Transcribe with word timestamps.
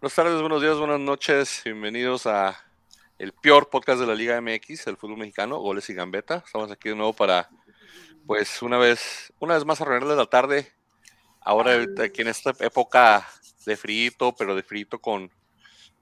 Buenas 0.00 0.14
tardes, 0.14 0.40
buenos 0.40 0.62
días, 0.62 0.78
buenas 0.78 0.98
noches. 0.98 1.60
Bienvenidos 1.62 2.26
a 2.26 2.58
el 3.18 3.34
peor 3.34 3.68
podcast 3.68 4.00
de 4.00 4.06
la 4.06 4.14
Liga 4.14 4.40
MX, 4.40 4.86
el 4.86 4.96
fútbol 4.96 5.18
mexicano, 5.18 5.58
Goles 5.58 5.90
y 5.90 5.92
Gambeta. 5.92 6.42
Estamos 6.46 6.70
aquí 6.70 6.88
de 6.88 6.94
nuevo 6.94 7.12
para, 7.12 7.50
pues, 8.26 8.62
una 8.62 8.78
vez, 8.78 9.30
una 9.40 9.56
vez 9.56 9.66
más 9.66 9.78
a 9.82 9.84
de 9.84 10.16
la 10.16 10.24
tarde. 10.24 10.72
Ahora, 11.42 11.84
aquí 12.02 12.22
en 12.22 12.28
esta 12.28 12.54
época 12.60 13.28
de 13.66 13.76
frito, 13.76 14.34
pero 14.34 14.56
de 14.56 14.62
frito 14.62 15.02
con, 15.02 15.30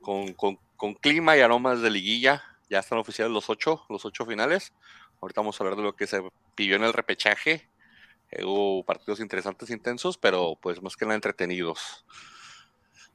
con, 0.00 0.32
con, 0.32 0.94
clima 0.94 1.36
y 1.36 1.40
aromas 1.40 1.82
de 1.82 1.90
liguilla. 1.90 2.44
Ya 2.70 2.78
están 2.78 3.00
oficiales 3.00 3.32
los 3.32 3.50
ocho, 3.50 3.84
los 3.88 4.04
ocho 4.04 4.24
finales. 4.24 4.72
Ahorita 5.20 5.40
vamos 5.40 5.60
a 5.60 5.64
hablar 5.64 5.76
de 5.76 5.82
lo 5.82 5.96
que 5.96 6.06
se 6.06 6.22
pidió 6.54 6.76
en 6.76 6.84
el 6.84 6.92
repechaje. 6.92 7.68
Eh, 8.30 8.44
hubo 8.44 8.84
partidos 8.84 9.18
interesantes, 9.18 9.70
intensos, 9.70 10.16
pero 10.18 10.56
pues 10.62 10.80
más 10.82 10.96
que 10.96 11.04
nada 11.04 11.16
entretenidos. 11.16 12.04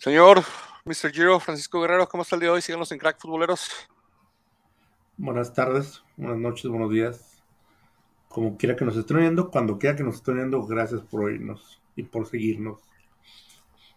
Señor 0.04 0.44
Mr. 0.84 1.14
Giro, 1.14 1.40
Francisco 1.40 1.80
Guerrero, 1.80 2.10
¿cómo 2.10 2.24
está 2.24 2.36
el 2.36 2.42
día 2.42 2.50
de 2.50 2.56
hoy? 2.56 2.62
Síganos 2.62 2.92
en 2.92 2.98
Crack 2.98 3.22
Futboleros. 3.22 3.70
Buenas 5.16 5.54
tardes, 5.54 6.04
buenas 6.18 6.40
noches, 6.40 6.70
buenos 6.70 6.92
días. 6.92 7.42
Como 8.28 8.58
quiera 8.58 8.76
que 8.76 8.84
nos 8.84 8.98
estén 8.98 9.16
oyendo, 9.16 9.50
cuando 9.50 9.80
quiera 9.80 9.96
que 9.96 10.04
nos 10.04 10.16
estén 10.16 10.40
oyendo, 10.40 10.62
gracias 10.66 11.00
por 11.04 11.22
oírnos 11.22 11.82
y 11.96 12.04
por 12.04 12.28
seguirnos. 12.28 12.82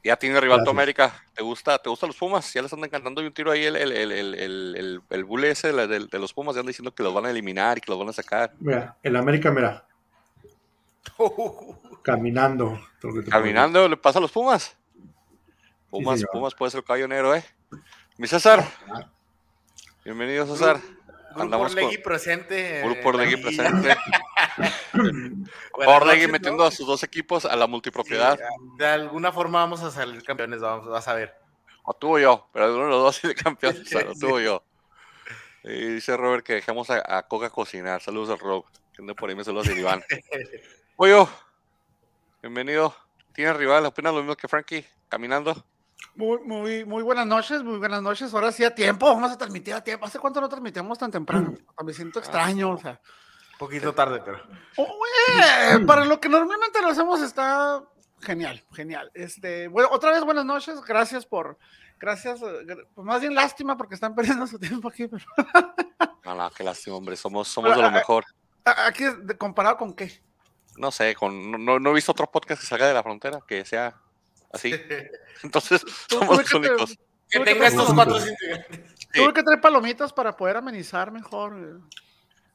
Ya 0.05 0.14
tiene 0.14 0.41
rival 0.41 0.62
tu 0.62 0.70
América. 0.70 1.25
¿Te 1.34 1.42
gusta, 1.42 1.77
¿Te 1.77 1.91
gustan 1.91 2.11
los 2.11 2.17
Pumas? 2.17 2.55
Ya 2.55 2.62
les 2.62 2.73
andan 2.73 2.89
cantando 2.89 3.20
un 3.20 3.33
tiro 3.33 3.50
ahí 3.50 3.64
el, 3.64 3.75
el, 3.75 3.91
el, 3.91 4.12
el, 4.12 5.02
el 5.11 5.25
bule 5.25 5.50
ese 5.50 5.73
de, 5.73 5.89
de, 5.89 6.19
los 6.20 6.33
Pumas. 6.33 6.55
Ya 6.55 6.61
andan 6.61 6.70
diciendo 6.70 6.95
que 6.95 7.02
los 7.02 7.12
van 7.12 7.27
a 7.27 7.30
eliminar 7.30 7.78
y 7.78 7.80
que 7.80 7.91
los 7.91 7.98
van 7.98 8.11
a 8.11 8.12
sacar. 8.12 8.55
Mira, 8.61 8.97
el 9.02 9.17
América, 9.17 9.50
mira. 9.50 9.84
Caminando. 12.02 12.78
Caminando, 13.28 13.89
¿le 13.89 13.97
pasa 13.97 14.20
a 14.20 14.23
los 14.23 14.30
Pumas? 14.30 14.77
Pumas, 15.97 16.25
Pumas 16.30 16.55
puede 16.55 16.70
ser 16.70 16.78
el 16.78 16.84
caballo 16.84 17.08
negro, 17.08 17.34
¿eh? 17.34 17.42
Mi 18.19 18.27
César. 18.28 18.62
Bienvenido, 20.05 20.47
César. 20.47 20.78
Andamos 21.34 21.75
Grupo 21.75 21.89
Legui 21.89 22.02
presente. 22.02 22.83
Grupo 22.83 23.12
Legui 23.12 23.36
presente. 23.39 23.97
Por 25.72 26.06
Legui 26.06 26.27
metiendo 26.27 26.64
a 26.64 26.70
sus 26.70 26.86
dos 26.86 27.02
equipos 27.02 27.47
a 27.47 27.56
la 27.56 27.67
multipropiedad. 27.67 28.39
de 28.77 28.86
alguna 28.86 29.33
forma 29.33 29.61
vamos 29.61 29.83
a 29.83 29.91
salir 29.91 30.22
campeones, 30.22 30.61
vamos, 30.61 30.86
vas 30.86 31.08
a 31.08 31.14
ver. 31.14 31.34
O 31.83 31.94
tú 31.94 32.19
yo, 32.19 32.47
pero 32.52 32.74
uno 32.74 32.84
de 32.84 32.91
los 32.91 33.02
dos 33.02 33.22
de 33.22 33.34
campeones, 33.34 33.91
o 33.94 34.12
tú 34.20 34.39
yo. 34.39 34.62
Y 35.64 35.94
dice 35.94 36.14
Robert 36.14 36.44
que 36.44 36.55
dejamos 36.55 36.91
a, 36.91 37.22
Coca 37.22 37.48
cocinar. 37.48 38.02
Saludos 38.02 38.28
al 38.30 38.39
Rob. 38.39 38.64
Que 38.92 39.00
ande 39.00 39.14
por 39.14 39.30
ahí 39.30 39.34
me 39.34 39.44
saludos 39.44 39.69
a 39.69 39.72
Iván. 39.72 40.05
Oye, 40.97 41.27
bienvenido. 42.42 42.94
¿Tienes 43.33 43.56
rival? 43.56 43.86
¿Opinas 43.86 44.12
lo 44.12 44.20
mismo 44.20 44.36
que 44.36 44.47
Frankie? 44.47 44.86
Caminando. 45.08 45.64
Muy, 46.17 46.39
muy, 46.45 46.84
muy 46.86 47.03
buenas 47.03 47.27
noches, 47.27 47.62
muy 47.62 47.77
buenas 47.77 48.00
noches. 48.00 48.33
Ahora 48.33 48.50
sí 48.50 48.64
a 48.64 48.75
tiempo, 48.75 49.06
vamos 49.06 49.31
a 49.31 49.36
transmitir 49.36 49.75
a 49.75 49.84
tiempo. 49.84 50.06
¿Hace 50.06 50.19
cuánto 50.19 50.41
no 50.41 50.48
transmitimos 50.48 50.98
tan 50.98 51.11
temprano? 51.11 51.53
Me 51.84 51.92
siento 51.92 52.20
extraño, 52.20 52.70
o 52.73 52.78
sea. 52.78 52.98
Un 53.53 53.58
poquito 53.58 53.95
tarde, 53.95 54.23
pero. 54.25 54.41
Oh, 54.78 54.98
para 55.86 56.06
lo 56.06 56.19
que 56.19 56.31
normalmente 56.31 56.81
lo 56.81 56.89
hacemos 56.89 57.20
está 57.20 57.84
genial, 58.23 58.64
genial. 58.73 59.11
Este, 59.12 59.68
bueno, 59.68 59.90
otra 59.92 60.11
vez 60.11 60.24
buenas 60.24 60.46
noches, 60.46 60.80
gracias 60.83 61.27
por, 61.27 61.58
gracias, 61.98 62.40
pues 62.40 63.07
más 63.07 63.20
bien 63.20 63.35
lástima 63.35 63.77
porque 63.77 63.95
están 63.95 64.14
perdiendo 64.14 64.46
su 64.46 64.58
tiempo 64.58 64.89
aquí, 64.89 65.07
pero. 65.08 65.24
No, 66.24 66.35
no, 66.35 66.51
qué 66.51 66.64
lástima, 66.64 66.96
hombre, 66.96 67.14
somos, 67.14 67.46
somos 67.46 67.77
de 67.77 67.80
lo 67.80 67.90
mejor. 67.90 68.24
¿Aquí 68.64 69.05
comparado 69.39 69.77
con 69.77 69.95
qué? 69.95 70.11
No 70.77 70.90
sé, 70.90 71.14
con, 71.14 71.64
no, 71.64 71.79
no 71.79 71.90
he 71.90 71.95
visto 71.95 72.11
otro 72.11 72.29
podcast 72.29 72.63
que 72.63 72.67
salga 72.67 72.89
de 72.89 72.95
la 72.95 73.05
frontera 73.05 73.39
que 73.46 73.64
sea 73.64 73.95
así. 74.52 74.73
Entonces, 75.42 75.83
somos 76.08 76.39
los 76.39 76.55
únicos. 76.55 76.98
Que 77.29 77.40
tenga 77.40 77.67
estos 77.67 77.92
cuatro 77.92 78.18
integrantes. 78.18 78.96
Tuve 79.12 79.33
que 79.33 79.42
traer 79.42 79.61
palomitas 79.61 80.12
para 80.12 80.36
poder 80.36 80.57
amenizar 80.57 81.11
mejor. 81.11 81.80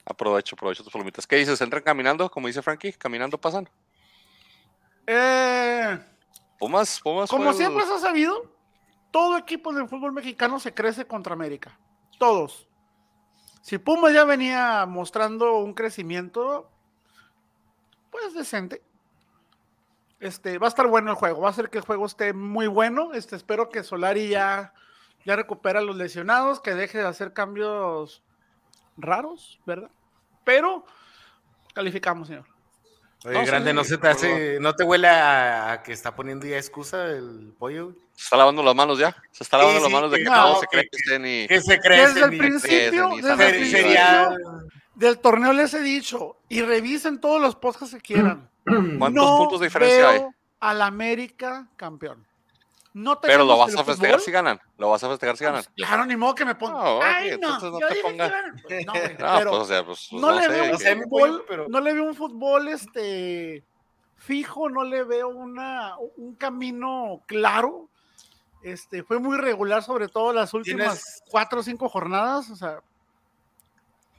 Aprovecho, 0.06 0.56
aprovecho 0.56 0.84
tus 0.84 0.94
palomitas. 0.94 1.28
¿Qué 1.28 1.38
dices? 1.38 1.59
¿Entran 1.62 1.84
caminando? 1.84 2.29
Como 2.29 2.47
dice 2.47 2.62
Frankie, 2.62 2.94
caminando 2.94 3.38
pasan. 3.40 3.69
Eh, 5.07 6.00
Pumas, 6.57 7.00
Pumas. 7.02 7.29
Como 7.29 7.53
siempre 7.53 7.85
se 7.85 7.94
ha 7.94 8.00
sabido, 8.00 8.56
todo 9.12 9.38
equipo 9.38 9.73
del 9.73 9.88
fútbol 9.88 10.13
mexicano 10.13 10.59
se 10.59 10.73
crece 10.73 11.06
contra 11.06 11.34
América. 11.34 11.78
Todos. 12.18 12.68
Si 13.62 13.78
Pumas 13.78 14.13
ya 14.13 14.23
venía 14.23 14.85
mostrando 14.85 15.58
un 15.58 15.73
crecimiento, 15.73 16.72
pues 18.09 18.34
decente. 18.34 18.81
Este, 20.22 20.59
va 20.59 20.68
a 20.68 20.70
estar 20.70 20.86
bueno 20.86 21.09
el 21.09 21.16
juego, 21.16 21.42
va 21.42 21.50
a 21.50 21.54
ser 21.54 21.72
que 21.72 21.80
el 21.80 21.84
juego 21.84 22.06
esté 22.06 22.32
muy 22.32 22.68
bueno. 22.68 23.12
Este, 23.14 23.36
espero 23.36 23.70
que 23.70 23.84
Solari 23.84 24.30
ya, 24.30 24.72
ya 25.26 25.36
recupera 25.36 25.80
a 25.80 25.84
los 25.84 25.96
lesionados, 25.96 26.62
que 26.62 26.76
deje 26.76 27.00
de 27.00 27.08
hacer 27.08 27.34
cambios 27.34 28.22
raros, 28.98 29.59
¿verdad? 29.66 29.90
Pero 30.46 30.86
calificamos, 31.74 32.28
señor. 32.28 32.46
Oye, 33.26 33.46
grande, 33.46 33.74
¿no 33.74 33.84
se 33.84 33.98
te 33.98 34.08
hace, 34.08 34.59
no 34.59 34.76
te 34.76 34.84
huele 34.84 35.08
a, 35.08 35.82
que 35.84 35.92
está 35.92 36.16
poniendo 36.16 36.46
ya 36.46 36.58
excusa 36.58 37.06
el 37.08 37.53
pollo? 37.58 37.96
Se 38.14 38.26
está 38.26 38.38
lavando 38.38 38.62
las 38.62 38.76
manos 38.76 39.00
ya. 39.00 39.16
Se 39.32 39.44
está 39.44 39.58
lavando 39.58 39.80
las 39.80 39.92
manos 39.92 40.12
de 40.12 40.18
que 40.20 40.24
no, 40.24 40.59
se 40.59 40.68
cree 40.68 40.88
que 40.88 40.98
esté 40.98 41.20
ni. 41.20 41.48
Que 41.48 41.62
se 41.62 41.80
cree 41.80 42.08
desde 42.08 42.26
el 42.26 42.38
principio, 42.38 43.09
desde 43.16 43.48
el 43.48 43.56
principio 43.56 44.00
del 44.96 45.19
torneo 45.19 45.53
les 45.53 45.74
he 45.74 45.81
dicho, 45.81 46.38
y 46.50 46.62
revisen 46.62 47.19
todos 47.19 47.41
los 47.41 47.56
podcasts 47.56 47.96
que 47.96 48.02
quieran. 48.02 48.50
¿Cuántos 49.00 49.31
puntos 49.38 49.59
de 49.59 49.68
diferencia 49.68 50.09
hay? 50.09 50.22
Al 50.59 50.81
América 50.81 51.68
campeón. 51.75 52.25
No 52.94 53.22
Pero 53.22 53.46
lo 53.46 53.57
vas 53.57 53.74
a 53.75 53.85
festejar 53.85 54.19
si 54.19 54.31
ganan. 54.31 54.59
Lo 54.78 54.90
vas 54.90 55.03
a 55.03 55.09
festejar 55.09 55.38
si 55.38 55.46
ganan. 55.46 55.63
Claro, 55.75 56.06
ni 56.06 56.18
modo 56.18 56.35
que 56.35 56.44
me 56.44 56.56
ponga. 56.56 56.84
No, 56.84 57.02
Ay, 57.02 57.38
no, 57.40 57.57
no 57.57 57.79
te 57.79 57.96
pongas. 58.02 58.31
No, 58.85 58.94
pero 59.18 59.52
pues, 59.52 59.62
o 59.62 59.66
sea, 59.66 59.85
pues, 59.85 60.07
no, 60.12 60.31
le 60.34 60.47
veo 60.50 60.74
un 60.74 60.79
fútbol, 60.79 61.46
pero... 61.47 61.68
no 61.69 61.79
le 61.79 61.94
veo 61.94 62.03
un 62.03 62.16
fútbol 62.16 62.68
este 62.68 63.63
fijo, 64.18 64.69
no 64.69 64.84
le 64.84 65.03
veo 65.03 65.29
una, 65.29 65.96
un 66.18 66.35
camino 66.35 67.22
claro. 67.28 67.88
Este, 68.62 69.03
fue 69.03 69.19
muy 69.19 69.38
regular, 69.38 69.84
sobre 69.84 70.08
todo 70.08 70.34
las 70.34 70.53
últimas 70.53 71.23
cuatro 71.29 71.62
o 71.62 71.63
cinco 71.63 71.88
jornadas. 71.88 72.50
O 72.50 72.56
sea, 72.58 72.81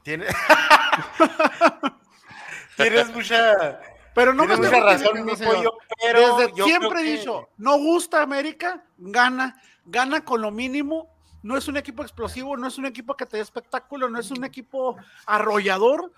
Tienes, 0.03 0.35
Tienes 2.77 3.13
mucha. 3.13 3.79
Pero 4.13 4.33
no 4.33 4.45
me 4.45 4.57
mucha 4.57 4.79
razón, 4.79 5.25
mi 5.25 5.35
pollo, 5.35 5.73
pero 5.99 6.37
Desde 6.37 6.63
siempre 6.63 7.01
he 7.01 7.17
dicho, 7.17 7.49
no 7.57 7.79
gusta 7.79 8.21
América, 8.21 8.83
gana, 8.97 9.59
gana 9.85 10.23
con 10.23 10.41
lo 10.41 10.51
mínimo. 10.51 11.11
No 11.41 11.57
es 11.57 11.67
un 11.67 11.77
equipo 11.77 12.03
explosivo, 12.03 12.55
no 12.55 12.67
es 12.67 12.77
un 12.77 12.85
equipo 12.85 13.17
que 13.17 13.25
te 13.25 13.37
dé 13.37 13.43
espectáculo, 13.43 14.09
no 14.09 14.19
es 14.19 14.31
un 14.31 14.43
equipo 14.43 14.97
arrollador. 15.25 16.11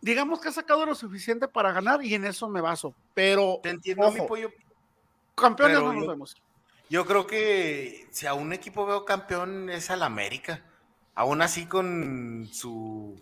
Digamos 0.00 0.40
que 0.40 0.48
ha 0.48 0.52
sacado 0.52 0.84
lo 0.84 0.94
suficiente 0.94 1.46
para 1.46 1.72
ganar 1.72 2.04
y 2.04 2.14
en 2.14 2.24
eso 2.24 2.48
me 2.48 2.60
baso. 2.60 2.94
Pero. 3.14 3.60
Te 3.62 3.70
entiendo, 3.70 4.10
mi 4.10 4.20
pollo. 4.22 4.50
Campeones 5.34 5.78
no 5.78 5.92
nos 5.92 6.08
vemos. 6.08 6.36
Yo 6.88 7.06
creo 7.06 7.26
que 7.26 8.08
si 8.10 8.26
a 8.26 8.34
un 8.34 8.52
equipo 8.52 8.84
veo 8.84 9.04
campeón 9.04 9.70
es 9.70 9.90
al 9.90 10.02
América 10.02 10.64
aún 11.14 11.42
así 11.42 11.66
con 11.66 12.48
su 12.52 13.20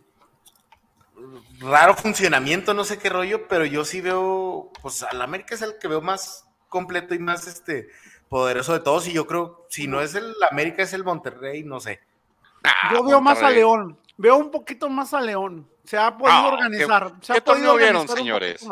raro 1.61 1.95
funcionamiento, 1.95 2.75
no 2.75 2.85
sé 2.85 2.99
qué 2.99 3.09
rollo, 3.09 3.49
pero 3.49 3.65
yo 3.65 3.85
sí 3.85 4.01
veo, 4.01 4.71
pues 4.83 5.03
al 5.03 5.21
América 5.23 5.55
es 5.55 5.63
el 5.63 5.79
que 5.79 5.89
veo 5.89 6.01
más 6.01 6.47
completo 6.69 7.15
y 7.15 7.19
más 7.19 7.47
este 7.47 7.89
poderoso 8.29 8.73
de 8.73 8.81
todos 8.81 9.09
y 9.09 9.13
yo 9.13 9.27
creo, 9.27 9.67
si 9.69 9.87
no 9.87 10.01
es 10.01 10.15
el 10.15 10.35
América 10.51 10.83
es 10.83 10.93
el 10.93 11.05
Monterrey, 11.05 11.65
no 11.65 11.81
sé. 11.81 12.01
Ah, 12.63 12.93
yo 12.93 13.03
veo 13.03 13.21
más 13.21 13.43
a 13.43 13.51
León, 13.51 13.99
veo 14.17 14.37
un 14.37 14.51
poquito 14.51 14.89
más 14.89 15.15
a 15.15 15.21
León, 15.21 15.69
se 15.85 15.97
ha 15.97 16.17
podido 16.17 16.37
ah, 16.37 16.53
organizar. 16.53 17.15
¿Qué, 17.21 17.27
se 17.27 17.33
ha 17.33 17.75
vieron, 17.75 18.07
señores? 18.09 18.67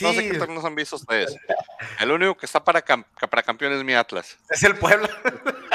No 0.00 0.12
sé 0.12 0.28
qué 0.28 0.38
nos 0.38 0.64
han 0.64 0.74
visto 0.74 0.96
ustedes. 0.96 1.36
El 2.00 2.10
único 2.10 2.36
que 2.36 2.46
está 2.46 2.62
para, 2.62 2.82
para 2.82 3.42
campeón 3.42 3.72
es 3.72 3.84
mi 3.84 3.94
Atlas. 3.94 4.36
Es 4.50 4.62
el 4.62 4.76
Puebla. 4.76 5.08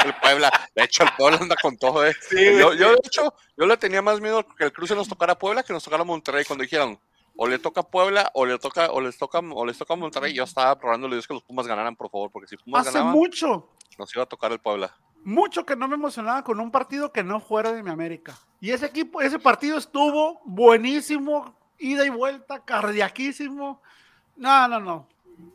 El 0.04 0.14
Puebla. 0.16 0.52
De 0.76 0.84
hecho, 0.84 1.04
el 1.04 1.10
Puebla 1.18 1.38
anda 1.42 1.56
con 1.62 1.78
todo. 1.78 2.06
¿eh? 2.06 2.16
yo, 2.32 2.74
yo, 2.74 2.92
de 2.92 3.00
hecho, 3.04 3.34
yo 3.58 3.66
le 3.66 3.78
tenía 3.78 4.02
más 4.02 4.20
miedo 4.22 4.46
que 4.58 4.66
el 4.66 4.74
cruce 4.74 4.96
nos 4.96 5.08
tocara 5.08 5.38
Puebla 5.38 5.64
que 5.64 5.74
nos 5.74 5.84
tocara 5.84 6.04
Monterrey 6.04 6.46
cuando 6.46 6.64
dijeron 6.64 7.00
o 7.36 7.48
le 7.48 7.60
toca 7.60 7.84
Puebla 7.84 8.30
o 8.34 8.46
le 8.46 8.60
toca 8.60 8.92
o 8.92 9.02
les 9.02 9.18
toca 9.18 9.40
o 9.40 9.66
les 9.66 9.78
toca 9.78 9.96
Monterrey. 9.96 10.34
Yo 10.34 10.44
estaba 10.44 10.78
probándole 10.78 11.16
Dios 11.16 11.28
que 11.28 11.34
los 11.34 11.44
Pumas 11.44 11.68
ganaran, 11.68 11.96
por 11.96 12.10
favor, 12.10 12.32
porque 12.32 12.48
si 12.48 12.58
Pumas 12.58 12.88
Hace 12.88 13.02
mucho. 13.02 13.70
Nos 13.98 14.14
iba 14.16 14.24
a 14.24 14.28
tocar 14.28 14.52
el 14.52 14.60
Puebla. 14.60 14.96
Mucho 15.24 15.66
que 15.66 15.76
no 15.76 15.88
me 15.88 15.96
emocionaba 15.96 16.44
con 16.44 16.60
un 16.60 16.72
partido 16.72 17.12
que 17.12 17.24
no 17.24 17.40
fuera 17.40 17.72
de 17.72 17.84
mi 17.84 17.92
América. 17.92 18.38
Y 18.60 18.72
ese 18.72 18.88
equipo, 18.88 19.22
ese 19.22 19.38
partido 19.38 19.78
estuvo 19.78 20.42
buenísimo, 20.46 21.56
ida 21.78 22.06
y 22.06 22.10
vuelta, 22.10 22.64
cardiaquísimo 22.64 23.82
no, 24.42 24.68
no, 24.68 24.80
no. 24.80 25.08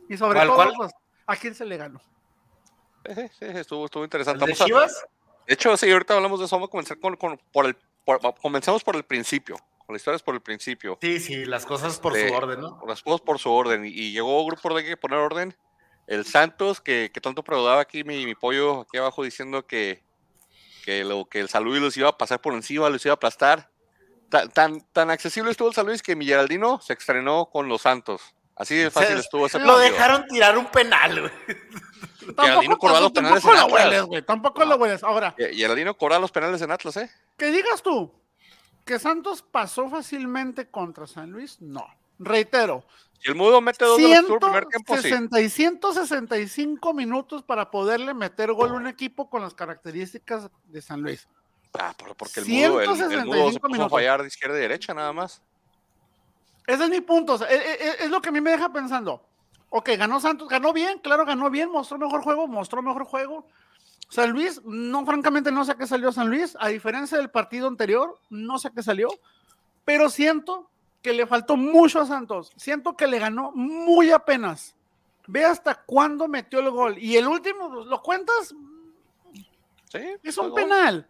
Y 0.07 0.15
sobre 0.15 0.39
todo, 0.39 0.73
pues, 0.77 0.93
¿a 1.25 1.35
quién 1.35 1.53
se 1.53 1.65
le 1.65 1.75
ganó? 1.75 1.99
Sí, 3.05 3.21
sí, 3.37 3.45
estuvo, 3.45 3.83
estuvo 3.83 4.05
interesante. 4.05 4.45
¿De, 4.45 4.53
Chivas? 4.53 5.05
de 5.45 5.53
hecho, 5.53 5.75
sí, 5.75 5.91
ahorita 5.91 6.15
hablamos 6.15 6.39
de 6.39 6.45
eso. 6.45 6.55
Vamos 6.55 6.69
a 6.69 6.71
comenzar 6.71 6.97
con, 6.97 7.17
por 7.51 7.65
el. 7.65 7.75
comenzamos 8.41 8.85
por 8.85 8.95
el 8.95 9.03
principio. 9.03 9.57
Con 9.85 9.93
la 9.93 9.97
historia 9.97 10.15
es 10.15 10.23
por 10.23 10.35
el 10.35 10.41
principio. 10.41 10.97
Sí, 11.01 11.19
sí, 11.19 11.43
las 11.43 11.65
cosas 11.65 11.99
por 11.99 12.17
su 12.17 12.33
orden, 12.33 12.61
¿no? 12.61 12.81
Las 12.87 13.01
cosas 13.01 13.19
por 13.19 13.39
su 13.39 13.51
orden. 13.51 13.83
Y, 13.85 14.13
llegó 14.13 14.41
un 14.41 14.47
grupo 14.47 14.73
de 14.73 14.85
que 14.85 14.95
poner 14.95 15.19
orden. 15.19 15.53
el 16.07 16.25
Santos, 16.25 16.79
que, 16.79 17.11
que 17.13 17.19
tanto 17.19 17.43
preguntaba 17.43 17.81
aquí 17.81 18.05
mi, 18.05 18.25
mi, 18.25 18.35
pollo 18.35 18.81
aquí 18.81 18.97
abajo 18.97 19.21
diciendo 19.23 19.67
que, 19.67 20.01
que, 20.85 21.03
lo, 21.03 21.25
que 21.25 21.41
el 21.41 21.49
San 21.49 21.65
Luis 21.65 21.81
los 21.81 21.97
iba 21.97 22.07
a 22.07 22.17
pasar 22.17 22.39
por 22.39 22.53
encima, 22.53 22.89
los 22.89 23.05
iba 23.05 23.11
a 23.11 23.15
aplastar. 23.15 23.69
Tan, 24.29 24.49
tan, 24.49 24.81
tan 24.93 25.09
accesible 25.09 25.51
estuvo 25.51 25.67
el 25.67 25.73
San 25.73 25.85
Luis 25.85 26.01
que 26.01 26.15
mi 26.15 26.25
Geraldino 26.25 26.79
se 26.79 26.93
estrenó 26.93 27.49
con 27.49 27.67
los 27.67 27.81
Santos. 27.81 28.33
Así 28.57 28.75
de 28.75 28.89
fácil 28.89 29.17
estuvo 29.17 29.45
ese 29.45 29.59
Lo 29.59 29.77
dejaron 29.77 30.25
tirar 30.27 30.57
un 30.57 30.65
penal, 30.65 31.21
güey. 31.21 31.31
Geraldino 32.39 32.77
cobraba 32.77 33.01
los 33.01 33.11
penales 33.11 33.43
en 33.43 33.51
Tampoco 33.51 33.55
lo 33.55 33.65
Atlas. 33.65 33.85
hueles, 33.85 34.03
güey. 34.03 34.21
Tampoco 34.21 34.65
lo 34.65 34.75
hueles. 34.75 35.03
Ahora, 35.03 35.35
Geraldino 35.37 35.97
cobraba 35.97 36.21
los 36.21 36.31
penales 36.31 36.61
en 36.61 36.71
Atlas, 36.71 36.97
¿eh? 36.97 37.09
que 37.37 37.51
digas 37.51 37.81
tú 37.81 38.11
que 38.87 38.97
Santos 38.97 39.43
pasó 39.43 39.89
fácilmente 39.89 40.71
contra 40.71 41.05
San 41.05 41.29
Luis, 41.29 41.61
no. 41.61 41.85
Reitero, 42.19 42.83
Si 43.19 43.29
el 43.29 43.35
Mudo 43.35 43.61
mete 43.61 43.85
dos 43.85 43.97
de 43.97 44.03
los 44.07 44.11
que 44.11 44.21
tuvo 44.23 44.33
el 44.35 44.39
primer 44.39 44.65
tiempo, 44.65 44.95
sí. 44.95 45.01
160 45.09 45.41
y 45.41 45.49
165 45.49 46.93
minutos 46.93 47.43
para 47.43 47.69
poderle 47.69 48.13
meter 48.13 48.51
gol 48.53 48.69
a 48.69 48.73
un 48.73 48.87
equipo 48.87 49.29
con 49.29 49.41
las 49.43 49.53
características 49.53 50.49
de 50.63 50.81
San 50.81 51.01
Luis. 51.01 51.27
Ah, 51.77 51.93
pero 51.97 52.15
porque 52.15 52.39
el 52.39 52.47
Mudo, 52.47 52.81
el, 52.81 52.89
el 52.89 53.25
Mudo 53.25 53.51
se 53.51 53.59
165 53.59 53.67
puso 53.67 53.83
a 53.83 53.89
fallar 53.89 54.21
de 54.21 54.29
izquierda 54.29 54.57
y 54.57 54.61
derecha 54.61 54.93
nada 54.93 55.13
más. 55.13 55.43
Ese 56.67 56.83
es 56.83 56.89
mi 56.89 57.01
punto. 57.01 57.33
o 57.33 57.37
sea, 57.39 57.47
es, 57.47 57.81
es- 57.81 58.01
es 58.01 58.09
lo 58.11 58.21
que 58.21 58.29
a 58.29 58.31
mí 58.31 58.41
me 58.41 58.51
deja 58.51 58.71
pensando. 58.71 59.23
Ok, 59.69 59.89
ganó 59.97 60.19
Santos, 60.19 60.47
ganó 60.47 60.71
bien, 60.71 60.99
claro, 60.99 61.25
ganó 61.25 61.49
bien, 61.49 61.69
mostró 61.71 61.97
mejor 61.97 62.21
juego, 62.21 62.47
mostró 62.47 62.81
mejor 62.81 63.05
juego. 63.05 63.45
San 64.09 64.31
Luis, 64.31 64.61
no, 64.63 65.05
francamente 65.05 65.51
no 65.51 65.65
sé 65.65 65.73
a 65.73 65.75
qué 65.75 65.85
salió 65.87 66.11
San 66.13 66.29
Luis, 66.29 66.55
a 66.61 66.69
diferencia 66.69 67.17
del 67.17 67.29
partido 67.29 67.67
anterior, 67.67 68.17
no 68.29 68.57
sé 68.59 68.69
a 68.69 68.71
qué 68.71 68.81
salió, 68.81 69.09
pero 69.83 70.09
siento 70.09 70.69
que 71.01 71.11
le 71.11 71.27
faltó 71.27 71.57
mucho 71.57 71.99
a 71.99 72.05
Santos, 72.05 72.53
siento 72.55 72.95
que 72.95 73.07
le 73.07 73.19
ganó 73.19 73.51
muy 73.53 74.11
apenas. 74.11 74.75
Ve 75.27 75.43
hasta 75.43 75.75
cuándo 75.75 76.29
metió 76.29 76.59
el 76.61 76.69
gol. 76.69 76.97
Y 76.97 77.17
el 77.17 77.27
último, 77.27 77.67
¿lo 77.83 78.01
cuentas? 78.01 78.55
Sí, 79.89 79.99
Es 80.23 80.37
un 80.37 80.53
penal. 80.53 81.07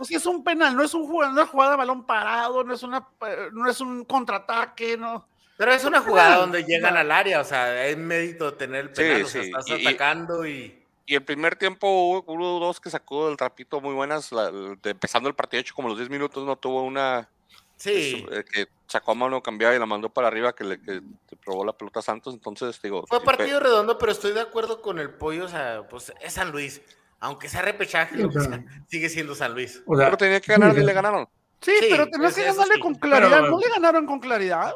O 0.00 0.04
sea, 0.04 0.16
es 0.18 0.26
un 0.26 0.42
penal, 0.42 0.76
no 0.76 0.82
es 0.82 0.94
un 0.94 1.06
jugada, 1.06 1.32
no 1.32 1.42
es 1.42 1.48
jugada 1.48 1.72
de 1.72 1.76
balón 1.76 2.04
parado, 2.04 2.64
no 2.64 2.74
es 2.74 2.82
una 2.82 3.06
eh, 3.26 3.48
no 3.52 3.70
es 3.70 3.80
un 3.80 4.04
contraataque, 4.04 4.96
no. 4.96 5.26
Pero 5.56 5.72
es 5.72 5.84
una 5.84 6.00
jugada 6.02 6.36
donde 6.36 6.64
llegan 6.64 6.96
al 6.96 7.10
área, 7.10 7.40
o 7.40 7.44
sea, 7.44 7.86
es 7.86 7.96
mérito 7.96 8.52
tener 8.54 8.86
el 8.86 8.88
Sí, 8.88 9.02
penal, 9.02 9.22
o 9.22 9.26
sea, 9.28 9.42
sí, 9.42 9.48
estás 9.50 9.68
y- 9.70 9.86
atacando 9.86 10.46
y... 10.46 10.82
Y 11.08 11.14
el 11.14 11.22
primer 11.24 11.54
tiempo 11.54 11.86
hubo, 11.88 12.24
hubo 12.26 12.58
dos 12.58 12.80
que 12.80 12.90
sacó 12.90 13.28
del 13.28 13.36
trapito 13.36 13.80
muy 13.80 13.94
buenas. 13.94 14.32
la- 14.32 14.50
de- 14.50 14.90
empezando 14.90 15.28
el 15.28 15.36
partido, 15.36 15.60
hecho 15.60 15.74
como 15.74 15.88
los 15.88 15.96
10 15.96 16.10
minutos, 16.10 16.44
no 16.44 16.56
tuvo 16.56 16.82
una 16.82 17.28
Sí, 17.76 18.26
eh, 18.32 18.42
que 18.50 18.66
sacó 18.88 19.12
a 19.12 19.14
mano 19.14 19.40
cambiada 19.42 19.76
y 19.76 19.78
la 19.78 19.86
mandó 19.86 20.08
para 20.08 20.26
arriba, 20.28 20.52
que 20.54 20.64
le 20.64 20.80
que 20.80 21.00
probó 21.44 21.64
la 21.64 21.72
pelota 21.74 22.00
a 22.00 22.02
Santos. 22.02 22.34
Entonces, 22.34 22.80
digo. 22.82 23.04
fue 23.06 23.20
sí, 23.20 23.24
partido 23.24 23.60
redondo, 23.60 23.96
pero 23.98 24.10
estoy 24.12 24.32
de 24.32 24.40
acuerdo 24.40 24.82
con 24.82 24.98
el 24.98 25.10
pollo, 25.10 25.44
o 25.44 25.48
sea, 25.48 25.86
pues 25.88 26.12
es 26.20 26.32
San 26.32 26.50
Luis. 26.50 26.82
Aunque 27.26 27.48
sea 27.48 27.60
repechaje, 27.62 28.16
lo 28.16 28.30
que 28.30 28.40
sea, 28.40 28.64
sigue 28.88 29.08
siendo 29.08 29.34
San 29.34 29.52
Luis. 29.52 29.82
O 29.84 29.96
sea, 29.96 30.06
Pero 30.06 30.16
tenía 30.16 30.40
que 30.40 30.52
ganar 30.52 30.76
y 30.78 30.82
le 30.84 30.92
ganaron. 30.92 31.28
Sí, 31.60 31.72
Sí, 31.80 31.86
pero 31.90 32.06
tenías 32.08 32.34
que 32.34 32.44
ganarle 32.44 32.74
sí. 32.74 32.80
con 32.80 32.94
claridad. 32.94 33.40
Pero- 33.40 33.50
no 33.50 33.58
le 33.58 33.68
ganaron 33.68 34.06
con 34.06 34.20
claridad. 34.20 34.72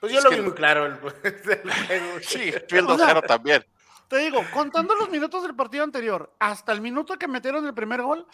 Pues 0.00 0.12
yo 0.12 0.18
Es 0.18 0.24
lo 0.24 0.30
vi 0.30 0.40
muy 0.42 0.52
claro. 0.52 0.84
El. 0.86 0.98
Sí, 2.22 2.52
fui 2.68 2.78
el 2.78 2.86
O 2.86 2.98
sea, 2.98 3.14
2-0 3.14 3.26
también. 3.26 3.64
Te 4.08 4.18
digo, 4.18 4.42
contando 4.52 4.94
los 4.94 5.08
minutos 5.08 5.42
del 5.42 5.54
partido 5.56 5.82
anterior, 5.82 6.30
hasta 6.38 6.72
el 6.72 6.82
minuto 6.82 7.16
que 7.18 7.26
metieron 7.26 7.66
el 7.66 7.72
primer 7.72 8.02
gol, 8.02 8.26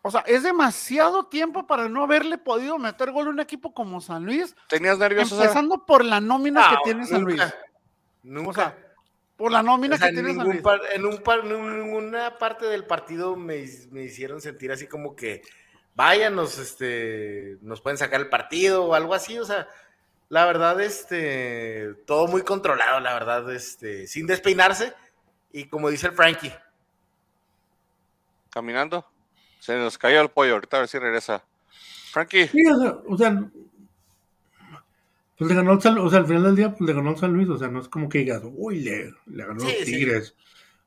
o 0.00 0.10
sea, 0.10 0.22
es 0.22 0.42
demasiado 0.42 1.26
tiempo 1.26 1.66
para 1.66 1.88
no 1.88 2.02
haberle 2.04 2.38
podido 2.38 2.78
meter 2.78 3.10
gol 3.12 3.26
a 3.26 3.30
un 3.30 3.38
equipo 3.40 3.74
como 3.74 4.00
San 4.00 4.24
Luis, 4.24 4.56
¿Tenías 4.68 4.98
nervioso? 4.98 5.36
Empezando 5.40 5.84
por 5.84 6.02
la 6.04 6.18
nómina 6.20 6.70
que 6.70 6.76
tiene 6.84 7.06
San 7.06 7.22
Luis. 7.22 7.36
nunca, 7.38 7.54
Nunca. 8.22 8.50
O 8.50 8.54
sea, 8.54 8.78
por 9.42 9.50
la 9.50 9.62
nómina 9.62 9.96
O 9.96 9.98
sea, 9.98 10.08
que 10.08 10.14
tiene 10.14 10.34
San 10.34 10.46
ningún 10.46 10.62
par- 10.62 10.80
en, 10.94 11.04
un 11.04 11.18
par- 11.18 11.40
en 11.40 11.78
ninguna 11.80 12.38
parte 12.38 12.66
del 12.66 12.84
partido 12.84 13.34
me, 13.34 13.64
me 13.90 14.04
hicieron 14.04 14.40
sentir 14.40 14.70
así 14.70 14.86
como 14.86 15.16
que 15.16 15.42
váyanos, 15.96 16.58
este, 16.58 17.58
nos 17.60 17.80
pueden 17.80 17.98
sacar 17.98 18.20
el 18.20 18.28
partido 18.28 18.84
o 18.84 18.94
algo 18.94 19.14
así, 19.14 19.38
o 19.40 19.44
sea, 19.44 19.68
la 20.28 20.46
verdad, 20.46 20.80
este, 20.80 21.92
todo 22.06 22.28
muy 22.28 22.42
controlado, 22.42 23.00
la 23.00 23.14
verdad, 23.14 23.52
este, 23.52 24.06
sin 24.06 24.28
despeinarse 24.28 24.94
y 25.52 25.64
como 25.64 25.90
dice 25.90 26.06
el 26.06 26.12
Frankie, 26.12 26.52
Caminando. 28.50 29.04
Se 29.58 29.76
nos 29.76 29.98
cayó 29.98 30.20
el 30.20 30.28
pollo. 30.30 30.54
Ahorita 30.54 30.76
a 30.76 30.80
ver 30.80 30.88
si 30.88 30.98
regresa. 30.98 31.42
Frankie, 32.12 32.46
Sí, 32.48 32.64
o 32.66 32.78
sea, 32.78 32.98
o 33.08 33.16
sea, 33.18 33.42
pues 35.42 35.50
le 35.50 35.56
ganó 35.56 35.72
o 35.72 36.10
sea, 36.10 36.20
al 36.20 36.26
final 36.26 36.42
del 36.42 36.56
día, 36.56 36.70
pues 36.70 36.82
le 36.82 36.94
ganó 36.94 37.16
San 37.16 37.32
Luis, 37.32 37.48
o 37.48 37.58
sea, 37.58 37.68
no 37.68 37.80
es 37.80 37.88
como 37.88 38.08
que 38.08 38.18
digas, 38.18 38.42
uy, 38.44 38.80
le, 38.80 39.14
le 39.26 39.46
ganó 39.46 39.60
Sí, 39.60 39.66
los 39.66 39.74
sí. 39.76 39.84
Tigres. 39.84 40.36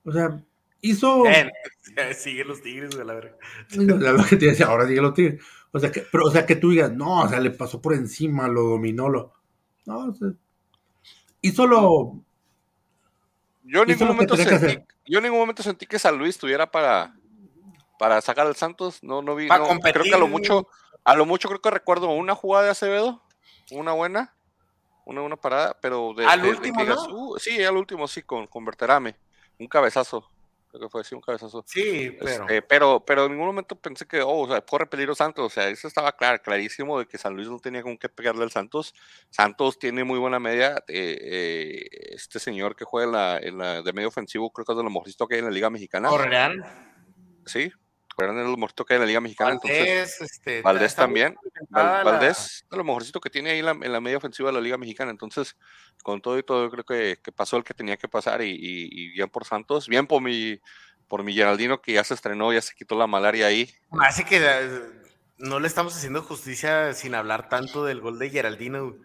O 0.04 0.12
sea, 0.12 0.42
hizo, 0.82 1.24
sigue 2.16 2.44
los 2.44 2.62
tigres, 2.62 2.96
la 2.96 3.14
verdad. 3.14 3.36
la 3.70 4.12
verdad 4.12 4.28
que 4.28 4.38
te 4.38 4.48
decía, 4.48 4.68
ahora 4.68 4.88
sigue 4.88 5.02
los 5.02 5.14
Tigres. 5.14 5.44
O 5.72 5.80
sea, 5.80 5.92
que, 5.92 6.06
pero, 6.12 6.26
o 6.26 6.32
sea, 6.32 6.46
que 6.46 6.56
tú 6.56 6.72
digas, 6.72 6.92
no, 6.92 7.22
o 7.22 7.28
sea, 7.28 7.40
le 7.40 7.52
pasó 7.52 7.82
por 7.82 7.94
encima, 7.94 8.48
lo 8.48 8.64
dominó, 8.64 9.10
lo, 9.10 9.34
no, 9.86 10.06
o 10.06 10.14
sea, 10.14 10.30
hizo 11.42 11.68
lo, 11.68 12.26
yo 13.66 13.82
en, 13.82 13.88
ningún 13.88 14.08
momento 14.10 14.38
sentí, 14.38 14.84
yo 15.06 15.18
en 15.18 15.24
ningún 15.24 15.40
momento 15.40 15.64
sentí 15.64 15.88
que 15.88 15.98
San 15.98 16.18
Luis 16.18 16.38
tuviera 16.38 16.70
para, 16.70 17.16
para 17.98 18.22
sacar 18.22 18.46
al 18.46 18.56
Santos. 18.56 19.02
No, 19.02 19.24
no 19.24 19.36
vi. 19.36 19.48
Pa' 19.48 19.58
no, 19.58 19.68
competir. 19.68 20.02
creo 20.02 20.04
que 20.04 20.16
a 20.16 20.20
lo 20.20 20.28
mucho, 20.28 20.68
a 21.04 21.16
lo 21.16 21.26
mucho 21.26 21.48
creo 21.48 21.62
que 21.62 21.72
recuerdo 21.72 22.10
una 22.10 22.36
jugada 22.36 22.66
de 22.66 22.72
Acevedo, 22.72 23.24
una 23.72 23.94
buena, 23.94 24.35
una, 25.06 25.22
una 25.22 25.36
parada, 25.38 25.78
pero 25.82 26.14
de, 26.16 26.26
Al 26.26 26.42
de- 26.42 26.50
último, 26.50 26.78
que 26.78 26.84
digas, 26.84 27.08
¿no? 27.08 27.16
"Uh", 27.16 27.38
sí, 27.40 27.64
al 27.64 27.78
último 27.78 28.08
sí, 28.08 28.22
con, 28.24 28.48
con 28.48 28.66
Berterame. 28.66 29.16
Un 29.60 29.68
cabezazo. 29.68 30.30
Creo 30.70 30.82
que 30.82 30.90
fue 30.90 31.02
así, 31.02 31.16
un 31.16 31.22
cabezazo. 31.22 31.64
Sí, 31.66 32.18
pero... 32.20 32.30
Este, 32.44 32.62
pero, 32.62 33.00
pero 33.06 33.26
en 33.26 33.32
ningún 33.32 33.48
momento 33.48 33.78
pensé 33.78 34.06
que, 34.06 34.22
oh, 34.22 34.40
o 34.42 34.48
sea, 34.50 34.60
corre 34.60 34.86
peligro 34.88 35.16
Santos. 35.16 35.46
O 35.46 35.50
sea, 35.50 35.70
eso 35.70 35.88
estaba 35.88 36.12
claro, 36.12 36.42
clarísimo 36.44 37.00
de 37.00 37.06
que 37.06 37.18
San 37.18 37.34
Luis 37.34 37.48
no 37.48 37.60
tenía 37.60 37.82
con 37.82 37.98
qué 37.98 38.10
pegarle 38.10 38.44
al 38.44 38.52
Santos. 38.52 38.94
Santos 39.30 39.80
tiene 39.80 40.04
muy 40.04 40.20
buena 40.20 40.38
media. 40.38 40.84
eh, 40.90 41.18
eh, 41.22 41.88
este 42.16 42.40
señor 42.40 42.76
que 42.76 42.84
juega 42.84 43.06
en 43.06 43.12
la, 43.14 43.38
en 43.38 43.58
la 43.58 43.82
de 43.84 43.94
medio 43.94 44.10
ofensivo, 44.10 44.52
creo 44.52 44.66
que 44.66 44.74
es 44.74 44.78
de 44.78 44.84
lo 44.84 44.90
mejorcito 44.90 45.28
que 45.28 45.36
hay 45.36 45.40
en 45.40 45.46
la 45.46 45.52
Liga 45.52 45.70
Mexicana. 45.70 46.10
Correan, 46.10 46.62
Sí, 47.46 47.72
juegan 48.16 48.38
en 48.38 48.46
lo 48.46 48.56
mejorcito 48.58 48.86
que 48.86 48.94
hay 48.94 48.98
en 48.98 49.02
la 49.02 49.08
Liga 49.08 49.22
Mexicana. 49.22 49.52
entonces, 49.52 49.80
Valdés, 49.80 50.22
este, 50.22 50.62
Valdés 50.62 50.92
muy 50.98 51.04
también. 51.06 51.36
Val- 51.70 52.04
Valdés, 52.04 52.66
de 52.70 52.78
lo 52.78 52.84
mejorcito 52.84 53.20
que 53.20 53.30
tiene 53.30 53.52
ahí 53.52 53.60
en 53.60 53.66
la, 53.66 53.72
en 53.72 53.92
la 53.92 54.02
media 54.02 54.18
ofensiva 54.18 54.50
de 54.50 54.54
la 54.54 54.62
Liga 54.62 54.78
Mexicana. 54.78 55.12
Entonces, 55.12 55.56
con 56.04 56.22
todo 56.22 56.38
y 56.38 56.44
todo, 56.44 56.64
yo 56.66 56.72
creo 56.72 56.84
que, 56.84 57.18
que 57.22 57.32
pasó 57.32 57.58
el 57.58 57.64
que 57.64 57.74
tenía 57.74 57.98
que 57.98 58.08
pasar 58.08 58.42
y, 58.42 58.50
y- 58.52 58.90
y 58.92 59.10
bien 59.12 59.30
por 59.30 59.46
Santos, 59.46 59.88
bien 59.88 60.08
por 60.08 60.22
mi, 60.22 60.60
por 61.08 61.24
mi 61.24 61.34
Geraldino 61.34 61.82
que 61.82 61.94
ya 61.94 62.04
se 62.04 62.14
estrenó, 62.14 62.52
ya 62.54 62.62
se 62.62 62.74
quitó 62.74 62.96
la 62.98 63.08
malaria 63.08 63.48
ahí. 63.48 63.70
Así 64.00 64.24
que 64.24 64.38
eh, 64.42 64.82
no 65.38 65.60
le 65.60 65.68
estamos 65.68 65.96
haciendo 65.96 66.22
justicia 66.22 66.94
sin 66.94 67.16
hablar 67.16 67.50
tanto 67.50 67.86
del 67.86 68.02
gol 68.02 68.18
de 68.20 68.30
Geraldino. 68.30 68.96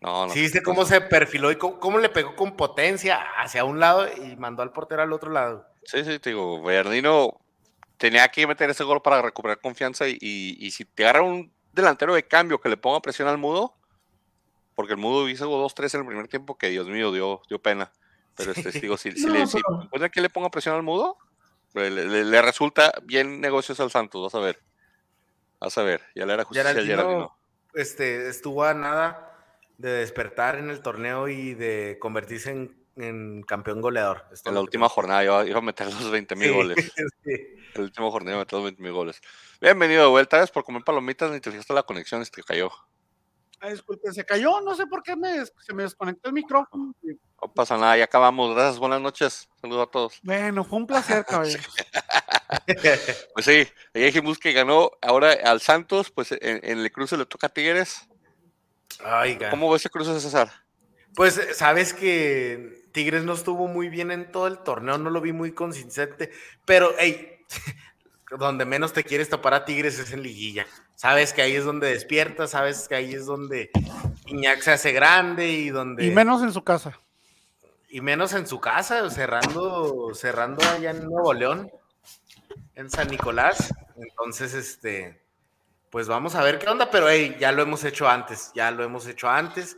No, 0.00 0.26
no. 0.26 0.32
¿Sí 0.32 0.40
viste 0.40 0.62
cómo 0.62 0.84
se 0.84 1.00
perfiló 1.00 1.50
y 1.52 1.56
cómo, 1.56 1.78
cómo 1.78 1.98
le 1.98 2.08
pegó 2.08 2.34
con 2.34 2.56
potencia 2.56 3.20
hacia 3.36 3.64
un 3.64 3.78
lado 3.80 4.08
y 4.16 4.36
mandó 4.36 4.62
al 4.62 4.72
portero 4.72 5.02
al 5.02 5.12
otro 5.12 5.30
lado? 5.30 5.66
Sí, 5.84 6.04
sí, 6.04 6.18
te 6.18 6.30
digo, 6.30 6.62
Bernardino 6.62 7.40
tenía 8.02 8.26
que 8.28 8.48
meter 8.48 8.68
ese 8.68 8.82
gol 8.82 9.00
para 9.00 9.22
recuperar 9.22 9.60
confianza 9.60 10.08
y, 10.08 10.18
y- 10.20 10.56
y 10.58 10.72
si 10.72 10.84
te 10.84 11.04
agarra 11.04 11.22
un 11.22 11.52
delantero 11.72 12.14
de 12.14 12.26
cambio 12.26 12.60
que 12.60 12.68
le 12.68 12.76
ponga 12.76 13.00
presión 13.00 13.28
al 13.28 13.38
mudo, 13.38 13.76
porque 14.74 14.94
el 14.94 14.98
mudo 14.98 15.28
hizo 15.28 15.46
2-3 15.48 15.94
en 15.94 16.00
el 16.00 16.06
primer 16.08 16.26
tiempo 16.26 16.58
que 16.58 16.68
Dios 16.68 16.88
mío 16.88 17.12
dio, 17.12 17.42
dio 17.48 17.62
pena. 17.62 17.92
Pero 18.36 18.50
este, 18.50 18.72
digo, 18.80 18.96
si, 18.96 19.12
si 19.16 19.26
No, 19.26 19.34
le, 19.34 19.46
si 19.46 19.58
pero- 19.62 19.82
encuentra 19.84 20.08
que 20.08 20.20
le 20.20 20.30
ponga 20.30 20.50
presión 20.50 20.74
al 20.74 20.82
mudo, 20.82 21.16
le, 21.74 21.90
le- 21.92 22.24
le 22.24 22.42
resulta 22.42 22.92
bien 23.04 23.40
negocios 23.40 23.78
al 23.78 23.92
Santos, 23.92 24.20
vas 24.20 24.34
a 24.34 24.44
ver. 24.44 24.60
Vas 25.60 25.78
a 25.78 25.82
ver, 25.84 26.02
ya 26.16 26.26
le 26.26 26.34
era 26.34 26.42
justicia 26.44 26.70
al 26.70 26.74
Geraldino, 26.74 26.96
Geraldino. 27.02 27.38
este, 27.74 28.28
estuvo 28.28 28.64
a 28.64 28.74
nada 28.74 29.28
de 29.78 29.90
despertar 29.92 30.56
en 30.58 30.70
el 30.70 30.82
torneo 30.82 31.28
y 31.28 31.54
de 31.54 31.98
convertirse 32.00 32.50
en, 32.50 32.81
en 32.96 33.42
campeón 33.42 33.80
goleador. 33.80 34.24
En 34.44 34.54
la 34.54 34.60
última 34.60 34.88
jornada 34.88 35.24
iba, 35.24 35.46
iba 35.46 35.58
a 35.58 35.62
meter 35.62 35.86
los 35.86 36.10
20 36.10 36.36
mil 36.36 36.48
Sí, 36.48 36.54
goles. 36.54 36.76
sí. 37.24 37.30
En 37.30 37.72
la 37.74 37.82
última 37.82 38.10
jornada 38.10 38.32
iba 38.32 38.40
a 38.40 38.44
meter 38.44 38.52
los 38.54 38.64
20 38.64 38.82
mil 38.82 38.92
goles. 38.92 39.20
Bienvenido 39.60 40.02
de 40.02 40.08
vuelta, 40.10 40.36
gracias 40.36 40.52
por 40.52 40.64
comer 40.64 40.82
palomitas, 40.84 41.30
ni 41.30 41.40
te 41.40 41.50
fijaste 41.50 41.72
la 41.72 41.82
conexión, 41.82 42.22
este 42.22 42.42
cayó. 42.42 42.70
Ay, 43.60 43.72
disculpe, 43.72 44.12
se 44.12 44.24
cayó, 44.24 44.60
no 44.60 44.74
sé 44.74 44.86
por 44.86 45.04
qué 45.04 45.14
me, 45.14 45.44
se 45.46 45.72
me 45.72 45.84
desconectó 45.84 46.28
el 46.28 46.34
micrófono. 46.34 46.94
No 47.02 47.54
pasa 47.54 47.76
nada, 47.78 47.96
ya 47.96 48.04
acabamos. 48.04 48.54
Gracias, 48.54 48.78
buenas 48.78 49.00
noches. 49.00 49.48
Saludos 49.60 49.86
a 49.86 49.90
todos. 49.90 50.18
Bueno, 50.22 50.64
fue 50.64 50.78
un 50.80 50.86
placer, 50.86 51.24
caballero. 51.28 51.62
Pues 53.34 53.46
sí, 53.46 53.66
ya 53.94 54.00
dijimos 54.06 54.38
que 54.38 54.52
ganó 54.52 54.90
ahora 55.00 55.32
al 55.44 55.60
Santos, 55.60 56.10
pues 56.10 56.32
en, 56.32 56.60
en 56.64 56.78
el 56.80 56.92
cruce 56.92 57.16
le 57.16 57.24
toca 57.26 57.46
a 57.46 57.50
Tigres. 57.50 58.08
Oiga. 59.22 59.50
¿Cómo 59.50 59.70
ves 59.70 59.82
ese 59.82 59.90
cruce, 59.90 60.18
César? 60.20 60.50
Pues 61.14 61.40
sabes 61.54 61.92
que 61.92 62.86
Tigres 62.92 63.24
no 63.24 63.32
estuvo 63.34 63.68
muy 63.68 63.88
bien 63.88 64.10
en 64.10 64.30
todo 64.32 64.46
el 64.46 64.58
torneo, 64.58 64.98
no 64.98 65.10
lo 65.10 65.20
vi 65.20 65.32
muy 65.32 65.52
consistente, 65.52 66.30
pero 66.64 66.90
hey, 66.98 67.38
donde 68.38 68.64
menos 68.64 68.92
te 68.92 69.04
quieres 69.04 69.28
tapar 69.28 69.54
a 69.54 69.64
Tigres 69.64 69.98
es 69.98 70.12
en 70.12 70.22
liguilla. 70.22 70.66
Sabes 70.94 71.32
que 71.32 71.42
ahí 71.42 71.54
es 71.56 71.64
donde 71.64 71.88
despierta, 71.88 72.46
sabes 72.46 72.86
que 72.88 72.94
ahí 72.94 73.12
es 73.12 73.26
donde 73.26 73.70
Iñak 74.26 74.60
se 74.62 74.72
hace 74.72 74.92
grande 74.92 75.48
y 75.48 75.70
donde 75.70 76.06
Y 76.06 76.10
menos 76.10 76.42
en 76.42 76.52
su 76.52 76.62
casa. 76.62 76.98
y 77.90 78.00
menos 78.00 78.32
en 78.32 78.46
su 78.46 78.60
casa, 78.60 79.10
cerrando, 79.10 80.14
cerrando 80.14 80.62
allá 80.70 80.92
en 80.92 81.04
Nuevo 81.04 81.34
León, 81.34 81.70
en 82.74 82.88
San 82.88 83.08
Nicolás. 83.08 83.74
Entonces, 83.96 84.54
este, 84.54 85.20
pues 85.90 86.08
vamos 86.08 86.34
a 86.34 86.42
ver 86.42 86.58
qué 86.58 86.68
onda, 86.68 86.90
pero 86.90 87.10
hey, 87.10 87.36
ya 87.38 87.52
lo 87.52 87.62
hemos 87.62 87.84
hecho 87.84 88.08
antes, 88.08 88.50
ya 88.54 88.70
lo 88.70 88.82
hemos 88.82 89.06
hecho 89.06 89.28
antes. 89.28 89.76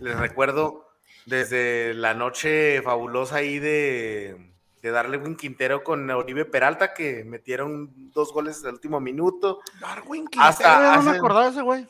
Les 0.00 0.16
recuerdo 0.18 0.88
desde 1.26 1.94
la 1.94 2.14
noche 2.14 2.80
fabulosa 2.82 3.36
ahí 3.36 3.58
de, 3.58 4.36
de 4.82 4.90
darle 4.90 5.16
un 5.18 5.36
Quintero 5.36 5.82
con 5.82 6.08
Oribe 6.10 6.44
Peralta, 6.44 6.94
que 6.94 7.24
metieron 7.24 7.90
dos 8.12 8.32
goles 8.32 8.62
del 8.62 8.74
último 8.74 9.00
minuto. 9.00 9.60
Darwin 9.80 10.26
Quintero, 10.28 10.44
Hasta 10.44 10.74
no 10.96 11.02
me 11.02 11.10
hace- 11.10 11.18
acordaba 11.18 11.44
de 11.46 11.50
ese 11.50 11.62
güey. 11.62 11.86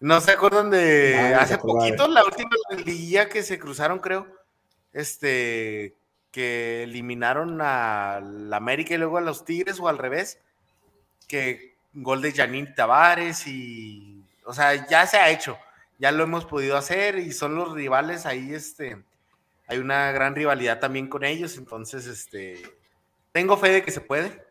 ¿No 0.00 0.20
se 0.20 0.30
acuerdan 0.32 0.70
de 0.70 1.30
no 1.32 1.40
hace 1.40 1.54
acordaba. 1.54 1.80
poquito, 1.86 2.06
la 2.08 2.24
última 2.24 2.50
liguilla 2.84 3.28
que 3.28 3.42
se 3.42 3.58
cruzaron, 3.58 3.98
creo? 3.98 4.26
Este, 4.92 5.94
que 6.30 6.82
eliminaron 6.84 7.58
a 7.60 8.20
la 8.22 8.56
América 8.58 8.94
y 8.94 8.98
luego 8.98 9.18
a 9.18 9.22
los 9.22 9.44
Tigres 9.44 9.80
o 9.80 9.88
al 9.88 9.98
revés, 9.98 10.38
que 11.26 11.74
gol 11.94 12.22
de 12.22 12.32
Janine 12.32 12.72
Tavares 12.76 13.46
y, 13.46 14.22
o 14.44 14.52
sea, 14.52 14.86
ya 14.88 15.04
se 15.06 15.16
ha 15.16 15.30
hecho, 15.30 15.58
ya 15.98 16.12
lo 16.12 16.24
hemos 16.24 16.44
podido 16.44 16.76
hacer 16.76 17.18
y 17.18 17.32
son 17.32 17.54
los 17.54 17.72
rivales 17.72 18.26
ahí, 18.26 18.54
este, 18.54 19.02
hay 19.66 19.78
una 19.78 20.12
gran 20.12 20.34
rivalidad 20.34 20.80
también 20.80 21.08
con 21.08 21.24
ellos, 21.24 21.56
entonces, 21.56 22.06
este, 22.06 22.62
tengo 23.32 23.56
fe 23.56 23.70
de 23.70 23.82
que 23.82 23.90
se 23.90 24.00
puede. 24.00 24.46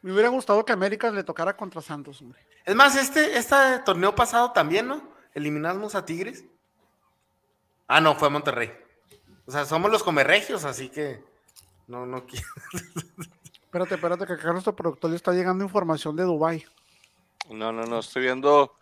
Me 0.00 0.12
hubiera 0.12 0.28
gustado 0.28 0.64
que 0.64 0.72
América 0.72 1.10
le 1.10 1.24
tocara 1.24 1.56
contra 1.56 1.82
Santos, 1.82 2.22
hombre. 2.22 2.40
Es 2.64 2.74
más, 2.74 2.96
este, 2.96 3.36
este 3.36 3.56
torneo 3.84 4.14
pasado 4.14 4.52
también, 4.52 4.86
¿no? 4.86 5.12
Eliminamos 5.34 5.94
a 5.94 6.04
Tigres. 6.04 6.44
Ah, 7.86 8.00
no, 8.00 8.14
fue 8.14 8.28
a 8.28 8.30
Monterrey. 8.30 8.70
O 9.46 9.50
sea, 9.50 9.64
somos 9.64 9.90
los 9.90 10.02
comerregios, 10.02 10.64
así 10.64 10.90
que 10.90 11.24
no, 11.86 12.06
no 12.06 12.26
quiero. 12.26 12.46
Espérate, 13.68 13.96
espérate, 13.96 14.26
que 14.26 14.32
acá 14.32 14.50
nuestro 14.52 14.74
productor 14.74 15.10
le 15.10 15.16
está 15.16 15.30
llegando 15.32 15.62
información 15.62 16.16
de 16.16 16.22
Dubai. 16.22 16.64
No, 17.50 17.70
no, 17.70 17.82
no, 17.82 17.98
estoy 17.98 18.22
viendo, 18.22 18.74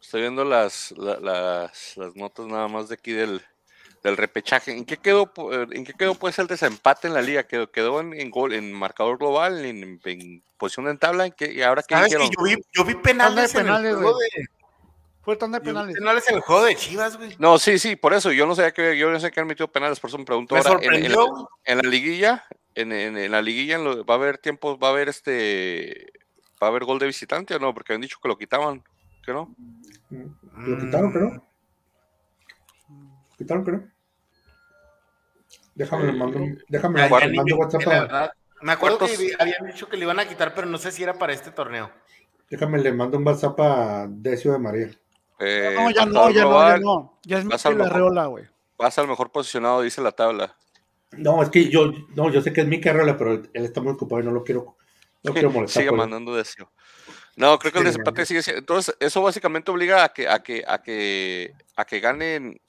estoy 0.00 0.22
viendo 0.22 0.44
las, 0.44 0.92
la- 0.96 1.18
las, 1.20 1.96
las 1.96 2.14
notas 2.16 2.46
nada 2.46 2.68
más 2.68 2.88
de 2.88 2.94
aquí 2.94 3.12
del, 3.12 3.42
del 4.02 4.16
repechaje. 4.16 4.72
¿En 4.72 4.84
qué 4.84 4.96
quedó, 4.96 5.30
eh, 5.52 5.66
en 5.72 5.84
qué 5.84 5.92
quedó 5.94 6.14
pues 6.14 6.38
el 6.38 6.46
desempate 6.46 7.08
en 7.08 7.14
la 7.14 7.22
liga? 7.22 7.44
¿Quedó, 7.44 7.70
quedó 7.70 8.00
en, 8.00 8.14
en 8.14 8.30
gol, 8.30 8.52
en 8.54 8.72
marcador 8.72 9.18
global, 9.18 9.64
en, 9.64 10.00
en 10.04 10.42
posición 10.56 10.88
en 10.88 10.98
tabla? 10.98 11.26
¿En 11.26 11.32
qué- 11.32 11.52
¿Y 11.52 11.62
ahora 11.62 11.82
qué 11.86 11.94
¿Sabes 11.94 12.14
que 12.14 12.30
yo 12.36 12.42
vi, 12.44 12.56
yo 12.72 12.84
vi 12.84 12.94
penales, 12.94 13.54
en 13.54 13.66
el 13.66 13.94
juego 13.96 14.18
de, 14.18 14.28
Fue 15.22 15.36
tanda 15.36 15.58
de 15.58 15.66
yo 15.66 15.72
penales. 15.72 15.94
penales 15.96 16.28
en 16.28 16.34
el 16.36 16.40
juego 16.40 16.64
de 16.64 16.74
Chivas, 16.76 17.16
güey. 17.18 17.36
No, 17.38 17.58
sí, 17.58 17.78
sí, 17.78 17.96
por 17.96 18.14
eso, 18.14 18.32
yo 18.32 18.46
no 18.46 18.54
sé 18.54 18.72
que 18.72 18.96
yo 18.96 19.10
no 19.10 19.20
sé 19.20 19.30
que 19.30 19.40
han 19.40 19.46
metido 19.46 19.68
penales, 19.68 20.00
por 20.00 20.08
eso 20.08 20.18
me 20.18 20.24
pregunto 20.24 20.54
Me 20.54 20.60
ahora, 20.60 20.78
en, 20.82 20.94
en 21.04 21.12
la, 21.12 21.26
en 21.64 21.78
la 21.78 21.88
liguilla, 21.88 22.46
en, 22.74 22.92
en- 22.92 23.18
en 23.18 23.32
la 23.32 23.42
liguilla 23.42 23.76
en 23.76 23.84
lo- 23.84 24.04
va 24.06 24.14
a 24.14 24.16
haber 24.18 24.38
tiempo, 24.38 24.78
va 24.78 24.88
a 24.88 24.90
haber 24.92 25.08
este, 25.10 26.06
va 26.62 26.68
a 26.68 26.70
haber 26.70 26.84
gol 26.84 26.98
de 26.98 27.06
visitante 27.06 27.54
o 27.54 27.58
no, 27.58 27.74
porque 27.74 27.92
habían 27.92 28.02
dicho 28.02 28.18
que 28.22 28.28
lo 28.28 28.38
quitaban, 28.38 28.82
¿que 29.24 29.32
no? 29.32 29.54
¿Lo 30.10 30.78
quitaron, 30.78 31.12
creo? 31.12 31.44
¿Quitaron, 33.36 33.64
creo? 33.64 33.84
Déjame 35.74 36.06
le 36.06 36.12
mando, 36.12 36.38
un- 36.38 36.58
déjame 36.68 37.08
le 37.08 37.34
mando 37.36 37.56
WhatsApp 37.56 37.82
la 37.86 37.96
a, 37.96 38.00
verdad, 38.00 38.32
me 38.62 38.72
acuerdo 38.72 38.98
que 38.98 39.36
habían 39.38 39.66
dicho 39.66 39.88
que 39.88 39.96
le 39.96 40.04
iban 40.04 40.18
a 40.18 40.26
quitar, 40.26 40.54
pero 40.54 40.66
no 40.66 40.76
sé 40.78 40.90
si 40.90 41.02
era 41.04 41.14
para 41.14 41.32
este 41.32 41.50
torneo. 41.52 41.90
déjame 42.50 42.78
le 42.78 42.92
mando 42.92 43.16
un 43.18 43.26
WhatsApp 43.26 43.60
a 43.60 44.06
Decio 44.08 44.52
de 44.52 44.58
María. 44.58 44.90
Eh, 45.38 45.74
No, 45.76 45.90
ya 45.90 46.04
no, 46.04 46.30
ya 46.30 46.42
no, 46.44 46.68
ya 46.68 46.78
no. 46.78 47.18
Ya 47.22 47.38
es 47.38 47.44
mejor. 47.44 47.82
Arreola, 47.82 48.26
güey. 48.26 48.46
Vas 48.76 48.98
al 48.98 49.06
mejor 49.06 49.30
posicionado, 49.30 49.82
dice 49.82 50.00
la 50.00 50.10
tabla. 50.12 50.56
No, 51.12 51.42
es 51.42 51.48
que 51.50 51.68
yo, 51.70 51.92
no, 52.16 52.30
yo 52.32 52.40
sé 52.42 52.52
que 52.52 52.62
es 52.62 52.66
mi 52.66 52.80
carrera, 52.80 53.16
pero 53.16 53.34
él 53.34 53.50
está 53.64 53.80
muy 53.80 53.92
ocupado 53.92 54.20
y 54.20 54.24
no 54.24 54.32
lo 54.32 54.42
quiero, 54.42 54.76
no 55.22 55.32
quiero 55.32 55.50
molestar. 55.50 55.82
Sigue 55.84 55.92
mandando 55.94 56.34
deseo. 56.34 56.72
No, 57.38 57.58
creo 57.58 57.72
que 57.72 57.78
el 57.78 57.84
desempate 57.84 58.26
sigue 58.26 58.42
siendo. 58.42 58.60
Entonces, 58.60 58.96
eso 59.00 59.22
básicamente 59.22 59.70
obliga 59.70 60.04
a 60.04 60.08
que, 60.12 60.28
a 60.28 60.42
que, 60.42 60.64
a 60.66 60.82
que, 60.82 61.52
a 61.76 61.84
que 61.84 62.00
ganen, 62.00 62.60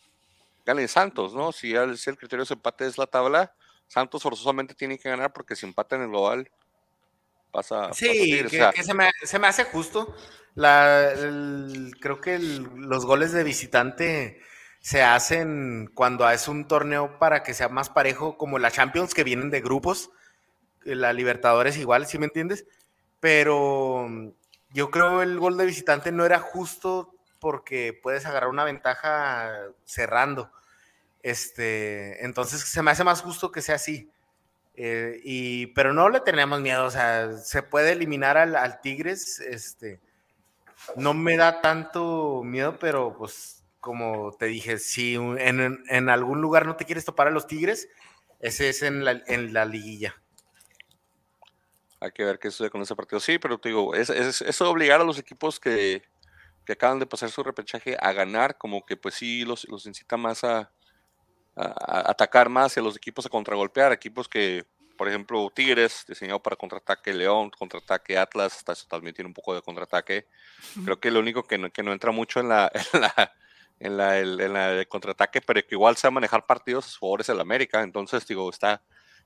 ganen 0.66 0.88
Santos, 0.88 1.34
¿no? 1.36 1.52
Si 1.54 1.74
el, 1.76 1.98
si 1.98 2.10
el 2.10 2.18
criterio 2.18 2.46
de 2.46 2.54
empate 2.56 2.88
es 2.88 2.98
la 2.98 3.08
tabla, 3.08 3.54
Santos 3.88 4.24
forzosamente 4.24 4.76
tiene 4.76 5.00
que 5.00 5.10
ganar 5.10 5.34
porque 5.34 5.56
si 5.56 5.66
empata 5.66 5.96
en 5.98 6.04
el 6.04 6.10
global, 6.10 6.50
pasa. 7.52 7.94
Sí, 7.94 8.08
que, 8.42 8.46
o 8.46 8.50
sea, 8.50 8.72
que 8.72 8.84
se, 8.84 8.94
me, 8.94 9.10
se 9.24 9.40
me 9.40 9.48
hace 9.48 9.64
justo. 9.66 10.14
La, 10.56 11.12
el- 11.12 11.92
creo 12.00 12.20
que 12.22 12.36
el- 12.36 12.64
los 12.64 13.06
goles 13.06 13.32
de 13.32 13.44
visitante 13.44 14.42
se 14.82 15.04
hacen 15.04 15.90
cuando 15.94 16.30
es 16.30 16.48
un 16.48 16.68
torneo 16.68 17.20
para 17.20 17.44
que 17.44 17.54
sea 17.54 17.70
más 17.70 17.90
parejo, 17.90 18.38
como 18.38 18.60
la 18.60 18.72
Champions, 18.72 19.14
que 19.14 19.24
vienen 19.24 19.50
de 19.50 19.62
grupos. 19.62 20.12
que 20.82 20.96
La 20.96 21.14
Libertadores 21.14 21.78
igual, 21.78 22.08
¿sí 22.08 22.20
me 22.20 22.26
entiendes? 22.28 22.66
Pero 23.20 24.08
yo 24.72 24.92
creo 24.92 25.22
el 25.22 25.40
gol 25.40 25.58
de 25.58 25.66
visitante 25.66 26.12
no 26.12 26.26
era 26.26 26.40
justo 26.40 27.16
porque 27.40 27.98
puedes 28.02 28.26
agarrar 28.26 28.50
una 28.50 28.64
ventaja 28.64 29.52
cerrando. 29.86 30.52
Este, 31.24 32.24
entonces 32.24 32.62
se 32.62 32.82
me 32.82 32.92
hace 32.92 33.04
más 33.04 33.22
justo 33.22 33.52
que 33.52 33.62
sea 33.62 33.76
así. 33.76 34.12
Eh, 34.76 35.20
y, 35.24 35.68
pero 35.68 35.94
no 35.94 36.10
le 36.10 36.22
tenemos 36.22 36.62
miedo, 36.62 36.86
o 36.86 36.92
sea, 36.92 37.38
se 37.38 37.64
puede 37.64 37.92
eliminar 37.92 38.38
al, 38.38 38.80
Tigres, 38.80 39.42
este, 39.42 40.00
no 40.96 41.14
me 41.14 41.36
da 41.36 41.60
tanto 41.60 42.44
miedo, 42.46 42.80
pero 42.80 43.14
pues 43.18 43.66
como 43.82 44.32
te 44.40 44.46
dije, 44.46 44.78
si 44.78 45.16
en, 45.16 46.10
algún 46.10 46.40
lugar 46.40 46.66
no 46.66 46.78
te 46.78 46.86
quieres 46.86 47.04
topar 47.04 47.28
a 47.28 47.32
los 47.32 47.46
Tigres, 47.48 47.90
ese 48.40 48.70
es 48.70 48.82
en 48.82 49.04
la 49.54 49.66
liguilla. 49.66 50.16
Hay 52.00 52.12
que 52.12 52.24
ver 52.24 52.40
qué 52.40 52.50
sucede 52.52 52.70
con 52.70 52.82
ese 52.82 52.96
partido. 52.96 53.20
Sí, 53.20 53.40
pero 53.40 53.58
te 53.60 53.70
digo, 53.70 53.94
es, 53.96 54.10
es- 54.10 54.62
obligar 54.62 55.02
a 55.02 55.04
los 55.04 55.18
equipos 55.20 55.60
que, 55.60 56.02
que 56.66 56.74
acaban 56.74 57.00
de 57.00 57.06
pasar 57.06 57.30
su 57.30 57.44
repechaje 57.44 57.98
a 58.00 58.12
ganar, 58.14 58.58
como 58.58 58.86
que 58.86 58.96
pues 58.98 59.16
sí 59.16 59.44
los, 59.46 59.68
los 59.70 59.86
incita 59.86 60.18
más 60.18 60.44
a, 60.44 60.72
a- 61.56 61.64
a 61.66 62.12
atacar 62.12 62.50
más 62.50 62.76
y 62.78 62.80
a 62.80 62.84
los 62.84 62.96
equipos 62.96 63.26
a 63.26 63.30
contragolpear, 63.30 63.92
equipos 63.92 64.28
que, 64.30 64.66
por 64.98 65.08
ejemplo, 65.10 65.50
Tigres, 65.54 66.06
diseñado 66.08 66.42
para 66.42 66.56
contraataque, 66.56 67.14
León, 67.14 67.50
contraataque, 67.52 68.18
Atlas, 68.18 68.56
hasta 68.58 68.74
eso 68.74 68.86
también 68.90 69.14
tiene 69.16 69.28
un 69.28 69.34
poco 69.34 69.54
de 69.56 69.62
contraataque. 69.62 70.28
Creo 70.86 71.00
que 71.00 71.12
lo 71.12 71.20
único 71.20 71.44
que 71.44 71.58
no, 71.58 71.72
que 71.72 71.84
no 71.84 71.92
entra 71.94 72.12
mucho 72.12 72.40
en 72.40 72.50
la, 72.50 72.72
en 72.94 73.02
la, 73.02 73.34
en 73.80 73.98
la, 73.98 74.20
el- 74.20 74.40
en 74.42 74.54
la 74.54 74.86
contraataque, 74.86 75.42
pero 75.42 75.62
que 75.62 75.76
igual 75.76 75.96
sabe 75.98 76.14
manejar 76.16 76.46
partidos 76.46 76.86
a 76.86 76.90
su 76.90 77.00
favor 77.00 77.22
es 77.22 77.30
el 77.30 77.40
América. 77.40 77.82
Entonces, 77.82 78.26
digo, 78.28 78.50
está, 78.50 78.82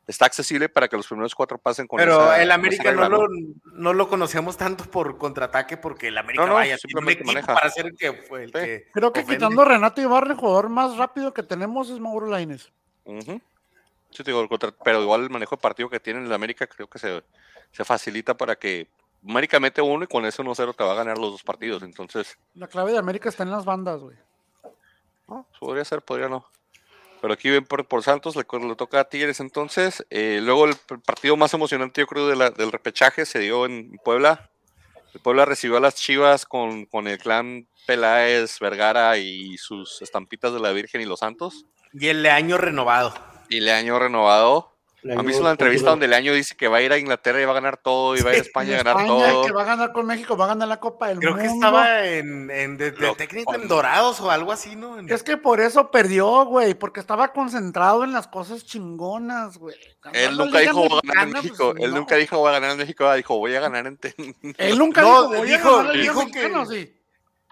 está 0.07 0.25
accesible 0.25 0.67
para 0.69 0.87
que 0.87 0.97
los 0.97 1.07
primeros 1.07 1.33
cuatro 1.33 1.57
pasen 1.57 1.87
con 1.87 1.97
Pero 1.97 2.21
esa- 2.21 2.41
el 2.41 2.51
América 2.51 2.91
no, 2.91 3.07
lo, 3.09 3.27
no 3.73 3.93
lo 3.93 4.07
conocíamos 4.09 4.57
tanto 4.57 4.83
por 4.85 5.17
contraataque 5.17 5.77
porque 5.77 6.09
el 6.09 6.17
América 6.17 6.41
No, 6.43 6.49
no, 6.49 6.53
vaya, 6.55 6.73
un 6.75 6.79
simplemente 6.79 7.23
maneja. 7.23 7.53
para 7.53 7.69
ser 7.69 7.85
el 7.87 7.95
que 7.97 8.13
fue 8.13 8.43
el 8.43 8.47
Sí. 8.49 8.53
que 8.53 8.87
Creo 8.93 9.13
que 9.13 9.21
ofende. 9.21 9.35
quitando 9.37 9.61
a 9.61 9.65
Renato 9.65 10.01
Ibarra, 10.01 10.31
el 10.31 10.37
jugador 10.37 10.69
más 10.69 10.97
rápido 10.97 11.33
que 11.33 11.43
tenemos 11.43 11.89
es 11.89 11.99
Mauro 11.99 12.27
Laines. 12.27 12.71
Sí, 13.05 14.23
te 14.23 14.31
digo, 14.31 14.47
contra- 14.47 14.71
pero 14.83 15.01
igual 15.01 15.21
el 15.23 15.29
manejo 15.29 15.55
de 15.55 15.61
partido 15.61 15.89
que 15.89 15.99
tiene 15.99 16.23
el 16.23 16.31
América 16.33 16.67
creo 16.67 16.87
que 16.87 16.99
se, 16.99 17.23
se 17.71 17.83
facilita 17.83 18.35
para 18.37 18.55
que 18.55 18.87
América 19.27 19.59
mete 19.59 19.81
uno 19.81 20.03
y 20.03 20.07
con 20.07 20.25
ese 20.25 20.41
1-0 20.43 20.73
te 20.75 20.83
va 20.83 20.91
a 20.91 20.95
ganar 20.95 21.17
los 21.17 21.31
dos 21.31 21.43
partidos. 21.43 21.81
Entonces, 21.81 22.37
La 22.55 22.67
clave 22.67 22.91
de 22.91 22.97
América 22.99 23.29
está 23.29 23.43
en 23.43 23.51
las 23.51 23.63
bandas, 23.65 24.01
güey. 24.01 24.17
no, 25.27 25.47
podría 25.59 25.85
ser, 25.85 26.01
podría 26.01 26.27
no. 26.27 26.45
Pero 27.23 27.35
aquí 27.35 27.49
ven 27.49 27.63
por, 27.63 27.87
por 27.87 28.03
Santos, 28.03 28.35
le, 28.35 28.43
toca 28.43 28.99
a 28.99 29.03
Tigres 29.05 29.39
entonces. 29.39 30.05
Eh, 30.09 30.39
luego 30.43 30.65
el 30.65 30.75
partido 31.05 31.37
más 31.37 31.53
emocionante, 31.53 32.01
yo 32.01 32.05
creo, 32.05 32.27
de 32.27 32.35
la- 32.35 32.49
del 32.49 32.69
repechaje 32.69 33.25
se 33.25 33.39
dio 33.39 33.65
en 33.65 33.97
Puebla. 34.03 34.49
El 35.13 35.21
Puebla 35.21 35.45
recibió 35.45 35.77
a 35.77 35.79
las 35.79 35.95
Chivas 35.95 36.45
con, 36.45 36.85
con 36.85 37.07
el 37.07 37.17
clan 37.17 37.65
Peláez, 37.87 38.59
Vergara 38.59 39.17
y 39.17 39.57
sus 39.57 40.01
estampitas 40.01 40.51
de 40.51 40.59
la 40.59 40.73
Virgen 40.73 40.99
y 40.99 41.05
los 41.05 41.21
Santos. 41.21 41.65
Y 41.93 42.09
el 42.09 42.25
año 42.25 42.57
renovado. 42.57 43.13
Y 43.47 43.61
le 43.61 43.71
año 43.71 43.97
renovado. 43.99 44.72
¿Han 45.05 45.11
ayudó 45.11 45.23
visto 45.23 45.41
una 45.41 45.51
entrevista 45.51 45.89
donde 45.89 46.07
Leaño 46.07 46.33
dice 46.33 46.55
que 46.55 46.67
va 46.67 46.77
a 46.77 46.81
ir 46.81 46.91
a 46.93 46.97
Inglaterra 46.97 47.41
y 47.41 47.45
va 47.45 47.51
a 47.51 47.55
ganar 47.55 47.77
todo 47.77 48.15
y 48.15 48.21
va 48.21 48.29
a 48.31 48.33
ir 48.33 48.39
a 48.39 48.41
España 48.41 48.73
a 48.75 48.83
ganar 48.83 49.01
España, 49.01 49.07
todo? 49.29 49.45
que 49.45 49.51
va 49.51 49.61
a 49.61 49.65
ganar 49.65 49.91
con 49.91 50.05
México, 50.05 50.37
va 50.37 50.45
a 50.45 50.47
ganar 50.49 50.67
la 50.67 50.79
Copa 50.79 51.09
del 51.09 51.19
Creo 51.19 51.31
Mundo. 51.31 51.43
que 51.43 51.53
estaba 51.53 52.05
en, 52.07 52.49
en 52.51 52.77
de, 52.77 52.91
de 52.91 53.15
técnico 53.15 53.53
en 53.53 53.67
Dorados 53.67 54.21
o 54.21 54.31
algo 54.31 54.51
así, 54.51 54.75
¿no? 54.75 54.97
En- 54.99 55.11
Es 55.11 55.23
que 55.23 55.35
por 55.37 55.59
eso 55.59 55.91
perdió, 55.91 56.45
güey, 56.45 56.73
porque 56.73 56.99
estaba 57.01 57.33
concentrado 57.33 58.03
en 58.03 58.11
las 58.13 58.27
cosas 58.27 58.65
chingonas, 58.65 59.57
güey. 59.57 59.75
Él 60.13 60.37
nunca 60.37 60.59
dijo 60.59 60.87
voy 60.87 60.99
a 61.03 61.07
ganar 61.07 61.27
en 61.27 61.31
pues, 61.33 61.43
México. 61.43 61.73
Él 61.77 61.91
no. 61.91 61.97
nunca 61.97 62.15
dijo 62.15 62.37
voy 62.39 62.49
a 62.49 62.53
ganar 62.53 62.71
en 62.71 62.77
México. 62.77 63.05
ah, 63.07 63.15
Dijo 63.15 63.37
voy 63.37 63.55
a 63.55 63.59
ganar 63.59 63.87
en. 63.87 63.99
Él 64.57 64.77
nunca 64.77 65.01
No, 65.01 65.23
dijo, 65.29 65.37
voy 65.37 65.47
dijo- 65.49 65.69
a 65.69 65.77
ganar 65.83 65.97
dijo 65.97 66.25
que- 66.27 66.65
sí. 66.69 66.99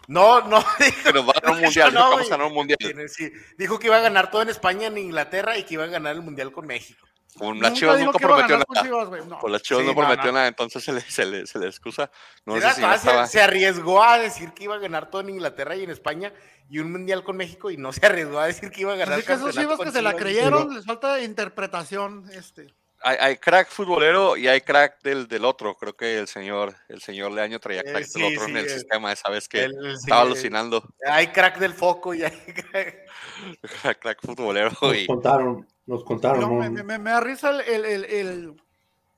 No, 0.07 0.41
no, 0.41 0.57
dijo, 0.79 0.97
Pero 1.03 1.25
va 1.25 1.33
a 1.33 1.39
ganar 1.41 1.55
un 1.57 1.61
mundial. 1.61 1.93
No, 1.93 1.99
Dijo 1.99 2.09
que 2.09 2.15
vamos 2.15 2.27
a 2.27 2.29
ganar 2.31 2.47
un 2.47 2.53
mundial. 2.53 2.79
sí, 3.09 3.31
dijo 3.57 3.79
que 3.79 3.87
iba 3.87 3.97
a 3.97 4.01
ganar 4.01 4.31
todo 4.31 4.41
en 4.41 4.49
España, 4.49 4.87
en 4.87 4.97
Inglaterra 4.97 5.57
y 5.57 5.63
que 5.63 5.75
iba 5.75 5.83
a 5.83 5.87
ganar 5.87 6.15
el 6.15 6.21
Mundial 6.21 6.51
con 6.51 6.65
México. 6.65 7.07
Con 7.37 7.59
las 7.59 7.73
Chivas 7.73 7.99
nunca 7.99 8.19
prometió 8.19 8.57
nada. 8.57 8.81
Chivas, 8.83 9.25
no. 9.27 9.39
Con 9.39 9.51
las 9.51 9.61
Chivas 9.61 9.81
Sí, 9.81 9.87
no 9.87 9.93
no, 9.93 9.99
prometió 9.99 10.25
no. 10.27 10.31
nada, 10.33 10.47
entonces 10.47 10.83
se 10.83 10.91
le, 10.93 11.01
se 11.01 11.25
le, 11.25 11.47
se 11.47 11.59
le 11.59 11.67
excusa. 11.67 12.11
No 12.45 12.55
sé 12.59 12.69
si 12.73 12.81
se- 12.81 12.93
estaba. 12.95 13.27
se, 13.27 13.41
arriesgó 13.41 14.03
a 14.03 14.17
decir 14.19 14.51
que 14.53 14.65
iba 14.65 14.75
a 14.75 14.79
ganar 14.79 15.09
todo 15.09 15.21
en 15.21 15.29
Inglaterra 15.29 15.75
y 15.75 15.83
en 15.83 15.89
España 15.91 16.33
y 16.69 16.79
un 16.79 16.91
mundial 16.91 17.23
con 17.23 17.37
México 17.37 17.71
y 17.71 17.77
no 17.77 17.93
se 17.93 18.05
arriesgó 18.05 18.39
a 18.39 18.47
decir 18.47 18.69
que 18.71 18.81
iba 18.81 18.93
a 18.93 18.97
ganar 18.97 19.17
Así 19.19 19.27
que 19.27 19.33
esos 19.33 19.55
Chivas 19.55 19.79
que 19.79 19.91
se 19.91 20.01
la 20.01 20.15
creyeron, 20.15 20.73
les 20.75 20.85
falta 20.85 21.19
interpretación. 21.21 22.25
Este. 22.33 22.73
Hay, 23.03 23.17
hay 23.19 23.37
crack 23.37 23.67
futbolero 23.69 24.37
y 24.37 24.47
hay 24.47 24.61
crack 24.61 25.01
del, 25.01 25.27
del 25.27 25.43
otro. 25.45 25.73
Creo 25.75 25.95
que 25.95 26.19
el 26.19 26.27
señor, 26.27 26.75
el 26.87 27.01
señor 27.01 27.31
Leaño 27.31 27.59
traía 27.59 27.81
Eh, 27.81 27.85
crack 27.91 28.03
sí, 28.03 28.21
del 28.21 28.33
otro 28.33 28.45
sí, 28.45 28.51
en 28.51 28.57
el 28.57 28.65
el- 28.65 28.69
sistema 28.69 29.11
esa 29.11 29.29
vez 29.29 29.47
que 29.47 29.63
El- 29.63 29.75
el- 29.75 29.95
estaba 29.95 30.21
sí, 30.21 30.27
alucinando. 30.27 30.83
Hay 31.07 31.27
crack 31.27 31.57
del 31.57 31.73
foco 31.73 32.13
y 32.13 32.23
hay 32.23 32.31
crack- 32.31 33.05
crack 34.01 34.19
futbolero 34.21 34.71
Nos 34.81 34.95
y 34.95 35.07
contaron, 35.07 35.67
nos 35.91 36.03
contaron. 36.03 36.39
No, 36.41 36.47
¿no? 36.49 36.55
me, 36.55 36.69
me- 36.69 36.83
me- 36.83 36.99
me 36.99 37.11
da 37.11 37.19
risa 37.19 37.49
el, 37.51 37.61
el, 37.61 37.85
el, 37.85 38.05
el- 38.05 38.61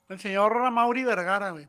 el 0.10 0.20
señor 0.20 0.70
Mauri 0.72 1.04
Vergara, 1.04 1.52
güey. 1.52 1.68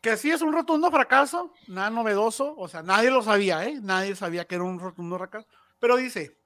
Que 0.00 0.16
sí 0.16 0.30
es 0.30 0.42
un 0.42 0.52
rotundo 0.52 0.90
fracaso, 0.90 1.52
nada 1.66 1.90
novedoso, 1.90 2.54
o 2.56 2.68
sea, 2.68 2.82
nadie 2.82 3.10
lo 3.10 3.22
sabía, 3.22 3.64
¿eh? 3.64 3.78
Nadie 3.82 4.14
sabía 4.14 4.46
que 4.46 4.54
era 4.54 4.64
un 4.64 4.78
rotundo 4.78 5.18
fracaso. 5.18 5.46
Pero 5.80 5.96
dice, 5.96 6.36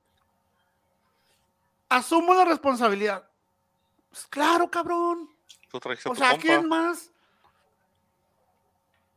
asumo 1.88 2.34
la 2.34 2.44
responsabilidad. 2.44 3.28
Pues 4.10 4.26
claro, 4.26 4.70
cabrón. 4.70 5.28
tú 5.70 5.78
O 5.78 6.14
sea, 6.14 6.30
compa. 6.30 6.36
¿quién 6.38 6.68
más? 6.68 7.10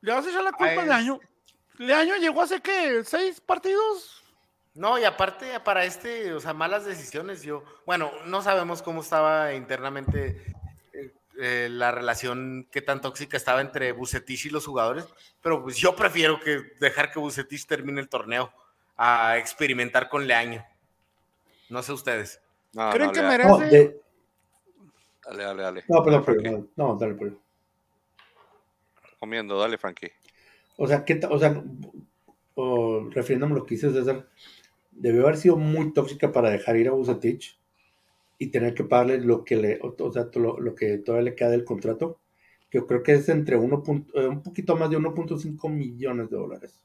¿Le 0.02 0.14
vas 0.14 0.26
a 0.26 0.30
echar 0.30 0.44
la 0.44 0.52
culpa 0.52 0.82
Ay, 0.82 0.88
de 0.88 0.94
año? 0.94 1.20
¿Leaño 1.78 2.16
llegó 2.18 2.42
hace 2.42 2.62
qué? 2.62 3.04
¿Seis 3.04 3.42
partidos? 3.42 4.22
No, 4.76 5.00
y 5.00 5.06
aparte 5.06 5.60
para 5.62 5.86
este, 5.86 6.34
o 6.34 6.40
sea, 6.40 6.54
malas 6.54 6.86
decisiones. 6.86 7.42
Yo, 7.42 7.64
bueno, 7.86 8.12
no 8.26 8.42
sabemos 8.42 8.82
cómo 8.82 9.02
estaba 9.02 9.54
internamente 9.54 10.54
eh, 10.94 11.14
eh, 11.40 11.68
la 11.72 11.92
relación, 11.92 12.68
qué 12.72 12.82
tan 12.82 13.00
tóxica 13.00 13.38
estaba 13.38 13.62
entre 13.62 13.94
Bucetich 13.94 14.46
y 14.46 14.50
los 14.50 14.66
jugadores, 14.66 15.08
pero 15.42 15.64
pues 15.64 15.78
yo 15.78 15.96
prefiero 15.96 16.40
que 16.42 16.62
dejar 16.80 17.12
que 17.12 17.20
Bucetich 17.20 17.66
termine 17.66 18.02
el 18.02 18.10
torneo 18.10 18.52
a 18.98 19.38
experimentar 19.38 20.10
con 20.10 20.28
Leaño. 20.28 20.66
No 21.70 21.82
sé 21.82 21.94
ustedes. 21.94 22.42
No, 22.74 22.92
¿Creen 22.92 23.08
no, 23.08 23.14
que 23.14 23.22
merece? 23.22 23.50
No, 23.50 23.58
de- 23.60 24.02
Dale, 25.26 25.44
dale, 25.44 25.64
dale. 25.64 25.84
no, 25.88 26.04
perdón, 26.04 26.24
perdón, 26.24 26.70
no, 26.76 26.88
no, 26.88 26.96
dale, 26.98 27.16
perdón. 27.16 27.40
Comiendo, 29.20 29.58
dale, 29.58 29.78
Frankie. 29.78 30.12
O 30.78 30.88
sea, 30.88 31.04
¿qué 31.04 31.20
o 31.28 31.40
sea, 31.40 31.64
o, 32.54 33.10
refiriéndome 33.10 33.54
a 33.54 33.58
lo 33.58 33.66
que 33.66 33.76
dice 33.76 33.92
César, 33.92 34.28
debió 34.96 35.24
haber 35.24 35.38
sido 35.38 35.58
muy 35.58 35.94
tóxica 35.94 36.32
para 36.32 36.50
dejar 36.50 36.78
ir 36.78 36.88
a 36.88 36.92
Bucetich 36.92 37.60
y 38.38 38.48
tener 38.48 38.74
que 38.74 38.84
pagarle 38.84 39.20
lo 39.22 39.44
que 39.46 39.56
le, 39.56 39.80
o, 39.82 39.96
o 39.98 40.12
sea, 40.12 40.30
to- 40.30 40.40
lo, 40.40 40.60
lo 40.60 40.74
que 40.76 40.98
todavía 40.98 41.30
le 41.32 41.36
queda 41.36 41.50
del 41.50 41.64
contrato, 41.64 42.20
que 42.70 42.80
yo 42.80 42.88
creo 42.88 43.04
que 43.04 43.14
es 43.14 43.30
entre 43.30 43.56
uno 43.56 43.84
punto- 43.84 44.20
eh, 44.20 44.28
un 44.28 44.42
poquito 44.42 44.76
más 44.76 44.90
de 44.90 44.98
1.5 44.98 45.70
millones 45.70 46.30
de 46.30 46.38
dólares. 46.38 46.80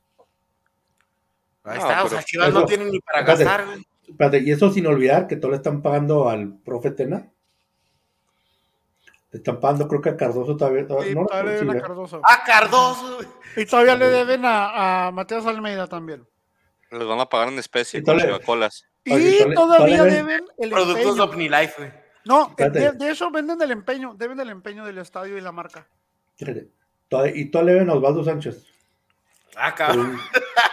Ahí 1.64 1.78
No, 1.78 1.82
está, 1.88 2.00
o 2.00 2.04
pero 2.04 2.16
sea, 2.16 2.22
Chivas 2.24 2.52
no 2.54 2.64
tienen 2.66 2.90
ni 2.90 3.00
para 3.00 3.20
espérate. 3.20 3.44
gastar. 3.44 3.78
Espérate, 4.08 4.38
y 4.40 4.50
eso 4.50 4.70
sin 4.72 4.86
olvidar 4.86 5.26
que 5.26 5.36
todo 5.36 5.50
le 5.52 5.56
están 5.58 5.82
pagando 5.82 6.28
al 6.28 6.58
profe 6.58 6.90
Tena. 6.90 7.30
Le 9.32 9.38
están 9.38 9.60
pagando, 9.60 9.86
creo 9.86 10.00
que 10.00 10.08
a 10.08 10.16
Cardoso 10.16 10.56
todavía. 10.56 10.82
Sí, 10.82 11.14
no, 11.14 11.26
todavía 11.26 11.52
le 11.52 11.58
sí, 11.58 11.64
deben 11.64 11.76
a. 11.78 11.80
Cardoso. 11.86 12.20
Ah, 12.24 12.42
Cardoso. 12.44 13.18
Y 13.56 13.66
todavía 13.66 13.94
le 13.94 14.08
deben 14.08 14.44
a, 14.44 15.06
a 15.06 15.12
Matías 15.12 15.46
Almeida 15.46 15.86
también. 15.86 16.26
Les 16.90 17.06
van 17.06 17.20
a 17.20 17.26
pagar 17.26 17.48
en 17.48 17.58
especie 17.58 18.00
Y 18.00 18.02
con 18.02 18.18
chivacolas. 18.18 18.84
Y 19.04 19.54
todavía- 19.54 20.04
deben 20.04 20.44
el 20.58 20.70
Productos 20.70 21.06
empeño. 21.06 21.24
OmniLife, 21.24 21.74
güey. 21.78 21.92
No, 22.24 22.54
de, 22.56 22.64
Espérate. 22.64 22.98
de 23.04 23.10
eso 23.10 23.30
venden 23.30 23.62
el 23.62 23.70
empeño, 23.70 24.14
deben 24.14 24.38
el 24.40 24.50
empeño 24.50 24.84
del 24.84 24.98
estadio 24.98 25.38
y 25.38 25.40
la 25.40 25.52
marca. 25.52 25.88
Y 26.38 27.46
todavía 27.46 27.72
le 27.74 27.74
ven 27.80 27.90
a 27.90 27.94
Osvaldo 27.94 28.22
Sánchez. 28.24 28.66
Ah, 29.56 29.74
cabrón. 29.74 30.18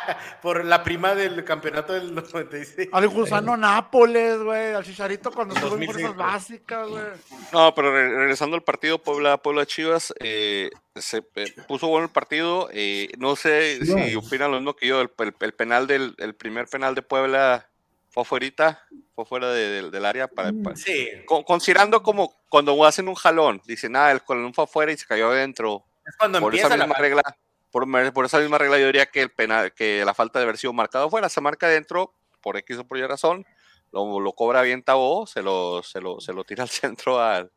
Por 0.41 0.63
la 0.65 0.83
prima 0.83 1.15
del 1.15 1.43
campeonato 1.43 1.93
del 1.93 2.13
96. 2.15 2.89
Al 2.91 3.07
gusano 3.07 3.57
Nápoles, 3.57 4.37
güey, 4.39 4.73
al 4.73 4.83
Chicharito 4.83 5.31
cuando 5.31 5.55
2005. 5.55 5.93
fuerzas 5.93 6.15
básicas, 6.15 6.87
güey. 6.87 7.03
No, 7.51 7.73
pero 7.75 7.91
re- 7.91 8.09
regresando 8.15 8.55
al 8.55 8.63
partido 8.63 8.97
Puebla, 8.99 9.37
Puebla 9.37 9.65
Chivas, 9.65 10.13
eh, 10.19 10.69
se 10.95 11.23
eh, 11.35 11.53
puso 11.67 11.87
bueno 11.87 12.05
el 12.05 12.11
partido. 12.11 12.69
eh, 12.71 13.09
no 13.17 13.35
sé 13.35 13.79
No. 13.81 13.97
si 13.97 14.15
opinan 14.15 14.51
lo 14.51 14.57
mismo 14.57 14.75
que 14.75 14.87
yo. 14.87 15.01
El, 15.01 15.11
el- 15.19 15.35
el 15.39 15.53
penal 15.53 15.87
del 15.87 16.15
el 16.17 16.35
primer 16.35 16.67
penal 16.67 16.95
de 16.95 17.01
Puebla 17.01 17.69
fue 18.09 18.21
afuera, 18.23 18.83
fue 19.13 19.25
fuera 19.25 19.51
de- 19.51 19.69
del- 19.69 19.91
del 19.91 20.05
área. 20.05 20.27
Para, 20.27 20.51
Mm. 20.51 20.63
para- 20.63 20.75
Sí. 20.75 21.07
con- 21.25 21.43
considerando 21.43 22.01
como 22.01 22.33
cuando 22.49 22.83
hacen 22.85 23.07
un 23.07 23.15
jalón, 23.15 23.61
dicen, 23.65 23.95
ah, 23.95 24.11
el 24.11 24.19
jalón 24.21 24.53
fue 24.53 24.63
afuera 24.63 24.91
y 24.91 24.97
se 24.97 25.05
cayó 25.05 25.29
adentro. 25.29 25.83
Es 26.05 26.15
cuando 26.17 26.39
Por 26.39 26.55
esa 26.55 26.63
empieza 26.67 26.77
la 26.77 26.85
misma 26.87 26.99
regla, 27.01 27.21
por, 27.71 27.85
por 28.13 28.25
esa 28.25 28.39
misma 28.39 28.57
regla, 28.57 28.77
yo 28.79 28.85
diría 28.87 29.05
que 29.07 29.21
el 29.21 29.31
penal, 29.31 29.73
que 29.73 30.03
la 30.05 30.13
falta 30.13 30.39
de 30.39 30.43
haber 30.43 30.57
sido 30.57 30.73
marcado 30.73 31.09
fuera, 31.09 31.29
se 31.29 31.41
marca 31.41 31.67
adentro, 31.67 32.13
por 32.41 32.57
X 32.57 32.77
o 32.79 32.87
por 32.87 32.97
Y 32.97 33.05
razón, 33.05 33.45
lo, 33.91 34.19
lo 34.19 34.33
cobra 34.33 34.61
bien 34.61 34.83
Tabó, 34.83 35.27
se 35.27 35.41
lo, 35.41 35.81
se 35.83 36.01
lo, 36.01 36.19
se 36.21 36.33
lo 36.33 36.43
tira 36.43 36.63
al 36.63 36.69
centro 36.69 37.19
al, 37.21 37.51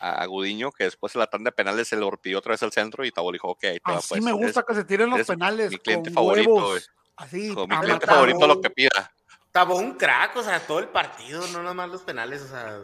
a 0.00 0.24
Gudiño, 0.26 0.70
que 0.70 0.84
después 0.84 1.14
en 1.14 1.20
la 1.20 1.26
tanda 1.26 1.50
de 1.50 1.56
penales 1.56 1.88
se 1.88 1.96
lo 1.96 2.10
pidió 2.12 2.38
otra 2.38 2.52
vez 2.52 2.62
al 2.62 2.72
centro 2.72 3.04
y 3.04 3.10
Tabó 3.10 3.32
le 3.32 3.36
dijo, 3.36 3.48
ok, 3.48 3.64
ahí 3.64 3.80
te 3.80 3.92
va, 3.92 3.98
Así 3.98 4.08
pues, 4.10 4.22
me 4.22 4.32
gusta 4.32 4.60
eres- 4.60 4.64
que 4.66 4.74
se 4.74 4.84
tiren 4.84 5.10
los 5.10 5.26
penales. 5.26 5.70
mi 5.70 5.78
cliente 5.78 6.10
con 6.10 6.14
favorito, 6.14 6.50
huevos. 6.54 6.90
Así, 7.16 7.52
con 7.52 7.68
mi 7.68 7.76
cliente 7.76 8.06
matar. 8.06 8.08
favorito 8.10 8.46
lo 8.46 8.60
que 8.60 8.70
pida. 8.70 9.12
Estaba 9.46 9.74
un 9.74 9.94
crack, 9.94 10.36
o 10.36 10.42
sea, 10.42 10.60
todo 10.66 10.78
el 10.78 10.88
partido, 10.88 11.44
no 11.48 11.62
nada 11.62 11.74
más 11.74 11.88
los 11.88 12.02
penales, 12.02 12.42
o 12.42 12.48
sea, 12.48 12.78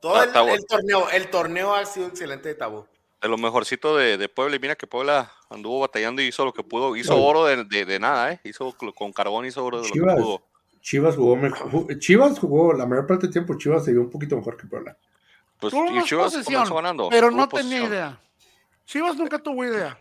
todo 0.00 0.16
Ah, 0.16 0.24
el, 0.24 0.32
Tabo. 0.32 0.48
el 0.48 0.66
torneo, 0.66 1.10
el 1.10 1.30
torneo 1.30 1.74
ha 1.74 1.84
sido 1.84 2.08
excelente 2.08 2.48
de 2.48 2.54
Tabo. 2.56 2.88
De 3.20 3.28
lo 3.28 3.36
mejorcito 3.38 3.96
de, 3.96 4.16
de 4.16 4.28
Puebla, 4.28 4.56
y 4.56 4.58
mira 4.58 4.74
que 4.74 4.86
Puebla 4.88 5.30
anduvo 5.50 5.80
batallando 5.80 6.20
y 6.22 6.26
hizo 6.28 6.44
lo 6.44 6.52
que 6.52 6.62
pudo, 6.62 6.94
hizo 6.96 7.14
No. 7.16 7.22
oro 7.24 7.44
de, 7.44 7.64
de- 7.64 7.84
de 7.84 7.98
nada, 7.98 8.32
¿eh? 8.32 8.40
Hizo 8.44 8.74
con 8.94 9.12
carbón, 9.12 9.46
hizo 9.46 9.64
oro 9.64 9.80
de 9.82 9.88
lo 9.88 9.92
que 9.94 10.00
pudo. 10.00 10.42
Chivas 10.80 11.16
jugó 11.16 11.36
mejor. 11.36 11.98
Chivas 11.98 12.38
jugó 12.38 12.72
la 12.72 12.86
mayor 12.86 13.06
parte 13.06 13.26
del 13.26 13.32
tiempo. 13.32 13.56
Chivas 13.58 13.84
se 13.84 13.92
vio 13.92 14.00
un 14.00 14.10
poquito 14.10 14.36
mejor 14.36 14.56
que 14.56 14.66
Puebla. 14.66 14.96
Pues, 15.60 15.74
y 15.74 15.76
más 15.76 16.04
Chivas 16.04 16.32
posesión, 16.32 16.54
comenzó 16.62 16.74
ganando. 16.76 17.08
pero 17.10 17.30
no 17.30 17.48
tenía 17.48 17.82
idea. 17.82 18.20
Chivas 18.86 19.16
nunca 19.16 19.38
tuvo 19.38 19.64
idea. 19.64 19.98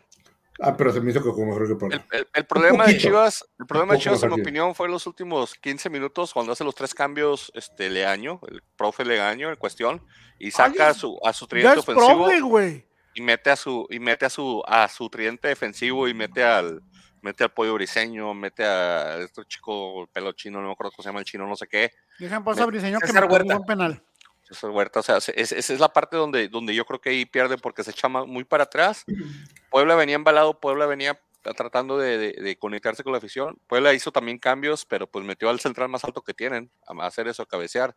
Ah, 0.60 0.76
pero 0.76 0.92
se 0.92 1.00
me 1.02 1.12
hizo 1.12 1.22
que 1.22 1.30
jugó 1.30 1.46
mejor 1.46 1.68
que 1.68 1.76
Puebla. 1.76 2.06
El, 2.12 2.20
el- 2.20 2.28
el 2.34 2.46
problema 2.46 2.86
de. 2.86 2.98
Chivas, 2.98 3.46
el 3.60 3.66
problema 3.66 3.94
de 3.94 4.00
Chivas, 4.00 4.24
en 4.24 4.34
mi 4.34 4.42
opinión, 4.42 4.74
fue 4.76 4.88
los 4.88 5.06
últimos 5.08 5.54
15 5.56 5.90
minutos 5.90 6.34
cuando 6.34 6.52
hace 6.52 6.64
los 6.64 6.74
tres 6.76 6.94
cambios, 6.96 7.52
este 7.56 7.90
Leaño, 7.90 8.40
el 8.50 8.62
profe 8.76 9.04
Leaño 9.06 9.50
en 9.50 9.56
cuestión, 9.58 10.02
y 10.40 10.52
saca 10.52 10.86
Ay, 10.86 10.92
a 10.92 10.94
su, 10.94 11.20
a 11.24 11.34
su 11.34 11.46
tridente 11.48 11.80
ofensivo 11.80 12.26
profe, 12.26 12.40
güey. 12.42 12.87
Y 13.18 13.22
mete 13.22 13.50
a 13.50 13.56
su, 13.56 13.88
y 13.90 14.00
mete 14.00 14.26
a 14.26 14.30
su, 14.30 14.62
a 14.68 14.88
su 14.88 15.10
tridente 15.10 15.48
defensivo 15.48 16.08
y 16.08 16.14
mete 16.14 16.44
al, 16.44 16.82
mete 17.24 17.44
al 17.44 17.52
pollo 17.52 17.74
briseño, 17.74 18.32
mete 18.36 18.64
a 18.64 19.18
este 19.18 19.44
chico 19.46 20.04
el 20.04 20.08
pelo 20.08 20.32
chino, 20.34 20.62
no 20.62 20.68
me 20.68 20.74
acuerdo 20.74 20.92
cómo 20.92 21.02
se 21.04 21.10
llama 21.10 21.20
el 21.20 21.26
chino, 21.26 21.48
no 21.48 21.56
sé 21.56 21.68
qué, 21.68 21.90
Dejan 22.20 22.44
pasar 22.44 22.64
a 22.64 22.66
Briseño 22.68 23.00
que 23.00 23.12
me 23.12 23.20
un 23.22 23.28
buen 23.28 23.66
penal. 23.66 24.04
César 24.44 24.70
Huerta, 24.70 25.00
o 25.00 25.04
sea, 25.04 25.20
se- 25.20 25.34
es- 25.42 25.52
esa 25.52 25.74
es 25.74 25.80
la 25.80 25.90
parte 25.92 26.16
donde, 26.16 26.48
donde 26.48 26.74
yo 26.76 26.86
creo 26.86 27.02
que 27.02 27.10
ahí 27.10 27.26
pierde 27.26 27.58
porque 27.58 27.84
se 27.84 27.92
echa 27.92 28.08
muy 28.08 28.44
para 28.44 28.64
atrás. 28.66 29.04
Puebla 29.72 29.96
venía 29.96 30.16
embalado, 30.16 30.60
Puebla 30.60 30.86
venía 30.86 31.20
tratando 31.56 31.98
de, 31.98 32.18
de- 32.18 32.42
de 32.42 32.58
conectarse 32.58 33.04
con 33.04 33.12
la 33.14 33.18
afición. 33.18 33.58
Puebla 33.68 33.94
hizo 33.94 34.12
también 34.12 34.38
cambios, 34.38 34.86
pero 34.86 35.08
pues 35.08 35.26
metió 35.26 35.50
al 35.50 35.60
central 35.60 35.90
más 35.90 36.04
alto 36.04 36.22
que 36.22 36.34
tienen 36.36 36.70
a 36.88 37.06
hacer 37.08 37.28
eso, 37.28 37.42
a 37.44 37.46
cabecear. 37.48 37.96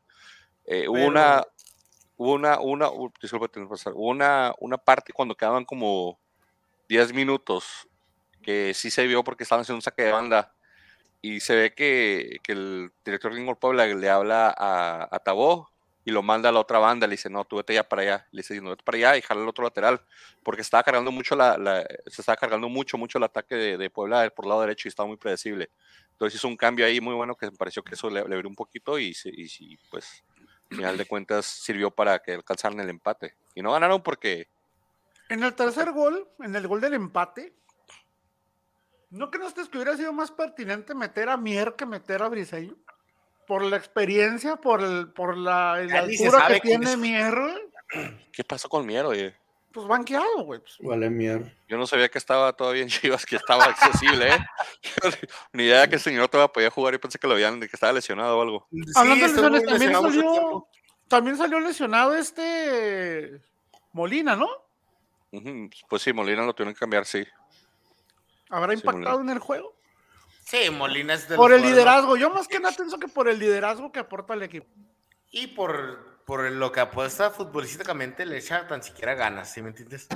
Eh, 0.65 0.89
hubo 0.89 0.99
una, 1.07 1.45
hubo 2.21 2.35
una, 2.35 2.61
una, 2.61 2.91
u- 2.91 3.13
disculpa, 3.23 3.49
tengo 3.49 3.67
que 3.69 3.73
pasar, 3.73 3.95
hubo 3.95 4.09
una, 4.11 4.53
una 4.61 4.79
parte 4.79 5.13
cuando 5.13 5.35
quedaban 5.37 5.65
como 5.65 6.19
10 6.89 7.13
minutos 7.13 7.89
que 8.43 8.75
sí 8.75 8.91
se 8.91 9.07
vio 9.07 9.25
porque 9.25 9.45
estaban 9.45 9.63
haciendo 9.63 9.79
un 9.79 9.83
saque 9.83 10.05
de 10.05 10.13
banda 10.13 10.55
y 11.23 11.41
se 11.41 11.55
ve 11.57 11.75
que, 11.75 12.39
que 12.43 12.53
el 12.53 12.93
director 13.05 13.35
de 13.35 13.55
Puebla 13.57 13.87
le 13.87 14.11
habla 14.11 14.55
a, 14.57 15.09
a 15.11 15.19
Tabó 15.21 15.71
y 16.05 16.13
lo 16.13 16.23
manda 16.23 16.49
a 16.49 16.53
la 16.53 16.61
otra 16.61 16.79
banda, 16.79 17.07
le 17.07 17.13
dice, 17.13 17.29
no, 17.31 17.45
tú 17.45 17.57
vete 17.57 17.75
ya 17.75 17.85
para 17.89 18.03
allá, 18.03 18.29
le 18.33 18.39
dice, 18.41 18.61
no, 18.61 18.71
vete 18.71 18.85
para 18.85 18.97
allá 18.99 19.17
y 19.19 19.23
jala 19.23 19.43
el 19.43 19.49
otro 19.49 19.65
lateral, 19.65 20.01
porque 20.43 20.63
estaba 20.63 20.83
cargando 20.83 21.13
mucho 21.13 21.37
la, 21.37 21.59
la- 21.59 21.87
se 22.07 22.23
estaba 22.23 22.37
cargando 22.37 22.69
mucho, 22.71 22.99
mucho 22.99 23.19
el 23.19 23.25
ataque 23.25 23.55
de, 23.55 23.79
de 23.79 23.91
Puebla 23.91 24.31
por 24.35 24.47
el 24.47 24.49
lado 24.51 24.63
derecho 24.63 24.89
y 24.89 24.91
estaba 24.91 25.07
muy 25.09 25.19
predecible. 25.19 25.71
Entonces 26.13 26.39
hizo 26.41 26.49
un 26.49 26.57
cambio 26.57 26.87
ahí 26.87 27.01
muy 27.01 27.15
bueno 27.15 27.37
que 27.37 27.47
me 27.51 27.57
pareció 27.57 27.83
que 27.83 27.95
eso 27.95 28.09
le, 28.11 28.27
le 28.29 28.35
abrió 28.35 28.49
un 28.49 28.57
poquito 28.57 28.99
y, 28.99 29.09
y 29.25 29.49
sí, 29.49 29.79
pues, 29.91 30.25
al 30.71 30.77
final 30.77 30.97
de 30.97 31.07
cuentas 31.07 31.47
sirvió 31.47 31.91
para 31.91 32.21
que 32.21 32.33
alcanzaran 32.33 32.81
el 32.81 32.91
empate. 32.91 33.35
Y 33.55 33.63
no 33.63 33.73
ganaron 33.73 34.03
porque 34.03 34.49
En 35.29 35.43
el 35.43 35.55
tercer 35.55 35.91
gol, 35.93 36.29
en 36.41 36.55
el 36.55 36.67
gol 36.69 36.81
del 36.81 36.95
empate, 36.95 37.55
¿no 39.11 39.31
crees 39.31 39.55
que 39.55 39.79
hubiera 39.79 39.97
sido 39.97 40.13
más 40.13 40.31
pertinente 40.31 40.95
meter 40.95 41.29
a 41.29 41.37
Mier 41.37 41.75
que 41.77 41.87
meter 41.87 42.23
a 42.23 42.29
Briseño? 42.29 42.77
Por 43.47 43.65
la 43.65 43.77
experiencia, 43.77 44.57
por 44.57 44.81
el, 44.83 45.13
por 45.13 45.37
la, 45.37 45.79
la 45.85 46.01
altura 46.01 46.47
que 46.47 46.61
tiene 46.61 46.93
es. 46.93 46.99
Mier, 46.99 47.35
¿qué 48.33 48.45
pasó 48.45 48.69
con 48.69 48.87
Mier, 48.87 49.05
oye? 49.05 49.40
Pues 49.73 49.87
banqueado, 49.87 50.45
güey. 50.45 50.61
pues. 50.61 50.77
Vale, 50.81 51.11
mierda. 51.11 51.53
Yo 51.69 51.77
no 51.79 51.87
sabía 51.87 52.09
que 52.09 52.19
estaba 52.19 52.53
todavía 52.53 52.83
en 52.83 52.89
Chivas, 52.89 53.25
que 53.25 53.37
estaba 53.37 53.65
accesible, 53.65 54.35
¿eh? 54.35 54.39
Ni 55.53 55.65
idea 55.65 55.89
que 55.89 55.97
el 55.97 56.01
señor 56.01 56.29
todavía 56.29 56.53
podía 56.53 56.71
jugar 56.71 56.95
y 56.95 56.99
pensé 56.99 57.19
que 57.19 57.27
lo 57.27 57.35
habían, 57.35 57.61
de 57.61 57.69
que 57.69 57.77
estaba 57.77 57.93
lesionado 57.93 58.39
o 58.39 58.43
algo. 58.43 58.69
Sí, 58.71 58.93
Hablando 58.97 59.27
de 59.27 59.33
lesiones, 59.33 59.65
también 59.65 59.93
salió, 59.93 60.67
también 61.09 61.37
salió 61.37 61.61
lesionado 61.61 62.15
este 62.15 63.41
Molina, 63.93 64.37
¿no? 64.37 64.49
Pues 65.89 66.03
sí, 66.03 66.13
Molina 66.13 66.45
lo 66.45 66.55
tuvieron 66.55 66.75
que 66.75 66.81
cambiar, 66.81 67.07
sí. 67.07 67.25
¿Habrá 68.49 68.73
Sí, 68.73 68.81
impactado 68.81 69.21
en 69.21 69.31
el 69.31 69.39
juego? 69.39 69.77
Sí, 70.45 70.69
Molina 70.71 71.15
es 71.15 71.29
de 71.29 71.37
Por 71.37 71.53
el 71.53 71.63
liderazgo. 71.63 72.17
Yo 72.17 72.31
más 72.31 72.49
que 72.49 72.59
nada 72.59 72.75
pienso 72.75 72.99
que 72.99 73.07
por 73.07 73.29
el 73.29 73.39
liderazgo 73.39 73.93
que 73.93 74.01
aporta 74.01 74.35
el 74.35 74.43
equipo. 74.43 74.67
Y 75.31 75.47
por, 75.49 76.10
por 76.31 76.49
lo 76.49 76.71
que 76.71 76.79
apuesta 76.79 77.33
futbolísticamente 77.33 78.25
le 78.25 78.39
echa 78.39 78.65
tan 78.69 78.85
siquiera 78.85 79.17
ganas, 79.17 79.53
¿sí 79.53 79.63
me 79.63 79.71
entiendes? 79.71 80.07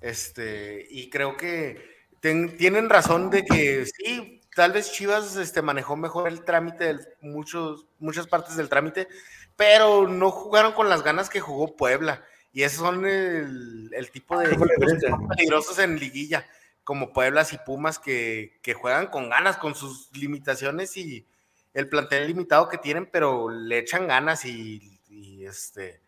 Este, 0.00 0.86
y 0.88 1.10
creo 1.10 1.36
que 1.36 1.84
ten- 2.20 2.56
tienen 2.56 2.88
razón 2.88 3.28
de 3.28 3.44
que 3.44 3.84
sí, 3.84 4.40
tal 4.54 4.70
vez 4.70 4.92
Chivas 4.92 5.34
este, 5.34 5.60
manejó 5.60 5.96
mejor 5.96 6.28
el 6.28 6.44
trámite, 6.44 6.84
del- 6.84 7.08
muchos, 7.20 7.86
muchas 7.98 8.28
partes 8.28 8.54
del 8.56 8.68
trámite, 8.68 9.08
pero 9.56 10.06
no 10.06 10.30
jugaron 10.30 10.70
con 10.72 10.88
las 10.88 11.02
ganas 11.02 11.28
que 11.28 11.40
jugó 11.40 11.74
Puebla. 11.74 12.24
Y 12.52 12.62
esos 12.62 12.78
son 12.78 13.04
el, 13.04 13.90
el 13.92 14.10
tipo 14.12 14.38
de 14.38 14.56
más 14.56 15.36
peligrosos 15.36 15.80
en 15.80 15.98
liguilla, 15.98 16.46
como 16.84 17.12
Pueblas 17.12 17.52
y 17.52 17.58
Pumas 17.58 17.98
que, 17.98 18.60
que 18.62 18.72
juegan 18.72 19.08
con 19.08 19.30
ganas, 19.30 19.56
con 19.56 19.74
sus 19.74 20.16
limitaciones 20.16 20.96
y 20.96 21.26
el 21.74 21.88
plantel 21.88 22.28
limitado 22.28 22.68
que 22.68 22.78
tienen, 22.78 23.06
pero 23.10 23.50
le 23.50 23.78
echan 23.78 24.06
ganas 24.06 24.44
y, 24.44 24.97
y, 25.18 25.46
este 25.46 26.00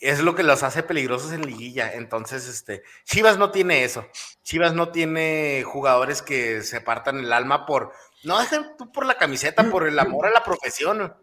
es 0.00 0.20
lo 0.20 0.34
que 0.34 0.42
los 0.42 0.62
hace 0.62 0.82
peligrosos 0.82 1.32
en 1.32 1.46
liguilla. 1.46 1.92
Entonces, 1.92 2.48
este 2.48 2.82
Chivas 3.04 3.36
no 3.36 3.50
tiene 3.50 3.84
eso. 3.84 4.06
Chivas 4.42 4.72
no 4.72 4.90
tiene 4.90 5.62
jugadores 5.66 6.22
que 6.22 6.62
se 6.62 6.80
partan 6.80 7.18
el 7.18 7.32
alma 7.32 7.66
por 7.66 7.92
no 8.24 8.38
dejen 8.38 8.76
tú 8.78 8.90
por 8.92 9.06
la 9.06 9.16
camiseta, 9.16 9.70
por 9.70 9.86
el 9.86 9.98
amor 9.98 10.26
a 10.26 10.30
la 10.30 10.42
profesión. 10.42 11.14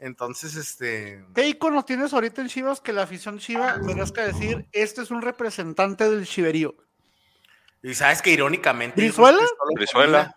Entonces, 0.00 0.56
este 0.56 1.24
¿Qué 1.34 1.48
icono 1.48 1.84
tienes 1.84 2.12
ahorita 2.12 2.40
en 2.40 2.48
Chivas 2.48 2.80
que 2.80 2.92
la 2.92 3.02
afición 3.02 3.38
Chiva 3.38 3.76
merezca 3.78 4.26
decir, 4.26 4.66
este 4.72 5.02
es 5.02 5.10
un 5.10 5.22
representante 5.22 6.08
del 6.08 6.26
chiverío? 6.26 6.74
y 7.82 7.94
sabes 7.94 8.22
que 8.22 8.30
irónicamente 8.30 9.00
¿Brizuela? 9.00 9.40
que 9.40 9.74
Brizuela. 9.74 10.34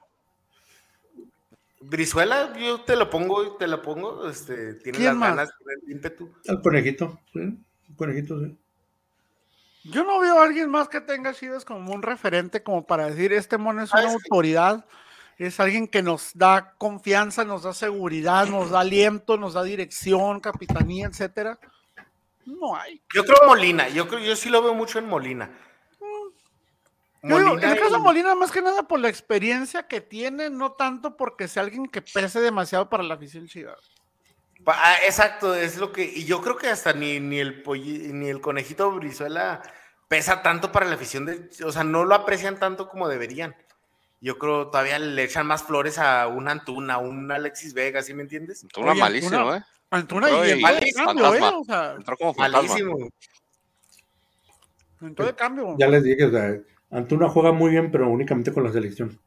Brizuela, 1.90 2.54
yo 2.58 2.82
te 2.82 2.96
lo 2.96 3.10
pongo, 3.10 3.56
te 3.56 3.68
lo 3.68 3.82
pongo, 3.82 4.30
este, 4.30 4.74
tiene 4.76 4.98
¿Quién 4.98 5.06
las 5.10 5.16
más? 5.16 5.30
ganas, 5.30 5.50
tiene 5.58 5.74
el 5.86 5.92
ímpetu. 5.92 6.34
El 6.44 6.62
conejito, 6.62 7.20
sí. 7.34 7.40
El 7.40 7.96
conejito, 7.96 8.40
sí. 8.40 8.58
Yo 9.86 10.04
no 10.04 10.20
veo 10.20 10.40
a 10.40 10.44
alguien 10.44 10.70
más 10.70 10.90
que 10.90 11.00
tenga 11.00 11.34
Chivas 11.34 11.64
como 11.64 11.94
un 11.94 12.02
referente, 12.02 12.62
como 12.62 12.86
para 12.86 13.06
decir, 13.08 13.32
este 13.32 13.58
mono 13.58 13.82
es 13.84 13.92
una 13.94 14.02
¿Sabes 14.02 14.18
qué? 14.18 14.24
autoridad, 14.26 14.86
es 15.38 15.60
alguien 15.62 15.88
que 15.88 16.04
nos 16.04 16.32
da 16.34 16.74
confianza, 16.78 17.46
nos 17.46 17.64
da 17.64 17.74
seguridad, 17.74 18.48
nos 18.48 18.72
da 18.72 18.82
aliento, 18.82 19.38
nos 19.38 19.54
da 19.54 19.64
dirección, 19.64 20.42
capitanía, 20.42 21.08
etcétera. 21.08 21.58
No 22.46 22.76
hay. 22.76 23.02
Yo 23.14 23.24
creo 23.24 23.38
Molina, 23.48 23.88
yo 23.88 24.08
creo, 24.08 24.20
yo 24.20 24.36
sí 24.36 24.50
lo 24.50 24.62
veo 24.62 24.74
mucho 24.74 25.00
en 25.00 25.08
Molina. 25.08 25.52
Yo 27.24 27.40
digo, 27.40 27.58
en 27.60 27.64
el 27.70 27.80
caso 27.80 28.00
Molina, 28.00 28.36
más 28.36 28.52
que 28.52 28.62
nada 28.62 28.84
por 28.84 29.00
la 29.00 29.10
experiencia 29.10 29.88
que 29.88 30.02
tiene, 30.02 30.50
no 30.50 30.74
tanto 30.74 31.18
porque 31.18 31.48
sea 31.48 31.64
alguien 31.64 31.88
que 31.88 32.02
pese 32.02 32.40
demasiado 32.40 32.90
para 32.90 33.04
la 33.04 33.16
afición 33.16 33.48
Chivas. 33.48 33.80
Pa- 34.64 34.76
ah, 34.78 34.96
exacto, 35.06 35.56
es 35.56 35.78
lo 35.78 35.92
que. 35.92 36.04
Y 36.04 36.26
yo 36.26 36.42
creo 36.42 36.58
que 36.58 36.68
hasta 36.68 36.94
ni, 36.94 37.20
ni 37.20 37.40
el 37.40 37.64
polli- 37.64 38.12
ni 38.12 38.28
el 38.30 38.40
conejito 38.42 38.92
Brizuela 38.92 39.62
pesa 40.08 40.42
tanto 40.42 40.72
para 40.72 40.86
la 40.86 40.96
afición 40.96 41.26
de. 41.26 41.50
O 41.66 41.72
sea, 41.72 41.84
no 41.84 42.06
lo 42.06 42.16
aprecian 42.16 42.58
tanto 42.60 42.88
como 42.90 43.08
deberían. 43.08 43.56
Yo 44.22 44.38
creo 44.40 44.70
todavía 44.70 44.98
le 44.98 45.24
echan 45.24 45.46
más 45.46 45.64
flores 45.64 46.00
a 46.00 46.28
un 46.28 46.48
Antuna, 46.48 46.96
a 46.96 46.98
un 46.98 47.32
Alexis 47.32 47.74
Vega, 47.74 48.02
¿sí 48.02 48.14
me 48.14 48.24
entiendes? 48.24 48.64
Antuna 48.64 48.92
Oye, 48.94 49.00
malísimo, 49.02 49.38
Antuna- 49.38 49.58
¿eh? 49.58 49.64
Antuna 49.92 50.28
Entró 50.30 50.46
y 50.46 50.52
y- 50.52 50.62
malísimo, 50.62 51.06
cambio, 51.06 51.36
¿eh? 51.36 51.42
O 51.56 51.64
sea, 51.64 51.94
Entró 51.96 52.18
como 52.18 52.34
fantasma. 52.34 52.68
Malísimo. 52.68 53.10
entró 55.02 55.26
de 55.26 55.36
cambio. 55.36 55.76
Ya 55.78 55.88
les 55.88 56.04
dije, 56.04 56.26
o 56.26 56.32
sea, 56.32 56.56
Antuna 56.90 57.30
juega 57.30 57.52
muy 57.52 57.72
bien, 57.72 57.92
pero 57.92 58.10
únicamente 58.10 58.54
con 58.54 58.64
la 58.64 58.72
selección. 58.72 59.20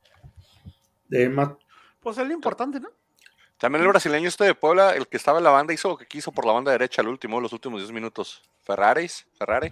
De 1.09 1.29
más, 1.29 1.51
Pues 2.01 2.19
es 2.19 2.27
lo 2.27 2.33
importante, 2.33 2.81
¿no? 2.81 2.91
También 3.59 3.83
el 3.83 3.89
brasileño 3.89 4.29
este 4.29 4.45
de 4.45 4.55
Puebla, 4.55 4.95
el 4.95 5.07
que 5.07 5.19
estaba 5.19 5.39
en 5.39 5.45
la 5.45 5.51
banda, 5.51 5.75
hizo 5.75 5.89
lo 5.89 5.99
que 5.99 6.07
quiso 6.07 6.33
por 6.33 6.47
la 6.47 6.53
banda 6.53 6.73
derecha 6.73 7.03
al 7.03 7.09
último, 7.09 7.41
los 7.41 7.53
últimos 7.53 7.81
10 7.81 7.93
minutos. 7.93 8.43
Ferraris, 8.63 9.27
Ferrari, 9.39 9.71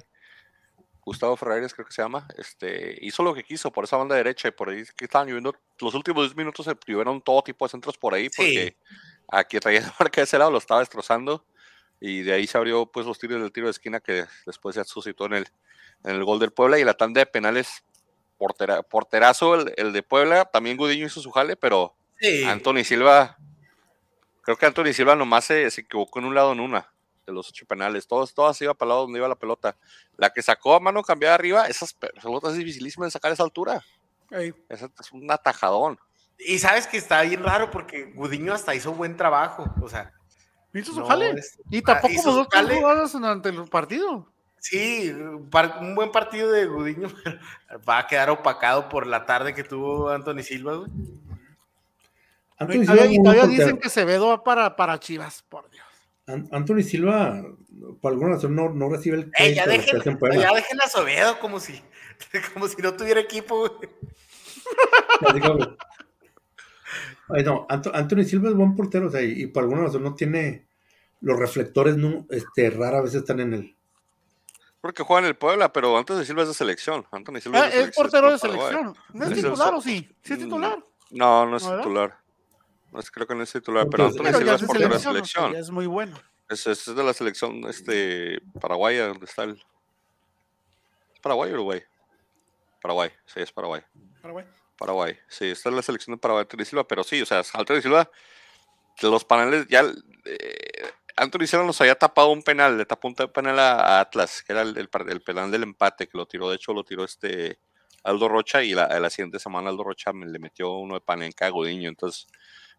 Gustavo 1.08 1.36
Ferraris 1.36 1.72
creo 1.72 1.86
que 1.86 1.92
se 1.92 2.02
llama, 2.02 2.28
este, 2.36 2.98
hizo 3.00 3.22
lo 3.22 3.32
que 3.32 3.42
quiso 3.42 3.72
por 3.72 3.84
esa 3.84 3.96
banda 3.96 4.14
derecha 4.14 4.48
y 4.48 4.50
por 4.50 4.68
ahí 4.68 4.84
que 4.94 5.06
estaban 5.06 5.26
lloviendo, 5.26 5.54
los 5.80 5.94
últimos 5.94 6.24
10 6.24 6.36
minutos 6.36 6.66
se 6.66 6.74
tuvieron 6.74 7.22
todo 7.22 7.42
tipo 7.42 7.64
de 7.64 7.70
centros 7.70 7.96
por 7.96 8.12
ahí 8.12 8.28
porque 8.28 8.76
aquí 9.26 9.58
traía 9.58 9.80
la 9.80 9.94
marca 9.98 10.20
de 10.20 10.24
ese 10.24 10.38
lado 10.38 10.50
lo 10.50 10.58
estaba 10.58 10.80
destrozando 10.80 11.46
y 11.98 12.22
de 12.22 12.34
ahí 12.34 12.46
se 12.46 12.58
abrió 12.58 12.84
pues 12.84 13.06
los 13.06 13.18
tiros 13.18 13.40
del 13.40 13.52
tiro 13.52 13.68
de 13.68 13.70
esquina 13.70 14.00
que 14.00 14.26
después 14.44 14.74
se 14.74 14.84
suscitó 14.84 15.24
en 15.26 15.32
el, 15.32 15.48
en 16.04 16.10
el 16.16 16.24
gol 16.24 16.38
del 16.38 16.52
Puebla 16.52 16.78
y 16.78 16.84
la 16.84 16.94
tanda 16.94 17.20
de 17.20 17.26
penales 17.26 17.84
portera- 18.38 18.82
porterazo 18.82 19.54
el, 19.56 19.72
el 19.76 19.92
de 19.92 20.02
Puebla, 20.02 20.44
también 20.46 20.76
Gudiño 20.76 21.06
hizo 21.06 21.20
su 21.20 21.30
jale, 21.30 21.56
pero 21.56 21.94
Sí. 22.20 22.42
Anthony 22.44 22.82
Silva, 22.84 23.36
creo 24.42 24.56
que 24.56 24.66
Anthony 24.66 24.92
Silva 24.92 25.14
nomás 25.14 25.44
se, 25.44 25.70
se 25.70 25.82
equivocó 25.82 26.18
en 26.18 26.24
un 26.26 26.34
lado 26.34 26.52
en 26.52 26.60
una 26.60 26.90
de 27.26 27.32
los 27.32 27.48
ocho 27.48 27.64
penales. 27.66 28.06
Todos, 28.08 28.34
todas 28.34 28.60
iba 28.62 28.74
para 28.74 28.86
el 28.86 28.88
lado 28.90 29.00
donde 29.02 29.18
iba 29.18 29.28
la 29.28 29.36
pelota. 29.36 29.76
La 30.16 30.30
que 30.30 30.42
sacó 30.42 30.74
a 30.74 30.80
mano 30.80 31.02
cambiada 31.02 31.34
arriba, 31.36 31.66
esas 31.66 31.92
pe- 31.92 32.10
pelotas 32.20 32.52
es 32.52 32.58
dificilísima 32.58 33.04
de 33.04 33.10
sacar 33.12 33.30
a 33.30 33.34
esa 33.34 33.42
altura. 33.44 33.84
Ey. 34.30 34.52
Esa 34.68 34.90
es 35.00 35.12
un 35.12 35.30
atajadón. 35.30 35.98
Y 36.38 36.58
sabes 36.58 36.86
que 36.86 36.96
está 36.96 37.22
bien 37.22 37.42
raro 37.42 37.70
porque 37.70 38.12
Gudiño 38.14 38.52
hasta 38.52 38.74
hizo 38.74 38.92
buen 38.92 39.16
trabajo. 39.16 39.64
O 39.82 39.88
sea, 39.88 40.12
Hizo 40.74 40.92
su 40.92 41.00
no, 41.00 41.06
jale. 41.06 41.30
es- 41.30 41.58
Y 41.70 41.82
tampoco 41.82 42.08
tres 42.12 42.46
jale. 42.52 42.76
jugadas 42.76 43.12
durante 43.12 43.48
el 43.48 43.64
partido. 43.68 44.32
Sí, 44.60 45.10
un 45.10 45.94
buen 45.94 46.10
partido 46.10 46.50
de 46.50 46.66
Gudiño 46.66 47.08
pero 47.24 47.38
va 47.88 47.98
a 47.98 48.06
quedar 48.06 48.30
opacado 48.30 48.88
por 48.88 49.06
la 49.06 49.24
tarde 49.26 49.54
que 49.54 49.64
tuvo 49.64 50.08
Anthony 50.10 50.42
Silva, 50.42 50.74
güey. 50.76 50.90
Anthony 52.58 52.82
Y 52.82 52.86
Silva, 52.86 53.06
y 53.06 53.22
todavía 53.22 53.46
dicen 53.46 53.78
que 53.78 53.88
Sevedo 53.88 54.28
va 54.28 54.42
para, 54.42 54.74
para 54.74 54.98
Chivas, 54.98 55.44
por 55.48 55.70
Dios. 55.70 55.86
An- 56.26 56.48
Anthony 56.50 56.82
Silva, 56.82 57.42
por 58.00 58.12
alguna 58.12 58.34
razón, 58.34 58.54
no, 58.56 58.68
no 58.70 58.88
recibe 58.88 59.16
el 59.18 59.30
Eh, 59.38 59.54
ya 59.54 59.64
crédito 59.64 59.96
dejen, 59.98 60.18
ya 60.40 60.52
dejen 60.54 60.80
a 60.82 60.88
Sobedo 60.88 61.38
como 61.38 61.60
si, 61.60 61.80
como 62.54 62.66
si 62.66 62.82
no 62.82 62.94
tuviera 62.94 63.20
equipo, 63.20 63.58
güey. 63.60 63.90
Digo. 65.34 65.76
Ay, 67.30 67.44
no, 67.44 67.66
Anthony 67.68 68.24
Silva 68.24 68.48
es 68.48 68.54
buen 68.54 68.74
portero, 68.74 69.06
o 69.06 69.10
sea, 69.10 69.22
y, 69.22 69.42
y 69.42 69.46
por 69.46 69.62
alguna 69.62 69.82
razón 69.82 70.02
no 70.02 70.14
tiene 70.14 70.66
los 71.20 71.38
reflectores, 71.38 71.96
no, 71.96 72.26
este, 72.30 72.70
rara 72.70 73.00
vez 73.02 73.14
están 73.14 73.40
en 73.40 73.54
él. 73.54 73.76
Porque 74.80 75.02
juega 75.02 75.20
en 75.20 75.26
el 75.26 75.36
Puebla, 75.36 75.72
pero 75.72 75.96
antes 75.98 76.16
de 76.16 76.24
Silva 76.24 76.42
es 76.42 76.48
de 76.48 76.54
selección. 76.54 77.06
Anthony 77.10 77.40
Silva 77.40 77.62
Ah, 77.64 77.68
es, 77.68 77.74
de 77.74 77.80
es 77.90 77.96
portero 77.96 78.30
de 78.30 78.38
Paraguay. 78.38 78.68
selección. 78.68 78.96
¿No 79.12 79.24
es 79.24 79.30
Es 79.32 79.36
titular 79.36 79.74
o 79.74 79.80
sí? 79.80 80.08
¿Sí 80.22 80.32
es 80.34 80.38
Mm, 80.38 80.42
titular? 80.44 80.84
No, 81.10 81.46
no 81.46 81.56
es 81.56 81.62
¿No, 81.64 81.68
verdad? 81.70 81.82
titular. 81.84 82.18
No 82.92 83.00
es, 83.00 83.10
creo 83.10 83.26
que 83.26 83.34
no 83.34 83.42
es 83.42 83.52
titular, 83.52 83.88
pero 83.90 84.06
Anthony 84.06 84.22
Pero 84.24 84.38
Silva 84.38 84.52
es 84.52 84.54
es 84.56 84.60
de 84.62 84.66
portero 84.68 84.94
de 84.94 85.00
selección, 85.00 85.54
es 85.56 85.70
muy 85.70 85.86
bueno. 85.86 86.18
Es, 86.48 86.66
es 86.66 86.86
de 86.86 87.04
la 87.04 87.12
selección 87.12 87.64
este, 87.68 88.40
paraguaya, 88.60 89.08
donde 89.08 89.26
está 89.26 89.42
el. 89.44 89.52
¿Es 91.12 91.20
Paraguay 91.20 91.50
o 91.50 91.54
Uruguay? 91.54 91.82
Paraguay, 92.80 93.10
sí, 93.26 93.40
es 93.40 93.52
Paraguay. 93.52 93.82
Bueno. 94.22 94.48
Paraguay, 94.78 95.18
sí, 95.28 95.46
está 95.50 95.68
en 95.70 95.76
la 95.76 95.82
selección 95.82 96.14
de 96.14 96.20
Paraguay, 96.20 96.42
Anthony 96.42 96.64
Silva, 96.64 96.86
pero 96.86 97.02
sí, 97.02 97.20
o 97.20 97.26
sea, 97.26 97.42
Anthony 97.54 97.80
Silva, 97.82 98.08
de 99.02 99.10
los 99.10 99.24
penales, 99.24 99.66
ya. 99.68 99.82
eh, 100.24 100.90
Anthony 101.18 101.64
nos 101.64 101.80
había 101.80 101.94
tapado 101.94 102.30
un 102.30 102.42
penal, 102.42 102.78
le 102.78 102.86
tapó 102.86 103.08
un 103.08 103.14
penal 103.14 103.58
a, 103.58 104.00
Atlas, 104.00 104.42
que 104.42 104.52
era 104.52 104.62
el, 104.62 104.76
el, 104.76 105.20
penal 105.22 105.50
del 105.50 105.62
empate, 105.62 106.06
que 106.06 106.16
lo 106.16 106.26
tiró, 106.26 106.50
de 106.50 106.56
hecho, 106.56 106.72
lo 106.72 106.84
tiró 106.84 107.04
este 107.04 107.58
Aldo 108.04 108.28
Rocha, 108.28 108.62
y 108.62 108.74
la, 108.74 108.86
la 109.00 109.10
siguiente 109.10 109.38
semana 109.38 109.70
Aldo 109.70 109.84
Rocha 109.84 110.12
me, 110.12 110.26
le 110.26 110.38
metió 110.38 110.72
uno 110.72 110.94
de 110.94 111.00
Panenca 111.00 111.46
a 111.46 111.50
Godiño, 111.50 111.88
entonces, 111.88 112.26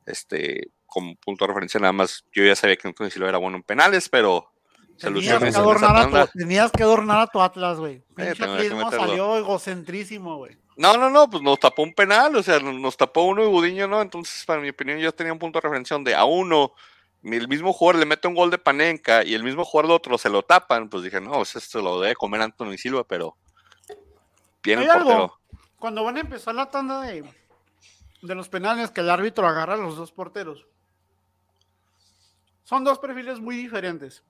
este, 0.05 0.71
como 0.85 1.15
punto 1.15 1.45
de 1.45 1.49
referencia, 1.49 1.79
nada 1.79 1.93
más, 1.93 2.25
yo 2.31 2.43
ya 2.43 2.55
sabía 2.55 2.77
que 2.77 2.87
Anthony 2.87 3.09
Silva 3.09 3.29
era 3.29 3.37
bueno 3.37 3.57
en 3.57 3.63
penales, 3.63 4.09
pero 4.09 4.51
Tenías 4.99 5.41
en 5.41 5.51
que, 5.53 5.57
adornar 5.57 5.95
a 5.95 6.25
tu, 6.27 6.37
tenías 6.37 6.71
que 6.71 6.83
adornar 6.83 7.19
a 7.21 7.27
tu 7.27 7.39
Atlas, 7.39 7.79
güey. 7.79 8.03
Meterlo. 8.15 8.91
salió 8.91 9.37
egocentrísimo, 9.37 10.37
güey. 10.37 10.57
No, 10.75 10.97
no, 10.97 11.09
no, 11.09 11.29
pues 11.29 11.41
nos 11.41 11.59
tapó 11.59 11.83
un 11.83 11.93
penal, 11.93 12.35
o 12.35 12.43
sea, 12.43 12.59
nos 12.59 12.75
nos 12.75 12.97
tapó 12.97 13.23
uno 13.23 13.43
y 13.43 13.47
Gudiño, 13.47 13.87
¿no? 13.87 14.01
Entonces, 14.01 14.45
para 14.45 14.61
mi 14.61 14.69
opinión, 14.69 14.99
yo 14.99 15.11
tenía 15.13 15.33
un 15.33 15.39
punto 15.39 15.57
de 15.57 15.63
referencia 15.63 15.95
donde 15.95 16.15
a 16.15 16.25
uno, 16.25 16.73
el 17.23 17.47
mismo 17.47 17.73
jugador 17.73 17.99
le 17.99 18.05
mete 18.05 18.27
un 18.27 18.35
gol 18.35 18.49
de 18.49 18.57
Panenca 18.57 19.23
y 19.23 19.33
el 19.33 19.43
mismo 19.43 19.65
jugador 19.65 19.89
de 19.89 19.95
otro 19.95 20.17
se 20.17 20.29
lo 20.29 20.43
tapan, 20.43 20.89
pues 20.89 21.03
dije, 21.03 21.19
no, 21.19 21.31
pues 21.33 21.55
esto 21.55 21.81
lo 21.81 21.99
debe 21.99 22.15
comer 22.15 22.41
Anthony 22.41 22.77
Silva, 22.77 23.03
pero 23.03 23.35
Hay 24.63 24.71
el 24.71 24.85
portero. 24.87 25.11
algo. 25.11 25.39
Cuando 25.77 26.03
van 26.03 26.17
a 26.17 26.21
empezar 26.21 26.55
la 26.55 26.69
tanda 26.69 27.01
de, 27.01 27.23
de 28.21 28.35
los 28.35 28.49
penales, 28.49 28.91
que 28.91 29.01
el 29.01 29.09
árbitro 29.09 29.47
agarra 29.47 29.73
a 29.75 29.77
los 29.77 29.95
dos 29.97 30.11
porteros. 30.11 30.65
Son 32.63 32.83
dos 32.83 32.99
perfiles 32.99 33.39
muy 33.39 33.55
diferentes. 33.55 34.23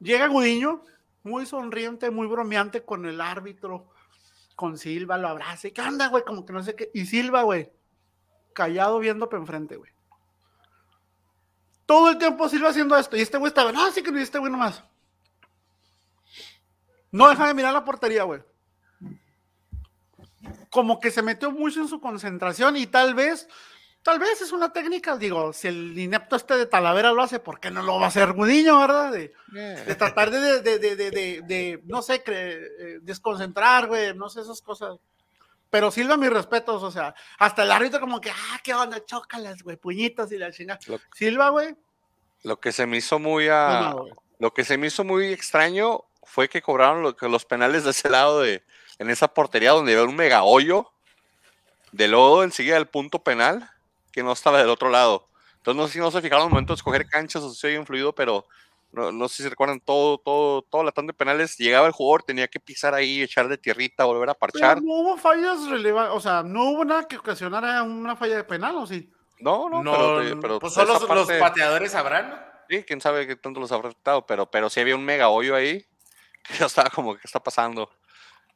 Llega 0.00 0.26
Gudiño, 0.28 0.82
muy 1.22 1.46
sonriente, 1.46 2.10
muy 2.10 2.26
bromeante 2.26 2.84
con 2.84 3.06
el 3.06 3.20
árbitro, 3.20 3.90
con 4.56 4.78
Silva, 4.78 5.18
lo 5.18 5.28
abraza. 5.28 5.68
y, 5.68 5.72
¿Qué 5.72 5.80
onda, 5.82 6.08
güey? 6.08 6.24
Como 6.24 6.44
que 6.46 6.52
no 6.52 6.62
sé 6.62 6.74
qué. 6.74 6.90
Y 6.94 7.06
Silva, 7.06 7.42
güey, 7.42 7.70
callado 8.52 8.98
viendo 8.98 9.28
para 9.28 9.40
enfrente, 9.40 9.76
güey. 9.76 9.92
Todo 11.92 12.08
el 12.08 12.16
tiempo 12.16 12.48
Silva 12.48 12.70
haciendo 12.70 12.96
esto. 12.96 13.18
Y 13.18 13.20
este 13.20 13.36
güey 13.36 13.48
estaba, 13.48 13.70
no, 13.70 13.90
sí 13.92 14.02
que 14.02 14.10
no, 14.10 14.18
y 14.18 14.22
este 14.22 14.38
güey 14.38 14.50
nomás. 14.50 14.82
No 17.10 17.28
deja 17.28 17.46
de 17.46 17.52
mirar 17.52 17.74
la 17.74 17.84
portería, 17.84 18.22
güey. 18.22 18.40
Como 20.70 20.98
que 21.00 21.10
se 21.10 21.20
metió 21.20 21.50
mucho 21.50 21.82
en 21.82 21.88
su 21.88 22.00
concentración 22.00 22.78
y 22.78 22.86
tal 22.86 23.14
vez, 23.14 23.46
tal 24.02 24.18
vez 24.18 24.40
es 24.40 24.52
una 24.52 24.72
técnica, 24.72 25.18
digo, 25.18 25.52
si 25.52 25.68
el 25.68 25.98
inepto 25.98 26.34
este 26.36 26.56
de 26.56 26.64
Talavera 26.64 27.12
lo 27.12 27.22
hace, 27.22 27.40
¿por 27.40 27.60
qué 27.60 27.70
no 27.70 27.82
lo 27.82 27.96
va 27.98 28.06
a 28.06 28.08
hacer 28.08 28.32
Gudiño, 28.32 28.78
verdad? 28.80 29.12
De, 29.12 29.34
de 29.84 29.94
tratar 29.94 30.30
de, 30.30 30.40
de, 30.40 30.62
de, 30.62 30.78
de, 30.78 31.10
de- 31.10 31.42
de, 31.42 31.82
no 31.84 32.00
sé, 32.00 32.22
eh, 32.26 32.98
desconcentrar, 33.02 33.86
güey, 33.86 34.14
no 34.16 34.30
sé, 34.30 34.40
esas 34.40 34.62
cosas. 34.62 34.96
Pero 35.72 35.90
Silva, 35.90 36.18
mis 36.18 36.28
respetos, 36.28 36.82
o 36.82 36.90
sea, 36.90 37.14
hasta 37.38 37.62
el 37.62 37.72
árbitro 37.72 37.98
como 37.98 38.20
que, 38.20 38.28
ah, 38.30 38.60
qué 38.62 38.74
onda, 38.74 39.02
chócalas, 39.06 39.62
güey, 39.62 39.78
puñitos 39.78 40.30
y 40.30 40.36
la 40.36 40.52
chingada. 40.52 40.78
Lo- 40.86 41.00
Silva, 41.14 41.48
güey, 41.48 41.74
Lo 42.42 42.60
que 42.60 42.72
se 42.72 42.86
me 42.86 42.98
hizo 42.98 43.18
muy 43.18 43.48
a, 43.48 43.56
calmado, 43.70 44.00
güey. 44.02 44.12
lo 44.38 44.52
que 44.52 44.64
se 44.64 44.76
me 44.76 44.88
hizo 44.88 45.02
muy 45.02 45.32
extraño 45.32 46.02
fue 46.24 46.50
que 46.50 46.60
cobraron 46.60 47.02
lo 47.02 47.16
los 47.26 47.46
penales 47.46 47.84
de 47.84 47.90
ese 47.92 48.10
lado 48.10 48.40
de 48.42 48.62
en 48.98 49.08
esa 49.08 49.28
portería 49.32 49.70
donde 49.70 49.92
había 49.94 50.04
un 50.04 50.14
mega 50.14 50.42
hoyo 50.42 50.92
de 51.90 52.06
lodo 52.06 52.42
enseguida 52.44 52.74
del 52.74 52.86
punto 52.86 53.22
penal 53.24 53.70
que 54.12 54.22
no 54.22 54.32
estaba 54.32 54.58
del 54.58 54.68
otro 54.68 54.90
lado. 54.90 55.26
Entonces 55.56 55.80
no 55.80 55.86
sé 55.86 55.92
si 55.94 55.98
no 56.00 56.10
se 56.10 56.20
fijaron 56.20 56.44
al 56.44 56.50
momento 56.50 56.74
de 56.74 56.76
escoger 56.76 57.06
canchas 57.08 57.42
o 57.42 57.48
si 57.50 57.58
se 57.58 57.72
influido, 57.72 58.14
pero 58.14 58.46
no, 58.92 59.10
no 59.12 59.28
sé 59.28 59.36
si 59.36 59.42
se 59.44 59.50
recuerdan 59.50 59.80
todo, 59.80 60.18
todo, 60.18 60.62
todo 60.62 60.84
la 60.84 60.92
tanda 60.92 61.12
de 61.12 61.16
penales, 61.16 61.56
llegaba 61.56 61.86
el 61.86 61.92
jugador, 61.92 62.22
tenía 62.22 62.46
que 62.48 62.60
pisar 62.60 62.94
ahí, 62.94 63.22
echarle 63.22 63.56
tierrita, 63.58 64.04
volver 64.04 64.30
a 64.30 64.34
Pero 64.34 64.52
parchar. 64.52 64.82
no 64.82 64.92
hubo 64.92 65.16
fallas 65.16 65.66
relevantes, 65.68 66.14
o 66.14 66.20
sea, 66.20 66.42
no 66.42 66.70
hubo 66.70 66.84
nada 66.84 67.08
que 67.08 67.16
ocasionara 67.16 67.82
una 67.82 68.16
falla 68.16 68.36
de 68.36 68.44
penal, 68.44 68.76
¿o 68.76 68.86
sí? 68.86 69.10
No, 69.40 69.68
no, 69.68 69.82
No, 69.82 69.92
pero, 70.18 70.40
pero 70.40 70.58
pues 70.60 70.74
solo 70.74 70.98
los, 71.14 71.30
pateadores 71.32 71.92
sabrán. 71.92 72.46
Sí, 72.68 72.84
quién 72.84 73.00
sabe 73.00 73.26
qué 73.26 73.34
tanto 73.36 73.60
los 73.60 73.72
habrá 73.72 73.88
afectado, 73.88 74.24
pero, 74.26 74.50
pero 74.50 74.70
sí 74.70 74.80
había 74.80 74.94
un 74.94 75.04
mega 75.04 75.28
hoyo 75.30 75.54
ahí 75.56 75.84
que 76.44 76.54
yo 76.54 76.66
estaba 76.66 76.90
como, 76.90 77.14
¿qué 77.14 77.22
está 77.24 77.42
pasando? 77.42 77.90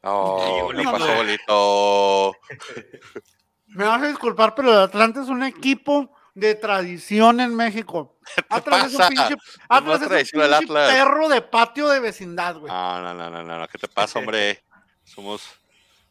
Oh, 0.03 0.71
Sí, 0.71 0.77
¿qué 0.77 0.85
no, 0.85 0.93
pasó, 0.93 1.07
no. 1.09 1.15
bolito? 1.17 2.33
Me 3.69 3.85
vas 3.85 4.03
a 4.03 4.07
disculpar, 4.09 4.55
pero 4.55 4.71
el 4.73 4.79
Atlante 4.79 5.21
es 5.21 5.29
un 5.29 5.43
equipo 5.43 6.16
de 6.37 6.55
tradición 6.55 7.41
en 7.41 7.55
México. 7.57 8.19
Atlas 8.51 8.93
es 8.93 8.99
un 9.01 9.09
pinche, 9.09 9.35
Es 9.35 9.59
Atlas 9.69 10.01
más 10.01 10.03
es 10.03 10.07
un 10.35 10.41
el 10.43 10.49
pinche 10.51 10.55
Atlas. 10.65 10.93
perro 10.93 11.29
de 11.31 11.41
patio 11.43 11.89
de 11.89 11.99
vecindad, 11.99 12.57
güey. 12.59 12.71
No, 12.73 13.01
no, 13.01 13.15
no, 13.15 13.31
no, 13.31 13.43
no, 13.43 13.59
no, 13.59 13.69
¿qué 13.69 13.79
te 13.79 13.89
pasa, 13.89 14.19
hombre? 14.21 14.63
Somos 15.05 15.43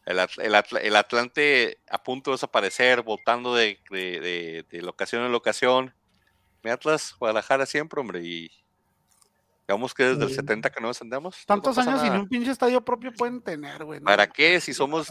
el, 0.04 0.18
el 0.18 0.54
Atl- 0.54 0.80
el 0.82 0.96
Atlante 0.96 1.78
a 1.88 2.02
punto 2.02 2.30
de 2.30 2.34
desaparecer, 2.34 3.02
voltando 3.02 3.54
de, 3.54 3.78
de, 3.90 4.20
de, 4.20 4.66
de 4.68 4.82
locación 4.82 5.22
en 5.24 5.30
locación. 5.32 5.94
Mi 6.64 6.72
Atlas, 6.72 7.14
Guadalajara 7.20 7.64
siempre, 7.64 8.00
hombre, 8.00 8.20
y 8.24 8.50
digamos 9.68 9.94
que 9.94 10.04
desde 10.04 10.22
el 10.24 10.28
Sí. 10.30 10.34
70 10.34 10.70
que 10.70 10.80
no 10.80 10.88
descendemos. 10.88 11.34
pues 11.36 11.44
no 11.48 11.54
Tantos 11.54 11.76
pasa 11.76 11.90
años 11.90 12.02
sin 12.02 12.12
un 12.12 12.28
pinche 12.28 12.50
estadio 12.50 12.84
propio 12.84 13.12
pueden 13.12 13.40
tener, 13.42 13.84
güey. 13.84 14.00
¿no? 14.00 14.06
¿Para 14.06 14.26
qué? 14.26 14.60
Si 14.60 14.74
somos, 14.74 15.08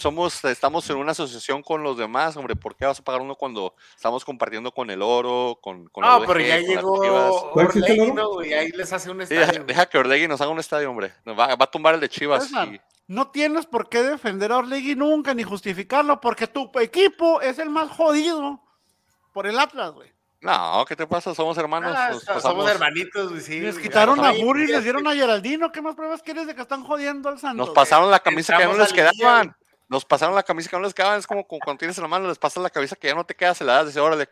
somos, 0.00 0.44
estamos 0.44 0.88
en 0.90 0.96
una 0.96 1.12
asociación 1.12 1.62
con 1.62 1.82
los 1.82 1.96
demás, 1.96 2.36
hombre, 2.36 2.56
¿por 2.56 2.74
qué 2.74 2.86
vas 2.86 2.98
a 2.98 3.04
pagar 3.04 3.20
uno 3.20 3.34
cuando 3.36 3.74
estamos 3.94 4.24
compartiendo 4.24 4.72
con 4.72 4.90
el 4.90 5.02
oro, 5.02 5.58
con, 5.62 5.86
con 5.88 6.02
No, 6.04 6.22
pero 6.26 6.40
ya 6.40 6.58
llegó 6.58 7.50
¿Cuál 7.52 7.66
existe 7.66 7.92
el 7.92 8.00
Orlegui? 8.00 8.16
¿no, 8.16 8.28
güey? 8.30 8.52
Ahí 8.54 8.70
les 8.70 8.92
hace 8.92 9.10
un 9.10 9.24
Sí, 9.26 9.34
estadio. 9.34 9.64
deja, 9.64 9.86
que 9.86 9.98
Orlegui 9.98 10.26
nos 10.26 10.40
haga 10.40 10.50
un 10.50 10.58
estadio, 10.58 10.90
hombre. 10.90 11.12
Nos 11.24 11.38
va, 11.38 11.54
va 11.54 11.64
a 11.64 11.70
tumbar 11.70 11.94
el 11.94 12.00
de 12.00 12.08
Chivas. 12.08 12.50
Y- 12.50 12.80
No 13.06 13.30
tienes 13.30 13.66
por 13.66 13.88
qué 13.88 14.02
defender 14.02 14.52
a 14.52 14.58
Orlegui 14.58 14.94
nunca 14.94 15.34
ni 15.34 15.42
justificarlo, 15.42 16.20
porque 16.20 16.46
tu 16.46 16.70
equipo 16.80 17.40
es 17.40 17.58
el 17.58 17.68
más 17.70 17.90
jodido 17.90 18.60
por 19.32 19.46
el 19.46 19.58
Atlas, 19.58 19.92
güey. 19.92 20.10
No, 20.42 20.84
¿qué 20.88 20.96
te 20.96 21.06
pasa? 21.06 21.34
Somos 21.34 21.58
hermanos. 21.58 21.94
Ah, 21.94 22.10
nos 22.12 22.22
so- 22.22 22.32
pasamos- 22.32 22.42
somos 22.64 22.70
hermanitos, 22.70 23.28
güey, 23.30 23.42
sí. 23.42 23.60
Les 23.60 23.78
quitaron 23.78 24.24
a 24.24 24.30
Oye, 24.30 24.42
Burri 24.42 24.62
y 24.64 24.66
les 24.68 24.82
dieron 24.84 25.06
a 25.06 25.12
Geraldino. 25.14 25.70
¿Qué 25.70 25.82
más 25.82 25.94
pruebas 25.94 26.22
quieres 26.22 26.46
de 26.46 26.54
que 26.54 26.62
están 26.62 26.82
jodiendo 26.82 27.28
al 27.28 27.38
Santos? 27.38 27.66
Nos 27.66 27.74
pasaron 27.74 28.10
la 28.10 28.20
camisa 28.20 28.56
que 28.56 28.62
ya 28.62 28.68
no 28.70 28.78
les 28.78 28.90
a 28.90 28.94
quedaban. 28.94 29.54
Nos 29.90 30.06
pasaron 30.06 30.34
la 30.34 30.42
camisa 30.42 30.70
que 30.70 30.76
no 30.76 30.82
les 30.84 30.94
quedaban. 30.94 31.18
Es 31.18 31.26
como, 31.26 31.46
como 31.46 31.60
cuando 31.60 31.78
tienes 31.80 31.98
en 31.98 32.02
la 32.02 32.08
mano, 32.08 32.26
les 32.28 32.38
pasas 32.38 32.62
la 32.62 32.70
camisa 32.70 32.96
que 32.96 33.08
ya 33.08 33.14
no 33.14 33.24
te 33.26 33.34
queda, 33.34 33.54
se 33.54 33.64
la 33.64 33.74
das, 33.74 33.88
dice, 33.88 34.00
órale, 34.00 34.28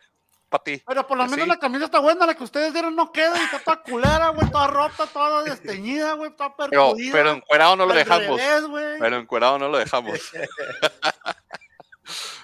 para 0.49 0.63
ti. 0.63 0.81
Pero 0.87 1.05
por 1.05 1.17
lo 1.17 1.25
menos 1.25 1.41
sí. 1.43 1.47
la 1.49 1.59
camisa 1.59 1.85
está 1.85 1.99
buena, 1.99 2.25
la 2.25 2.33
que 2.33 2.43
ustedes 2.43 2.73
dieron 2.73 2.95
no 2.95 3.11
queda 3.11 3.37
y 3.39 3.43
está 3.43 3.59
toda 3.59 3.83
culera, 3.83 4.29
güey, 4.29 4.49
toda 4.49 4.67
rota, 4.67 5.05
toda 5.05 5.43
desteñida, 5.43 6.13
güey, 6.13 6.31
toda 6.35 6.55
Pero, 6.55 6.69
perjudida. 6.87 7.11
pero 7.11 7.31
encuerado 7.33 7.75
no 7.75 7.85
lo 7.85 7.93
dejamos. 7.93 8.39
revés. 8.39 8.97
Pero 8.99 9.17
encuerado 9.17 9.59
no 9.59 9.67
lo 9.69 9.77
dejamos. 9.77 10.17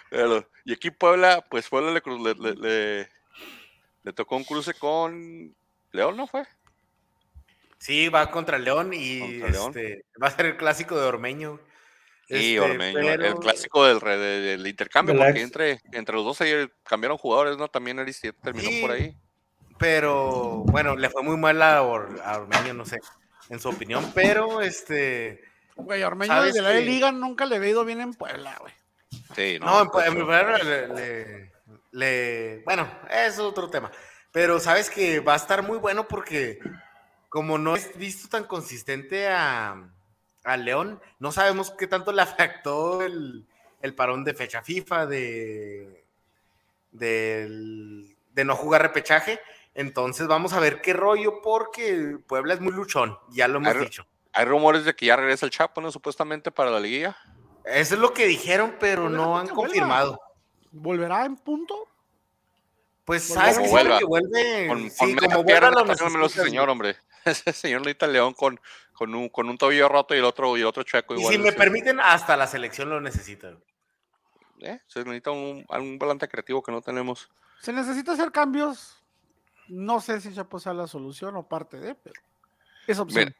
Pero, 0.10 0.48
y 0.64 0.74
aquí 0.74 0.92
Puebla, 0.92 1.44
pues 1.50 1.68
Puebla 1.68 1.92
le, 1.92 2.02
le, 2.06 2.36
le- 2.36 2.56
le- 2.56 3.10
le 4.04 4.14
tocó 4.14 4.36
un 4.36 4.44
cruce 4.44 4.74
con 4.76 5.56
León, 5.92 6.16
¿no 6.16 6.28
fue? 6.28 6.46
Sí, 7.80 8.08
va 8.10 8.30
contra 8.32 8.58
León 8.60 8.92
y 8.94 9.20
Contra 9.20 9.50
León. 9.50 9.68
este, 9.70 10.06
va 10.22 10.28
a 10.28 10.32
ser 10.32 10.46
el 10.46 10.58
clásico 10.58 10.96
de 10.96 11.06
Ormeño. 11.08 11.60
Sí, 12.28 12.56
Este, 12.56 12.60
Ormeño, 12.60 13.00
el 13.12 13.36
clásico 13.36 13.86
del, 13.86 14.66
intercambio, 14.68 15.14
De 15.14 15.20
la 15.20 15.26
porque 15.26 15.40
ex. 15.42 15.46
entre, 15.48 15.82
entre 15.92 16.16
los 16.16 16.26
dos 16.26 16.42
ahí 16.42 16.68
cambiaron 16.84 17.18
jugadores, 17.18 17.58
¿no? 17.58 17.68
También 17.68 18.00
Aristide 18.00 18.34
terminó 18.34 18.68
Sí. 18.70 18.82
por 18.82 18.92
ahí. 18.92 19.16
Pero 19.78 20.64
bueno, 20.66 20.96
le 20.96 21.10
fue 21.10 21.22
muy 21.22 21.38
mal 21.38 21.62
a, 21.62 21.82
Or- 21.84 22.22
a 22.24 22.38
Ormeño, 22.38 22.74
no 22.74 22.86
sé, 22.86 22.98
en 23.50 23.60
su 23.60 23.70
opinión, 23.70 24.12
pero 24.16 24.62
este. 24.62 25.44
Güey, 25.76 26.02
Ormeño 26.04 26.32
¿Sabes 26.32 26.54
desde 26.54 26.64
la 26.64 26.70
de 26.74 26.80
qué? 26.80 26.86
liga 26.86 27.12
nunca 27.12 27.46
le 27.46 27.58
había 27.58 27.70
ido 27.72 27.84
bien 27.86 28.00
en 28.02 28.14
Puebla, 28.14 28.56
güey. 28.62 28.74
Sí, 29.36 29.58
No, 29.60 29.82
en, 29.84 29.90
por 29.90 30.02
en 30.04 30.08
eso. 30.08 30.16
primera 30.16 30.58
le, 30.58 30.88
le- 30.88 31.52
le- 31.92 32.62
Bueno, 32.66 32.90
es 33.12 33.38
otro 33.40 33.70
tema. 33.70 33.92
Pero 34.32 34.60
sabes 34.60 34.90
que 34.90 35.20
va 35.20 35.34
a 35.34 35.38
estar 35.38 35.62
muy 35.64 35.78
bueno 35.78 36.08
porque, 36.08 36.60
como 37.30 37.58
no 37.58 37.76
es 37.76 37.96
visto 37.98 38.30
tan 38.30 38.46
consistente 38.46 39.28
a, 39.28 39.90
a 40.46 40.58
León, 40.58 41.02
no 41.20 41.32
sabemos 41.32 41.72
qué 41.72 41.88
tanto 41.88 42.12
le 42.12 42.22
afectó 42.22 43.02
el, 43.02 43.46
el 43.82 43.96
parón 43.96 44.24
de 44.24 44.34
fecha 44.34 44.62
FIFA, 44.62 45.06
de, 45.06 46.06
no 48.34 48.56
jugar 48.56 48.82
repechaje. 48.82 49.40
Entonces 49.74 50.28
vamos 50.28 50.54
a 50.54 50.60
ver 50.60 50.82
qué 50.82 50.94
rollo, 50.94 51.42
porque 51.42 52.18
Puebla 52.28 52.54
es 52.54 52.62
muy 52.62 52.74
luchón, 52.74 53.18
ya 53.30 53.48
lo 53.48 53.58
hemos 53.58 53.80
dicho. 53.80 54.08
Hay 54.34 54.46
rumores 54.46 54.86
de 54.86 54.96
que 54.96 55.06
ya 55.06 55.16
regresa 55.16 55.46
el 55.46 55.52
Chapo, 55.52 55.82
¿no? 55.82 55.92
Supuestamente 55.92 56.52
para 56.52 56.72
la 56.72 56.80
liguilla. 56.80 57.16
Eso 57.64 57.96
es 57.96 58.02
lo 58.02 58.14
que 58.14 58.26
dijeron, 58.26 58.76
pero 58.80 59.10
no 59.10 59.38
han 59.38 59.48
confirmado. 59.48 60.20
¿Volverá 60.72 61.26
en 61.26 61.36
punto? 61.38 61.88
Pues 63.06 63.24
sabes 63.28 63.60
que 63.60 63.68
vuelve, 63.68 64.68
Con, 64.68 64.90
sí, 64.90 64.98
con 64.98 65.14
media 65.14 65.30
como 65.30 65.46
pierna, 65.46 65.72
lo 65.72 66.30
señor, 66.30 66.70
hombre. 66.70 66.98
Ese 67.26 67.54
señor 67.54 67.82
necesita 67.82 68.08
León 68.08 68.34
con, 68.34 68.60
con, 68.96 69.14
un, 69.14 69.30
con 69.30 69.48
un 69.50 69.58
tobillo 69.58 69.88
roto 69.90 70.16
y 70.16 70.18
el 70.18 70.26
otro, 70.26 70.58
y 70.58 70.62
el 70.62 70.66
otro 70.68 70.82
chueco 70.84 71.14
Y 71.14 71.20
igual. 71.20 71.34
si 71.34 71.40
me 71.40 71.50
ese- 71.50 71.58
permiten, 71.58 72.00
hasta 72.00 72.36
la 72.36 72.48
selección 72.48 72.90
lo 72.90 73.00
necesita. 73.02 73.56
¿eh? 74.62 74.80
Se 74.88 75.00
necesita 75.04 75.32
un, 75.32 75.66
un 75.70 76.00
volante 76.00 76.28
creativo 76.28 76.64
que 76.64 76.72
no 76.72 76.82
tenemos. 76.82 77.30
Se 77.62 77.72
necesita 77.74 78.14
hacer 78.14 78.32
cambios. 78.32 79.04
No 79.68 80.00
sé 80.00 80.22
si 80.22 80.34
Chapo 80.34 80.60
sea 80.60 80.74
la 80.74 80.88
solución 80.88 81.36
o 81.36 81.48
parte 81.48 81.78
de, 81.80 81.96
pero 81.96 82.20
es 82.88 83.00
opción. 83.00 83.26
Mira, 83.26 83.36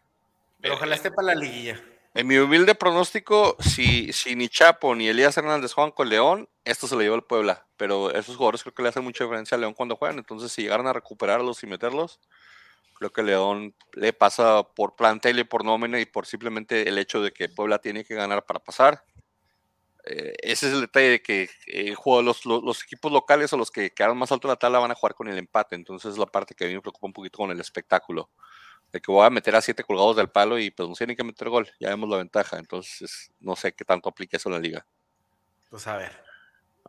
Pero 0.62 0.74
ojalá 0.76 0.96
esté 0.96 1.12
para 1.12 1.28
la 1.28 1.36
liguilla. 1.36 1.80
En 2.16 2.28
mi 2.28 2.38
humilde 2.38 2.74
pronóstico, 2.76 3.58
si, 3.60 4.12
si 4.14 4.36
ni 4.36 4.48
Chapo 4.50 4.96
ni 4.96 5.08
Elías 5.08 5.38
Hernández 5.38 5.74
juegan 5.74 5.92
con 5.92 6.10
León, 6.10 6.48
esto 6.64 6.88
se 6.88 6.96
lo 6.96 7.02
lleva 7.02 7.16
el 7.18 7.24
Puebla. 7.24 7.66
Pero 7.78 8.10
esos 8.12 8.38
jugadores 8.38 8.64
creo 8.64 8.74
que 8.74 8.82
le 8.84 8.90
hacen 8.90 9.04
mucha 9.04 9.26
diferencia 9.26 9.56
a 9.56 9.60
León 9.60 9.74
cuando 9.74 9.98
juegan. 9.98 10.18
Entonces, 10.18 10.52
si 10.52 10.62
llegaran 10.64 10.88
a 10.88 10.94
recuperarlos 10.94 11.62
y 11.64 11.68
meterlos, 11.68 12.20
creo 12.96 13.12
que 13.12 13.24
León 13.24 13.76
le 13.94 14.14
pasa 14.14 14.64
por 14.64 14.96
plantel 14.96 15.40
y 15.40 15.44
por 15.44 15.64
nómina 15.64 16.00
y 16.00 16.06
por 16.06 16.26
simplemente 16.26 16.88
el 16.90 16.98
hecho 16.98 17.22
de 17.22 17.32
que 17.32 17.50
Puebla 17.50 17.80
tiene 17.80 18.04
que 18.04 18.16
ganar 18.16 18.46
para 18.46 18.60
pasar. 18.60 19.04
Eh, 20.06 20.34
ese 20.44 20.68
es 20.68 20.74
el 20.74 20.82
detalle 20.82 21.10
de 21.10 21.22
que 21.22 21.50
eh, 21.68 21.94
juego- 21.96 22.22
los, 22.22 22.46
los- 22.46 22.64
los 22.64 22.84
equipos 22.84 23.12
locales 23.12 23.52
o 23.54 23.58
los 23.58 23.72
que 23.72 23.90
quedaron 23.92 24.18
más 24.18 24.32
alto 24.32 24.48
en 24.48 24.52
la 24.52 24.56
tabla 24.56 24.80
van 24.80 24.92
a 24.92 24.96
jugar 24.96 25.16
con 25.16 25.28
el 25.28 25.38
empate. 25.38 25.76
Entonces, 25.76 26.12
es 26.14 26.18
la 26.18 26.26
parte 26.28 26.54
que 26.56 26.66
a 26.66 26.68
mí 26.68 26.76
me 26.76 26.82
preocupa 26.82 27.08
un 27.08 27.14
poquito 27.14 27.38
con 27.40 27.52
el 27.52 27.60
espectáculo 27.60 28.30
de 28.92 29.02
que 29.02 29.12
voy 29.12 29.26
a 29.26 29.30
meter 29.32 29.56
a 29.56 29.62
siete 29.62 29.84
colgados 29.84 30.16
del 30.16 30.30
palo 30.30 30.58
y 30.60 30.70
pues 30.72 30.88
nos 30.88 30.98
tienen 30.98 31.16
que 31.18 31.24
meter 31.24 31.50
gol, 31.50 31.68
ya 31.80 31.90
vemos 31.90 32.08
la 32.08 32.18
ventaja, 32.18 32.58
entonces 32.60 33.32
no 33.42 33.56
sé 33.56 33.74
qué 33.74 33.84
tanto 33.84 34.08
aplique 34.08 34.38
eso 34.38 34.48
en 34.48 34.54
la 34.54 34.60
liga, 34.60 34.86
Pues 35.70 35.86
a 35.88 35.98
ver. 35.98 36.12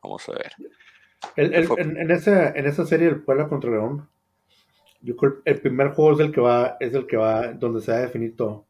vamos 0.02 0.28
a 0.28 0.32
ver. 0.32 0.52
El- 1.36 1.54
el- 1.54 1.66
Fue- 1.66 1.80
en, 1.80 1.96
en 1.96 2.10
esa, 2.12 2.50
en 2.50 2.66
esa 2.66 2.84
serie 2.86 3.06
del 3.08 3.22
Puebla 3.24 3.48
contra 3.48 3.70
León, 3.70 4.08
yo 5.06 5.16
creo 5.16 5.36
el 5.44 5.60
primer 5.60 5.92
juego 5.92 6.12
es 6.14 6.18
el 6.26 6.32
que 6.32 6.40
va, 6.40 6.76
es 6.80 6.92
el 6.92 7.06
que 7.06 7.16
va, 7.16 7.52
donde 7.52 7.80
se 7.80 7.92
va 7.92 7.98
a 7.98 8.00
definir 8.00 8.36
todo. 8.36 8.66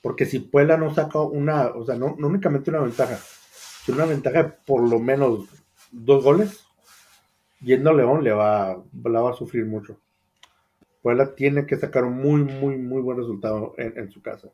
Porque 0.00 0.24
si 0.24 0.40
Puebla 0.40 0.78
no 0.78 0.94
saca 0.94 1.20
una, 1.20 1.66
o 1.66 1.84
sea, 1.84 1.94
no, 1.94 2.16
no 2.18 2.28
únicamente 2.28 2.70
una 2.70 2.80
ventaja, 2.80 3.18
sino 3.84 3.98
una 3.98 4.06
ventaja 4.06 4.42
de 4.42 4.48
por 4.66 4.88
lo 4.88 4.98
menos 4.98 5.46
dos 5.90 6.24
goles, 6.24 6.64
yendo 7.60 7.90
a 7.90 7.92
León 7.92 8.24
le 8.24 8.32
va, 8.32 8.82
la 9.04 9.20
va 9.20 9.30
a 9.30 9.34
sufrir 9.34 9.66
mucho. 9.66 10.00
Puebla 11.02 11.34
tiene 11.34 11.66
que 11.66 11.76
sacar 11.76 12.04
un 12.04 12.16
muy, 12.16 12.42
muy, 12.42 12.76
muy 12.78 13.02
buen 13.02 13.18
resultado 13.18 13.74
en, 13.76 13.98
en 13.98 14.10
su 14.10 14.22
casa. 14.22 14.48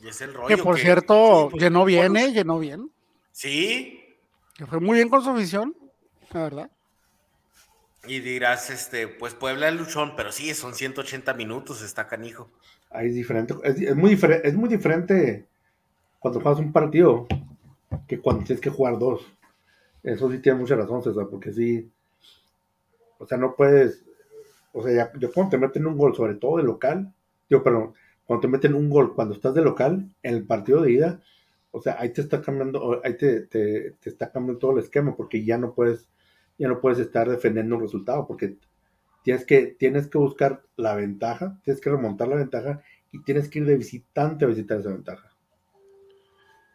Y 0.00 0.08
es 0.08 0.22
el 0.22 0.32
rollo. 0.32 0.48
que 0.48 0.56
por 0.56 0.78
cierto, 0.78 1.42
sí, 1.42 1.48
pues, 1.50 1.62
llenó 1.62 1.84
bien, 1.84 2.12
bueno, 2.12 2.26
¿eh? 2.26 2.32
Llenó 2.32 2.58
bien. 2.58 2.90
Sí. 3.30 4.00
Que 4.56 4.64
fue 4.64 4.80
muy 4.80 4.96
bien 4.96 5.10
con 5.10 5.22
su 5.22 5.28
afición, 5.28 5.76
la 6.32 6.44
verdad. 6.44 6.70
Y 8.06 8.20
dirás, 8.20 8.70
este, 8.70 9.08
pues 9.08 9.34
Puebla 9.34 9.68
es 9.68 9.74
luchón, 9.74 10.14
pero 10.16 10.32
sí, 10.32 10.54
son 10.54 10.74
180 10.74 11.34
minutos, 11.34 11.82
está 11.82 12.06
canijo. 12.06 12.48
Ahí 12.90 13.08
es 13.08 13.14
diferente. 13.14 13.54
Es, 13.62 13.94
muy 13.94 14.10
diferente. 14.10 14.48
Es 14.48 14.54
muy 14.54 14.68
diferente 14.68 15.46
cuando 16.18 16.40
juegas 16.40 16.60
un 16.60 16.72
partido 16.72 17.26
que 18.08 18.20
cuando 18.20 18.44
tienes 18.44 18.60
que 18.60 18.70
jugar 18.70 18.98
dos. 18.98 19.22
Eso 20.02 20.30
sí 20.30 20.38
tiene 20.38 20.58
mucha 20.58 20.76
razón, 20.76 21.02
César, 21.02 21.28
porque 21.30 21.52
sí. 21.52 21.90
O 23.18 23.26
sea, 23.26 23.38
no 23.38 23.54
puedes. 23.54 24.02
O 24.72 24.82
sea, 24.82 24.92
ya, 24.92 25.12
yo 25.18 25.32
cuando 25.32 25.50
te 25.50 25.58
meten 25.58 25.86
un 25.86 25.98
gol, 25.98 26.14
sobre 26.16 26.34
todo 26.34 26.56
de 26.56 26.62
local, 26.62 27.12
digo, 27.48 27.62
perdón, 27.62 27.94
cuando 28.24 28.42
te 28.42 28.48
meten 28.48 28.74
un 28.74 28.88
gol 28.88 29.14
cuando 29.14 29.34
estás 29.34 29.54
de 29.54 29.62
local, 29.62 30.08
en 30.22 30.34
el 30.34 30.44
partido 30.44 30.80
de 30.82 30.92
ida, 30.92 31.20
o 31.72 31.82
sea, 31.82 31.96
ahí 31.98 32.10
te 32.10 32.20
está 32.20 32.40
cambiando, 32.40 33.00
ahí 33.04 33.16
te, 33.16 33.40
te, 33.42 33.92
te 34.00 34.10
está 34.10 34.30
cambiando 34.30 34.58
todo 34.58 34.72
el 34.72 34.78
esquema, 34.78 35.16
porque 35.16 35.44
ya 35.44 35.58
no 35.58 35.74
puedes, 35.74 36.08
ya 36.60 36.68
no 36.68 36.78
puedes 36.78 36.98
estar 36.98 37.26
defendiendo 37.26 37.74
un 37.76 37.80
resultado, 37.80 38.26
porque 38.26 38.58
tienes 39.24 39.46
que, 39.46 39.68
tienes 39.78 40.08
que 40.08 40.18
buscar 40.18 40.62
la 40.76 40.94
ventaja, 40.94 41.58
tienes 41.64 41.80
que 41.80 41.88
remontar 41.88 42.28
la 42.28 42.36
ventaja 42.36 42.82
y 43.10 43.22
tienes 43.22 43.48
que 43.48 43.60
ir 43.60 43.64
de 43.64 43.78
visitante 43.78 44.44
a 44.44 44.48
visitar 44.48 44.78
esa 44.78 44.90
ventaja. 44.90 45.34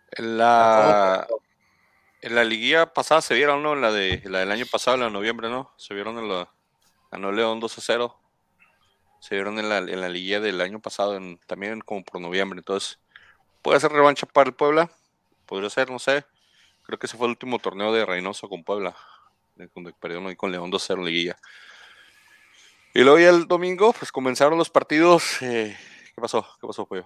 En 0.09 0.39
la, 0.39 1.27
en 2.21 2.33
la 2.33 2.43
liguilla 2.43 2.91
pasada 2.91 3.21
se 3.21 3.35
vieron, 3.35 3.61
¿no? 3.61 3.73
En 3.73 3.81
la, 3.81 3.91
de, 3.91 4.23
la 4.25 4.39
del 4.39 4.51
año 4.51 4.65
pasado, 4.65 4.95
en 4.95 5.01
la 5.01 5.05
de 5.05 5.13
noviembre, 5.13 5.49
¿no? 5.49 5.71
Se 5.77 5.93
vieron 5.93 6.17
en 6.17 6.29
la. 6.29 6.49
Ganó 7.11 7.31
León 7.31 7.59
2 7.59 7.77
a 7.77 7.81
0. 7.81 8.19
Se 9.19 9.35
vieron 9.35 9.59
en 9.59 9.69
la, 9.69 9.77
en 9.77 10.01
la 10.01 10.09
liguilla 10.09 10.39
del 10.39 10.61
año 10.61 10.79
pasado, 10.79 11.19
también 11.45 11.81
como 11.81 12.03
por 12.03 12.19
noviembre. 12.19 12.57
Entonces, 12.57 12.99
puede 13.61 13.79
ser 13.79 13.91
revancha 13.91 14.25
para 14.25 14.49
el 14.49 14.55
Puebla. 14.55 14.89
Podría 15.45 15.69
ser, 15.69 15.91
no 15.91 15.99
sé. 15.99 16.25
Creo 16.81 16.97
que 16.97 17.05
ese 17.05 17.17
fue 17.17 17.27
el 17.27 17.31
último 17.33 17.59
torneo 17.59 17.93
de 17.93 18.03
Reynoso 18.03 18.49
con 18.49 18.63
Puebla. 18.63 18.95
Donde 19.55 19.93
perdieron 19.93 20.27
ahí 20.27 20.35
con 20.35 20.51
León 20.51 20.69
2 20.69 20.83
a 20.83 20.85
0 20.87 21.01
en 21.01 21.05
liguilla. 21.05 21.37
Y 22.93 23.01
luego 23.01 23.19
ya 23.19 23.29
el 23.29 23.47
domingo, 23.47 23.93
pues 23.93 24.11
comenzaron 24.11 24.57
los 24.57 24.69
partidos. 24.69 25.41
Eh, 25.41 25.77
¿Qué 26.13 26.21
pasó? 26.21 26.47
¿Qué 26.61 26.67
pasó, 26.67 26.85
Pollo? 26.85 27.05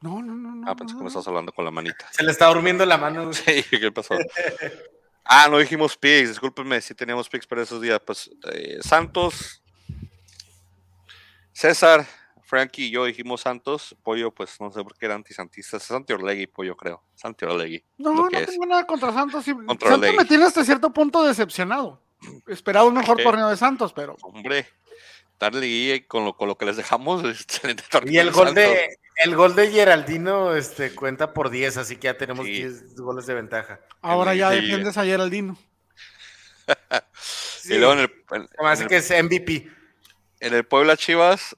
No, 0.00 0.22
no, 0.22 0.34
no, 0.34 0.54
no. 0.54 0.70
Ah, 0.70 0.74
pensé 0.74 0.96
que 0.96 1.02
me 1.02 1.08
estabas 1.08 1.28
hablando 1.28 1.52
con 1.52 1.64
la 1.64 1.70
manita. 1.70 2.08
Se 2.10 2.22
le 2.22 2.32
está 2.32 2.46
durmiendo 2.46 2.84
la 2.86 2.96
mano. 2.96 3.30
Sí, 3.32 3.64
¿qué 3.70 3.92
pasó? 3.92 4.16
Ah, 5.24 5.46
no 5.50 5.58
dijimos 5.58 5.96
picks, 5.96 6.30
discúlpenme, 6.30 6.80
sí 6.80 6.94
teníamos 6.94 7.28
picks 7.28 7.46
para 7.46 7.62
esos 7.62 7.80
días. 7.80 8.00
Pues 8.04 8.30
eh, 8.52 8.78
Santos, 8.80 9.62
César, 11.52 12.06
Frankie 12.50 12.86
y 12.86 12.90
yo 12.90 13.04
dijimos 13.04 13.42
Santos. 13.42 13.96
Pollo, 14.02 14.32
pues 14.32 14.60
no 14.60 14.72
sé 14.72 14.82
por 14.82 14.96
qué 14.98 15.06
era 15.06 15.14
antisantista. 15.14 15.76
Es 15.76 15.84
Santi 15.84 16.12
Orlegui, 16.12 16.48
Pollo, 16.48 16.76
creo. 16.76 17.00
Santi 17.14 17.44
Orlegui. 17.44 17.82
No, 17.98 18.12
no 18.12 18.28
es. 18.36 18.46
tengo 18.50 18.66
nada 18.66 18.84
contra 18.86 19.12
Santos. 19.12 19.44
sí. 19.44 19.54
Contra 19.54 19.90
Santos 19.90 20.14
me 20.16 20.24
tiene 20.24 20.44
hasta 20.44 20.64
cierto 20.64 20.92
punto 20.92 21.22
decepcionado. 21.22 22.02
Esperaba 22.48 22.86
un 22.86 22.94
mejor 22.94 23.16
qué? 23.16 23.22
torneo 23.22 23.48
de 23.48 23.56
Santos, 23.56 23.92
pero 23.92 24.16
Hombre, 24.22 24.66
darle 25.38 25.66
y 25.68 26.00
con 26.02 26.24
lo, 26.24 26.36
con 26.36 26.48
lo 26.48 26.58
que 26.58 26.66
les 26.66 26.76
dejamos, 26.76 27.22
excelente 27.24 27.84
torneo 27.88 28.12
Y 28.12 28.18
el 28.18 28.26
de 28.26 28.32
gol 28.32 28.46
Santos. 28.48 28.64
de 28.64 28.98
el 29.22 29.36
gol 29.36 29.54
de 29.54 29.70
Geraldino 29.70 30.54
este, 30.56 30.94
cuenta 30.94 31.32
por 31.32 31.50
10, 31.50 31.76
así 31.76 31.96
que 31.96 32.06
ya 32.06 32.16
tenemos 32.18 32.44
Sí. 32.46 32.52
10 32.52 32.96
goles 32.96 33.26
de 33.26 33.34
ventaja. 33.34 33.78
ahora 34.02 34.34
ya 34.34 34.50
Sí. 34.50 34.56
defiendes 34.56 34.96
a 34.98 35.04
Geraldino. 35.04 35.56
Sí, 37.14 37.74
Y 37.74 37.78
luego 37.78 37.92
en 37.94 37.98
el, 38.00 38.12
en- 38.32 38.48
se 38.48 38.62
me 38.62 38.68
hace 38.68 38.82
en 38.82 38.84
el- 38.84 38.88
que 38.88 38.96
es 38.96 39.10
MVP. 39.24 39.70
en 40.40 40.54
el 40.54 40.64
Puebla 40.64 40.96
Chivas, 40.96 41.56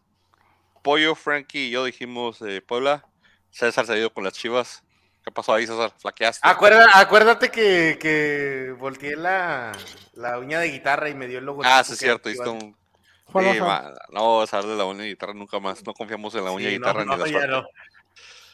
Pollo, 0.82 1.14
Frankie 1.14 1.68
y 1.68 1.70
yo 1.70 1.84
dijimos 1.84 2.42
eh, 2.42 2.60
Puebla. 2.60 3.04
César 3.50 3.86
se 3.86 3.92
ha 3.92 3.98
ido 3.98 4.12
con 4.12 4.24
las 4.24 4.32
Chivas. 4.34 4.82
¿Qué 5.24 5.30
pasó 5.30 5.54
ahí, 5.54 5.66
César? 5.66 5.92
¿Flaqueaste? 5.98 6.46
Acuerda, 6.48 6.86
acuérdate 6.94 7.50
que, 7.50 7.96
que 8.00 8.74
volteé 8.78 9.14
la, 9.16 9.72
la 10.14 10.38
uña 10.38 10.58
de 10.58 10.68
guitarra 10.70 11.08
y 11.08 11.14
me 11.14 11.28
dio 11.28 11.38
el 11.38 11.44
logo. 11.44 11.62
Ah, 11.64 11.84
sí, 11.84 11.92
es 11.92 11.98
cierto. 12.00 12.28
Hiciste 12.28 12.48
un, 12.48 12.76
Sí, 13.34 13.60
ma- 13.60 13.94
no, 14.10 14.40
usar 14.40 14.64
de 14.64 14.76
la 14.76 14.84
uña 14.84 15.02
de 15.04 15.08
guitarra 15.10 15.32
nunca 15.32 15.58
más. 15.58 15.82
No 15.86 15.94
confiamos 15.94 16.34
en 16.34 16.44
la 16.44 16.50
uña 16.50 16.66
de 16.66 16.72
guitarra 16.72 17.04
ni 17.04 17.12
en 17.14 17.18
la. 17.50 17.66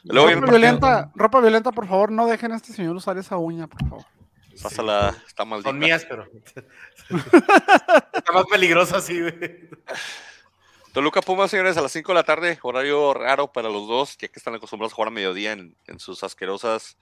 Luego 0.04 0.30
ropa, 0.40 0.50
violenta, 0.52 1.10
ropa 1.16 1.40
violenta, 1.40 1.72
por 1.72 1.88
favor, 1.88 2.12
no 2.12 2.26
dejen 2.26 2.52
a 2.52 2.56
este 2.56 2.72
señor 2.72 2.94
usar 2.94 3.18
esa 3.18 3.36
uña, 3.38 3.66
por 3.66 3.88
favor. 3.88 4.04
Pásala, 4.62 5.16
está 5.26 5.44
maldita. 5.44 5.70
Son 5.70 5.78
mías, 5.78 6.06
pero. 6.08 6.28
Está 8.12 8.32
más 8.32 8.44
peligroso 8.50 8.96
así, 8.96 9.20
güey. 9.20 9.34
Toluca 10.92 11.20
Pumas, 11.20 11.50
señores, 11.50 11.76
a 11.76 11.82
las 11.82 11.92
5 11.92 12.12
de 12.12 12.14
la 12.14 12.24
tarde. 12.24 12.58
Horario 12.62 13.14
raro 13.14 13.52
para 13.52 13.68
los 13.68 13.86
dos, 13.86 14.16
ya 14.18 14.28
que 14.28 14.38
están 14.38 14.54
acostumbrados 14.54 14.92
a 14.92 14.96
jugar 14.96 15.08
a 15.08 15.12
mediodía 15.12 15.52
en, 15.52 15.76
en 15.86 15.98
sus 16.00 16.24
asquerosas 16.24 16.96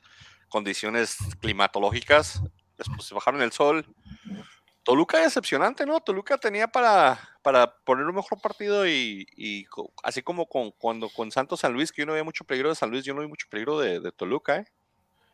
condiciones 0.48 1.16
climatológicas. 1.40 2.42
Después 2.76 3.04
se 3.04 3.14
bajaron 3.14 3.42
el 3.42 3.52
sol. 3.52 3.86
Toluca 4.82 5.18
decepcionante, 5.18 5.84
¿no? 5.84 6.00
Toluca 6.00 6.38
tenía 6.38 6.68
para, 6.68 7.18
para 7.42 7.76
poner 7.78 8.06
un 8.06 8.14
mejor 8.14 8.40
partido 8.40 8.86
y, 8.86 9.26
así 10.02 10.22
como 10.22 10.46
con, 10.46 10.70
cuando 10.72 11.08
con 11.08 11.32
Santos 11.32 11.60
San 11.60 11.72
Luis, 11.72 11.90
que 11.90 12.02
yo 12.02 12.06
no 12.06 12.12
veía 12.12 12.22
mucho 12.22 12.44
peligro 12.44 12.68
de 12.68 12.76
San 12.76 12.90
Luis, 12.90 13.04
yo 13.04 13.12
no 13.12 13.20
vi 13.20 13.26
mucho 13.26 13.48
peligro 13.50 13.80
de, 13.80 13.98
de 13.98 14.12
Toluca, 14.12 14.58
¿eh? 14.58 14.66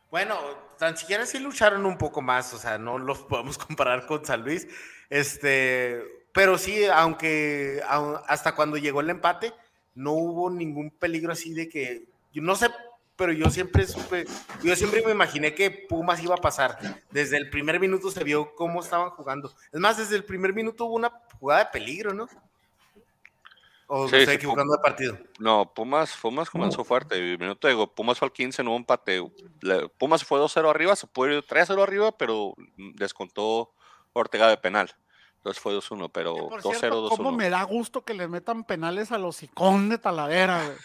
Bueno, 0.09 0.39
tan 0.77 0.95
siquiera 0.95 1.25
sí 1.25 1.39
lucharon 1.39 1.85
un 1.85 1.97
poco 1.97 2.21
más, 2.21 2.53
o 2.53 2.59
sea, 2.59 2.77
no 2.77 2.99
los 2.99 3.19
podemos 3.23 3.57
comparar 3.59 4.05
con 4.05 4.25
San 4.25 4.43
Luis. 4.43 4.67
Este, 5.09 6.03
pero 6.33 6.57
sí, 6.57 6.85
aunque 6.85 7.81
au- 7.87 8.21
hasta 8.27 8.55
cuando 8.55 8.77
llegó 8.77 9.01
el 9.01 9.09
empate, 9.09 9.53
no 9.95 10.11
hubo 10.13 10.49
ningún 10.49 10.89
peligro 10.91 11.31
así 11.31 11.53
de 11.53 11.69
que, 11.69 12.03
yo 12.33 12.41
no 12.41 12.55
sé, 12.55 12.69
pero 13.15 13.31
yo 13.31 13.49
siempre 13.51 13.85
supe, 13.85 14.25
yo 14.63 14.75
siempre 14.75 15.03
me 15.05 15.11
imaginé 15.11 15.53
que 15.53 15.69
Pumas 15.69 16.21
iba 16.23 16.33
a 16.33 16.39
pasar. 16.41 16.77
Desde 17.11 17.37
el 17.37 17.49
primer 17.51 17.79
minuto 17.79 18.09
se 18.09 18.23
vio 18.23 18.55
cómo 18.55 18.81
estaban 18.81 19.11
jugando. 19.11 19.53
Es 19.71 19.79
más, 19.79 19.97
desde 19.97 20.15
el 20.15 20.25
primer 20.25 20.51
minuto 20.53 20.85
hubo 20.85 20.95
una 20.95 21.11
jugada 21.39 21.65
de 21.65 21.69
peligro, 21.71 22.13
¿no? 22.13 22.27
O 23.87 24.07
Sí, 24.07 24.15
estoy 24.15 24.35
equivocando 24.35 24.73
de 24.73 24.79
partido. 24.81 25.17
No, 25.37 25.71
Pumas, 25.71 26.15
Pumas 26.19 26.49
comenzó 26.49 26.83
fuerte. 26.83 27.15
El 27.15 27.37
minuto 27.37 27.67
de 27.67 27.73
go- 27.75 27.93
Pumas 27.93 28.17
fue 28.17 28.27
al 28.27 28.31
15, 28.33 28.63
no 28.63 28.71
hubo 28.71 28.77
empate. 28.77 29.21
Pumas 29.99 30.23
fue 30.23 30.39
2-0 30.39 30.69
arriba, 30.69 30.95
se 30.95 31.05
puede 31.05 31.35
ir 31.37 31.43
3-0 31.43 31.83
arriba, 31.83 32.11
pero 32.17 32.55
descontó 32.95 33.71
Ortega 34.13 34.47
de 34.47 34.57
penal. 34.57 34.89
Entonces 35.43 35.61
fue 35.61 35.73
2-1, 35.75 36.09
pero 36.13 36.35
Que, 36.35 36.41
por 36.41 36.61
2-0, 36.61 36.79
cierto, 36.79 37.09
cómo 37.09 37.33
2-1. 37.33 37.35
me 37.35 37.49
da 37.49 37.63
gusto 37.63 38.05
que 38.05 38.13
le 38.13 38.29
metan 38.29 38.63
penales 38.63 39.11
a 39.11 39.17
los 39.17 39.43
icón 39.43 39.89
de 39.89 39.97
Talavera, 39.97 40.63
güey. 40.63 40.77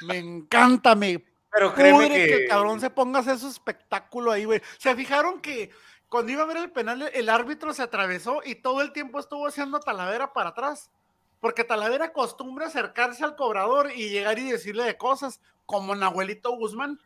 Me 0.00 0.18
encanta, 0.18 0.96
me 0.96 1.24
Pero 1.52 1.72
créeme 1.72 2.08
que... 2.08 2.14
que, 2.14 2.34
el 2.42 2.48
cabrón 2.48 2.80
se 2.80 2.90
ponga 2.90 3.20
a 3.20 3.22
hacer 3.22 3.38
su 3.38 3.46
espectáculo 3.46 4.32
ahí, 4.32 4.46
güey. 4.46 4.60
Se 4.78 4.96
fijaron 4.96 5.40
que 5.40 5.70
cuando 6.08 6.32
iba 6.32 6.42
a 6.42 6.46
ver 6.46 6.56
el 6.56 6.72
penal, 6.72 7.08
el 7.14 7.28
árbitro 7.28 7.72
se 7.72 7.82
atravesó 7.82 8.40
y 8.44 8.56
todo 8.56 8.82
el 8.82 8.92
tiempo 8.92 9.20
estuvo 9.20 9.46
haciendo 9.46 9.76
a 9.76 9.80
Talavera 9.80 10.32
para 10.32 10.50
atrás. 10.50 10.90
Porque 11.38 11.62
Talavera 11.62 12.06
acostumbra 12.06 12.66
acercarse 12.66 13.22
al 13.22 13.36
cobrador 13.36 13.92
y 13.94 14.08
llegar 14.08 14.40
y 14.40 14.50
decirle 14.50 14.82
de 14.82 14.96
cosas, 14.96 15.40
como 15.66 15.94
Nahuelito 15.94 16.50
Guzmán. 16.56 16.98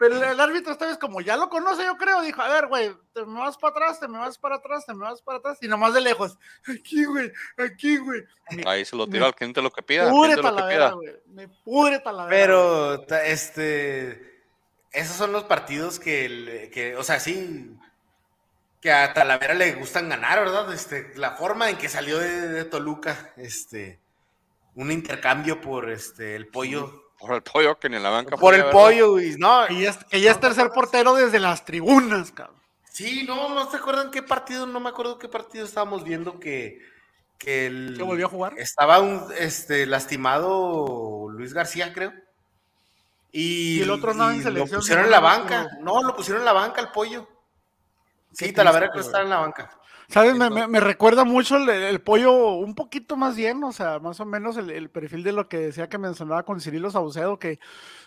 Pero 0.00 0.16
el, 0.16 0.40
árbitro 0.40 0.72
esta 0.72 0.86
vez, 0.86 0.96
como 0.96 1.20
ya 1.20 1.36
lo 1.36 1.50
conoce, 1.50 1.84
yo 1.84 1.94
creo, 1.98 2.22
dijo, 2.22 2.40
a 2.40 2.48
ver, 2.48 2.68
güey, 2.68 2.90
te 3.12 3.22
me 3.26 3.38
vas 3.38 3.58
para 3.58 3.72
atrás, 3.72 4.00
te 4.00 4.08
me 4.08 4.16
vas 4.16 4.38
para 4.38 4.56
atrás, 4.56 4.86
te 4.86 4.94
me 4.94 5.04
vas 5.04 5.20
para 5.20 5.40
atrás, 5.40 5.58
y 5.60 5.68
nomás 5.68 5.92
de 5.92 6.00
lejos, 6.00 6.38
aquí, 6.66 7.04
güey, 7.04 7.30
aquí, 7.58 7.98
güey. 7.98 8.24
Ahí 8.66 8.86
se 8.86 8.96
lo 8.96 9.06
me 9.06 9.12
tiró 9.12 9.26
al 9.26 9.34
cliente 9.34 9.60
lo 9.60 9.70
que 9.70 9.82
pida. 9.82 10.08
pudre 10.08 10.36
Talavera, 10.36 10.92
güey, 10.92 11.16
me 11.26 11.48
pudre 11.48 11.98
Talavera. 11.98 12.34
Pero, 12.34 13.06
este, 13.26 14.42
esos 14.90 15.16
son 15.16 15.32
los 15.32 15.44
partidos 15.44 16.00
que, 16.00 16.70
que, 16.72 16.96
o 16.96 17.04
sea, 17.04 17.20
sí, 17.20 17.76
que 18.80 18.90
a 18.90 19.12
Talavera 19.12 19.52
le 19.52 19.74
gustan 19.74 20.08
ganar, 20.08 20.38
¿verdad? 20.38 20.72
Este, 20.72 21.12
la 21.16 21.32
forma 21.32 21.68
en 21.68 21.76
que 21.76 21.90
salió 21.90 22.18
de, 22.18 22.48
de 22.48 22.64
Toluca, 22.64 23.34
este, 23.36 24.00
un 24.76 24.92
intercambio 24.92 25.60
por, 25.60 25.90
este, 25.90 26.36
el 26.36 26.46
pollo, 26.46 27.09
Por 27.20 27.34
el 27.34 27.42
pollo 27.42 27.78
que 27.78 27.88
ni 27.90 27.96
en 27.96 28.02
la 28.02 28.10
banca. 28.10 28.36
por 28.36 28.54
el 28.54 28.64
pollo, 28.70 29.12
güey, 29.12 29.36
no, 29.36 29.66
Que 29.68 29.80
ya, 29.82 29.90
es, 29.90 29.98
que 30.04 30.20
ya 30.20 30.30
es 30.30 30.40
tercer 30.40 30.70
portero 30.70 31.14
desde 31.14 31.38
las 31.38 31.64
tribunas, 31.64 32.32
cabrón. 32.32 32.56
sí, 32.90 33.24
no, 33.26 33.54
no 33.54 33.70
se 33.70 33.76
acuerdan 33.76 34.10
qué 34.10 34.22
partido, 34.22 34.66
no 34.66 34.80
me 34.80 34.88
acuerdo 34.88 35.18
qué 35.18 35.28
partido 35.28 35.64
estábamos 35.64 36.02
viendo 36.02 36.40
que, 36.40 36.78
que 37.38 37.66
el, 37.66 37.94
¿Que 37.96 38.02
volvió 38.02 38.26
a 38.26 38.30
jugar? 38.30 38.54
estaba 38.58 39.00
un, 39.00 39.26
este, 39.38 39.84
lastimado 39.86 41.28
Luis 41.30 41.52
García, 41.52 41.92
creo. 41.92 42.12
Y, 43.32 43.78
Y 43.78 43.82
el 43.82 43.90
otro 43.90 44.10
andaba 44.10 44.32
en 44.34 44.42
selección, 44.42 44.70
Lo 44.72 44.78
pusieron 44.78 45.04
si 45.04 45.06
en 45.06 45.10
no 45.10 45.16
la 45.16 45.20
banca. 45.20 45.68
No, 45.80 46.02
lo 46.02 46.16
pusieron 46.16 46.40
en 46.42 46.46
la 46.46 46.52
banca 46.52 46.80
el 46.80 46.88
pollo. 46.88 47.28
Sí, 48.32 48.52
Talavera 48.52 48.90
que 48.92 49.00
está 49.00 49.20
en 49.22 49.30
la 49.30 49.38
banca. 49.38 49.70
¿Sabes? 50.10 50.34
Me, 50.34 50.50
me- 50.50 50.66
me 50.66 50.80
recuerda 50.80 51.24
mucho 51.24 51.56
el, 51.56 51.68
el 51.68 52.00
pollo, 52.00 52.32
un 52.54 52.74
poquito 52.74 53.16
más 53.16 53.36
bien, 53.36 53.62
o 53.64 53.72
sea, 53.72 53.98
más 54.00 54.18
o 54.20 54.24
menos 54.24 54.56
el, 54.56 54.70
el 54.70 54.90
perfil 54.90 55.22
de 55.22 55.32
lo 55.32 55.48
que 55.48 55.58
decía 55.58 55.88
que 55.88 55.98
mencionaba 55.98 56.42
con 56.42 56.60
Cirilo 56.60 56.90
Saucedo, 56.90 57.38
que 57.38 57.58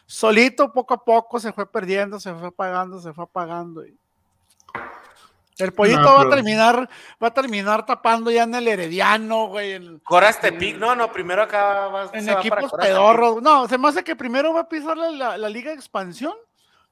solito, 0.05 0.71
poco 0.73 0.93
a 0.95 1.03
poco, 1.03 1.39
se 1.39 1.53
fue 1.53 1.65
perdiendo, 1.71 2.19
se 2.19 2.33
fue 2.33 2.49
apagando, 2.49 2.99
se 2.99 3.13
fue 3.13 3.23
apagando. 3.23 3.85
y- 3.85 3.95
El 5.59 5.71
pollito 5.71 6.01
No, 6.01 6.15
va 6.15 6.21
a 6.23 6.29
terminar, 6.29 6.89
va 7.23 7.27
a 7.27 7.33
terminar 7.33 7.85
tapando 7.85 8.31
ya 8.31 8.43
en 8.43 8.55
el 8.55 8.67
Herediano, 8.67 9.47
güey, 9.47 9.73
en, 9.73 9.99
Coras 9.99 10.41
Tepic, 10.41 10.77
no, 10.77 10.95
no, 10.95 11.11
primero 11.11 11.43
acá 11.43 11.87
va, 11.87 12.09
en 12.11 12.23
se 12.25 12.33
va 12.33 12.41
para 12.41 12.61
equipos 12.61 12.71
pedorros. 12.81 13.41
No, 13.41 13.67
se 13.67 13.77
me 13.77 13.87
hace 13.87 14.03
que 14.03 14.15
primero 14.15 14.51
va 14.53 14.61
a 14.61 14.67
pisar 14.67 14.97
la, 14.97 15.09
la- 15.11 15.37
la 15.37 15.49
liga 15.49 15.69
de 15.69 15.75
expansión, 15.77 16.33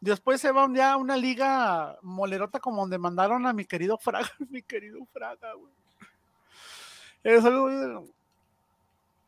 después 0.02 0.42
se 0.42 0.52
va 0.52 0.68
ya 0.74 0.94
a 0.94 0.98
una 0.98 1.16
liga 1.16 1.98
molerota 2.02 2.60
como 2.60 2.82
donde 2.82 2.98
mandaron 2.98 3.46
a 3.46 3.54
mi 3.54 3.66
querido 3.66 3.98
Fraga, 3.98 4.30
mi 4.50 4.62
querido 4.62 5.00
Fraga, 5.14 5.54
güey. 5.54 5.72
Es 7.24 7.46
algo... 7.46 8.06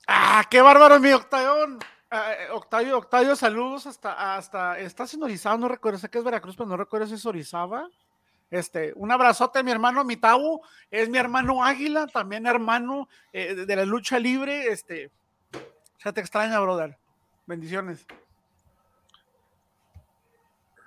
¡Ah, 0.07 0.43
qué 0.49 0.61
bárbaro, 0.61 0.99
mi 0.99 1.11
Octavio! 1.11 1.78
Eh, 2.11 2.47
Octavio, 2.51 2.97
Octavio, 2.97 3.36
saludos 3.36 3.88
hasta, 3.88 4.36
hasta, 4.36 4.78
estás 4.80 5.13
en 5.13 5.24
Orizaba, 5.24 5.57
no 5.57 5.67
recuerdo, 5.67 5.99
sé 5.99 6.09
que 6.09 6.17
es 6.17 6.24
Veracruz, 6.24 6.55
pero 6.55 6.69
no 6.69 6.78
recuerdo 6.78 7.07
si 7.07 7.13
es 7.13 7.26
Orizaba. 7.26 7.88
Este, 8.51 8.93
un 8.95 9.11
abrazote 9.11 9.63
mi 9.63 9.71
hermano 9.71 10.03
Mitau, 10.03 10.61
es 10.91 11.09
mi 11.09 11.17
hermano 11.17 11.63
Águila, 11.63 12.05
también 12.05 12.45
hermano 12.45 13.07
eh, 13.32 13.55
de 13.55 13.76
la 13.76 13.86
lucha 13.86 14.19
libre, 14.19 14.67
este, 14.67 15.09
se 15.97 16.13
te 16.13 16.21
extraña, 16.21 16.59
brother. 16.59 16.97
Bendiciones. 17.47 18.05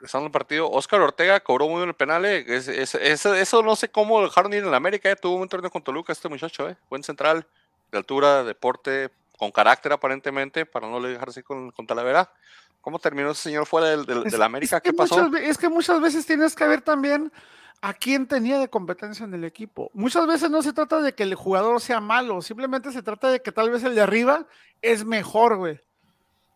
Estando 0.03 0.27
el 0.27 0.33
partido, 0.33 0.71
Oscar 0.71 1.01
Ortega 1.01 1.41
cobró 1.41 1.69
muy 1.69 1.79
bien 1.79 1.89
el 1.89 1.95
penal. 1.95 2.25
Eh, 2.25 2.45
eso 2.47 3.63
no 3.63 3.77
sé 3.77 3.89
cómo 3.89 4.23
dejaron 4.23 4.53
ir 4.53 4.63
en 4.63 4.71
la 4.71 4.77
América. 4.77 5.11
Eh. 5.11 5.17
Tuvo 5.17 5.37
un 5.37 5.49
torneo 5.49 5.71
con 5.71 5.83
Toluca 5.83 6.13
este 6.13 6.29
muchacho. 6.29 6.69
Eh. 6.69 6.77
Buen 6.91 7.03
central, 7.03 7.47
de 7.91 7.99
altura, 7.99 8.45
deporte, 8.45 9.11
con 9.39 9.51
carácter 9.51 9.93
aparentemente, 9.93 10.67
para 10.67 10.89
no 10.89 11.01
le 11.01 11.11
dejarse 11.11 11.43
con, 11.43 11.71
con 11.71 11.87
Talavera. 11.87 12.31
¿Cómo 12.81 12.99
terminó 12.99 13.31
ese 13.31 13.43
señor 13.43 13.67
fuera 13.67 13.89
del, 13.89 14.05
de 14.05 14.39
la 14.39 14.45
América? 14.45 14.81
¿Qué 14.81 14.93
pasó? 14.93 15.29
es 15.37 15.59
que 15.59 15.69
muchas 15.69 16.01
veces 16.01 16.25
tienes 16.25 16.55
que 16.55 16.67
ver 16.69 16.83
también 16.83 17.33
a 17.81 17.93
quién 17.95 18.27
tenía 18.27 18.59
de 18.59 18.69
competencia 18.69 19.25
en 19.25 19.35
el 19.35 19.45
equipo. 19.45 19.91
Muchas 19.93 20.27
veces 20.27 20.51
no 20.51 20.63
se 20.63 20.73
trata 20.73 21.01
de 21.01 21.15
que 21.15 21.25
el 21.25 21.35
jugador 21.35 21.81
sea 21.81 22.01
malo, 22.01 22.43
simplemente 22.43 22.93
se 22.93 23.03
trata 23.03 23.29
de 23.29 23.43
que 23.43 23.53
tal 23.53 23.71
vez 23.71 23.83
el 23.83 23.95
de 23.95 24.03
arriba 24.03 24.47
es 24.83 25.05
mejor, 25.05 25.57
güey. 25.57 25.81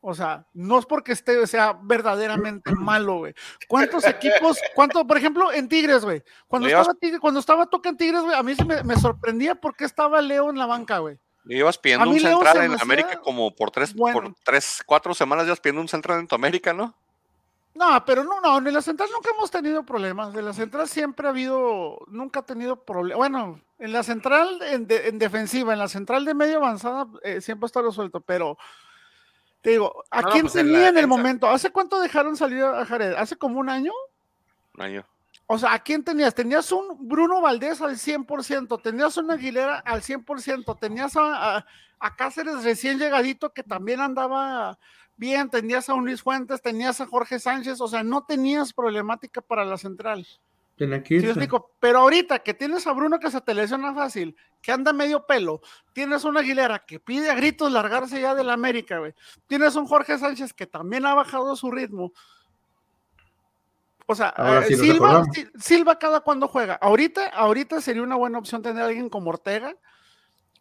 O 0.02 0.14
sea, 0.14 0.46
no 0.54 0.78
es 0.78 0.86
porque 0.86 1.12
esté, 1.12 1.46
sea 1.46 1.78
verdaderamente 1.82 2.72
malo, 2.74 3.18
güey. 3.18 3.34
¿Cuántos 3.68 4.04
equipos, 4.06 4.58
cuánto, 4.74 5.06
por 5.06 5.18
ejemplo, 5.18 5.52
en 5.52 5.68
Tigres, 5.68 6.04
güey? 6.04 6.22
Cuando, 6.48 6.68
estaba, 6.68 6.94
cuando 7.20 7.40
estaba 7.40 7.66
Toca 7.66 7.90
en 7.90 7.96
Tigres, 7.96 8.22
güey, 8.22 8.34
a 8.34 8.42
mí 8.42 8.54
me, 8.66 8.82
me 8.82 8.96
sorprendía 8.96 9.54
porque 9.54 9.84
estaba 9.84 10.22
Leo 10.22 10.48
en 10.48 10.58
la 10.58 10.66
banca, 10.66 10.98
güey. 10.98 11.18
Le 11.44 11.58
ibas 11.58 11.78
pidiendo 11.78 12.08
un 12.08 12.20
central 12.20 12.62
en 12.64 12.80
América 12.80 13.20
como 13.20 13.54
por 13.54 13.70
tres, 13.70 13.94
por 13.94 14.34
tres, 14.44 14.82
cuatro 14.84 15.14
semanas 15.14 15.46
ya 15.46 15.56
pidiendo 15.56 15.80
un 15.80 15.88
central 15.88 16.20
en 16.20 16.26
tu 16.26 16.34
América, 16.34 16.72
¿no? 16.72 16.94
No, 17.74 18.04
pero 18.04 18.24
no, 18.24 18.40
no, 18.40 18.58
en 18.58 18.74
la 18.74 18.82
central 18.82 19.08
nunca 19.12 19.30
hemos 19.34 19.50
tenido 19.50 19.84
problemas. 19.84 20.34
En 20.34 20.44
la 20.44 20.52
central 20.52 20.88
siempre 20.88 21.26
ha 21.26 21.30
habido, 21.30 21.98
nunca 22.08 22.40
ha 22.40 22.44
tenido 22.44 22.84
problemas. 22.84 23.16
Bueno, 23.16 23.60
en 23.78 23.92
la 23.92 24.02
central, 24.02 24.60
en, 24.62 24.86
defensiva, 25.18 25.72
en 25.72 25.78
la 25.78 25.88
central 25.88 26.24
de 26.24 26.34
medio 26.34 26.58
avanzada, 26.58 27.06
eh, 27.22 27.40
siempre 27.40 27.66
está 27.66 27.80
resuelto, 27.80 28.20
pero 28.20 28.58
te 29.60 29.70
digo, 29.70 30.04
¿a 30.10 30.22
quién 30.22 30.42
pues 30.42 30.54
tenía 30.54 30.88
en, 30.88 30.96
el 30.96 31.06
momento? 31.06 31.46
¿Hace 31.48 31.70
cuánto 31.70 32.00
dejaron 32.00 32.36
salir 32.36 32.62
a 32.62 32.84
Jared? 32.86 33.14
¿Hace 33.14 33.36
como 33.36 33.60
un 33.60 33.68
año? 33.68 33.92
Un 34.74 34.82
año. 34.82 35.06
O 35.46 35.58
sea, 35.58 35.74
¿a 35.74 35.78
quién 35.80 36.02
tenías? 36.04 36.34
Tenías 36.34 36.70
un 36.72 37.08
Bruno 37.08 37.40
Valdés 37.40 37.82
al 37.82 37.96
100%, 37.96 38.80
tenías 38.82 39.16
una 39.16 39.34
Aguilera 39.34 39.78
al 39.80 40.00
100%, 40.02 40.78
tenías 40.78 41.16
a, 41.16 41.66
a 41.98 42.16
Cáceres 42.16 42.64
recién 42.64 42.98
llegadito 42.98 43.52
que 43.52 43.62
también 43.62 44.00
andaba 44.00 44.78
bien, 45.16 45.50
tenías 45.50 45.88
a 45.90 45.94
un 45.94 46.06
Luis 46.06 46.22
Fuentes, 46.22 46.62
tenías 46.62 47.00
a 47.00 47.06
Jorge 47.06 47.38
Sánchez, 47.38 47.80
o 47.80 47.88
sea, 47.88 48.02
no 48.02 48.24
tenías 48.24 48.72
problemática 48.72 49.42
para 49.42 49.64
la 49.66 49.76
central. 49.76 50.26
Sí, 50.80 51.48
pero 51.78 51.98
ahorita 51.98 52.38
que 52.38 52.54
tienes 52.54 52.86
a 52.86 52.92
Bruno 52.92 53.18
que 53.18 53.30
se 53.30 53.40
te 53.40 53.52
lesiona 53.52 53.94
fácil, 53.94 54.34
que 54.62 54.72
anda 54.72 54.92
medio 54.92 55.26
pelo, 55.26 55.60
tienes 55.92 56.24
una 56.24 56.40
Aguilera 56.40 56.78
que 56.80 56.98
pide 56.98 57.30
a 57.30 57.34
gritos 57.34 57.70
largarse 57.70 58.20
ya 58.20 58.34
de 58.34 58.44
la 58.44 58.54
América, 58.54 58.98
güey. 58.98 59.14
Tienes 59.46 59.76
un 59.76 59.86
Jorge 59.86 60.18
Sánchez 60.18 60.54
que 60.54 60.66
también 60.66 61.04
ha 61.04 61.14
bajado 61.14 61.54
su 61.54 61.70
ritmo. 61.70 62.12
O 64.06 64.14
sea, 64.14 64.34
eh, 64.68 64.74
Silva, 64.74 65.22
Silva 65.58 65.98
cada 65.98 66.20
cuando 66.20 66.48
juega. 66.48 66.74
Ahorita, 66.74 67.26
ahorita 67.28 67.80
sería 67.80 68.02
una 68.02 68.16
buena 68.16 68.38
opción 68.38 68.62
tener 68.62 68.82
a 68.82 68.86
alguien 68.86 69.08
como 69.08 69.30
Ortega, 69.30 69.76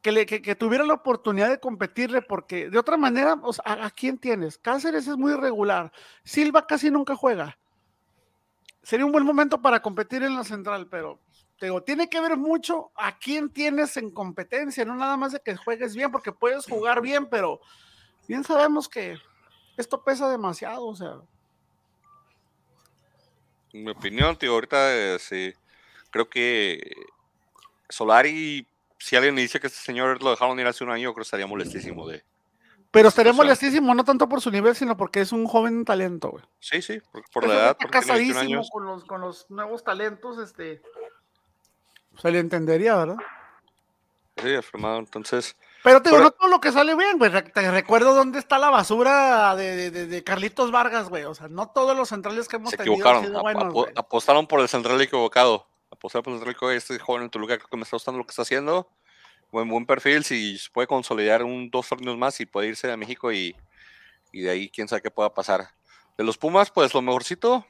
que, 0.02 0.12
le, 0.12 0.26
que, 0.26 0.56
tuviera 0.56 0.84
la 0.84 0.94
oportunidad 0.94 1.50
de 1.50 1.60
competirle, 1.60 2.22
porque 2.22 2.70
de 2.70 2.78
otra 2.78 2.96
manera, 2.96 3.40
¿a, 3.66 3.90
quién 3.90 4.18
tienes? 4.18 4.58
Cáceres 4.58 5.08
es 5.08 5.18
muy 5.18 5.32
irregular, 5.32 5.92
Silva 6.24 6.68
casi 6.68 6.92
nunca 6.92 7.16
juega. 7.16 7.58
Sería 8.90 9.06
un 9.06 9.12
buen 9.12 9.24
momento 9.24 9.62
para 9.62 9.84
competir 9.84 10.24
en 10.24 10.36
la 10.36 10.44
central, 10.44 10.88
pero 10.90 11.20
digo, 11.62 11.84
tiene 11.84 12.10
que 12.10 12.20
ver 12.20 12.36
mucho 12.36 12.90
a 12.96 13.20
quién 13.20 13.52
tienes 13.52 13.96
en 13.98 14.10
competencia, 14.10 14.84
no 14.84 14.96
nada 14.96 15.16
más 15.16 15.32
de 15.32 15.40
que 15.40 15.56
juegues 15.56 15.96
bien, 15.96 16.12
porque 16.12 16.32
puedes 16.32 16.66
jugar 16.66 17.00
bien, 17.00 17.28
pero 17.28 17.62
bien 18.28 18.44
sabemos 18.44 18.90
que 18.90 19.16
esto 19.78 20.04
pesa 20.04 20.28
demasiado, 20.28 20.88
o 20.88 20.96
sea. 20.96 21.18
Mi 23.74 23.92
opinión, 23.92 24.36
tío, 24.36 24.54
ahorita 24.54 24.96
eh, 24.96 25.20
sí, 25.20 25.54
creo 26.10 26.28
que 26.28 26.80
Solari 27.90 28.66
si 28.98 29.16
alguien 29.16 29.36
dice 29.36 29.60
que 29.60 29.68
este 29.68 29.80
señor 29.80 30.24
lo 30.24 30.32
dejaron 30.32 30.60
ir 30.60 30.66
hace 30.66 30.84
un 30.84 30.90
año, 30.90 31.14
creo 31.14 31.18
que 31.18 31.28
estaría 31.28 31.46
molestísimo 31.46 32.08
de. 32.08 32.24
Pero 32.92 33.10
estaría 33.10 33.34
molestísimo, 33.34 33.94
no 33.94 34.04
tanto 34.04 34.28
por 34.28 34.42
su 34.42 34.50
nivel, 34.50 34.76
sino 34.76 34.98
porque 34.98 35.22
es 35.22 35.32
un 35.32 35.46
joven 35.46 35.86
talento, 35.86 36.30
güey. 36.30 36.44
Sí, 36.60 36.82
sí, 36.82 37.00
por, 37.32 37.48
la 37.48 37.54
edad. 37.54 37.78
Está 37.80 37.88
casadísimo 37.88 38.64
con 38.72 38.86
los, 38.86 39.06
con 39.06 39.22
los 39.22 39.50
nuevos 39.50 39.84
talentos, 39.84 40.40
este. 40.40 40.82
Se 42.18 42.32
le 42.32 42.40
entendería, 42.40 42.96
¿verdad? 42.96 43.18
Sí, 44.38 44.56
afirmado, 44.56 45.00
entonces. 45.00 45.56
Pero 45.84 46.02
te 46.02 46.10
digo, 46.10 46.22
no 46.22 46.32
todo 46.32 46.50
lo 46.50 46.60
que 46.60 46.72
sale 46.72 46.96
bien, 46.96 47.20
güey. 47.20 47.32
Te 47.32 47.72
recuerdo 47.72 48.16
dónde 48.16 48.40
está 48.40 48.58
la 48.58 48.70
basura 48.70 49.56
de, 49.56 49.92
de, 49.92 50.08
de 50.08 50.24
Carlitos 50.24 50.72
Vargas, 50.72 51.10
güey. 51.10 51.26
O 51.26 51.36
sea, 51.36 51.48
no 51.48 51.70
todos 51.70 51.96
los 51.96 52.10
centrales 52.10 52.48
que 52.48 52.56
hemos 52.56 52.72
se 52.72 52.78
tenido 52.78 52.96
equivocaron. 52.96 53.94
apostaron 53.96 54.48
por 54.48 54.62
el 54.62 54.68
central 54.68 55.00
equivocado 55.00 55.70
apostar 56.00 56.24
por 56.24 56.34
el 56.34 56.72
este 56.72 57.00
joven 57.00 57.24
en 57.24 57.30
Toluca, 57.30 57.58
creo 57.58 57.68
que 57.70 57.78
me 57.78 57.84
está 57.84 57.96
gustando 57.96 58.20
lo 58.20 58.26
que 58.26 58.32
está 58.32 58.44
haciendo. 58.44 58.90
Buen, 59.52 59.68
buen 59.68 59.86
perfil, 59.86 60.24
si 60.24 60.58
se 60.58 60.70
puede 60.70 60.88
consolidar 60.88 61.44
un 61.44 61.70
dos 61.70 61.90
torneos 61.90 62.18
más 62.18 62.40
y 62.40 62.46
puede 62.46 62.68
irse 62.68 62.92
a 62.92 62.98
México 62.98 63.32
y, 63.32 63.56
y 64.32 64.42
de 64.42 64.50
ahí 64.50 64.70
quién 64.70 64.88
sabe 64.88 65.02
qué 65.02 65.12
pueda 65.12 65.34
pasar. 65.34 65.70
De 66.18 66.24
los 66.24 66.38
Pumas, 66.38 66.70
pues 66.70 66.94
lo 66.94 67.02
mejorcito, 67.02 67.66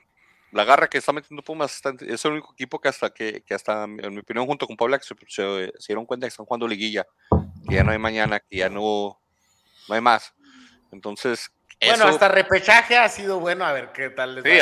la 0.51 0.65
garra 0.65 0.87
que 0.87 0.97
está 0.97 1.13
metiendo 1.13 1.43
Pumas 1.43 1.81
es 2.01 2.25
el 2.25 2.31
único 2.31 2.53
equipo 2.53 2.79
que 2.79 2.89
hasta 2.89 3.09
que, 3.11 3.43
que 3.43 3.53
hasta 3.53 3.83
en 3.83 4.13
mi 4.13 4.19
opinión 4.19 4.45
junto 4.45 4.65
con 4.67 4.75
Puebla 4.75 4.99
se, 5.01 5.15
se, 5.27 5.71
dieron 5.87 6.05
cuenta 6.05 6.25
que 6.25 6.29
están 6.29 6.45
jugando 6.45 6.67
liguilla 6.67 7.05
que 7.67 7.75
ya 7.75 7.83
no 7.83 7.91
hay 7.91 7.99
mañana 7.99 8.39
que 8.39 8.57
ya 8.57 8.69
no 8.69 9.21
no 9.87 9.95
hay 9.95 10.01
más 10.01 10.33
entonces 10.91 11.51
bueno, 11.81 12.05
hasta 12.05 12.27
repechaje 12.27 12.97
ha 12.97 13.07
sido 13.07 13.39
bueno, 13.39 13.63
a 13.63 13.71
ver 13.71 13.91
qué 13.93 14.09
tal 14.09 14.35
les 14.35 14.43
sí, 14.43 14.59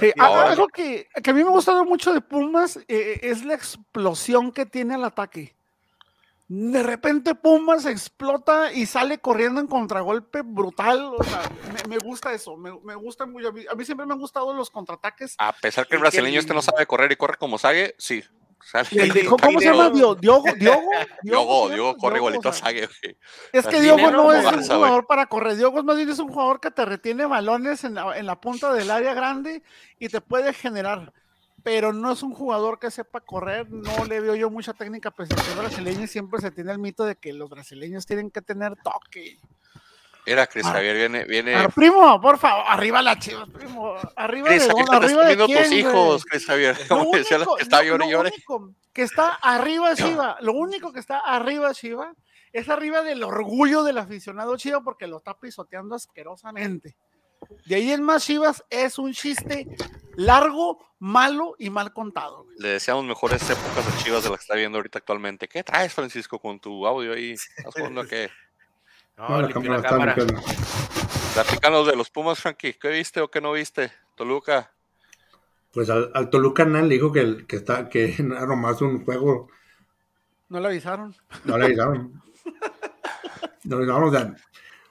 sí, 0.00 0.12
algo 0.16 0.68
que, 0.68 1.06
que, 1.22 1.30
a 1.30 1.34
mí 1.34 1.42
me 1.42 1.50
ha 1.50 1.52
gustado 1.52 1.84
mucho 1.84 2.14
de 2.14 2.22
Pumas 2.22 2.78
eh, 2.88 3.20
es 3.22 3.44
la 3.44 3.54
explosión 3.54 4.52
que 4.52 4.64
tiene 4.64 4.94
el 4.94 5.04
ataque. 5.04 5.55
De 6.48 6.82
repente 6.82 7.34
Pumas 7.34 7.86
explota 7.86 8.72
y 8.72 8.86
sale 8.86 9.18
corriendo 9.18 9.60
en 9.60 9.66
contragolpe 9.66 10.42
brutal. 10.44 11.12
O 11.18 11.24
sea, 11.24 11.42
me, 11.88 11.98
gusta 11.98 12.32
eso, 12.32 12.56
me, 12.56 12.72
me 12.84 12.94
gusta 12.94 13.26
mucho. 13.26 13.48
A 13.48 13.74
mí, 13.74 13.84
siempre 13.84 14.06
me 14.06 14.14
han 14.14 14.20
gustado 14.20 14.54
los 14.54 14.70
contraataques. 14.70 15.34
A 15.38 15.52
pesar 15.52 15.86
que 15.86 15.96
el 15.96 16.00
brasileño 16.00 16.38
este 16.38 16.54
no 16.54 16.62
sabe 16.62 16.86
correr 16.86 17.10
y 17.10 17.16
corre 17.16 17.36
como 17.36 17.58
sague, 17.58 17.94
sí, 17.98 18.22
¿Cómo 19.28 19.60
se 19.60 19.66
llama? 19.66 19.90
¿Diogo? 19.90 20.16
¿Diogo? 20.16 20.44
Diogo, 21.22 21.68
Diogo 21.70 21.96
corre 21.96 22.16
igualito 22.16 22.48
a 22.48 22.52
Sague. 22.52 22.88
Es 23.52 23.66
que 23.66 23.80
Diogo 23.80 24.10
no 24.10 24.32
es 24.32 24.44
un 24.44 24.62
jugador 24.62 25.06
para 25.06 25.26
correr. 25.26 25.56
Diogo 25.56 25.82
más 25.84 25.96
bien 25.96 26.08
es 26.08 26.18
un 26.18 26.28
jugador 26.28 26.60
que 26.60 26.70
te 26.70 26.84
retiene 26.84 27.26
balones 27.26 27.84
en 27.84 27.94
la, 27.94 28.18
en 28.18 28.26
la 28.26 28.40
punta 28.40 28.72
del 28.72 28.90
área 28.90 29.14
grande 29.14 29.62
y 29.98 30.08
te 30.08 30.20
puede 30.20 30.52
generar. 30.52 31.12
Pero 31.66 31.92
no 31.92 32.12
es 32.12 32.22
un 32.22 32.32
jugador 32.32 32.78
que 32.78 32.92
sepa 32.92 33.20
correr. 33.20 33.68
No 33.68 34.04
le 34.04 34.20
veo 34.20 34.36
yo 34.36 34.48
mucha 34.50 34.72
técnica, 34.72 35.10
pues 35.10 35.28
el 35.28 35.58
brasileño 35.58 36.06
siempre 36.06 36.40
se 36.40 36.52
tiene 36.52 36.70
el 36.70 36.78
mito 36.78 37.04
de 37.04 37.16
que 37.16 37.32
los 37.32 37.50
brasileños 37.50 38.06
tienen 38.06 38.30
que 38.30 38.40
tener 38.40 38.76
toque. 38.84 39.40
Mira, 40.24 40.46
Cris 40.46 40.64
Javier 40.64 40.94
viene, 40.94 41.24
viene. 41.24 41.68
primo, 41.74 42.20
por 42.20 42.38
favor, 42.38 42.64
arriba 42.68 43.02
la 43.02 43.18
chivas, 43.18 43.48
primo. 43.48 43.96
Arriba 44.14 44.46
Chris, 44.46 44.68
de 44.68 44.74
arriba 44.92 45.24
de 45.24 45.36
quién, 45.44 45.64
tus 45.64 45.72
hijos, 45.72 46.24
Cris 46.24 46.46
Javier. 46.46 46.78
Como 46.88 47.10
decía 47.10 47.38
que 47.38 47.62
está 47.64 47.82
llore, 47.82 48.08
llore. 48.08 48.32
que 48.92 49.02
está 49.02 49.30
arriba 49.42 49.96
Chiva, 49.96 50.36
lo 50.42 50.52
único 50.52 50.92
que 50.92 51.00
está 51.00 51.18
arriba 51.18 51.74
Chiva 51.74 52.14
es 52.52 52.68
arriba 52.68 53.02
del 53.02 53.24
orgullo 53.24 53.82
del 53.82 53.98
aficionado 53.98 54.56
Chiva 54.56 54.84
porque 54.84 55.08
lo 55.08 55.16
está 55.16 55.36
pisoteando 55.36 55.96
asquerosamente. 55.96 56.96
De 57.64 57.74
ahí 57.74 57.90
en 57.90 58.04
más 58.04 58.24
Chivas 58.24 58.64
es 58.70 59.00
un 59.00 59.12
chiste 59.12 59.66
largo, 60.16 60.78
malo 60.98 61.54
y 61.58 61.70
mal 61.70 61.92
contado. 61.92 62.46
Le 62.58 62.70
deseamos 62.70 63.04
mejores 63.04 63.42
épocas 63.48 63.86
a 63.86 64.02
Chivas 64.02 64.24
de 64.24 64.30
las 64.30 64.38
que 64.38 64.42
está 64.42 64.54
viendo 64.54 64.78
ahorita 64.78 64.98
actualmente. 64.98 65.48
¿Qué 65.48 65.62
traes, 65.62 65.94
Francisco, 65.94 66.38
con 66.38 66.58
tu 66.58 66.86
audio 66.86 67.12
ahí? 67.12 67.32
¿Estás 67.32 67.74
jugando 67.74 68.06
qué? 68.06 68.30
No, 69.18 69.40
la 69.40 69.48
cámara, 69.48 69.78
la 69.78 69.82
cámara. 69.82 70.14
Platícanos 71.32 71.86
de 71.86 71.96
los 71.96 72.10
Pumas, 72.10 72.38
Frankie. 72.38 72.74
¿Qué 72.74 72.90
viste 72.90 73.22
o 73.22 73.30
qué 73.30 73.40
no 73.40 73.52
viste? 73.52 73.90
Toluca. 74.14 74.74
Pues 75.72 75.88
al, 75.88 76.30
Toluca 76.30 76.66
le 76.66 76.94
dijo 76.94 77.12
que, 77.12 77.46
que, 77.46 77.56
está, 77.56 77.88
que 77.88 78.14
era 78.18 78.44
nomás 78.44 78.82
un 78.82 79.04
juego. 79.06 79.48
No 80.50 80.60
le 80.60 80.68
avisaron. 80.68 81.14
No 81.44 81.56
le 81.56 81.64
avisaron. 81.64 82.22
no 83.64 83.76
le 83.76 83.84
avisaron, 83.84 84.04
o 84.04 84.10
sea, 84.10 84.36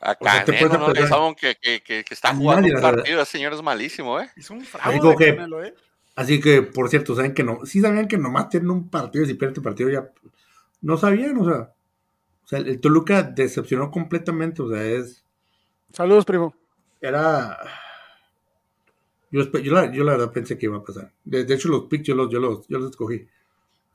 Acá 0.06 0.44
o 0.44 0.46
sea, 0.46 0.68
no 0.68 0.94
le 0.94 1.00
avisaron 1.00 1.34
que, 1.34 1.56
que, 1.56 1.82
que, 1.82 2.06
está 2.12 2.36
jugando 2.36 2.68
un 2.68 2.80
partido. 2.80 3.20
El 3.20 3.26
señor 3.26 3.54
es 3.54 3.62
malísimo, 3.64 4.20
¿eh? 4.20 4.30
Es 4.38 4.52
un 4.52 4.62
fraude. 4.62 5.16
Que, 5.18 5.30
¿eh? 5.30 5.74
Así 6.16 6.40
que, 6.40 6.62
por 6.62 6.90
cierto, 6.90 7.16
saben 7.16 7.34
que 7.34 7.44
no, 7.44 7.66
sí 7.66 7.82
sabían 7.82 8.08
que 8.08 8.20
nomás 8.20 8.50
tienen 8.50 8.70
un 8.70 8.90
partido, 8.90 9.26
si 9.26 9.34
pierde 9.34 9.56
el 9.58 9.64
partido 9.64 9.90
ya, 9.90 10.08
no 10.82 10.98
sabían, 10.98 11.36
o 11.38 11.46
sea, 11.46 11.74
O 12.44 12.48
sea, 12.48 12.60
el 12.60 12.80
Toluca 12.80 13.24
decepcionó 13.24 13.90
completamente. 13.90 14.62
O 14.62 14.70
sea, 14.70 14.84
es. 14.84 15.24
Saludos, 15.92 16.24
primo. 16.24 16.54
Era. 17.02 17.58
Yo, 19.32 19.42
la, 19.42 19.92
yo 19.92 20.04
la 20.04 20.12
verdad 20.12 20.32
pensé 20.32 20.56
que 20.58 20.68
iba 20.68 20.78
a 20.78 20.84
pasar. 20.84 21.12
De, 21.24 21.44
de 21.44 21.56
hecho, 21.56 21.70
los 21.70 21.86
picks 21.86 22.08
yo 22.08 22.14
los, 22.14 22.30
yo, 22.32 22.40
los, 22.40 22.68
yo 22.68 22.78
los 22.78 22.92
escogí. 22.92 23.28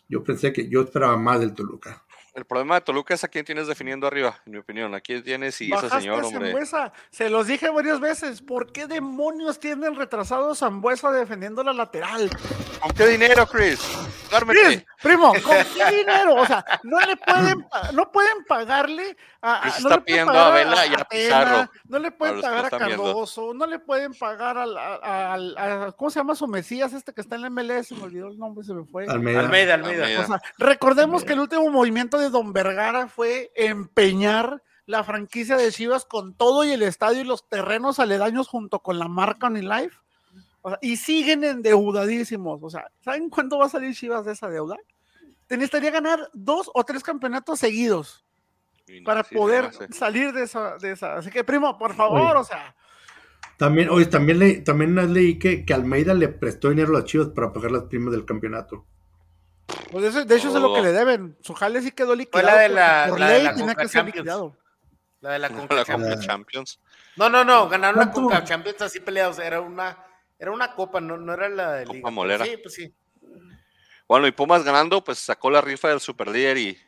Yo 0.09 0.25
pensé 0.25 0.53
que 0.53 0.69
yo 0.69 0.83
esperaba 0.83 1.17
más 1.17 1.39
del 1.39 1.55
Toluca. 1.55 2.03
El 2.35 2.45
problema 2.45 2.77
de 2.77 2.81
Toluca 2.83 3.15
es 3.15 3.25
a 3.25 3.29
quién 3.29 3.45
tienes 3.45 3.67
definiendo 3.67 4.07
arriba, 4.07 4.41
en 4.47 4.53
mi 4.53 4.59
opinión. 4.59 4.95
¿A 4.95 5.01
quién 5.01 5.23
tienes 5.23 5.61
y 5.61 5.65
ese 5.65 5.75
Bajaste 5.75 6.01
señor, 6.01 6.23
a 6.23 6.27
hombre? 6.27 6.51
Zambuesa. 6.51 6.93
Se 7.11 7.29
los 7.29 7.47
dije 7.47 7.69
varias 7.71 7.99
veces. 7.99 8.41
¿Por 8.41 8.73
qué 8.73 8.87
demonios 8.87 9.59
tienen 9.59 9.97
retrasado 9.97 10.55
Zambuesa 10.55 11.11
defendiendo 11.11 11.65
la 11.65 11.73
lateral? 11.73 12.31
¿Con 12.81 12.93
qué 12.93 13.07
dinero, 13.09 13.47
Chris? 13.47 13.81
Chris, 14.47 14.85
primo, 15.03 15.33
¿con 15.45 15.57
qué 15.75 15.97
dinero? 15.97 16.37
O 16.37 16.47
sea, 16.47 16.65
no 16.85 17.01
le 17.01 17.17
pueden, 17.17 17.67
no 17.93 18.13
pueden 18.13 18.45
pagarle 18.45 19.17
a, 19.43 19.61
Chris 19.63 19.81
no 19.83 19.89
está 19.89 20.05
pidiendo 20.05 20.33
a 20.33 20.51
Vela 20.51 20.87
y 20.87 20.95
a 20.95 21.05
Pizarro, 21.05 21.71
no 21.89 21.99
le 21.99 22.11
pueden 22.13 22.41
pagar 22.41 22.65
a 22.65 22.69
están 22.69 22.87
viendo. 22.87 23.05
Cardoso, 23.05 23.55
no 23.55 23.67
le 23.67 23.79
pueden 23.81 24.15
pagar 24.15 24.57
al, 24.59 25.95
¿cómo 25.97 26.11
se 26.11 26.21
llama 26.21 26.35
su 26.35 26.47
Mesías 26.47 26.93
este 26.93 27.13
que 27.13 27.21
está 27.21 27.37
en 27.37 27.43
la 27.43 27.51
MLS? 27.51 27.89
Se 27.89 27.95
me 27.97 28.05
olvidó 28.05 28.29
el 28.29 28.39
nombre, 28.39 28.65
se 28.65 28.73
me 28.73 28.85
fue. 28.85 29.07
Almeida. 29.07 29.41
Almeida, 29.41 29.75
Almeida. 29.75 30.05
Almeida. 30.05 30.21
O 30.21 30.27
sea, 30.27 30.43
recordemos 30.59 31.25
que 31.25 31.33
el 31.33 31.41
último 31.41 31.69
movimiento 31.69 32.19
de 32.21 32.31
Don 32.31 32.53
Vergara 32.53 33.09
fue 33.09 33.51
empeñar 33.57 34.63
la 34.87 35.05
franquicia 35.05 35.57
de 35.57 35.71
Chivas 35.71 36.05
con 36.05 36.35
todo 36.35 36.65
y 36.65 36.73
el 36.73 36.83
estadio 36.83 37.21
y 37.21 37.25
los 37.25 37.49
terrenos 37.49 37.99
aledaños 37.99 38.49
junto 38.49 38.81
con 38.81 38.99
la 38.99 39.09
marca. 39.09 39.51
O 40.63 40.71
sea, 40.71 40.79
y 40.83 40.97
siguen 40.97 41.45
endeudadísimos. 41.45 42.61
O 42.63 42.71
sea, 42.71 42.91
¿saben 43.01 43.31
cuándo 43.31 43.59
va 43.59 43.67
a 43.67 43.71
salir 43.71 43.95
Chivas 43.95 44.25
de 44.25 44.33
esa 44.33 44.49
deuda? 44.49 44.77
Te 45.47 45.57
necesitaría 45.57 45.91
ganar 45.91 46.29
dos 46.33 46.71
o 46.75 46.85
tres 46.85 47.03
campeonatos 47.03 47.59
seguidos 47.59 48.25
no, 48.89 49.05
para 49.05 49.25
sí, 49.25 49.35
poder 49.35 49.71
no 49.81 49.87
salir 49.97 50.33
de 50.33 50.43
esa, 50.45 50.77
de 50.77 50.93
esa. 50.93 51.17
Así 51.17 51.31
que, 51.31 51.45
primo, 51.45 51.79
por 51.79 51.95
favor, 51.95 52.33
Oye. 52.33 52.41
o 52.41 52.45
sea, 52.45 52.75
También, 53.57 53.89
oye, 53.91 54.07
también, 54.07 54.39
le, 54.39 54.61
también 54.61 55.13
leí 55.13 55.39
que, 55.39 55.65
que 55.65 55.75
Almeida 55.75 56.15
le 56.15 56.29
prestó 56.29 56.71
dinero 56.71 56.91
a 56.91 57.01
las 57.01 57.05
Chivas 57.05 57.29
para 57.29 57.53
pagar 57.53 57.71
las 57.71 57.85
primas 57.85 58.13
del 58.13 58.25
campeonato. 58.25 58.87
Pues 59.91 60.05
eso- 60.05 60.25
de 60.25 60.37
hecho 60.37 60.49
eso 60.49 60.57
es 60.57 60.63
lo 60.63 60.73
que 60.75 60.81
Oh. 60.81 60.83
le 60.85 60.93
deben. 60.93 61.37
Su 61.41 61.55
jale 61.55 61.83
sí 61.83 61.91
quedó 61.93 62.15
liquidado. 62.15 62.47
la 62.47 62.59
de 62.63 62.69
la- 62.69 63.07
por 63.09 63.21
la 63.21 63.27
de 63.29 63.35
ley 63.35 63.43
la 63.45 63.55
tiene 63.55 63.69
Conca 63.73 63.83
que 63.83 63.89
ser 63.89 63.99
Champions. 64.01 64.17
liquidado. 64.17 64.57
La 65.21 65.33
de 65.33 65.39
la 65.39 65.49
La 65.49 65.55
Conca 65.57 65.85
Champions. 65.85 66.15
Conca 66.15 66.27
Champions. 66.27 66.81
No, 67.17 67.29
no, 67.29 67.45
no, 67.45 67.69
ganaron 67.69 68.01
la. 68.01 68.11
Conca 68.11 68.45
Champions 68.45 68.81
así 68.83 69.01
peleados. 69.01 69.39
Era 69.39 69.61
una, 69.61 69.99
era 70.39 70.51
una 70.51 70.75
copa, 70.75 71.01
no, 71.01 71.17
no 71.17 71.35
era 71.35 71.49
la 71.49 71.73
de 71.75 71.85
Copa 71.85 71.95
Liga. 71.97 72.05
pero 72.07 72.15
molera. 72.15 72.45
Sí, 72.47 72.57
pues 72.63 72.75
sí. 72.75 72.95
Bueno, 74.09 74.27
y 74.27 74.33
Pumas 74.33 74.65
ganando, 74.65 75.05
pues 75.05 75.19
sacó 75.19 75.51
la 75.51 75.61
rifa 75.61 75.89
del 75.89 76.01
superlíder 76.01 76.57
y 76.59 76.79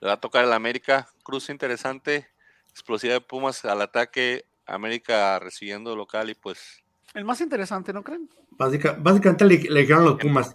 le 0.00 0.06
va 0.08 0.14
a 0.14 0.20
tocar 0.20 0.44
el 0.44 0.52
América. 0.52 1.08
Cruz 1.24 1.48
interesante, 1.48 2.28
explosiva 2.70 3.14
de 3.14 3.20
Pumas 3.20 3.64
al 3.64 3.82
ataque, 3.82 4.44
América 4.66 5.38
recibiendo 5.40 5.96
local 5.96 6.30
y 6.30 6.34
pues 6.34 6.82
El 7.14 7.24
más 7.24 7.40
interesante, 7.40 7.92
¿no 7.92 8.04
creen? 8.04 8.28
Básica- 8.50 8.94
básicamente 8.98 9.44
le, 9.46 9.58
le 9.70 9.80
dijeron 9.80 10.02
a 10.02 10.04
los 10.10 10.18
Pumas. 10.18 10.52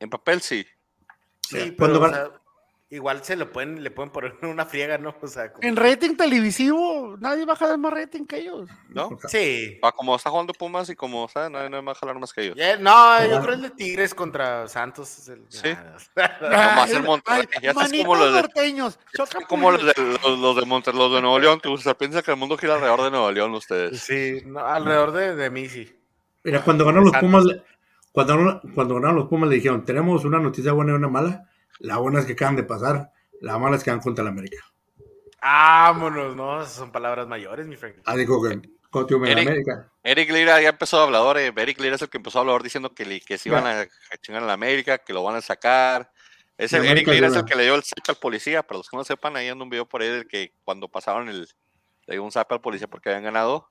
En 0.00 0.10
papel 0.10 0.40
sí. 0.40 0.66
Sí, 1.42 1.60
Sí, 1.60 1.74
pero, 1.78 2.00
o 2.02 2.08
sea, 2.08 2.30
igual 2.90 3.22
se 3.24 3.34
lo 3.36 3.50
pueden, 3.52 3.82
le 3.82 3.90
pueden 3.90 4.10
poner 4.12 4.34
una 4.42 4.66
friega, 4.66 4.98
¿no? 4.98 5.14
O 5.20 5.26
sea, 5.26 5.50
como- 5.52 5.66
En 5.66 5.76
rating 5.76 6.14
televisivo, 6.16 7.16
nadie 7.18 7.44
va 7.46 7.54
a 7.54 7.56
jalar 7.56 7.78
más 7.78 7.92
rating 7.92 8.24
que 8.26 8.38
ellos. 8.38 8.68
¿No? 8.90 9.10
Sí. 9.28 9.78
Ah, 9.82 9.92
como 9.92 10.14
está 10.14 10.28
jugando 10.30 10.52
Pumas 10.52 10.88
y 10.90 10.94
como 10.96 11.24
está, 11.26 11.48
no, 11.48 11.68
no 11.70 11.82
va 11.84 11.92
a 11.92 11.94
jalar 11.94 12.18
más 12.18 12.32
que 12.32 12.42
ellos. 12.42 12.56
No, 12.80 13.26
yo 13.26 13.40
creo 13.40 13.54
el 13.54 13.62
de 13.62 13.70
Tigres 13.70 14.14
contra 14.14 14.68
Santos. 14.68 15.18
es 15.18 15.28
el- 15.28 15.44
Sí. 15.48 15.70
Ah, 15.70 15.96
Nomás 16.42 16.90
el 16.90 17.02
Monterrey, 17.02 17.46
ya 17.62 17.70
estás 17.70 17.90
como 17.92 18.14
los 18.16 18.34
de- 18.34 18.42
norteños. 18.42 18.98
Como 19.48 19.70
los 19.70 19.84
de, 19.86 19.94
los, 20.22 20.38
los 20.38 20.56
de 20.56 20.66
Monterrey, 20.66 20.98
los 20.98 21.12
de 21.14 21.20
Nuevo 21.22 21.38
León, 21.38 21.60
o 21.66 21.76
sea, 21.78 21.94
piensa 21.96 22.22
que 22.22 22.30
el 22.32 22.36
mundo 22.36 22.56
gira 22.58 22.74
alrededor 22.74 23.02
de 23.04 23.10
Nuevo 23.10 23.30
León 23.32 23.54
ustedes. 23.54 24.00
Sí, 24.00 24.42
no, 24.44 24.60
alrededor 24.60 25.12
de, 25.12 25.34
de 25.34 25.50
mí 25.50 25.68
sí. 25.68 25.94
Mira, 26.44 26.62
cuando 26.62 26.84
ganaron 26.84 27.06
los. 27.10 27.16
Pumas, 27.20 27.44
cuando, 28.26 28.34
ganaron- 28.36 28.74
cuando 28.74 28.94
ganaron 28.96 29.16
los 29.16 29.28
Pumas 29.28 29.48
le 29.48 29.56
dijeron, 29.56 29.84
tenemos 29.84 30.24
una 30.24 30.38
noticia 30.38 30.72
buena 30.72 30.92
y 30.92 30.94
una 30.96 31.08
mala. 31.08 31.48
La 31.78 31.98
buena 31.98 32.20
es 32.20 32.26
que 32.26 32.32
acaban 32.32 32.56
de 32.56 32.64
pasar, 32.64 33.12
la 33.40 33.58
mala 33.58 33.76
es 33.76 33.84
que 33.84 33.90
van 33.90 34.00
contra 34.00 34.24
la 34.24 34.30
América. 34.30 34.58
Vámonos, 35.40 36.34
no, 36.34 36.60
esas 36.60 36.74
son 36.74 36.90
palabras 36.90 37.28
mayores, 37.28 37.66
mi 37.66 37.76
Frank. 37.76 37.96
Ah, 38.04 38.16
dijo 38.16 38.42
que 38.42 38.60
contra 38.90 39.16
Eric- 39.18 39.46
América. 39.48 39.92
Eric 40.02 40.30
Lira 40.32 40.60
ya 40.60 40.70
empezó 40.70 40.98
a 41.00 41.04
hablar, 41.04 41.36
eh, 41.38 41.52
Eric 41.56 41.78
Lira 41.80 41.94
es 41.94 42.02
el 42.02 42.08
que 42.08 42.16
empezó 42.16 42.38
a 42.38 42.42
hablar 42.42 42.62
diciendo 42.62 42.92
que, 42.94 43.20
que 43.20 43.38
se 43.38 43.48
iban 43.48 43.66
a, 43.66 43.82
a 43.82 44.16
chingar 44.20 44.42
a 44.42 44.46
la 44.46 44.54
América, 44.54 44.98
que 44.98 45.12
lo 45.12 45.22
van 45.22 45.36
a 45.36 45.40
sacar. 45.40 46.10
Es 46.56 46.72
el, 46.72 46.84
Eric 46.86 47.06
Lira 47.06 47.28
es 47.28 47.36
el 47.36 47.44
que 47.44 47.54
le 47.54 47.62
dio 47.64 47.74
el 47.76 47.84
zap 47.84 47.98
al 48.08 48.16
policía, 48.16 48.62
para 48.64 48.78
los 48.78 48.88
que 48.90 48.96
no 48.96 49.04
sepan, 49.04 49.36
ahí 49.36 49.48
anda 49.48 49.62
un 49.62 49.70
video 49.70 49.86
por 49.86 50.02
ahí 50.02 50.08
del 50.08 50.26
que 50.26 50.52
cuando 50.64 50.88
pasaron 50.88 51.28
el, 51.28 51.42
le 52.06 52.14
dio 52.14 52.24
un 52.24 52.32
zap 52.32 52.50
al 52.50 52.60
policía 52.60 52.88
porque 52.88 53.10
habían 53.10 53.22
ganado 53.22 53.70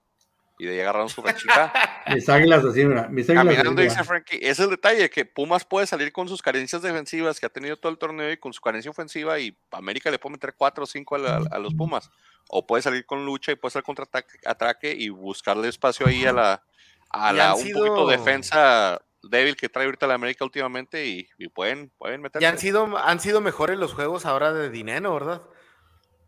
y 0.59 0.65
de 0.65 0.73
ahí 0.73 0.79
agarraron 0.81 1.09
su 1.09 1.21
rachita. 1.21 1.71
Mis 2.13 2.27
águilas 2.29 2.63
así, 2.65 2.85
mira. 2.85 3.07
Mis 3.07 3.29
águilas 3.29 3.47
así, 3.47 3.55
Caminando, 3.57 3.81
mira. 3.81 3.93
dice 3.93 4.03
Frankie, 4.03 4.37
ese 4.37 4.49
es 4.51 4.59
el 4.59 4.69
detalle, 4.71 5.09
que 5.09 5.25
Pumas 5.25 5.65
puede 5.65 5.85
salir 5.87 6.11
con 6.11 6.27
sus 6.27 6.41
carencias 6.41 6.81
defensivas 6.81 7.39
que 7.39 7.45
ha 7.45 7.49
tenido 7.49 7.77
todo 7.77 7.91
el 7.91 7.97
torneo 7.97 8.31
y 8.31 8.37
con 8.37 8.53
su 8.53 8.61
carencia 8.61 8.89
ofensiva 8.91 9.39
y 9.39 9.57
América 9.71 10.09
le 10.11 10.19
puede 10.19 10.33
meter 10.33 10.55
4 10.57 10.83
o 10.83 10.87
5 10.87 11.15
a, 11.15 11.19
la- 11.19 11.41
a 11.51 11.59
los 11.59 11.73
Pumas. 11.73 12.09
O 12.49 12.65
puede 12.65 12.81
salir 12.81 13.05
con 13.05 13.25
lucha 13.25 13.51
y 13.51 13.55
puede 13.55 13.71
salir 13.73 13.83
contra 13.83 14.05
ataque, 14.05 14.37
ataque 14.45 14.95
y 14.97 15.09
buscarle 15.09 15.67
espacio 15.67 16.07
ahí 16.07 16.25
a 16.25 16.31
la, 16.33 16.63
a 17.09 17.33
la 17.33 17.53
un 17.55 17.61
sido- 17.61 17.79
poquito 17.79 18.07
defensa 18.07 19.01
débil 19.23 19.57
que 19.57 19.67
trae 19.67 19.85
ahorita 19.85 20.07
la 20.07 20.13
América 20.13 20.45
últimamente 20.45 21.05
y, 21.05 21.27
y 21.37 21.49
pueden, 21.49 21.91
pueden 21.97 22.21
meterse. 22.21 22.41
Ya 22.43 22.49
han 22.49 22.57
sido, 22.57 22.97
han 22.97 23.19
sido 23.19 23.41
mejores 23.41 23.77
los 23.77 23.93
juegos 23.93 24.25
ahora 24.25 24.53
de 24.53 24.69
dinero, 24.69 25.13
¿verdad? 25.13 25.41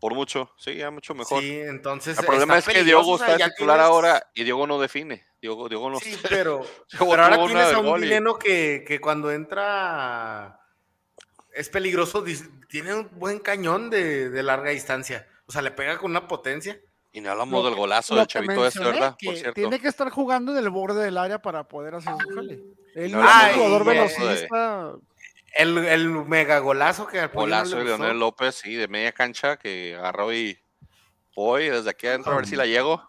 Por 0.00 0.14
mucho, 0.14 0.50
sí, 0.56 0.76
ya 0.76 0.90
mucho 0.90 1.14
mejor. 1.14 1.42
Sí, 1.42 1.60
entonces. 1.60 2.18
el 2.18 2.24
problema 2.24 2.56
es 2.58 2.66
que 2.66 2.82
Diogo 2.84 3.12
o 3.12 3.18
sea, 3.18 3.34
está 3.34 3.50
titular 3.50 3.76
tienes- 3.76 3.86
ahora 3.90 4.26
y 4.34 4.44
Diogo 4.44 4.66
no 4.66 4.80
define. 4.80 5.26
Diogo, 5.42 5.68
Diogo 5.68 5.90
no 5.90 6.00
Sí, 6.00 6.16
pero, 6.28 6.58
Diogo 6.92 7.10
pero 7.10 7.22
ahora 7.24 7.44
tienes 7.46 7.72
a 7.72 7.78
un 7.80 7.98
y- 7.98 8.02
dinero 8.04 8.38
que, 8.38 8.84
que 8.86 8.98
cuando 9.00 9.30
entra 9.30 10.58
es 11.54 11.68
peligroso, 11.68 12.24
tiene 12.68 12.94
un 12.94 13.10
buen 13.12 13.38
cañón 13.40 13.90
de, 13.90 14.30
de 14.30 14.42
larga 14.42 14.70
distancia. 14.70 15.26
O 15.46 15.52
sea, 15.52 15.62
le 15.62 15.70
pega 15.70 15.98
con 15.98 16.10
una 16.12 16.26
potencia. 16.28 16.80
Y 17.12 17.20
no 17.20 17.32
hablamos 17.32 17.62
Lo 17.62 17.68
del 17.68 17.76
golazo 17.78 18.14
del 18.14 18.26
chavito 18.28 18.64
este, 18.66 18.78
¿verdad? 18.84 19.16
que 19.18 19.26
Por 19.26 19.34
cierto. 19.36 19.54
Tiene 19.54 19.80
que 19.80 19.88
estar 19.88 20.08
jugando 20.10 20.52
en 20.52 20.58
el 20.58 20.70
borde 20.70 21.02
del 21.04 21.18
área 21.18 21.42
para 21.42 21.64
poder 21.64 21.96
hacer 21.96 22.12
su 22.22 22.28
jale. 22.34 22.60
Él 22.94 23.10
No, 23.12 23.20
no 23.22 23.28
es 23.28 23.46
un 23.48 23.62
jugador 23.62 23.84
velocista. 23.84 24.92
El, 25.52 25.78
el 25.78 26.08
mega 26.08 26.58
golazo 26.60 27.06
que 27.06 27.18
al 27.20 27.30
no 27.34 27.40
Golazo 27.40 27.76
de 27.76 27.82
gustó. 27.82 27.98
Leonel 27.98 28.18
López, 28.20 28.54
sí, 28.54 28.74
de 28.74 28.88
media 28.88 29.12
cancha, 29.12 29.56
que 29.56 29.96
agarró 29.96 30.32
y 30.32 30.58
voy 31.34 31.68
desde 31.68 31.90
aquí 31.90 32.06
adentro 32.06 32.32
a 32.32 32.36
ver 32.36 32.46
si 32.46 32.56
la 32.56 32.66
llego. 32.66 33.02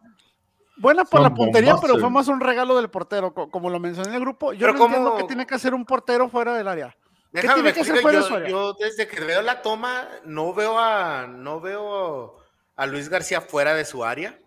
Buena 0.77 1.03
por 1.05 1.21
Son 1.21 1.29
la 1.29 1.35
puntería, 1.35 1.75
pero 1.79 1.99
fue 1.99 2.09
más 2.09 2.27
un 2.27 2.39
regalo 2.39 2.75
del 2.75 2.89
portero, 2.89 3.33
co- 3.33 3.51
como 3.51 3.69
lo 3.69 3.79
mencioné 3.79 4.09
en 4.09 4.15
el 4.15 4.21
grupo. 4.21 4.53
Yo 4.53 4.61
Pero 4.61 4.73
no 4.73 4.79
¿cómo- 4.79 4.95
entiendo 4.95 5.17
qué 5.17 5.23
tiene 5.25 5.45
que 5.45 5.53
hacer 5.55 5.73
un 5.75 5.85
portero 5.85 6.27
fuera 6.29 6.55
del 6.55 6.67
área. 6.67 6.89
¿Qué 7.33 7.41
Déjame 7.41 7.55
tiene 7.61 7.73
que 7.73 7.81
hacer 7.81 8.01
fuera 8.01 8.17
de 8.17 8.23
yo, 8.23 8.27
su 8.27 8.35
área? 8.35 8.49
yo 8.49 8.73
desde 8.73 9.07
que 9.07 9.19
veo 9.21 9.41
la 9.43 9.61
toma 9.61 10.07
no 10.25 10.53
veo 10.53 10.79
a 10.79 11.27
no 11.27 11.61
veo 11.61 12.37
a 12.75 12.85
Luis 12.87 13.07
García 13.09 13.41
fuera 13.41 13.73
de 13.75 13.85
su 13.85 14.03
área. 14.03 14.37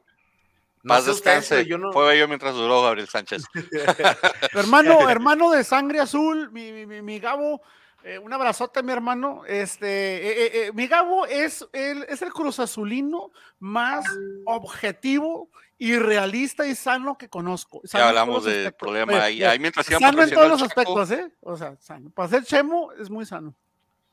No 0.82 0.92
Paz 0.95 1.05
sé 1.05 1.12
ustedes, 1.12 1.36
descanse. 1.49 1.55
pero 1.64 1.68
yo 1.68 1.78
no. 1.78 1.92
Fue 1.92 2.07
bello 2.09 2.26
mientras 2.28 2.55
duró 2.55 2.82
Gabriel 2.82 3.09
Sánchez. 3.09 3.45
Hermano, 4.53 5.09
hermano 5.09 5.51
de 5.51 5.64
sangre 5.64 6.01
azul, 6.01 6.51
mi, 6.53 6.72
mi- 6.72 6.84
mi- 6.86 7.01
mi 7.03 7.18
Gabo, 7.20 7.62
eh, 8.05 8.18
un 8.18 8.32
abrazote, 8.32 8.82
mi 8.82 8.92
hermano. 8.92 9.42
Este, 9.46 9.86
eh, 9.86 10.46
eh, 10.46 10.50
eh, 10.55 10.72
mi 10.74 10.86
Gabo 10.86 11.26
es 11.26 11.66
el, 11.72 12.05
es 12.05 12.22
el 12.22 12.32
cruz 12.32 12.61
azulino 12.61 13.32
más 13.59 14.05
objetivo 14.44 15.50
y 15.78 15.98
realista 15.98 16.66
y 16.66 16.74
sano 16.74 17.18
que 17.18 17.28
conozco. 17.28 17.80
Ya 17.84 17.88
Sano 17.88 18.05
hablamos 18.05 18.44
del 18.44 18.72
problema 18.74 19.24
ahí. 19.24 19.42
Ahí 19.42 19.59
mientras 19.59 19.86
Sano 19.86 20.22
en 20.22 20.30
todos 20.30 20.48
los 20.48 20.62
aspectos, 20.62 21.11
¿eh? 21.11 21.32
O 21.40 21.57
sea, 21.57 21.76
sano. 21.80 22.11
Para 22.11 22.28
ser 22.28 22.44
chemo 22.44 22.92
es 22.92 23.11
muy 23.11 23.24
sano. 23.24 23.55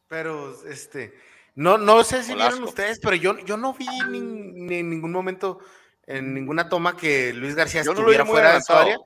Pero, 0.07 0.55
este, 0.67 1.13
no, 1.55 1.77
no 1.77 2.03
sé 2.03 2.23
si 2.23 2.33
vieron 2.33 2.63
ustedes, 2.63 2.99
pero 2.99 3.15
yo, 3.15 3.37
yo 3.39 3.57
no 3.57 3.73
vi 3.73 3.87
ni, 4.09 4.19
ni 4.19 4.75
en 4.75 4.89
ningún 4.89 5.11
momento, 5.11 5.59
en 6.05 6.33
ninguna 6.33 6.69
toma 6.69 6.97
que 6.97 7.33
Luis 7.33 7.55
García 7.55 7.83
Yo 7.83 7.91
estuviera 7.91 8.25
fuera 8.25 8.53
de 8.53 8.61
su 8.61 8.73
área. 8.73 8.97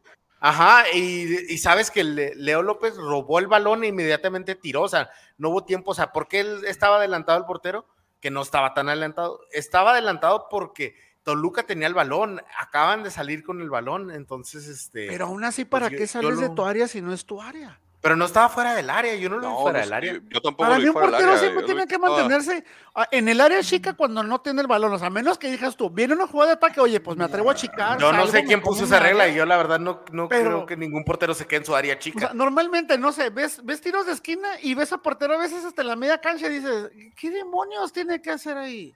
Ajá, 0.47 0.83
y, 0.93 1.51
y 1.53 1.57
sabes 1.57 1.89
que 1.89 2.03
Le- 2.03 2.35
Leo 2.35 2.61
López 2.61 2.95
robó 2.97 3.39
el 3.39 3.47
balón 3.47 3.83
e 3.83 3.87
inmediatamente 3.87 4.53
tiró, 4.53 4.83
o 4.83 4.87
sea, 4.87 5.09
no 5.39 5.49
hubo 5.49 5.63
tiempo, 5.65 5.91
o 5.91 5.93
sea, 5.95 6.11
¿por 6.11 6.27
qué 6.27 6.41
él 6.41 6.61
estaba 6.67 6.97
adelantado 6.97 7.39
el 7.39 7.45
portero? 7.45 7.87
Que 8.21 8.29
no 8.29 8.43
estaba 8.43 8.73
tan 8.75 8.87
adelantado. 8.87 9.39
Estaba 9.51 9.91
adelantado 9.91 10.47
porque 10.49 10.95
Toluca 11.23 11.63
tenía 11.63 11.87
el 11.87 11.95
balón, 11.95 12.41
acaban 12.59 13.01
de 13.01 13.09
salir 13.09 13.43
con 13.43 13.59
el 13.59 13.71
balón, 13.71 14.11
entonces, 14.11 14.67
este... 14.67 15.07
Pero 15.07 15.25
aún 15.25 15.43
así, 15.43 15.65
¿para 15.65 15.87
yo- 15.89 15.97
qué 15.97 16.03
yo 16.05 16.07
sales 16.07 16.39
de 16.39 16.47
lo- 16.49 16.53
tu 16.53 16.63
área 16.63 16.87
si 16.87 17.01
no 17.01 17.11
es 17.11 17.25
tu 17.25 17.41
área? 17.41 17.79
Pero 18.05 18.15
no 18.15 18.25
estaba 18.25 18.49
fuera 18.49 18.75
del 18.75 18.87
área, 18.87 19.15
yo 19.15 19.29
no 19.29 19.37
lo 19.39 19.47
vi 19.47 19.53
No, 19.55 19.61
fuera 19.63 19.79
no 19.79 19.83
del 19.85 19.93
área. 19.93 20.13
yo, 20.13 20.19
yo 20.29 20.39
tampoco 20.39 20.57
Para 20.57 20.73
lo 20.73 20.77
mí 20.77 20.83
vi 20.83 20.87
un 20.89 20.93
fuera 20.93 21.09
portero 21.09 21.37
siempre 21.39 21.61
yo 21.61 21.65
tiene 21.65 21.81
vi 21.81 21.87
que 21.87 21.97
mantenerse 21.97 22.63
ah, 22.93 23.07
en 23.09 23.27
el 23.29 23.41
área 23.41 23.63
chica 23.63 23.93
cuando 23.95 24.21
no 24.21 24.39
tiene 24.41 24.61
el 24.61 24.67
balón. 24.67 24.93
O 24.93 24.99
sea, 24.99 25.07
a 25.07 25.09
menos 25.09 25.39
que 25.39 25.49
digas 25.49 25.75
tú, 25.75 25.89
viene 25.89 26.13
una 26.13 26.27
jugada 26.27 26.51
de 26.51 26.57
ataque, 26.57 26.79
oye, 26.79 26.99
pues 26.99 27.17
me 27.17 27.23
atrevo 27.23 27.49
a 27.49 27.55
chicar. 27.55 27.97
Yo 27.97 28.13
no 28.13 28.27
sé 28.27 28.43
quién 28.43 28.61
puso 28.61 28.83
esa 28.83 28.99
regla 28.99 29.27
y 29.27 29.33
yo 29.33 29.43
la 29.47 29.57
verdad 29.57 29.79
no, 29.79 30.01
no 30.11 30.27
Pero- 30.29 30.49
creo 30.51 30.65
que 30.67 30.77
ningún 30.77 31.03
portero 31.03 31.33
se 31.33 31.47
quede 31.47 31.61
en 31.61 31.65
su 31.65 31.75
área 31.75 31.95
O 31.95 31.97
chica. 31.97 32.19
sea, 32.19 32.33
normalmente, 32.35 32.95
no 32.99 33.11
sé, 33.11 33.31
ves, 33.31 33.59
ves 33.65 33.81
tiros 33.81 34.05
de 34.05 34.11
esquina 34.11 34.49
y 34.61 34.75
ves 34.75 34.93
a 34.93 34.99
portero 34.99 35.33
a 35.33 35.37
veces 35.39 35.65
hasta 35.65 35.81
en 35.81 35.87
la 35.87 35.95
media 35.95 36.19
cancha 36.21 36.45
y 36.45 36.59
dices, 36.59 36.91
¿qué 37.19 37.31
demonios 37.31 37.91
tiene 37.91 38.21
que 38.21 38.29
hacer 38.29 38.55
ahí? 38.55 38.93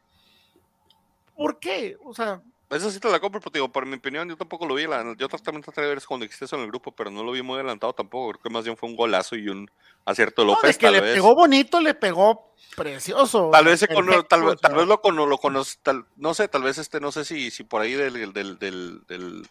¿Por 1.35 1.57
qué? 1.57 1.97
O 2.03 2.13
sea, 2.13 2.41
Esa 2.69 2.91
sí 2.91 2.99
te 2.99 3.09
la 3.09 3.19
compro, 3.19 3.41
pero 3.41 3.51
digo, 3.51 3.69
por 3.71 3.85
mi 3.87 3.95
opinión, 3.95 4.29
yo 4.29 4.37
tampoco 4.37 4.65
lo 4.67 4.75
vi. 4.75 4.85
la- 4.85 5.15
yo 5.17 5.27
también 5.27 5.63
traté 5.63 5.81
de 5.81 5.87
ver 5.87 5.97
eso 5.97 6.07
cuando 6.07 6.25
eso 6.25 6.55
en 6.55 6.61
el 6.61 6.67
grupo, 6.67 6.91
pero 6.91 7.09
no 7.09 7.23
lo 7.23 7.31
vi 7.31 7.41
muy 7.41 7.55
adelantado 7.55 7.93
tampoco. 7.93 8.31
Creo 8.33 8.43
que 8.43 8.49
más 8.51 8.63
bien 8.63 8.77
fue 8.77 8.87
un 8.89 8.95
golazo 8.95 9.35
y 9.35 9.49
un 9.49 9.69
acierto 10.05 10.43
de 10.43 10.47
no, 10.47 10.53
López. 10.53 10.75
de 10.75 10.77
que 10.79 10.85
tal 10.85 10.93
le 10.93 11.01
vez. 11.01 11.13
pegó 11.15 11.33
bonito, 11.33 11.81
le 11.81 11.95
pegó 11.95 12.53
precioso. 12.75 13.49
Tal 13.51 13.65
vez, 13.65 13.79
perfecto, 13.79 14.23
tal, 14.25 14.43
o 14.43 14.55
tal 14.55 14.75
vez 14.75 14.87
lo, 14.87 15.01
cono- 15.01 15.25
lo 15.25 15.37
conoce, 15.39 15.77
tal- 15.81 16.05
no 16.15 16.35
sé, 16.35 16.47
tal 16.47 16.61
vez 16.61 16.77
este, 16.77 16.99
no 16.99 17.11
sé 17.11 17.25
si, 17.25 17.49
si 17.49 17.63
por 17.63 17.81
ahí 17.81 17.93
del, 17.93 18.13
del, 18.13 18.33
del, 18.33 18.59
del- 18.59 19.01
del- 19.07 19.47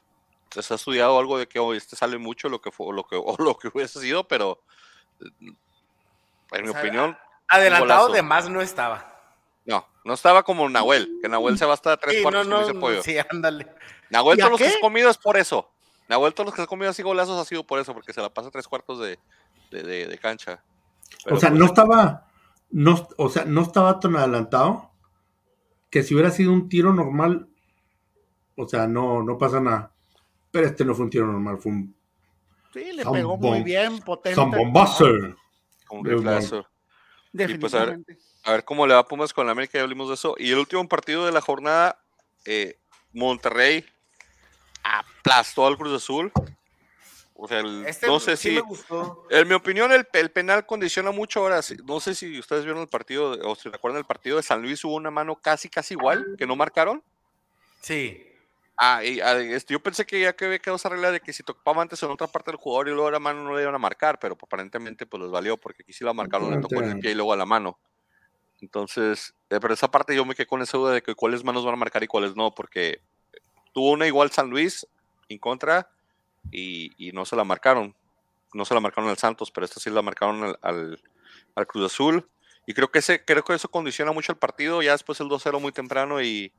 se 0.50 0.72
ha 0.72 0.76
estudiado 0.76 1.18
algo 1.18 1.38
de 1.38 1.48
que 1.48 1.58
hoy 1.58 1.76
este 1.76 1.96
sale 1.96 2.18
mucho 2.18 2.48
lo 2.48 2.60
que 2.60 2.70
fue, 2.70 2.86
o 2.86 2.92
lo 2.92 3.02
que, 3.04 3.16
o 3.22 3.36
lo 3.38 3.58
que 3.58 3.68
hubiese 3.68 4.00
sido, 4.00 4.28
pero 4.28 4.62
en 6.52 6.62
mi 6.62 6.68
O 6.68 6.72
sea, 6.72 6.80
opinión, 6.80 7.18
Adelantado 7.48 8.08
de 8.12 8.22
más 8.22 8.48
no 8.48 8.60
estaba. 8.60 9.17
No, 9.68 9.86
no 10.04 10.14
estaba 10.14 10.42
como 10.42 10.68
Nahuel, 10.68 11.18
que 11.22 11.28
Nahuel 11.28 11.58
se 11.58 11.64
va 11.66 11.74
hasta 11.74 11.96
tres 11.96 12.16
Sí, 12.16 12.22
cuartos 12.22 12.46
no, 12.48 12.56
con 12.56 12.60
no, 12.64 12.68
ese 12.70 12.80
pollo. 12.80 13.02
sí, 13.02 13.16
ándale. 13.30 13.66
Nahuel 14.10 14.38
¿Y 14.38 14.40
todos 14.40 14.50
los 14.52 14.58
que 14.58 14.64
qué? 14.64 14.70
se 14.72 14.78
ha 14.78 14.80
comido 14.80 15.10
es 15.10 15.18
por 15.18 15.36
eso. 15.36 15.70
Nahuel 16.08 16.32
todos 16.34 16.46
los 16.46 16.54
que 16.54 16.62
se 16.62 16.64
ha 16.64 16.66
comido 16.68 16.90
así 16.90 17.02
golazos 17.02 17.38
ha 17.38 17.44
sido 17.44 17.64
por 17.66 17.78
eso, 17.78 17.92
porque 17.92 18.12
se 18.14 18.20
la 18.22 18.30
pasa 18.32 18.50
tres 18.50 18.66
cuartos 18.66 18.98
de, 18.98 19.18
de, 19.70 19.82
de- 19.82 20.06
de 20.06 20.18
cancha. 20.18 20.64
Pero, 21.24 21.36
o 21.36 21.40
sea, 21.40 21.50
pues, 21.50 21.60
no 21.60 21.66
estaba, 21.66 22.26
no, 22.70 23.08
o 23.18 23.28
sea, 23.28 23.44
no 23.44 23.60
estaba 23.62 24.00
tan 24.00 24.16
adelantado 24.16 24.90
que 25.90 26.02
si 26.02 26.14
hubiera 26.14 26.30
sido 26.30 26.52
un 26.52 26.68
tiro 26.68 26.92
normal, 26.94 27.48
o 28.56 28.66
sea, 28.66 28.86
no, 28.86 29.22
no 29.22 29.36
pasa 29.38 29.60
nada. 29.60 29.92
Pero 30.50 30.66
este 30.66 30.84
no 30.86 30.94
fue 30.94 31.04
un 31.04 31.10
tiro 31.10 31.26
normal, 31.26 31.58
fue 31.58 31.72
un 31.72 31.94
Sí, 32.72 32.92
le 32.92 33.04
pegó 33.04 33.36
muy 33.36 33.62
bien, 33.62 33.98
potente. 34.00 34.34
son 34.34 34.50
bombazo. 34.50 35.04
un 35.06 35.20
de 35.30 35.36
un 35.90 36.04
riflazo. 36.06 36.62
pues, 36.62 36.64
a 36.64 37.84
ver, 37.84 37.98
Definitivamente. 37.98 38.18
A 38.48 38.52
ver 38.52 38.64
cómo 38.64 38.86
le 38.86 38.94
va 38.94 39.00
a 39.00 39.06
Pumas 39.06 39.34
con 39.34 39.44
la 39.44 39.52
América, 39.52 39.76
ya 39.76 39.82
hablamos 39.82 40.08
de 40.08 40.14
eso. 40.14 40.34
Y 40.38 40.50
el 40.52 40.58
último 40.58 40.88
partido 40.88 41.26
de 41.26 41.32
la 41.32 41.42
jornada, 41.42 41.98
eh, 42.46 42.78
Monterrey 43.12 43.84
aplastó 44.82 45.66
al 45.66 45.76
Cruz 45.76 45.94
Azul. 46.02 46.32
O 47.34 47.46
sea, 47.46 47.60
el- 47.60 47.84
Este 47.86 48.06
no 48.06 48.18
sé 48.18 48.38
sí 48.38 48.48
si, 48.48 48.54
me 48.54 48.62
gustó. 48.62 49.26
en 49.28 49.46
mi 49.48 49.52
opinión, 49.52 49.92
el, 49.92 50.08
el 50.14 50.30
penal 50.30 50.64
condiciona 50.64 51.10
mucho 51.10 51.40
ahora. 51.40 51.60
No 51.84 52.00
sé 52.00 52.14
si 52.14 52.38
ustedes 52.38 52.64
vieron 52.64 52.80
el 52.80 52.88
partido, 52.88 53.32
o 53.46 53.54
si 53.54 53.68
recuerdan 53.68 53.98
el 53.98 54.06
partido 54.06 54.38
de 54.38 54.42
San 54.42 54.62
Luis, 54.62 54.82
hubo 54.82 54.94
una 54.94 55.10
mano 55.10 55.36
casi, 55.36 55.68
casi 55.68 55.92
igual, 55.92 56.34
que 56.38 56.46
no 56.46 56.56
marcaron. 56.56 57.02
Sí. 57.82 58.24
Ah, 58.78 59.04
y 59.04 59.20
ah, 59.20 59.38
este, 59.40 59.74
yo 59.74 59.80
pensé 59.80 60.06
que 60.06 60.20
ya 60.20 60.32
que 60.34 60.46
había 60.46 60.58
quedado 60.58 60.76
esa 60.76 60.88
regla 60.88 61.10
de 61.10 61.20
que 61.20 61.34
si 61.34 61.42
tocaba 61.42 61.82
antes 61.82 62.02
en 62.02 62.10
otra 62.10 62.28
parte 62.28 62.50
del 62.50 62.56
jugador 62.58 62.88
y 62.88 62.92
luego 62.92 63.10
la 63.10 63.18
mano 63.18 63.42
no 63.44 63.54
le 63.54 63.60
iban 63.60 63.74
a 63.74 63.78
marcar, 63.78 64.18
pero 64.18 64.38
aparentemente 64.40 65.04
pues 65.04 65.22
les 65.22 65.30
valió 65.30 65.58
porque 65.58 65.82
aquí 65.82 65.92
sí 65.92 66.02
la 66.02 66.14
marcaron, 66.14 66.50
le 66.50 66.56
tocó 66.62 66.76
en 66.82 66.92
el 66.92 66.98
pie 66.98 67.10
y 67.10 67.14
luego 67.14 67.34
a 67.34 67.36
la 67.36 67.44
mano. 67.44 67.78
Entonces, 68.60 69.34
eh, 69.50 69.58
pero 69.60 69.74
esa 69.74 69.90
parte 69.90 70.14
yo 70.14 70.24
me 70.24 70.34
quedé 70.34 70.46
con 70.46 70.62
esa 70.62 70.78
duda 70.78 70.92
de 70.92 71.02
que 71.02 71.14
cuáles 71.14 71.44
manos 71.44 71.64
van 71.64 71.74
a 71.74 71.78
marcar 71.78 72.02
y 72.02 72.08
cuáles 72.08 72.34
no, 72.34 72.54
porque 72.54 73.00
tuvo 73.72 73.92
una 73.92 74.06
igual 74.06 74.30
San 74.30 74.50
Luis 74.50 74.86
en 75.28 75.38
contra 75.38 75.90
y, 76.50 77.10
no 77.12 77.24
se 77.24 77.36
la 77.36 77.44
marcaron. 77.44 77.94
No 78.54 78.64
se 78.64 78.74
la 78.74 78.80
marcaron 78.80 79.10
al 79.10 79.18
Santos, 79.18 79.50
pero 79.50 79.64
esta 79.64 79.78
sí 79.78 79.90
la 79.90 80.02
marcaron 80.02 80.56
al, 80.62 80.98
al- 81.54 81.66
Cruz 81.66 81.92
Azul. 81.92 82.28
Y 82.66 82.74
creo 82.74 82.90
que, 82.90 83.00
ese, 83.00 83.24
creo 83.24 83.44
que 83.44 83.54
eso 83.54 83.68
condiciona 83.70 84.12
mucho 84.12 84.32
el 84.32 84.38
partido. 84.38 84.82
Ya 84.82 84.92
después 84.92 85.20
el 85.20 85.28
2-0 85.28 85.60
muy 85.60 85.72
temprano 85.72 86.22
y, 86.22 86.52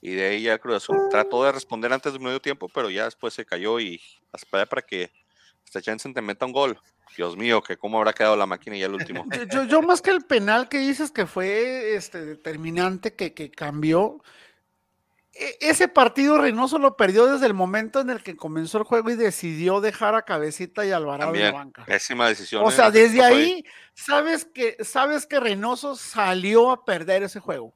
y 0.00 0.10
de 0.14 0.26
ahí 0.26 0.42
ya 0.42 0.58
Cruz 0.58 0.76
Azul 0.76 0.96
trató 1.10 1.44
de 1.44 1.52
responder 1.52 1.92
antes 1.92 2.12
del 2.12 2.22
medio 2.22 2.40
tiempo, 2.40 2.68
pero 2.68 2.90
ya 2.90 3.04
después 3.04 3.34
se 3.34 3.44
cayó 3.44 3.78
y 3.80 4.00
para 4.50 4.82
que 4.82 5.10
este 5.68 5.82
Jensen 5.82 6.14
te 6.14 6.22
meta 6.22 6.46
un 6.46 6.52
gol. 6.52 6.80
Dios 7.16 7.36
mío, 7.36 7.62
que 7.62 7.76
cómo 7.76 7.98
habrá 7.98 8.12
quedado 8.12 8.36
la 8.36 8.46
máquina 8.46 8.76
ya 8.76 8.86
el 8.86 8.94
último. 8.94 9.24
Yo, 9.52 9.64
yo- 9.64 9.82
más 9.82 10.00
que 10.02 10.10
el 10.10 10.22
penal 10.22 10.68
que 10.68 10.78
dices 10.78 11.10
que 11.10 11.26
fue 11.26 11.94
este, 11.94 12.24
determinante, 12.24 13.14
que, 13.14 13.34
que 13.34 13.50
cambió, 13.50 14.22
e- 15.34 15.56
ese 15.60 15.88
partido 15.88 16.38
Reynoso 16.38 16.78
lo 16.78 16.96
perdió 16.96 17.26
desde 17.26 17.46
el 17.46 17.54
momento 17.54 18.00
en 18.00 18.10
el 18.10 18.22
que 18.22 18.36
comenzó 18.36 18.78
el 18.78 18.84
juego 18.84 19.10
y 19.10 19.16
decidió 19.16 19.80
dejar 19.80 20.14
a 20.14 20.22
Cabecita 20.22 20.86
y 20.86 20.90
Alvarado 20.92 21.34
en 21.34 21.42
la 21.42 21.50
banca. 21.52 21.84
pésima 21.86 22.28
decisión. 22.28 22.64
O 22.64 22.68
¿eh? 22.68 22.72
sea, 22.72 22.90
desde 22.90 23.22
ahí 23.22 23.64
sabes 23.94 24.44
que, 24.44 24.76
sabes 24.80 25.26
que 25.26 25.40
Reynoso 25.40 25.96
salió 25.96 26.70
a 26.70 26.84
perder 26.84 27.22
ese 27.24 27.40
juego. 27.40 27.74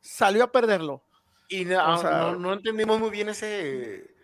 Salió 0.00 0.44
a 0.44 0.52
perderlo. 0.52 1.02
Y 1.48 1.64
no, 1.64 1.94
O 1.94 1.98
sea- 1.98 2.10
no, 2.18 2.36
no 2.36 2.52
entendimos 2.54 2.98
muy 3.00 3.10
bien 3.10 3.28
ese. 3.28 4.16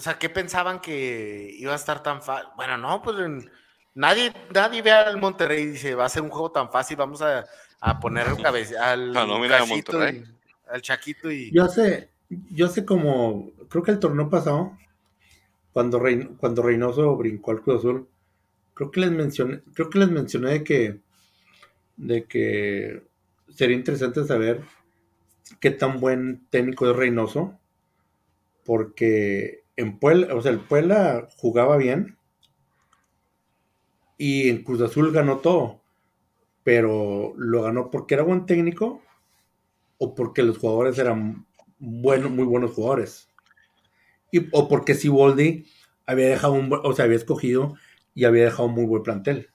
O 0.00 0.02
sea, 0.02 0.18
¿qué 0.18 0.30
pensaban 0.30 0.80
que 0.80 1.54
iba 1.58 1.74
a 1.74 1.76
estar 1.76 2.02
tan 2.02 2.22
fácil? 2.22 2.48
Bueno, 2.56 2.78
no, 2.78 3.02
pues 3.02 3.18
en- 3.18 3.50
nadie, 3.94 4.32
nadie 4.54 4.80
ve 4.80 4.92
al 4.92 5.18
Monterrey 5.18 5.62
y 5.64 5.66
dice, 5.72 5.94
va 5.94 6.06
a 6.06 6.08
ser 6.08 6.22
un 6.22 6.30
juego 6.30 6.50
tan 6.50 6.70
fácil, 6.70 6.96
vamos 6.96 7.20
a, 7.20 7.44
a 7.80 8.00
poner 8.00 8.26
al 8.26 8.40
cabeza, 8.40 8.92
al, 8.92 9.12
de 9.12 9.48
Cachito 9.58 9.92
Monterrey. 9.92 10.24
y- 10.26 10.70
al 10.72 10.80
Chaquito 10.80 11.30
y. 11.30 11.50
Yo 11.52 11.64
hace, 11.64 12.08
yo 12.50 12.64
hace 12.64 12.86
como, 12.86 13.50
creo 13.68 13.82
que 13.82 13.90
el 13.90 13.98
torneo 13.98 14.30
pasado, 14.30 14.72
cuando, 15.74 16.00
Rein- 16.00 16.34
cuando 16.38 16.62
Reynoso 16.62 17.14
brincó 17.16 17.50
al 17.50 17.60
Cruz 17.60 17.80
Azul, 17.80 18.08
creo 18.72 18.90
que 18.90 19.00
les 19.00 19.10
mencioné, 19.10 19.60
creo 19.74 19.90
que 19.90 19.98
les 19.98 20.10
mencioné 20.10 20.50
de 20.52 20.64
que, 20.64 21.00
de 21.98 22.24
que 22.24 23.02
sería 23.54 23.76
interesante 23.76 24.24
saber 24.24 24.62
qué 25.60 25.70
tan 25.70 26.00
buen 26.00 26.46
técnico 26.48 26.90
es 26.90 26.96
Reynoso, 26.96 27.58
porque 28.64 29.64
en 29.80 29.98
Puebla, 29.98 30.34
o 30.34 30.42
sea, 30.42 30.52
el 30.52 30.60
Puebla 30.60 31.28
jugaba 31.36 31.76
bien 31.76 32.16
y 34.18 34.50
en 34.50 34.62
Cruz 34.62 34.80
Azul 34.82 35.12
ganó 35.12 35.38
todo, 35.38 35.80
pero 36.62 37.32
lo 37.36 37.62
ganó 37.62 37.90
porque 37.90 38.14
era 38.14 38.22
buen 38.22 38.46
técnico 38.46 39.02
o 39.98 40.14
porque 40.14 40.42
los 40.42 40.58
jugadores 40.58 40.98
eran 40.98 41.46
buenos, 41.78 42.30
muy 42.30 42.44
buenos 42.44 42.72
jugadores. 42.72 43.28
Y, 44.30 44.48
o 44.52 44.68
porque 44.68 44.94
Siboldi 44.94 45.66
había 46.06 46.28
dejado 46.28 46.52
un, 46.52 46.70
o 46.72 46.92
sea, 46.92 47.06
había 47.06 47.16
escogido 47.16 47.74
y 48.14 48.24
había 48.24 48.44
dejado 48.44 48.68
un 48.68 48.74
muy 48.74 48.84
buen 48.84 49.02
plantel. 49.02 49.50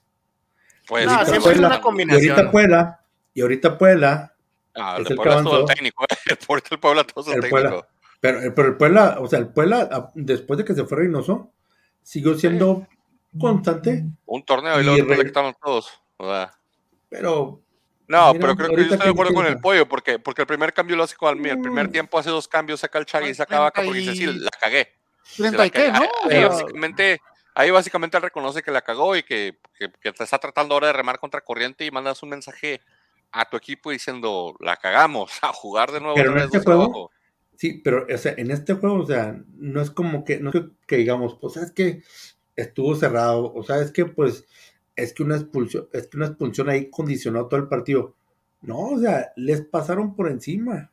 Pues, 0.88 1.06
No, 1.06 1.24
sí, 1.24 1.30
siempre 1.30 1.52
es 1.52 1.58
una 1.58 1.76
Y 1.76 1.80
combinación. 1.80 2.30
ahorita 2.32 2.50
Puebla, 2.50 3.00
y 3.32 3.40
ahorita 3.42 3.78
Puebla, 3.78 4.36
Ah, 4.78 4.98
es 5.00 5.08
el 5.10 5.16
Puebla 5.16 5.38
es 5.38 5.42
todo 5.44 5.64
técnico. 5.64 6.04
¿eh? 6.04 6.36
El 6.70 6.78
Puebla 6.78 7.04
todo 7.04 7.30
es 7.30 7.36
el 7.36 7.40
técnico. 7.40 7.50
Puebla, 7.50 7.88
pero, 8.34 8.54
pero 8.54 8.68
el 8.68 8.76
Puebla, 8.76 9.16
o 9.20 9.26
sea, 9.28 9.38
el 9.38 9.48
Puebla, 9.48 9.88
a- 9.90 10.10
después 10.14 10.58
de 10.58 10.64
que 10.64 10.74
se 10.74 10.84
fue 10.84 10.98
Reynoso, 10.98 11.50
siguió 12.02 12.36
siendo 12.38 12.86
constante, 13.38 14.04
Un 14.24 14.44
torneo 14.44 14.78
y 14.78 14.82
Y 14.82 14.86
luego 14.86 15.04
Rey- 15.08 15.18
le 15.18 15.24
quitaron 15.26 15.54
todos. 15.62 15.92
sea, 16.18 16.52
pero 17.08 17.60
No, 18.08 18.28
Mira, 18.32 18.40
pero 18.40 18.56
creo 18.56 18.68
que 18.68 18.76
yo 18.76 18.82
estoy 18.94 19.06
de 19.08 19.12
acuerdo 19.12 19.34
con 19.34 19.46
el 19.46 19.58
pollo, 19.58 19.88
porque, 19.88 20.18
porque 20.20 20.42
el 20.42 20.46
primer 20.46 20.72
cambio 20.72 20.94
lo 20.96 21.02
hace 21.02 21.16
con 21.16 21.44
el 21.44 21.60
primer 21.60 21.88
Mm. 21.88 21.92
tiempo 21.92 22.18
hace 22.18 22.30
dos 22.30 22.46
cambios, 22.46 22.78
saca 22.80 22.98
el 23.00 23.04
Chagui 23.06 23.26
y 23.26 23.28
Ay, 23.30 23.34
saca 23.34 23.58
Vaca 23.58 23.82
porque 23.82 24.00
30 24.00 24.12
dice, 24.12 24.32
sí, 24.32 24.38
la 24.38 24.50
cagué. 24.60 24.92
Se 25.22 25.42
30 25.42 25.58
la 25.58 25.66
y 25.66 25.70
qué, 25.70 25.86
cagué". 25.86 25.92
¿no? 25.98 26.30
Ahí, 26.30 26.44
básicamente, 26.44 27.20
ahí 27.54 27.70
básicamente 27.72 28.16
él 28.16 28.22
reconoce 28.22 28.62
que 28.62 28.70
la 28.70 28.82
cagó 28.82 29.16
y 29.16 29.24
que, 29.24 29.58
que- 29.76 29.90
que 29.90 30.12
te 30.12 30.22
está 30.22 30.38
tratando 30.38 30.74
ahora 30.74 30.86
de 30.86 30.92
remar 30.92 31.18
contra 31.18 31.40
corriente 31.40 31.84
y 31.84 31.90
mandas 31.90 32.22
un 32.22 32.28
mensaje 32.28 32.80
a 33.32 33.44
tu 33.50 33.56
equipo 33.56 33.90
diciendo, 33.90 34.54
la 34.60 34.76
cagamos, 34.76 35.32
a 35.42 35.52
jugar 35.52 35.90
de 35.90 36.00
nuevo. 36.00 36.14
Pero 36.14 36.30
en 36.30 36.38
este 36.38 36.60
juego, 36.60 36.82
abajo". 36.84 37.10
Sí, 37.56 37.80
pero 37.82 38.06
o 38.12 38.18
sea, 38.18 38.34
en 38.36 38.50
este 38.50 38.74
juego, 38.74 38.96
o 39.02 39.06
sea, 39.06 39.40
no 39.54 39.80
es 39.80 39.90
como 39.90 40.24
que, 40.24 40.38
no 40.40 40.50
es 40.50 40.54
que, 40.56 40.68
que 40.86 40.96
digamos, 40.96 41.38
pues 41.40 41.54
sabes 41.54 41.72
que 41.72 42.02
estuvo 42.54 42.94
cerrado, 42.94 43.52
o 43.54 43.62
sabes 43.62 43.90
que 43.92 44.04
pues 44.06 44.44
es 44.94 45.12
que 45.12 45.22
una 45.22 45.36
expulsión, 45.36 45.88
es 45.92 46.06
que 46.08 46.16
una 46.16 46.26
expulsión 46.26 46.68
ahí 46.68 46.90
condicionó 46.90 47.46
todo 47.46 47.60
el 47.60 47.68
partido. 47.68 48.14
No, 48.62 48.78
o 48.78 48.98
sea, 48.98 49.32
les 49.36 49.62
pasaron 49.62 50.14
por 50.16 50.28
encima. 50.30 50.90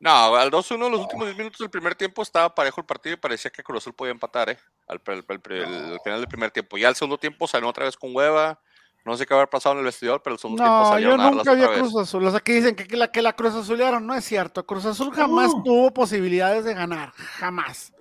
No, 0.00 0.34
al 0.34 0.50
2-1 0.50 0.90
los 0.90 1.00
últimos 1.02 1.26
10 1.26 1.36
minutos 1.38 1.58
del 1.60 1.70
primer 1.70 1.94
tiempo 1.94 2.22
estaba 2.22 2.52
parejo 2.54 2.80
el 2.80 2.86
partido 2.86 3.14
y 3.14 3.18
parecía 3.18 3.50
que 3.52 3.62
Cruz 3.62 3.78
Azul 3.84 3.94
podía 3.94 4.10
empatar, 4.12 4.50
¿eh? 4.50 4.58
Al, 4.88 5.00
al- 5.06 5.24
al- 5.28 5.92
al 5.92 6.00
final 6.00 6.18
del 6.20 6.28
primer 6.28 6.50
tiempo. 6.50 6.76
Ya 6.76 6.88
el 6.88 6.96
segundo 6.96 7.18
tiempo 7.18 7.46
salió 7.46 7.68
otra 7.68 7.84
vez 7.84 7.96
con 7.96 8.14
hueva. 8.14 8.60
No 9.04 9.16
sé 9.16 9.26
qué 9.26 9.34
haber 9.34 9.48
pasado 9.48 9.74
en 9.74 9.80
el 9.80 9.84
vestidor, 9.86 10.22
pero 10.22 10.38
segundo 10.38 10.62
tiempo 10.62 10.90
No, 10.90 10.98
yo 10.98 11.16
nunca 11.16 11.54
vi 11.54 11.62
a 11.62 11.64
otra 11.64 11.70
vez. 11.70 11.90
Cruz 11.90 11.96
Azul. 11.96 12.24
O 12.24 12.30
sea, 12.30 12.40
que 12.40 12.52
dicen 12.52 12.76
que, 12.76 12.86
que 12.86 12.96
la, 12.96 13.08
que 13.10 13.20
la 13.20 13.32
Cruz 13.32 13.54
Azulearon. 13.54 14.06
No 14.06 14.14
es 14.14 14.24
cierto. 14.24 14.64
Cruz 14.64 14.84
Azul 14.84 15.12
jamás 15.12 15.50
tuvo 15.64 15.92
posibilidades 15.92 16.64
de 16.64 16.74
ganar. 16.74 17.12
Jamás. 17.12 17.92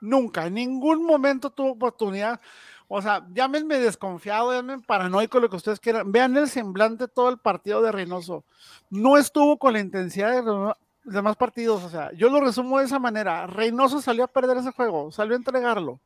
Nunca. 0.00 0.46
En 0.46 0.54
ningún 0.54 1.04
momento 1.04 1.50
tuvo 1.50 1.72
oportunidad. 1.72 2.40
O 2.88 3.00
sea, 3.00 3.26
llámenme 3.32 3.78
desconfiado, 3.78 4.52
llámenme 4.52 4.82
paranoico, 4.82 5.40
lo 5.40 5.48
que 5.48 5.56
ustedes 5.56 5.80
quieran. 5.80 6.10
Vean 6.10 6.36
el 6.36 6.48
semblante 6.48 7.08
todo 7.08 7.28
el 7.28 7.38
partido 7.38 7.80
de 7.80 7.92
Reynoso. 7.92 8.44
No 8.90 9.16
estuvo 9.16 9.56
con 9.56 9.72
la 9.72 9.80
intensidad 9.80 10.32
de 10.32 10.42
los 10.42 10.74
demás 11.04 11.36
partidos. 11.36 11.82
O 11.84 11.90
sea, 11.90 12.12
yo 12.12 12.28
lo 12.28 12.40
resumo 12.40 12.80
de 12.80 12.86
esa 12.86 12.98
manera. 12.98 13.46
Reynoso 13.46 14.02
salió 14.02 14.24
a 14.24 14.28
perder 14.28 14.58
ese 14.58 14.72
juego. 14.72 15.12
Salió 15.12 15.34
a 15.34 15.38
entregarlo. 15.38 16.00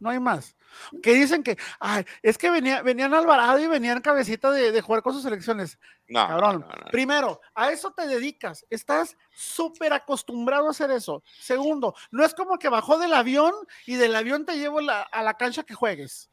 No 0.00 0.10
hay 0.10 0.20
más. 0.20 0.54
Que 1.02 1.14
dicen 1.14 1.42
que, 1.42 1.56
ay, 1.80 2.04
es 2.22 2.36
que 2.38 2.50
venía, 2.50 2.82
venían 2.82 3.14
Alvarado 3.14 3.58
y 3.58 3.66
venían 3.66 4.00
cabecita 4.00 4.50
de, 4.50 4.70
de 4.70 4.80
jugar 4.82 5.02
con 5.02 5.14
sus 5.14 5.22
selecciones. 5.22 5.78
No, 6.08 6.26
Cabrón, 6.26 6.60
no, 6.60 6.66
no. 6.68 6.90
primero, 6.90 7.40
a 7.54 7.70
eso 7.72 7.90
te 7.92 8.06
dedicas. 8.06 8.64
Estás 8.70 9.16
súper 9.32 9.92
acostumbrado 9.92 10.68
a 10.68 10.70
hacer 10.70 10.90
eso. 10.90 11.22
Segundo, 11.40 11.94
no 12.10 12.24
es 12.24 12.34
como 12.34 12.58
que 12.58 12.68
bajó 12.68 12.98
del 12.98 13.14
avión 13.14 13.52
y 13.86 13.96
del 13.96 14.14
avión 14.14 14.44
te 14.44 14.56
llevo 14.58 14.80
la- 14.80 15.02
a 15.02 15.22
la 15.22 15.34
cancha 15.34 15.62
que 15.62 15.74
juegues. 15.74 16.30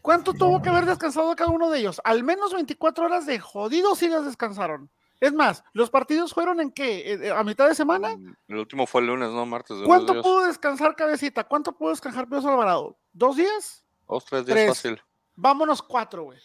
¿Cuánto 0.00 0.32
tuvo 0.32 0.62
que 0.62 0.70
haber 0.70 0.86
descansado 0.86 1.34
cada 1.36 1.50
uno 1.50 1.70
de 1.70 1.80
ellos? 1.80 2.00
Al 2.04 2.24
menos 2.24 2.54
24 2.54 3.04
horas 3.06 3.26
de 3.26 3.38
jodidos 3.38 3.98
sí 3.98 4.08
las 4.08 4.24
descansaron. 4.24 4.90
Es 5.20 5.32
más, 5.32 5.64
¿los 5.72 5.90
partidos 5.90 6.32
fueron 6.32 6.60
en 6.60 6.70
qué? 6.70 7.12
Eh, 7.14 7.30
¿A 7.32 7.42
mitad 7.42 7.66
de 7.68 7.74
semana? 7.74 8.16
Mm, 8.16 8.34
El 8.48 8.56
último 8.58 8.86
fue 8.86 9.00
el 9.00 9.08
lunes, 9.08 9.30
¿no? 9.30 9.44
Martes. 9.46 9.78
de 9.78 9.84
¿Cuánto 9.84 10.12
días. 10.12 10.22
pudo 10.24 10.46
descansar 10.46 10.94
Cabecita? 10.94 11.44
¿Cuánto 11.44 11.72
pudo 11.72 11.90
descansar 11.90 12.28
Pío 12.28 12.38
Alvarado? 12.38 12.96
¿Dos 13.12 13.36
días? 13.36 13.84
Dos, 14.08 14.24
tres 14.24 14.46
días 14.46 14.54
Tres. 14.56 14.68
fácil. 14.68 15.02
Vámonos 15.34 15.82
cuatro, 15.82 16.24
güey. 16.24 16.38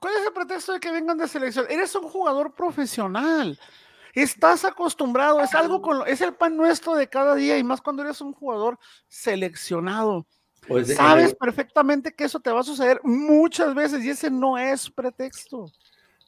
¿Cuál 0.00 0.14
es 0.16 0.26
el 0.26 0.32
pretexto 0.32 0.72
de 0.72 0.80
que 0.80 0.90
vengan 0.90 1.16
de 1.16 1.26
selección? 1.28 1.66
Eres 1.70 1.94
un 1.94 2.08
jugador 2.08 2.54
profesional. 2.54 3.58
Estás 4.12 4.64
acostumbrado, 4.64 5.40
es 5.40 5.54
algo 5.54 5.80
con 5.82 5.98
lo- 5.98 6.06
es 6.06 6.20
el 6.20 6.34
pan 6.34 6.56
nuestro 6.56 6.94
de 6.94 7.08
cada 7.08 7.34
día 7.34 7.56
y 7.58 7.64
más 7.64 7.80
cuando 7.80 8.02
eres 8.02 8.20
un 8.20 8.32
jugador 8.32 8.78
seleccionado. 9.08 10.26
Pues, 10.68 10.88
eh, 10.90 10.94
Sabes 10.94 11.34
perfectamente 11.34 12.14
que 12.14 12.24
eso 12.24 12.38
te 12.40 12.50
va 12.50 12.60
a 12.60 12.64
suceder 12.64 13.00
muchas 13.02 13.74
veces 13.74 14.04
y 14.04 14.10
ese 14.10 14.30
no 14.30 14.56
es 14.56 14.88
pretexto. 14.90 15.66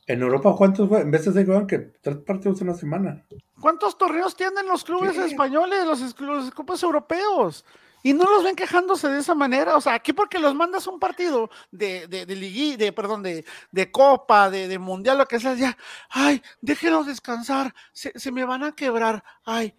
En 0.06 0.22
Europa, 0.22 0.54
¿cuántos? 0.56 0.90
En 0.92 1.10
vez 1.10 1.24
de 1.24 1.32
se 1.32 1.44
juegan 1.44 1.66
que 1.66 1.78
tres 1.78 2.18
partidos 2.18 2.60
en 2.60 2.68
una 2.68 2.76
semana. 2.78 3.24
¿Cuántos 3.60 3.98
torneos 3.98 4.36
tienen 4.36 4.66
los 4.66 4.84
clubes 4.84 5.16
españoles, 5.32 5.84
los, 5.84 6.00
es- 6.00 6.20
los 6.20 6.50
clubes 6.52 6.82
europeos? 6.82 7.64
Y 8.04 8.12
no 8.12 8.24
los 8.24 8.44
ven 8.44 8.54
quejándose 8.54 9.08
de 9.08 9.18
esa 9.18 9.34
manera. 9.34 9.76
O 9.76 9.80
sea, 9.80 9.94
aquí 9.94 10.12
porque 10.12 10.38
los 10.38 10.54
mandas 10.54 10.86
un 10.86 11.00
partido 11.00 11.50
de, 11.72 12.06
de, 12.06 12.24
de 12.24 12.36
ligui- 12.36 12.76
de, 12.76 12.92
perdón, 12.92 13.24
de, 13.24 13.44
de 13.72 13.90
copa, 13.90 14.48
de, 14.48 14.68
de 14.68 14.78
mundial, 14.78 15.18
lo 15.18 15.26
que 15.26 15.40
sea, 15.40 15.54
ya, 15.54 15.76
ay, 16.10 16.40
déjenlos 16.60 17.06
descansar, 17.06 17.74
se, 17.92 18.16
se 18.16 18.30
me 18.30 18.44
van 18.44 18.62
a 18.62 18.72
quebrar, 18.76 19.24
ay. 19.44 19.74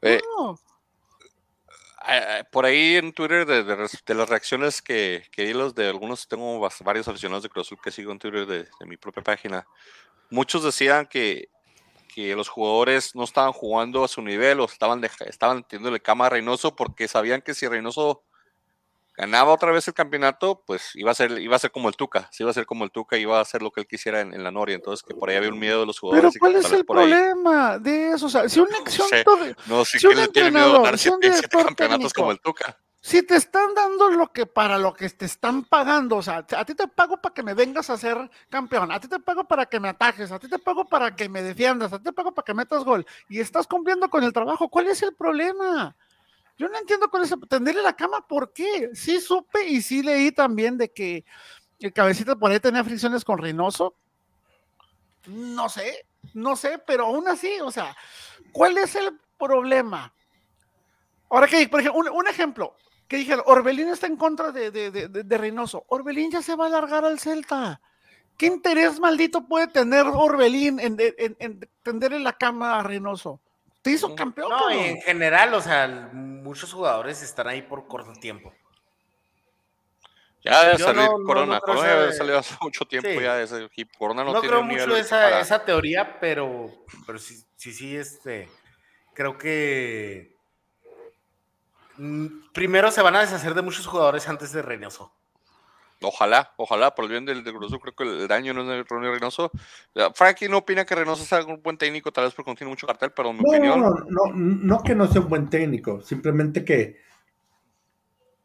Eh, 0.00 0.20
no. 0.38 0.60
Ah, 2.00 2.44
por 2.52 2.64
ahí 2.64 2.96
en 2.96 3.12
Twitter, 3.12 3.44
de, 3.44 4.14
las 4.14 4.28
reacciones 4.28 4.80
que, 4.80 5.24
que 5.32 5.44
vi 5.44 5.52
los 5.52 5.74
de 5.74 5.88
algunos, 5.88 6.28
tengo 6.28 6.60
varios 6.84 7.08
aficionados 7.08 7.42
de 7.42 7.48
Cruz 7.48 7.70
que 7.82 7.90
sigo 7.90 8.12
en 8.12 8.18
Twitter 8.18 8.46
de, 8.46 8.58
de 8.64 8.86
mi 8.86 8.96
propia 8.96 9.22
página. 9.22 9.66
Muchos 10.30 10.62
decían 10.62 11.06
que, 11.06 11.48
que 12.14 12.34
los 12.34 12.48
jugadores 12.48 13.14
no 13.14 13.24
estaban 13.24 13.52
jugando 13.52 14.04
a 14.04 14.08
su 14.08 14.22
nivel 14.22 14.60
o 14.60 14.64
estaban, 14.64 15.02
estaban 15.04 15.62
teniéndole 15.64 16.00
cama 16.00 16.26
a 16.26 16.30
Reynoso 16.30 16.74
porque 16.74 17.08
sabían 17.08 17.42
que 17.42 17.54
si 17.54 17.66
Reynoso 17.66 18.24
ganaba 19.18 19.52
otra 19.52 19.72
vez 19.72 19.86
el 19.88 19.94
campeonato, 19.94 20.62
pues 20.64 20.92
iba 20.94 21.10
a 21.10 21.14
ser, 21.14 21.32
iba 21.40 21.56
a 21.56 21.58
ser 21.58 21.72
como 21.72 21.88
el 21.88 21.96
Tuca, 21.96 22.28
se 22.32 22.44
iba 22.44 22.50
a 22.50 22.54
ser 22.54 22.64
como 22.66 22.84
el 22.84 22.90
Tuca, 22.92 23.18
iba 23.18 23.38
a 23.38 23.42
hacer 23.42 23.60
lo 23.62 23.72
que 23.72 23.80
él 23.80 23.86
quisiera 23.88 24.20
en, 24.20 24.32
en 24.32 24.44
la 24.44 24.50
Noria. 24.52 24.76
Entonces 24.76 25.04
que 25.06 25.14
por 25.14 25.28
ahí 25.28 25.36
había 25.36 25.50
un 25.50 25.58
miedo 25.58 25.80
de 25.80 25.86
los 25.86 25.96
Pero 26.00 26.30
jugadores. 26.30 26.32
que 26.34 26.38
¿cuál 26.38 26.56
es 26.56 26.64
el 26.70 26.76
ahí- 26.76 26.84
problema 26.84 27.78
de 27.78 28.12
eso? 28.12 28.26
O 28.26 28.30
sea, 28.30 28.48
si 28.48 28.60
un, 28.60 28.68
si 28.86 29.02
un 29.02 29.08
sé. 29.08 29.24
No, 29.66 29.84
Si 29.84 30.06
un 30.06 30.14
le 30.16 30.28
tiene 30.28 30.50
miedo 30.52 30.64
a 30.64 30.66
entrenador, 30.68 30.82
dar 30.84 30.98
si 30.98 31.08
un 31.08 31.18
siete, 31.20 31.36
siete 31.36 31.36
director 31.36 31.66
campeonatos 31.66 32.12
como 32.14 32.28
técnico 32.28 32.48
el 32.50 32.54
Tuca. 32.54 32.78
si 33.00 33.22
te 33.24 33.34
están 33.36 33.74
dando 33.74 34.08
lo 34.10 34.32
que 34.32 34.46
para 34.46 34.78
lo 34.78 34.92
que 34.94 35.08
te 35.10 35.24
están 35.24 35.64
pagando, 35.64 36.16
o 36.16 36.22
sea, 36.22 36.38
a 36.56 36.64
ti 36.64 36.74
te 36.74 36.86
pago 36.88 37.16
para 37.20 37.34
que 37.34 37.42
me 37.42 37.54
vengas 37.54 37.90
a 37.90 37.96
ser 37.98 38.30
campeón, 38.48 38.92
a 38.92 39.00
ti 39.00 39.08
te 39.08 39.18
pago 39.18 39.44
para 39.44 39.66
que 39.66 39.80
me 39.80 39.88
atajes, 39.88 40.30
a 40.30 40.38
ti 40.38 40.48
te 40.48 40.58
pago 40.58 40.84
para 40.84 41.14
que 41.16 41.28
me 41.28 41.42
defiendas, 41.42 41.92
a 41.92 41.98
ti 41.98 42.04
te 42.04 42.12
pago 42.12 42.32
para 42.32 42.44
que 42.44 42.54
metas 42.54 42.84
gol 42.84 43.04
y 43.28 43.40
estás 43.40 43.66
cumpliendo 43.66 44.08
con 44.10 44.22
el 44.22 44.32
trabajo, 44.32 44.68
¿cuál 44.68 44.86
es 44.88 45.02
el 45.02 45.14
problema? 45.14 45.96
Yo 46.58 46.68
no 46.68 46.76
entiendo 46.76 47.08
cuál 47.08 47.22
es 47.22 47.34
tenderle 47.48 47.82
la 47.82 47.94
cama, 47.94 48.26
¿por 48.26 48.52
qué? 48.52 48.90
Sí 48.92 49.20
supe 49.20 49.64
y 49.68 49.80
sí 49.80 50.02
leí 50.02 50.32
también 50.32 50.76
de 50.76 50.90
que 50.92 51.24
el 51.78 51.92
cabecita 51.92 52.34
por 52.34 52.50
ahí 52.50 52.58
tenía 52.58 52.82
fricciones 52.82 53.24
con 53.24 53.38
Reynoso. 53.38 53.94
No 55.28 55.68
sé, 55.68 56.06
no 56.34 56.56
sé, 56.56 56.80
pero 56.84 57.06
aún 57.06 57.28
así, 57.28 57.60
o 57.62 57.70
sea, 57.70 57.96
¿cuál 58.50 58.76
es 58.76 58.96
el 58.96 59.16
problema? 59.38 60.12
Ahora 61.30 61.46
que, 61.46 61.68
por 61.68 61.80
ejemplo, 61.80 62.12
un, 62.12 62.26
ejemplo, 62.26 62.74
que 63.06 63.18
dijeron, 63.18 63.44
Orbelín 63.46 63.88
está 63.88 64.08
en 64.08 64.16
contra 64.16 64.50
de, 64.50 64.70
de, 64.72 65.38
Reynoso. 65.38 65.84
Orbelín 65.88 66.30
ya 66.32 66.42
se 66.42 66.56
va 66.56 66.66
a 66.66 66.70
largar 66.70 67.04
al 67.04 67.20
Celta. 67.20 67.80
¿Qué 68.36 68.46
interés 68.46 68.98
maldito 68.98 69.46
puede 69.46 69.68
tener 69.68 70.06
Orbelín 70.06 70.80
en- 70.80 70.96
en 70.98 71.68
tenderle 71.82 72.18
la 72.20 72.32
cama 72.32 72.78
a 72.78 72.82
Reynoso? 72.82 73.40
Te 73.88 73.94
hizo 73.94 74.14
campeón, 74.14 74.50
No, 74.50 74.58
cabrón. 74.58 74.78
en 74.78 75.00
general, 75.02 75.54
o 75.54 75.60
sea, 75.62 75.88
muchos 76.12 76.72
jugadores 76.72 77.22
están 77.22 77.48
ahí 77.48 77.62
por 77.62 77.86
corto 77.88 78.12
tiempo. 78.20 78.52
Ya 80.44 80.62
debe 80.64 80.78
Yo 80.78 80.84
salir 80.84 81.02
no- 81.02 81.24
Corona. 81.24 81.54
no 81.56 81.60
Corona 81.60 81.86
ya 81.86 82.04
esa- 82.06 82.18
salió 82.18 82.38
hace 82.38 82.54
mucho 82.60 82.84
tiempo 82.84 83.08
Sí. 83.08 83.20
ya 83.20 83.34
de 83.34 83.44
ese 83.44 83.64
equipo. 83.64 83.98
Corona 83.98 84.22
no, 84.24 84.32
No, 84.32 84.40
tiene 84.40 84.48
creo 84.52 84.60
un 84.60 84.68
mucho 84.68 84.86
nivel 84.86 85.00
esa, 85.00 85.16
para- 85.22 85.40
esa 85.40 85.64
teoría, 85.64 86.18
pero, 86.20 86.70
pero 87.06 87.18
sí, 87.18 87.42
sí, 87.56 87.72
sí, 87.72 87.96
este, 87.96 88.48
creo 89.14 89.36
que 89.36 90.36
mm, 91.96 92.52
primero 92.52 92.90
se 92.92 93.02
van 93.02 93.16
a 93.16 93.20
deshacer 93.20 93.54
de 93.54 93.62
muchos 93.62 93.86
jugadores 93.86 94.28
antes 94.28 94.52
de 94.52 94.62
Reynoso. 94.62 95.12
Ojalá, 96.00 96.52
ojalá, 96.56 96.94
por 96.94 97.06
el 97.06 97.10
bien 97.10 97.24
del, 97.24 97.42
del 97.42 97.56
Azul, 97.56 97.80
creo 97.80 97.94
que 97.94 98.04
el 98.04 98.28
daño 98.28 98.54
no 98.54 98.62
es 98.62 98.68
de 98.68 98.84
Ronnie 98.84 99.10
Reynoso. 99.10 99.50
Frankie 100.14 100.48
no 100.48 100.58
opina 100.58 100.84
que 100.84 100.94
Reynoso 100.94 101.24
sea 101.24 101.44
un 101.44 101.60
buen 101.60 101.76
técnico, 101.76 102.12
tal 102.12 102.24
vez 102.24 102.34
porque 102.34 102.50
no 102.52 102.56
tiene 102.56 102.70
mucho 102.70 102.86
cartel, 102.86 103.10
pero 103.14 103.30
en 103.30 103.36
mi 103.38 103.42
No, 103.42 103.48
opinión, 103.50 103.80
no, 103.80 103.90
no, 104.08 104.32
no 104.34 104.82
que 104.84 104.94
no 104.94 105.08
sea 105.08 105.20
un 105.22 105.28
buen 105.28 105.48
técnico, 105.50 106.00
simplemente 106.02 106.64
que 106.64 106.98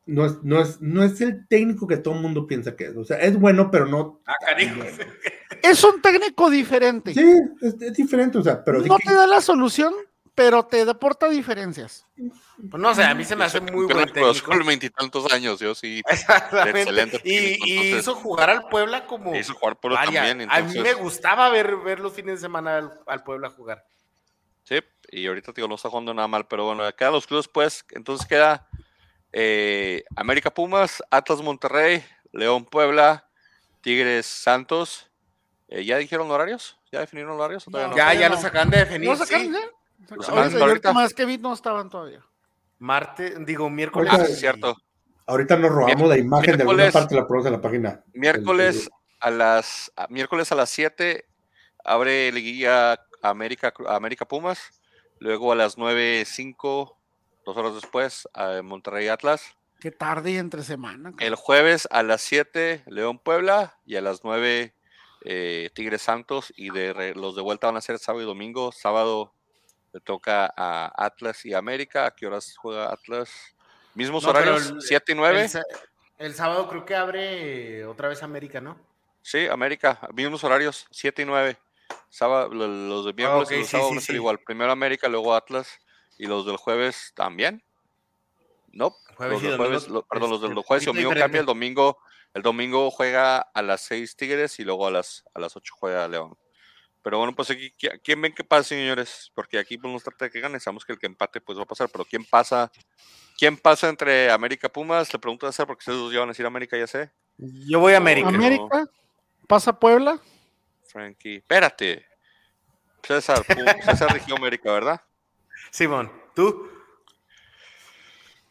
no 0.05 0.25
es, 0.25 0.43
no 0.43 0.61
es, 0.61 0.81
no 0.81 1.03
es 1.03 1.21
el 1.21 1.47
técnico 1.47 1.87
que 1.87 1.97
todo 1.97 2.15
el 2.15 2.21
mundo 2.21 2.45
piensa 2.45 2.75
que 2.75 2.85
es. 2.85 2.97
O 2.97 3.05
sea, 3.05 3.19
es 3.19 3.39
bueno, 3.39 3.69
pero 3.71 3.85
no. 3.85 4.19
Ah, 4.25 4.33
cariño. 4.45 4.83
Es 5.61 5.81
un 5.85 6.01
técnico 6.01 6.49
diferente. 6.49 7.13
Sí, 7.13 7.39
es, 7.61 7.75
es 7.81 7.93
diferente, 7.93 8.37
o 8.37 8.43
sea, 8.43 8.61
pero 8.65 8.81
sí 8.83 8.89
no 8.89 8.97
que- 8.97 9.07
te 9.07 9.13
da 9.13 9.25
la 9.27 9.39
solución, 9.39 9.93
pero 10.35 10.65
te 10.65 10.81
aporta 10.81 11.29
diferencias. 11.29 12.05
Pues 12.15 12.81
no 12.81 12.93
sé, 12.95 13.03
a 13.03 13.13
mí 13.13 13.23
se 13.23 13.35
me 13.35 13.45
hace 13.45 13.59
muy 13.59 13.85
buen 13.85 14.11
técnico. 14.11 14.53
en 14.53 14.65
veintitantos 14.65 15.31
años, 15.31 15.59
yo 15.59 15.75
sí. 15.75 16.01
Exactamente. 16.09 16.79
excelente 16.81 17.21
Y, 17.23 17.35
técnico, 17.39 17.65
y 17.67 17.71
entonces- 17.73 17.99
hizo 17.99 18.15
jugar 18.15 18.49
al 18.49 18.67
Puebla 18.67 19.05
como. 19.05 19.35
Hizo 19.35 19.53
jugar 19.53 19.79
Puebla 19.79 19.99
Vaya, 20.05 20.25
también, 20.25 20.49
A 20.51 20.61
mí 20.61 20.79
me 20.79 20.93
gustaba 20.93 21.49
ver, 21.49 21.77
ver 21.77 21.99
los 21.99 22.13
fines 22.13 22.35
de 22.35 22.41
semana 22.47 22.77
al, 22.77 22.99
al 23.05 23.23
Puebla 23.23 23.49
jugar. 23.49 23.85
Sí, 24.63 24.79
y 25.11 25.27
ahorita 25.27 25.51
digo, 25.51 25.67
no 25.67 25.75
está 25.75 25.89
jugando 25.89 26.13
nada 26.13 26.27
mal, 26.27 26.47
pero 26.47 26.65
bueno, 26.65 26.83
quedan 26.95 27.13
los 27.13 27.27
clubes, 27.27 27.47
pues, 27.49 27.85
entonces 27.91 28.25
queda 28.25 28.67
eh, 29.33 30.03
América 30.15 30.53
Pumas, 30.53 31.03
Atlas 31.11 31.41
Monterrey, 31.41 32.03
León 32.31 32.65
Puebla, 32.65 33.27
Tigres 33.81 34.25
Santos. 34.25 35.09
Eh, 35.67 35.83
¿Ya 35.85 35.97
dijeron 35.97 36.29
horarios? 36.31 36.79
¿Ya 36.91 36.99
definieron 36.99 37.35
horarios? 37.35 37.67
o 37.67 37.71
todavía 37.71 37.89
no? 37.89 37.97
Ya, 37.97 38.13
ya 38.13 38.29
no. 38.29 38.35
los 38.35 38.45
acaban 38.45 38.69
de 38.69 38.77
definir. 38.77 39.09
¿No 39.09 39.15
sacaron 39.15 39.47
sí. 39.53 39.59
Los 40.11 40.29
Ahorita, 40.29 40.45
hasta 40.47 40.59
y 40.59 40.61
ahorita 40.61 40.93
más 40.93 41.13
que 41.13 41.25
vi 41.25 41.37
no 41.37 41.53
estaban 41.53 41.89
todavía. 41.89 42.23
Martes, 42.79 43.33
digo, 43.45 43.69
miércoles. 43.69 44.11
Ah, 44.13 44.25
y- 44.29 44.33
cierto. 44.33 44.75
ahorita 45.25 45.55
nos 45.57 45.71
robamos 45.71 46.09
la 46.09 46.17
imagen 46.17 46.57
de 46.57 46.63
alguna 46.63 46.91
parte, 46.91 47.15
la 47.15 47.25
ponemos 47.27 47.45
en 47.47 47.53
la 47.53 47.61
página. 47.61 48.03
Miércoles 48.13 48.89
a 49.19 49.29
las 49.29 49.91
a- 49.95 50.07
miércoles 50.09 50.51
a 50.51 50.55
las 50.55 50.69
7 50.69 51.25
abre 51.83 52.31
liguilla 52.31 52.99
América 53.21 53.73
América 53.87 54.25
Pumas, 54.27 54.59
luego 55.19 55.51
a 55.51 55.55
las 55.55 55.77
9:05 55.77 56.97
dos 57.45 57.57
horas 57.57 57.73
después 57.75 58.27
a 58.33 58.61
Monterrey 58.61 59.07
Atlas. 59.07 59.43
Qué 59.79 59.91
tarde 59.91 60.31
y 60.31 60.37
entre 60.37 60.63
semana. 60.63 61.11
El 61.19 61.35
jueves 61.35 61.87
a 61.91 62.03
las 62.03 62.21
7 62.21 62.83
León 62.87 63.19
Puebla 63.19 63.77
y 63.85 63.95
a 63.97 64.01
las 64.01 64.23
9 64.23 64.75
eh, 65.25 65.69
Tigres 65.73 66.01
Santos 66.01 66.53
y 66.55 66.69
de 66.69 66.91
re- 66.93 67.15
los 67.15 67.35
de 67.35 67.41
vuelta 67.41 67.67
van 67.67 67.77
a 67.77 67.81
ser 67.81 67.97
sábado 67.99 68.23
y 68.23 68.25
domingo. 68.25 68.71
Sábado 68.73 69.32
le 69.93 69.99
toca 70.01 70.51
a 70.57 70.91
Atlas 71.05 71.45
y 71.45 71.53
América. 71.53 72.07
¿A 72.07 72.11
qué 72.11 72.25
horas 72.27 72.55
juega 72.57 72.91
Atlas? 72.91 73.29
Mismos 73.93 74.23
No, 74.23 74.29
horarios, 74.31 74.69
el- 74.71 74.81
7 74.81 75.11
y 75.11 75.15
9. 75.15 75.47
El, 76.17 76.33
sábado 76.33 76.67
creo 76.67 76.83
que 76.85 76.95
abre 76.95 77.85
otra 77.85 78.07
vez 78.07 78.23
América, 78.23 78.59
¿no? 78.59 78.77
Sí, 79.21 79.47
América, 79.47 79.99
mismos 80.13 80.43
horarios, 80.43 80.87
7 80.91 81.21
y 81.21 81.25
9. 81.25 81.57
Sábado, 82.09 82.49
lo- 82.53 82.67
los 82.67 83.05
de 83.05 83.13
miércoles 83.13 83.47
ok, 83.47 83.51
y 83.53 83.57
los 83.59 83.67
sí, 83.67 83.71
sábados 83.71 83.89
sí, 83.89 83.95
van 83.95 83.97
a 83.97 84.01
ser 84.01 84.13
sí. 84.13 84.17
igual. 84.19 84.39
Primero 84.39 84.71
América, 84.71 85.07
luego 85.07 85.33
Atlas. 85.35 85.79
Y 86.17 86.25
los 86.27 86.45
del 86.45 86.57
jueves 86.57 87.11
también. 87.15 87.63
No, 88.71 88.95
Jueves 89.15 89.33
los 89.33 89.41
del 89.43 89.57
jueves, 89.57 89.87
lo- 89.87 90.01
perdón, 90.03 90.31
los 90.31 90.41
del 90.41 90.53
jueves 90.55 90.83
y 90.83 90.85
domingo 90.87 91.09
diferente. 91.09 91.23
cambia. 91.23 91.39
El 91.41 91.45
domingo, 91.45 91.99
el 92.33 92.41
domingo 92.41 92.89
juega 92.89 93.37
a 93.39 93.61
las 93.61 93.81
6 93.81 94.15
Tigres 94.15 94.59
y 94.59 94.63
luego 94.63 94.87
a 94.87 94.91
las, 94.91 95.23
a 95.35 95.39
las 95.39 95.55
8 95.55 95.73
juega 95.77 96.07
León. 96.07 96.35
Pero 97.03 97.17
bueno, 97.17 97.35
pues 97.35 97.51
aquí, 97.51 97.73
¿qui- 97.77 97.99
¿quién 98.03 98.21
ven 98.21 98.33
que 98.33 98.43
pasa, 98.45 98.69
señores? 98.69 99.29
Porque 99.35 99.59
aquí 99.59 99.77
pues, 99.77 99.91
no 99.91 99.99
se 99.99 100.05
trata 100.05 100.25
de 100.25 100.31
que 100.31 100.39
gane, 100.39 100.59
sabemos 100.59 100.85
que 100.85 100.93
el 100.93 100.99
que 100.99 101.05
empate 101.05 101.41
pues 101.41 101.57
va 101.57 101.63
a 101.63 101.67
pasar, 101.67 101.89
pero 101.89 102.05
¿quién 102.05 102.23
pasa? 102.23 102.71
¿Quién 103.37 103.57
pasa 103.57 103.89
entre 103.89 104.31
América 104.31 104.69
Pumas? 104.69 105.11
Le 105.11 105.19
pregunto 105.19 105.45
a 105.45 105.51
César 105.51 105.67
porque 105.67 105.81
ustedes 105.81 105.99
dos 105.99 106.13
ya 106.13 106.19
van 106.19 106.29
a 106.29 106.31
decir 106.31 106.45
América, 106.45 106.77
ya 106.77 106.87
sé. 106.87 107.11
Yo 107.37 107.79
voy 107.79 107.93
a 107.93 107.97
América. 107.97 108.29
América, 108.29 108.85
pasa 109.47 109.77
Puebla. 109.77 110.19
Frankie, 110.87 111.37
espérate. 111.37 112.05
César, 113.05 113.39
Pu- 113.45 113.83
César 113.83 114.13
Regió 114.13 114.37
América, 114.37 114.71
¿verdad? 114.71 115.01
Simón, 115.71 116.09
¿tú? 116.33 116.69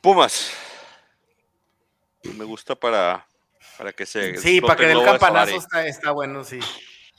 Pumas. 0.03 0.53
Me 2.37 2.45
gusta 2.45 2.75
para, 2.75 3.27
para 3.79 3.93
que 3.93 4.05
se. 4.05 4.37
Sí, 4.39 4.61
para 4.61 4.77
que 4.77 4.91
globo 4.91 5.05
de 5.07 5.11
campanazo 5.19 5.57
está 5.87 6.11
bueno, 6.11 6.45
sí. 6.45 6.59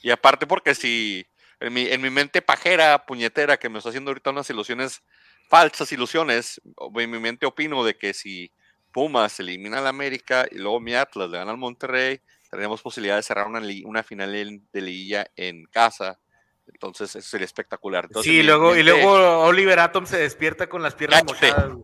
Y 0.04 0.12
aparte 0.12 0.46
porque 0.46 0.76
si 0.76 1.26
en 1.62 1.74
mi, 1.74 1.88
en 1.88 2.02
mi 2.02 2.12
mente 2.12 2.42
pajera, 2.44 3.06
puñetera, 3.08 3.58
que 3.58 3.70
me 3.70 3.80
está 3.80 3.90
haciendo 3.90 4.12
ahorita 4.12 4.32
unas 4.32 4.50
ilusiones, 4.50 5.02
falsas 5.50 5.92
ilusiones, 5.94 6.62
en 6.96 7.10
mi 7.12 7.20
mente 7.20 7.46
opino 7.46 7.86
de 7.86 7.98
que 7.98 8.14
si 8.14 8.52
Pumas 8.92 9.40
elimina 9.40 9.80
al 9.80 9.88
América 9.88 10.46
y 10.52 10.58
luego 10.60 10.82
mi 10.82 10.94
Atlas 10.94 11.30
le 11.30 11.38
gana 11.38 11.52
al 11.52 11.58
Monterrey, 11.58 12.20
tendremos 12.52 12.82
posibilidad 12.82 13.16
de 13.16 13.24
cerrar 13.24 13.48
una, 13.48 13.62
una 13.86 14.04
final 14.04 14.32
de 14.72 14.82
liguilla 14.82 15.26
en 15.38 15.66
casa. 15.68 16.20
Entonces, 16.68 17.16
eso 17.16 17.28
sería 17.30 17.46
espectacular. 17.46 18.06
Entonces, 18.06 18.32
sí, 18.32 18.44
luego, 18.44 18.76
y 18.76 18.84
luego 18.84 19.40
Oliver 19.42 19.80
Atom 19.80 20.06
se 20.06 20.18
despierta 20.18 20.68
con 20.68 20.82
las 20.82 20.96
piernas 20.96 21.24
Cállate. 21.24 21.52
mojadas. 21.52 21.78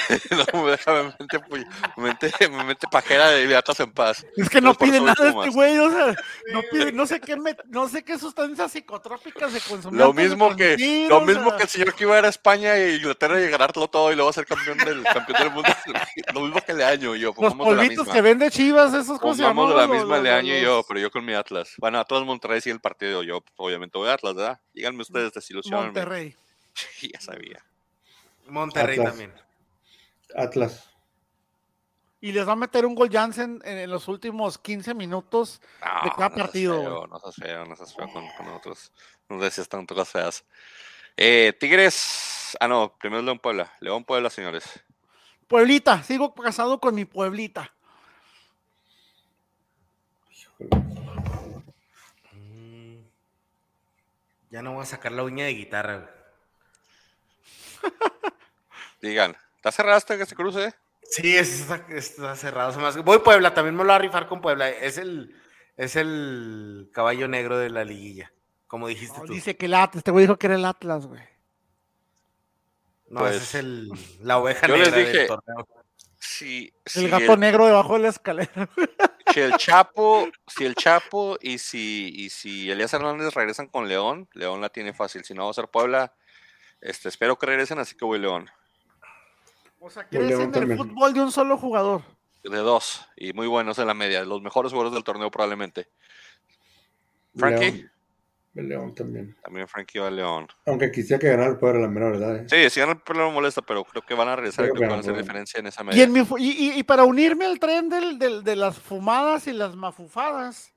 no, 0.54 0.62
me 0.62 0.70
deja 0.72 1.02
mi 1.02 2.02
mente, 2.02 2.32
mi 2.48 2.64
mente, 2.64 2.86
pajera 2.90 3.30
de 3.30 3.56
Atlas 3.56 3.80
en 3.80 3.92
paz. 3.92 4.24
Es 4.36 4.48
que 4.48 4.60
no 4.60 4.74
Pues 4.74 4.78
por 4.78 4.88
pide 4.88 5.00
nada 5.00 5.28
este 5.28 5.50
güey, 5.50 5.78
o 5.78 5.90
sea, 5.90 6.14
no 6.52 6.62
pide, 6.70 6.92
no 6.92 7.06
sé 7.06 7.20
qué, 7.20 7.36
me- 7.36 7.56
no 7.68 7.88
sé 7.88 8.02
qué 8.02 8.18
sustancias 8.18 8.72
psicotrópicas 8.72 9.52
se 9.52 9.60
consumen. 9.60 9.98
Lo 9.98 10.12
mismo 10.12 10.54
que 10.56 11.06
lo 11.08 11.18
o 11.18 11.20
mismo 11.22 11.48
sea, 11.50 11.56
que 11.58 11.62
el 11.64 11.68
señor 11.68 11.94
que 11.94 12.04
iba 12.04 12.16
a 12.16 12.18
ir 12.20 12.24
a 12.24 12.28
España 12.28 12.76
e 12.76 12.96
Inglaterra 12.96 13.40
y 13.40 13.48
ganarlo 13.48 13.88
todo 13.88 14.12
y 14.12 14.16
luego 14.16 14.32
ser 14.32 14.46
campeón 14.46 14.78
del 14.78 15.02
campeón 15.04 15.38
del 15.38 15.50
mundo. 15.50 15.68
lo 16.34 16.40
mismo 16.40 16.60
que 16.60 16.72
Leaño 16.72 17.14
y 17.16 17.20
yo. 17.20 17.34
Los 17.38 17.54
polvitos 17.54 17.98
misma. 17.98 18.12
que 18.12 18.20
vende 18.22 18.50
Chivas, 18.50 18.94
esos 18.94 19.18
cosas. 19.18 19.46
Pongamos 19.46 19.70
de 19.70 19.76
la 19.76 19.86
misma 19.86 20.18
Leaño 20.18 20.56
y 20.56 20.62
yo, 20.62 20.82
pero 20.86 21.00
yo 21.00 21.10
con 21.10 21.24
mi 21.24 21.34
Atlas. 21.34 21.74
Bueno, 21.78 21.98
Atlas 21.98 22.22
Monterrey 22.24 22.60
sí 22.60 22.70
el 22.70 22.80
partido, 22.80 23.22
yo 23.22 23.42
obviamente 23.56 23.98
voy 23.98 24.08
a 24.08 24.09
Atlas, 24.10 24.34
¿verdad? 24.34 24.60
Díganme 24.74 25.02
ustedes, 25.02 25.32
desilusionenme. 25.32 25.86
Monterrey. 25.86 26.36
ya 27.12 27.20
sabía. 27.20 27.64
Monterrey 28.46 28.98
Atlas. 28.98 29.10
también. 29.10 29.32
Atlas. 30.34 30.90
Y 32.22 32.32
les 32.32 32.46
va 32.46 32.52
a 32.52 32.56
meter 32.56 32.84
un 32.84 32.94
gol 32.94 33.08
Jansen 33.10 33.62
en, 33.64 33.78
en 33.78 33.90
los 33.90 34.06
últimos 34.08 34.58
15 34.58 34.92
minutos. 34.94 35.62
No, 35.80 36.04
De 36.04 36.10
cada 36.10 36.28
no 36.28 36.34
partido, 36.34 36.82
feo, 36.82 37.06
no 37.06 37.18
seas 37.18 37.34
feo, 37.36 37.64
no 37.64 37.76
seas 37.76 37.94
feo 37.94 38.12
con, 38.12 38.28
con 38.36 38.48
otros. 38.48 38.92
No 39.28 39.40
decías 39.40 39.68
tanto 39.68 39.94
cosas 39.94 40.12
feas. 40.12 40.44
Eh, 41.16 41.54
Tigres. 41.58 42.56
Ah, 42.60 42.68
no, 42.68 42.94
primero 42.98 43.22
León 43.22 43.38
Puebla. 43.38 43.72
León 43.80 44.04
Puebla, 44.04 44.28
señores. 44.28 44.64
Pueblita, 45.48 46.02
sigo 46.02 46.34
casado 46.34 46.78
con 46.78 46.94
mi 46.94 47.04
Pueblita. 47.04 47.74
Mm. 50.58 50.99
Ya 54.50 54.62
no 54.62 54.72
voy 54.74 54.82
a 54.82 54.86
sacar 54.86 55.12
la 55.12 55.22
uña 55.22 55.44
de 55.44 55.54
guitarra. 55.54 55.96
güey. 55.98 56.08
Digan, 59.00 59.36
¿está 59.56 59.72
cerrado 59.72 59.98
este 59.98 60.18
que 60.18 60.26
se 60.26 60.34
cruce? 60.34 60.74
Sí, 61.04 61.36
está, 61.36 61.84
está 61.90 62.36
cerrado. 62.36 62.86
hace- 62.86 63.00
Voy 63.00 63.18
Puebla, 63.20 63.54
también 63.54 63.74
me 63.74 63.82
lo 63.82 63.88
voy 63.88 63.94
a 63.96 63.98
rifar 63.98 64.26
con 64.28 64.40
Puebla. 64.40 64.68
Es 64.68 64.98
el, 64.98 65.34
es 65.76 65.96
el 65.96 66.90
caballo 66.92 67.26
negro 67.28 67.58
de 67.58 67.70
la 67.70 67.84
liguilla, 67.84 68.32
como 68.66 68.86
dijiste 68.88 69.18
No, 69.18 69.24
tú. 69.24 69.32
dice 69.32 69.56
que 69.56 69.66
el 69.66 69.74
Atlas, 69.74 69.98
este 70.00 70.10
güey 70.10 70.24
dijo 70.24 70.38
que 70.38 70.46
era 70.46 70.56
el 70.56 70.64
Atlas, 70.64 71.06
güey. 71.06 71.22
No, 73.08 73.20
Pues, 73.20 73.36
ese 73.36 73.44
es 73.44 73.54
el, 73.56 73.90
la 74.20 74.38
oveja 74.38 74.66
yo 74.68 74.76
les 74.76 74.86
negra 74.92 75.00
dije- 75.00 75.18
del 75.18 75.26
torneo. 75.28 75.68
Si, 76.20 76.72
El 76.84 76.90
si 76.92 77.08
gato 77.08 77.36
negro 77.36 77.66
debajo 77.66 77.94
de 77.94 78.00
la 78.00 78.08
escalera. 78.08 78.68
si 79.32 79.40
el 79.40 79.56
Chapo, 79.56 80.28
si 80.46 80.64
el 80.64 80.74
Chapo 80.74 81.36
y 81.40 81.58
si, 81.58 82.12
y 82.14 82.30
si 82.30 82.70
Elías 82.70 82.92
Hernández 82.92 83.34
regresan 83.34 83.68
con 83.68 83.88
León, 83.88 84.28
León 84.32 84.60
la 84.60 84.68
tiene 84.68 84.92
fácil. 84.92 85.24
Si 85.24 85.34
no 85.34 85.44
va 85.44 85.50
a 85.50 85.54
ser 85.54 85.68
Puebla, 85.68 86.14
este, 86.80 87.08
espero 87.08 87.38
que 87.38 87.46
regresen, 87.46 87.78
así 87.78 87.96
que 87.96 88.04
voy 88.04 88.18
León. 88.18 88.50
O 89.78 89.90
sea, 89.90 90.06
crees 90.08 90.32
en 90.32 90.40
el 90.42 90.50
también. 90.50 90.78
fútbol 90.78 91.14
de 91.14 91.20
un 91.22 91.32
solo 91.32 91.56
jugador. 91.56 92.02
De 92.42 92.58
dos, 92.58 93.06
y 93.16 93.32
muy 93.32 93.46
buenos 93.46 93.78
en 93.78 93.86
la 93.86 93.94
media, 93.94 94.24
los 94.24 94.42
mejores 94.42 94.72
jugadores 94.72 94.94
del 94.94 95.04
torneo 95.04 95.30
probablemente. 95.30 95.88
Frankie, 97.36 97.72
León. 97.72 97.92
El 98.54 98.68
León 98.68 98.94
también. 98.94 99.36
también 99.44 99.68
Frankie 99.68 100.00
va 100.00 100.08
a 100.08 100.10
León. 100.10 100.48
Aunque 100.66 100.90
quisiera 100.90 101.20
que 101.20 101.28
ganara 101.28 101.50
el 101.50 101.56
Puebla, 101.58 101.82
la 101.82 101.88
menor 101.88 102.12
verdad. 102.18 102.36
¿eh? 102.36 102.46
Sí, 102.48 102.68
si 102.70 102.80
gana 102.80 102.92
el 102.92 102.98
Puebla 102.98 103.22
no 103.24 103.30
molesta, 103.30 103.62
pero 103.62 103.84
creo 103.84 104.02
que 104.02 104.14
van 104.14 104.26
a 104.28 104.34
regresar 104.36 104.64
y 104.64 104.68
Creo 104.70 104.80
que 104.80 104.86
van 104.88 104.96
a 104.96 105.00
hacer 105.00 105.16
diferencia 105.16 105.60
en 105.60 105.68
esa 105.68 105.82
Y, 105.82 105.86
media. 105.86 106.02
en 106.02 106.12
mi 106.12 106.24
fu- 106.24 106.36
y, 106.36 106.50
y- 106.50 106.78
y 106.78 106.82
para 106.82 107.04
unirme 107.04 107.44
al 107.46 107.60
tren 107.60 107.88
del, 107.88 108.18
del- 108.18 108.42
de 108.42 108.56
las 108.56 108.76
fumadas 108.78 109.46
y 109.46 109.52
las 109.52 109.76
mafufadas, 109.76 110.72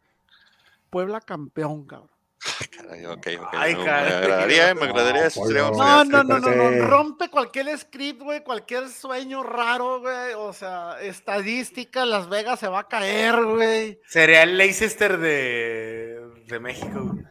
Puebla 0.91 1.19
campeón, 1.21 1.87
cabrón. 1.87 2.09
Caray, 2.77 3.05
ok, 3.05 3.27
ok, 3.39 3.47
Ay, 3.53 3.73
me, 3.73 3.79
me 3.79 3.85
caray. 3.85 4.13
agradaría, 4.13 4.75
me 4.75 4.81
agradaría. 4.83 5.23
No, 5.23 5.29
sería 5.29 5.61
No, 5.63 6.03
no, 6.03 6.23
no, 6.23 6.39
no, 6.39 6.51
no, 6.71 6.85
rompe 6.87 7.29
cualquier 7.29 7.75
script, 7.77 8.21
güey, 8.21 8.43
cualquier 8.43 8.89
sueño 8.89 9.41
raro, 9.43 10.01
güey, 10.01 10.33
o 10.35 10.51
sea, 10.53 11.01
estadística, 11.01 12.05
Las 12.05 12.29
Vegas 12.29 12.59
se 12.59 12.67
va 12.67 12.79
a 12.81 12.87
caer, 12.87 13.43
güey. 13.43 13.99
Sería 14.07 14.43
el 14.43 14.57
Leicester 14.57 15.17
de, 15.17 16.19
de 16.45 16.59
México. 16.59 16.99
güey. 17.13 17.23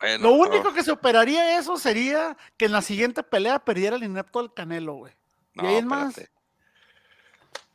Bueno, 0.00 0.30
Lo 0.30 0.42
pero- 0.44 0.54
único 0.56 0.72
que 0.74 0.82
se 0.82 0.90
operaría 0.92 1.58
eso 1.58 1.76
sería 1.76 2.36
que 2.56 2.64
en 2.66 2.72
la 2.72 2.80
siguiente 2.82 3.22
pelea 3.22 3.58
perdiera 3.58 3.96
el 3.96 4.02
inepto 4.04 4.40
del 4.40 4.52
Canelo, 4.54 4.94
güey. 4.94 5.12
no, 5.54 5.64
y 5.64 5.66
ahí 5.66 5.76
es 5.76 5.84
más. 5.84 6.20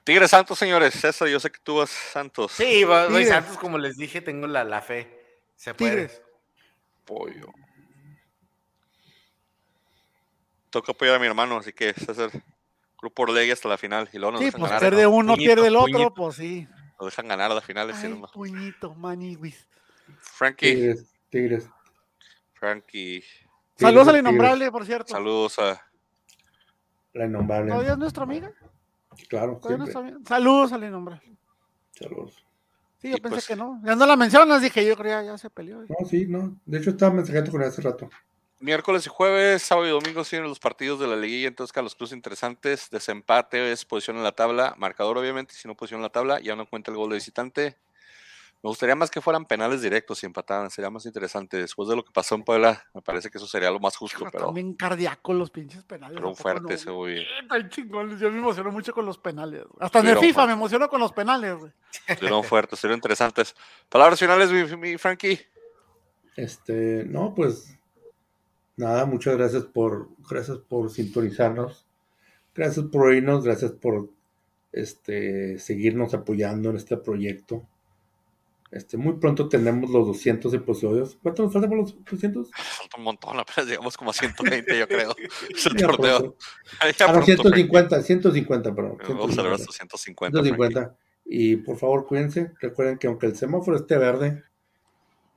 Tigres 0.03 0.29
Santos, 0.31 0.57
señores. 0.59 0.93
César, 0.93 1.27
yo 1.27 1.39
sé 1.39 1.51
que 1.51 1.59
tú 1.63 1.77
vas 1.77 1.89
Santos. 1.89 2.51
Sí, 2.51 2.83
voy. 2.83 3.25
Santos, 3.25 3.57
como 3.57 3.77
les 3.77 3.97
dije, 3.97 4.21
tengo 4.21 4.45
la, 4.47 4.63
la 4.63 4.81
fe. 4.81 5.39
Se 5.55 5.73
puede. 5.73 5.91
Tigres. 6.07 6.21
Pollo. 7.05 7.51
Toca 10.69 10.91
apoyar 10.91 11.15
a 11.15 11.19
mi 11.19 11.25
hermano, 11.27 11.57
así 11.57 11.71
que 11.71 11.93
César, 11.93 12.29
Grupo 12.99 13.23
Orlegui 13.23 13.51
hasta 13.51 13.69
la 13.69 13.77
final. 13.77 14.09
Y 14.11 14.17
luego 14.17 14.33
nos 14.33 14.39
Sí, 14.39 14.45
dejan 14.45 14.59
pues 14.59 14.71
ganar. 14.71 14.89
pierde 14.89 15.07
uno, 15.07 15.33
Puñito, 15.33 15.47
pierde 15.53 15.67
el 15.67 15.75
otro, 15.75 15.91
puñito. 15.93 16.13
pues 16.13 16.35
sí. 16.35 16.67
Nos 16.99 17.09
dejan 17.11 17.27
ganar 17.27 17.51
a 17.51 17.55
la 17.55 17.61
final. 17.61 17.91
Ay, 17.93 18.21
puñito, 18.33 18.93
maniwis. 18.95 19.67
Frankie, 20.19 20.73
Tigres. 20.75 21.05
Tigres. 21.29 21.69
Frankie, 22.69 23.23
Saludos 23.77 24.07
al 24.07 24.15
Tigres. 24.15 24.21
innombrable, 24.31 24.71
por 24.71 24.85
cierto. 24.87 25.13
saludos 25.13 25.59
a. 25.59 25.85
La 27.13 27.25
innombrable. 27.27 27.69
¿Todavía 27.71 27.91
es 27.91 27.97
nuestra 27.99 28.23
amiga? 28.23 28.51
Claro, 29.29 29.57
¿Todavía 29.57 29.57
es 29.57 29.61
siempre. 29.61 29.77
nuestra 29.77 30.01
amiga? 30.01 30.17
Saludos 30.27 30.71
al 30.73 30.83
innombrable. 30.83 31.37
Saludos. 31.91 32.43
Sí, 32.97 33.09
yo 33.11 33.17
Y 33.17 33.21
pensé 33.21 33.35
pues- 33.35 33.47
que 33.47 33.55
no. 33.55 33.79
Ya 33.85 33.95
no 33.95 34.05
la 34.07 34.15
mencionas, 34.15 34.63
dije, 34.63 34.83
yo 34.83 34.95
creo 34.97 35.19
que 35.19 35.25
ya, 35.25 35.31
ya 35.33 35.37
se 35.37 35.49
peleó. 35.51 35.81
No, 35.81 36.07
sí, 36.09 36.25
no. 36.27 36.59
De 36.65 36.79
hecho, 36.79 36.89
estaba 36.89 37.13
mensajando 37.13 37.51
con 37.51 37.61
él 37.61 37.67
hace 37.67 37.81
rato. 37.83 38.09
Miércoles 38.59 39.05
y 39.05 39.09
jueves, 39.09 39.61
sábado 39.61 39.85
y 39.87 39.91
domingo 39.91 40.23
siguen 40.23 40.45
los 40.45 40.59
partidos 40.59 40.99
de 40.99 41.05
la 41.07 41.15
liguilla, 41.15 41.47
entonces 41.49 41.71
Carlos 41.71 41.93
Cruz 41.93 42.13
interesantes. 42.13 42.89
Desempate 42.89 43.71
es 43.71 43.85
posición 43.85 44.17
en 44.17 44.23
la 44.23 44.31
tabla, 44.31 44.73
marcador 44.79 45.19
obviamente, 45.19 45.53
si 45.53 45.67
no 45.67 45.75
posición 45.75 45.99
en 45.99 46.03
la 46.03 46.09
tabla, 46.09 46.39
ya 46.39 46.55
no 46.55 46.65
cuenta 46.67 46.89
el 46.89 46.97
gol 46.97 47.09
de 47.11 47.15
visitante. 47.17 47.77
Me 48.65 48.69
gustaría 48.69 48.95
más 48.95 49.11
que 49.11 49.21
fueran 49.21 49.45
penales 49.45 49.83
directos 49.83 50.23
y 50.23 50.25
empataran, 50.25 50.71
sería 50.71 50.89
más 50.89 51.05
interesante. 51.05 51.57
Después 51.57 51.87
de 51.87 51.95
lo 51.95 52.03
que 52.03 52.11
pasó 52.11 52.33
en 52.33 52.41
Puebla, 52.41 52.83
me 52.95 53.01
parece 53.03 53.29
que 53.29 53.37
eso 53.37 53.45
sería 53.45 53.69
lo 53.69 53.79
más 53.79 53.95
justo, 53.95 54.17
Pero 54.17 54.31
pero, 54.31 54.45
También 54.47 54.73
cardíaco 54.73 55.35
los 55.35 55.51
pinches 55.51 55.83
penales. 55.83 56.15
pero 56.15 56.29
¿a 56.29 56.31
poco 56.31 56.41
fuerte 56.41 56.73
ese 56.73 56.89
güey? 56.89 57.17
güey. 57.17 57.47
Tan 57.47 57.69
chingones, 57.69 58.19
Yo 58.19 58.31
me 58.31 58.39
emociono 58.39 58.71
mucho 58.71 58.91
con 58.91 59.05
los 59.05 59.19
penales. 59.19 59.65
Hasta 59.79 59.99
en 59.99 60.07
el 60.07 60.17
FIFA 60.17 60.33
fuerte. 60.33 60.47
me 60.47 60.53
emociono 60.53 60.89
con 60.89 60.99
los 60.99 61.11
penales, 61.11 61.55
güey. 61.59 61.71
Estuvieron 62.07 62.43
fuertes, 62.43 62.73
estuvieron 62.79 62.97
interesantes. 62.97 63.55
Palabras 63.87 64.17
finales, 64.17 64.51
mi, 64.51 64.77
mi 64.77 64.97
Frankie. 64.97 65.39
Este, 66.35 67.05
no, 67.05 67.35
pues 67.35 67.77
nada, 68.77 69.05
muchas 69.05 69.37
gracias 69.37 69.65
por, 69.65 70.09
gracias 70.27 70.57
por 70.57 70.89
sintonizarnos, 70.89 71.85
gracias 72.55 72.87
por 72.87 73.09
oírnos, 73.09 73.43
gracias 73.43 73.73
por 73.73 74.09
este, 74.71 75.59
seguirnos 75.59 76.15
apoyando 76.15 76.71
en 76.71 76.77
este 76.77 76.97
proyecto. 76.97 77.67
Este, 78.71 78.97
muy 78.97 79.13
pronto 79.13 79.47
tenemos 79.47 79.89
los 79.89 80.07
200 80.07 80.53
episodios. 80.53 81.17
¿Cuánto 81.21 81.43
nos 81.43 81.53
falta 81.53 81.67
para 81.69 81.81
los 81.81 81.95
200? 82.03 82.51
Falta 82.51 82.97
un 82.97 83.03
montón, 83.03 83.39
apenas 83.39 83.69
llegamos 83.69 83.95
como 83.95 84.11
a 84.11 84.13
120, 84.13 84.79
yo 84.79 84.87
creo. 84.87 85.15
Es 85.55 85.65
el 85.65 85.75
torneo. 85.75 86.35
pronto, 86.79 86.93
Frankie. 86.97 87.35
150, 87.35 88.01
150, 88.01 88.75
perdón. 88.75 88.97
Vamos 89.07 89.37
a 89.37 89.43
ver 89.43 89.55
150. 89.57 89.63
hasta 89.63 89.71
150. 89.71 90.39
Frankie. 90.39 90.55
150. 90.55 90.97
Y 91.25 91.55
por 91.57 91.77
favor, 91.77 92.05
cuídense. 92.05 92.51
Recuerden 92.59 92.97
que 92.97 93.07
aunque 93.07 93.27
el 93.27 93.35
semáforo 93.35 93.77
esté 93.77 93.97
verde, 93.97 94.43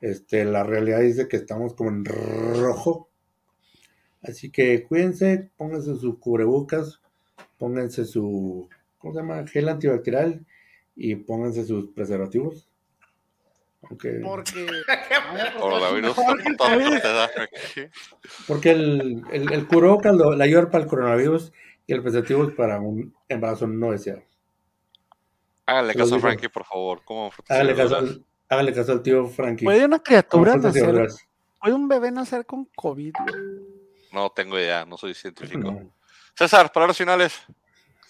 este, 0.00 0.44
la 0.44 0.62
realidad 0.62 1.00
dice 1.00 1.28
que 1.28 1.36
estamos 1.36 1.74
como 1.74 1.90
en 1.90 2.04
rojo. 2.04 3.08
Así 4.22 4.50
que 4.50 4.84
cuídense, 4.84 5.50
pónganse 5.56 5.96
sus 5.96 6.18
cubrebocas, 6.18 7.00
pónganse 7.56 8.04
su, 8.04 8.68
¿cómo 8.98 9.14
se 9.14 9.20
llama? 9.20 9.46
Gel 9.46 9.68
antibacterial 9.68 10.44
y 10.96 11.16
pónganse 11.16 11.64
sus 11.64 11.90
preservativos. 11.92 12.68
Aunque, 13.82 14.20
Porque. 14.22 14.66
Coronavirus 15.58 16.16
¿verdad, 16.16 17.30
Frankie? 17.34 17.90
porque 18.46 18.70
el, 18.70 19.22
el, 19.30 19.52
el 19.52 19.66
cubrebocas 19.66 20.14
lo- 20.16 20.34
la 20.34 20.44
ayuda 20.44 20.68
para 20.70 20.84
el 20.84 20.90
coronavirus 20.90 21.52
y 21.86 21.92
el 21.92 22.02
preservativo 22.02 22.44
es 22.44 22.54
para 22.54 22.80
un 22.80 23.14
embarazo 23.28 23.66
no 23.66 23.92
deseado. 23.92 24.22
Lo 25.66 25.94
caso 25.94 26.16
a. 26.16 26.20
Frankie, 26.20 26.48
por 26.48 26.64
favor. 26.64 27.02
¿Cómo 27.04 27.30
Háganle 27.48 27.74
caso, 27.76 27.96
al, 27.96 28.24
háganle 28.48 28.72
caso 28.72 28.92
al 28.92 29.02
tío 29.02 29.26
Frankie. 29.26 29.64
¿Puede 29.64 29.84
una 29.84 30.02
criatura 30.02 30.56
nacer? 30.56 31.08
¿Puede 31.60 31.74
un 31.74 31.88
bebé 31.88 32.10
nacer 32.10 32.46
con 32.46 32.64
COVID? 32.76 33.12
No 34.12 34.30
tengo 34.30 34.58
idea, 34.58 34.84
no 34.86 34.96
soy 34.96 35.14
científico. 35.14 35.70
No. 35.70 35.92
César, 36.34 36.72
palabras 36.72 36.96
finales. 36.96 37.38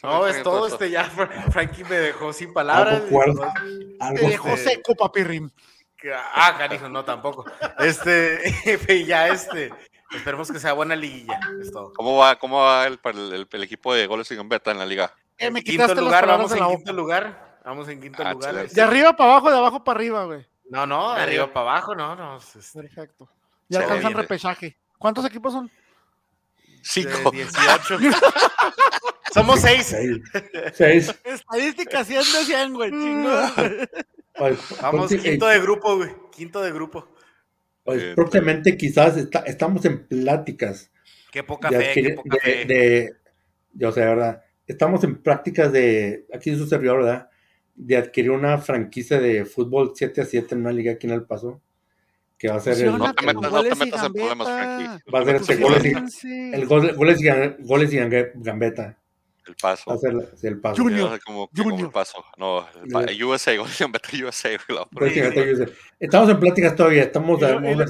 No, 0.02 0.26
es 0.26 0.42
todo, 0.42 0.66
este 0.66 0.90
ya 0.90 1.04
Frankie 1.04 1.84
me 1.84 1.96
dejó 1.96 2.32
sin 2.32 2.52
palabras. 2.52 3.02
Te 4.14 4.26
dejó 4.26 4.56
seco, 4.56 4.94
papirrim. 4.94 5.50
Ah, 6.34 6.54
canijo, 6.56 6.88
no, 6.88 7.04
tampoco. 7.04 7.44
Este, 7.78 9.04
ya 9.06 9.28
este, 9.28 9.72
esperemos 10.14 10.50
que 10.50 10.60
sea 10.60 10.72
buena 10.72 10.94
liguilla, 10.94 11.40
es 11.60 11.72
todo. 11.72 11.92
¿Cómo 11.92 12.16
va, 12.16 12.38
cómo 12.38 12.60
va 12.60 12.86
el, 12.86 12.98
el, 13.50 13.62
equipo 13.62 13.92
de 13.94 14.06
goles 14.06 14.30
y 14.30 14.36
gambeta 14.36 14.70
en 14.70 14.78
la 14.78 14.86
liga? 14.86 15.12
Eh, 15.36 15.50
me 15.50 15.62
quinto 15.62 15.94
lugar, 15.94 16.26
vamos 16.26 16.52
en 16.52 16.66
quinto 16.66 16.92
lugar. 16.92 17.58
Vamos 17.64 17.88
en 17.88 18.00
quinto 18.00 18.22
ah, 18.24 18.32
lugar. 18.32 18.68
De 18.68 18.80
arriba 18.80 19.14
para 19.14 19.32
abajo, 19.32 19.50
de 19.50 19.58
abajo 19.58 19.84
para 19.84 19.98
arriba, 19.98 20.24
güey. 20.24 20.46
No, 20.70 20.86
no, 20.86 21.14
de 21.14 21.22
arriba 21.22 21.52
para 21.52 21.70
abajo, 21.72 21.94
no, 21.94 22.14
no. 22.14 22.38
Perfecto. 22.74 23.28
Ya 23.68 23.80
alcanzan 23.80 24.14
repechaje. 24.14 24.76
¿Cuántos 24.98 25.24
equipos 25.26 25.52
son? 25.52 25.70
Cinco. 26.82 27.30
18. 27.30 27.98
Somos 29.34 29.60
seis. 29.60 29.94
Seis. 30.72 31.14
Estadística 31.24 32.04
100 32.04 32.18
de 32.18 32.44
100, 32.44 32.74
güey. 32.74 32.90
Vamos, 34.80 35.10
quinto 35.10 35.46
de 35.46 35.60
grupo, 35.60 35.96
güey. 35.96 36.10
Quinto 36.32 36.62
de 36.62 36.72
grupo. 36.72 37.08
Pues, 37.84 38.14
próximamente 38.14 38.76
quizás 38.76 39.16
estamos 39.46 39.84
en 39.84 40.06
pláticas. 40.06 40.90
Qué 41.30 41.42
poca 41.42 41.70
fe, 41.70 41.92
qué 41.94 42.10
poca 42.14 42.36
de, 42.44 42.52
fe. 42.52 42.64
De, 42.64 43.14
yo 43.72 43.92
sé, 43.92 44.00
¿verdad? 44.00 44.42
Estamos 44.66 45.04
en 45.04 45.22
prácticas 45.22 45.72
de, 45.72 46.26
aquí 46.32 46.54
su 46.56 46.66
servidor, 46.66 46.98
¿verdad? 46.98 47.30
De 47.74 47.96
adquirir 47.96 48.30
una 48.30 48.58
franquicia 48.58 49.20
de 49.20 49.44
fútbol 49.44 49.92
7 49.94 50.20
a 50.20 50.24
7 50.24 50.54
en 50.54 50.60
una 50.62 50.72
liga 50.72 50.92
aquí 50.92 51.06
en 51.06 51.12
El 51.12 51.24
Paso 51.24 51.62
que 52.38 52.48
va 52.48 52.56
a 52.56 52.60
ser 52.60 52.78
el. 52.78 52.96
No 52.96 53.12
te 53.12 53.26
metas, 53.26 53.52
no 53.52 53.62
te 53.62 53.74
metas 53.74 54.04
en 54.04 54.12
problemas, 54.12 54.48
Frankie. 54.48 55.10
Va 55.12 55.20
a 55.20 55.24
ser 55.24 55.34
este 55.36 55.56
goles 55.56 55.84
y, 55.84 56.54
el 56.54 56.66
goles 56.66 57.20
y, 57.20 57.64
goles 57.64 57.92
y 57.92 57.98
gambeta. 58.36 58.96
El 59.48 59.56
paso. 59.56 59.90
Va 59.90 59.94
a 59.94 59.98
ser 59.98 60.52
el 60.52 60.60
paso. 60.60 60.82
Junior. 60.82 61.18
Como, 61.24 61.48
Junior. 61.56 61.86
el 61.86 61.90
paso. 61.90 62.22
No, 62.36 62.68
el 62.84 63.24
USA, 63.24 63.56
goles 63.56 63.80
y 63.80 63.84
gambeta 63.84 64.10
USA. 64.24 64.50
Estamos 65.98 66.28
en 66.28 66.38
pláticas 66.38 66.76
todavía. 66.76 67.04
Estamos. 67.04 67.40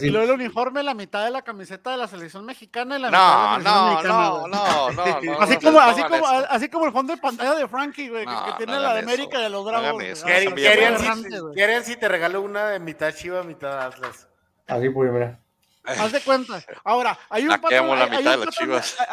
Y, 0.03 0.09
lo, 0.09 0.23
el 0.23 0.31
uniforme, 0.31 0.83
la 0.83 0.95
mitad 0.95 1.25
de 1.25 1.31
la 1.31 1.43
camiseta 1.43 1.91
de 1.91 1.97
la 1.99 2.07
selección 2.07 2.47
mexicana 2.47 2.97
y 2.97 3.03
la 3.03 3.11
no, 3.11 3.19
mitad 3.19 3.59
de 3.59 3.65
la 3.65 3.71
no, 3.71 3.91
mexicana, 3.91 4.15
no, 4.15 4.49
no, 4.49 4.93
no, 4.93 5.21
no, 5.23 5.41
así, 5.41 5.57
como, 5.59 5.81
así, 5.81 6.03
como, 6.05 6.27
así 6.27 6.69
como 6.69 6.87
el 6.87 6.93
fondo 6.93 7.15
de 7.15 7.21
pantalla 7.21 7.55
de 7.55 7.69
Frankie, 7.69 8.09
güey, 8.09 8.25
que, 8.25 8.65
tiene 8.65 8.79
la 8.79 8.95
de 8.95 9.01
América 9.01 9.41
y 9.41 9.43
de 9.43 9.51
los 9.51 9.65
Bravos. 9.67 10.25
¿Quieren 11.55 11.85
si 11.85 11.97
te 11.97 12.09
regalo 12.09 12.41
una 12.41 12.71
de 12.71 12.79
mitad 12.79 13.13
Chiva, 13.13 13.43
mitad 13.43 13.83
Atlas? 13.83 14.29
Así 14.69 14.91
pues, 14.91 15.13
mira. 15.13 15.41
Haz 15.85 16.13
de 16.13 16.21
cuenta. 16.21 16.63
Ahora, 16.85 17.19
hay 17.31 17.45
un 17.45 17.61
patrón, 17.61 17.99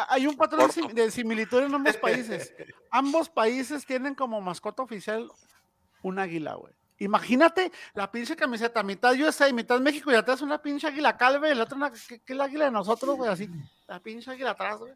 hay, 0.09 0.27
un 0.27 0.35
patrón, 0.35 0.69
de 0.93 1.09
similitud 1.09 1.63
en 1.63 1.73
ambos 1.73 1.95
países. 2.01 2.53
ambos 2.91 3.29
países 3.29 3.85
tienen 3.85 4.13
como 4.13 4.41
mascota 4.41 4.83
oficial 4.83 5.29
un 6.01 6.19
águila, 6.19 6.55
güey. 6.55 6.73
Imagínate 6.97 7.71
la 7.93 8.09
pinche 8.09 8.35
camiseta, 8.35 8.81
mitad 8.81 9.13
USA 9.13 9.49
y 9.49 9.53
mitad 9.53 9.79
México, 9.79 10.11
y 10.11 10.15
atrás 10.15 10.41
una 10.41 10.61
pinche 10.61 10.87
águila 10.87 11.17
calve, 11.17 11.49
y 11.49 11.51
el 11.51 11.61
otro 11.61 11.75
una, 11.75 11.91
que, 11.91 12.21
es 12.25 12.35
la 12.35 12.45
águila 12.45 12.65
de 12.65 12.71
nosotros, 12.71 13.17
güey, 13.17 13.29
así, 13.29 13.49
la 13.87 13.99
pinche 13.99 14.31
águila 14.31 14.51
atrás, 14.51 14.77
güey. 14.77 14.93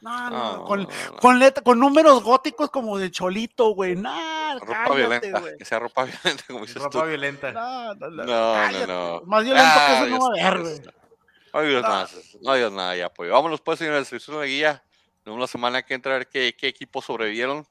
No, 0.00 0.30
no, 0.30 0.64
con, 0.64 0.88
con, 1.20 1.40
con, 1.62 1.78
números 1.78 2.22
góticos 2.22 2.70
como 2.70 2.96
de 2.96 3.10
cholito, 3.10 3.74
güey. 3.74 3.96
No, 3.96 4.58
ropa 4.58 4.84
cállate, 4.86 4.96
violenta, 4.96 5.56
que 5.58 5.64
sea 5.64 5.78
ropa 5.78 6.04
violenta, 6.24 6.44
como 6.46 6.60
dices 6.60 6.82
ropa 6.82 7.04
violenta. 7.04 7.52
No, 7.52 7.94
no, 7.94 8.10
no. 8.10 8.24
no, 8.24 8.86
no, 8.86 9.22
Más 9.26 9.44
violento 9.44 9.70
que 9.86 9.92
eso 9.92 10.06
no 10.06 10.18
va 10.18 10.26
a 10.26 10.48
haber, 10.48 10.60
güey. 10.62 10.80
No 11.52 11.62
digas 11.62 11.82
nada, 11.82 12.08
no 12.40 12.54
digas 12.54 12.72
nada 12.72 12.96
ya, 12.96 13.08
pues. 13.12 13.30
Vámonos 13.30 13.60
pues, 13.60 13.78
señores, 13.78 14.08
selección 14.08 14.40
de 14.40 14.46
guía. 14.46 14.82
Tenemos 15.22 15.40
la 15.40 15.46
semana 15.46 15.82
que 15.82 15.94
entra 15.94 16.14
a 16.14 16.18
ver 16.18 16.28
qué, 16.28 16.54
qué 16.56 16.68
equipos 16.68 17.04
sobrevivieron. 17.04 17.66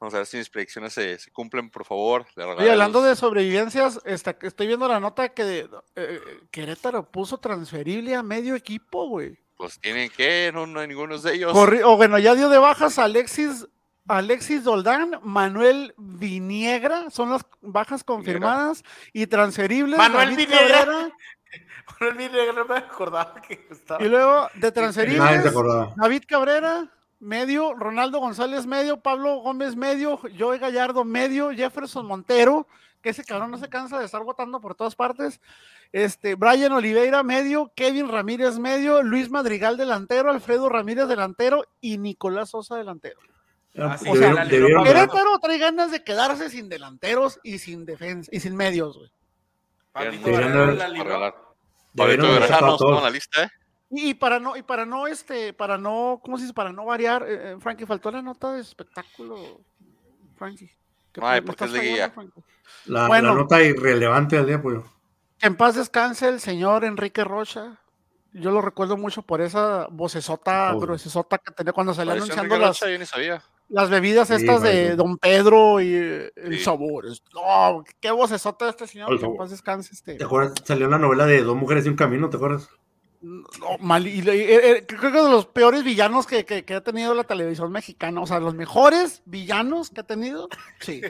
Vamos 0.00 0.14
a 0.14 0.16
ver 0.16 0.26
si 0.26 0.36
mis 0.36 0.50
predicciones 0.50 0.92
se, 0.92 1.16
se 1.16 1.30
cumplen, 1.30 1.70
por 1.70 1.84
favor. 1.84 2.26
Y 2.36 2.68
hablando 2.68 3.02
de 3.02 3.14
sobrevivencias, 3.14 4.00
está, 4.04 4.36
estoy 4.42 4.66
viendo 4.66 4.88
la 4.88 4.98
nota 4.98 5.28
que 5.28 5.68
eh, 5.94 6.20
Querétaro 6.50 7.08
puso 7.08 7.38
transferible 7.38 8.16
a 8.16 8.24
medio 8.24 8.56
equipo, 8.56 9.06
güey. 9.06 9.38
Pues 9.62 9.78
tienen 9.78 10.10
que, 10.10 10.50
no, 10.52 10.66
no 10.66 10.80
hay 10.80 10.88
ninguno 10.88 11.16
de 11.16 11.34
ellos. 11.34 11.52
o 11.54 11.96
bueno, 11.96 12.18
ya 12.18 12.34
dio 12.34 12.48
de 12.48 12.58
bajas 12.58 12.98
Alexis, 12.98 13.68
Alexis 14.08 14.64
Doldán, 14.64 15.20
Manuel 15.22 15.94
Viniegra, 15.96 17.10
son 17.10 17.30
las 17.30 17.46
bajas 17.60 18.02
confirmadas 18.02 18.82
y 19.12 19.28
transferibles. 19.28 19.96
Manuel 19.96 20.30
Viniegra. 20.34 20.84
Manuel 22.00 22.18
Viniegra, 22.18 22.52
no 22.54 22.64
me 22.64 22.76
acordaba 22.76 23.40
que 23.40 23.64
estaba. 23.70 24.04
Y 24.04 24.08
luego 24.08 24.48
de 24.54 24.72
transferibles, 24.72 25.44
David 25.94 26.24
Cabrera, 26.26 26.90
medio, 27.20 27.72
Ronaldo 27.74 28.18
González, 28.18 28.66
medio, 28.66 29.00
Pablo 29.00 29.36
Gómez, 29.42 29.76
medio, 29.76 30.18
Joey 30.36 30.58
Gallardo, 30.58 31.04
medio, 31.04 31.52
Jefferson 31.52 32.04
Montero, 32.04 32.66
que 33.02 33.10
ese 33.10 33.24
cabrón 33.24 33.50
no 33.50 33.58
se 33.58 33.68
cansa 33.68 33.98
de 33.98 34.06
estar 34.06 34.22
votando 34.22 34.60
por 34.60 34.74
todas 34.74 34.94
partes. 34.94 35.40
Este, 35.92 36.36
Brian 36.36 36.72
Oliveira, 36.72 37.22
medio, 37.22 37.72
Kevin 37.74 38.08
Ramírez, 38.08 38.58
medio, 38.58 39.02
Luis 39.02 39.30
Madrigal, 39.30 39.76
delantero, 39.76 40.30
Alfredo 40.30 40.68
Ramírez, 40.68 41.08
delantero, 41.08 41.64
y 41.80 41.98
Nicolás 41.98 42.50
Sosa, 42.50 42.76
delantero. 42.76 43.20
Ah, 43.76 43.98
o 44.06 44.16
sea, 44.16 44.46
Querétaro 44.46 45.38
trae 45.40 45.58
ganas 45.58 45.90
de 45.90 46.04
quedarse 46.04 46.50
sin 46.50 46.68
delanteros 46.68 47.40
y 47.42 47.58
sin 47.58 47.86
defensa 47.86 48.30
y 48.32 48.40
sin 48.40 48.54
medios, 48.54 48.98
güey. 48.98 49.10
la 53.00 53.10
lista, 53.10 53.44
¿eh? 53.44 53.48
Y, 53.94 54.14
para 54.14 54.40
no, 54.40 54.56
y 54.56 54.62
para 54.62 54.86
no, 54.86 55.06
este, 55.06 55.52
para 55.52 55.76
no, 55.76 56.20
¿cómo 56.22 56.38
se 56.38 56.44
dice? 56.44 56.54
Para 56.54 56.72
no 56.72 56.86
variar, 56.86 57.24
eh, 57.28 57.52
eh, 57.52 57.56
Frankie, 57.60 57.84
faltó 57.84 58.10
la 58.10 58.22
nota 58.22 58.52
de 58.52 58.62
espectáculo, 58.62 59.60
Frankie. 60.36 60.70
Ay, 61.20 61.42
porque 61.42 61.64
es 61.64 61.72
de 61.72 62.10
La, 62.86 63.08
la, 63.08 63.20
nota 63.20 63.62
irrelevante 63.62 64.36
del 64.36 64.46
día, 64.46 64.62
pues. 64.62 64.80
En 65.40 65.56
paz 65.56 65.76
descanse 65.76 66.28
el 66.28 66.40
señor 66.40 66.84
Enrique 66.84 67.24
Rocha. 67.24 67.80
Yo 68.32 68.50
lo 68.50 68.62
recuerdo 68.62 68.96
mucho 68.96 69.22
por 69.22 69.40
esa 69.40 69.88
vocesota, 69.90 70.74
oh. 70.74 70.80
que 70.80 71.52
tenía 71.54 71.72
cuando 71.72 71.92
salía 71.92 72.14
anunciando 72.14 72.56
las, 72.58 72.80
las 73.68 73.90
bebidas 73.90 74.30
estas 74.30 74.62
de 74.62 74.96
Don 74.96 75.18
Pedro 75.18 75.80
y 75.80 75.94
el 75.94 76.58
sabor. 76.60 77.06
No, 77.34 77.84
qué 78.00 78.10
vocesota 78.10 78.68
este 78.68 78.86
señor. 78.86 79.18
Que 79.18 79.26
en 79.26 79.36
paz 79.36 79.50
descanse. 79.50 79.92
Este. 79.92 80.14
¿Te 80.14 80.24
acuerdas? 80.24 80.54
Salió 80.64 80.88
la 80.88 80.98
novela 80.98 81.26
de 81.26 81.42
Dos 81.42 81.56
mujeres 81.56 81.84
y 81.86 81.88
un 81.88 81.96
camino, 81.96 82.30
¿te 82.30 82.36
acuerdas? 82.36 82.68
No, 83.22 83.78
mal, 83.78 84.04
y, 84.04 84.18
eh, 84.28 84.78
eh, 84.78 84.86
creo 84.86 85.12
que 85.12 85.22
de 85.22 85.30
los 85.30 85.46
peores 85.46 85.84
villanos 85.84 86.26
que, 86.26 86.44
que, 86.44 86.74
ha 86.74 86.80
tenido 86.80 87.14
la 87.14 87.22
televisión 87.22 87.70
mexicana, 87.70 88.20
o 88.20 88.26
sea, 88.26 88.40
los 88.40 88.54
mejores 88.54 89.22
villanos 89.26 89.90
que 89.90 90.00
ha 90.00 90.04
tenido, 90.04 90.48
sí. 90.80 91.00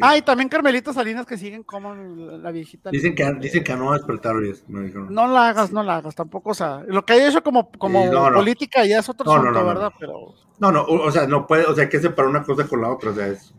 Ah, 0.00 0.16
y 0.16 0.22
también 0.22 0.48
Carmelita 0.48 0.92
Salinas 0.92 1.26
que 1.26 1.36
siguen 1.36 1.62
como 1.62 1.94
la 1.94 2.50
viejita. 2.50 2.90
Dicen 2.90 3.14
que, 3.14 3.30
dicen 3.34 3.62
que 3.62 3.76
no 3.76 3.86
va 3.86 3.94
a 3.94 3.98
despertar 3.98 4.34
hoy. 4.34 4.52
No 4.66 5.28
la 5.28 5.48
hagas, 5.48 5.70
no 5.70 5.84
la 5.84 5.96
hagas, 5.96 6.16
tampoco, 6.16 6.50
o 6.50 6.54
sea, 6.54 6.82
lo 6.88 7.04
que 7.04 7.12
hay 7.12 7.20
hecho 7.22 7.42
como, 7.42 7.70
como 7.70 8.10
política 8.32 8.84
ya 8.84 8.98
es 8.98 9.08
otro 9.08 9.32
asunto, 9.32 9.64
¿verdad? 9.64 9.92
Pero... 10.00 10.34
No, 10.58 10.72
no, 10.72 10.82
o 10.84 11.10
sea, 11.12 11.26
no 11.28 11.46
puede, 11.46 11.66
o 11.66 11.74
sea, 11.74 11.88
que 11.88 12.00
separar 12.00 12.30
una 12.30 12.42
cosa 12.42 12.66
con 12.66 12.80
la 12.80 12.90
otra, 12.90 13.10
o 13.10 13.14
sea, 13.14 13.28
es... 13.28 13.54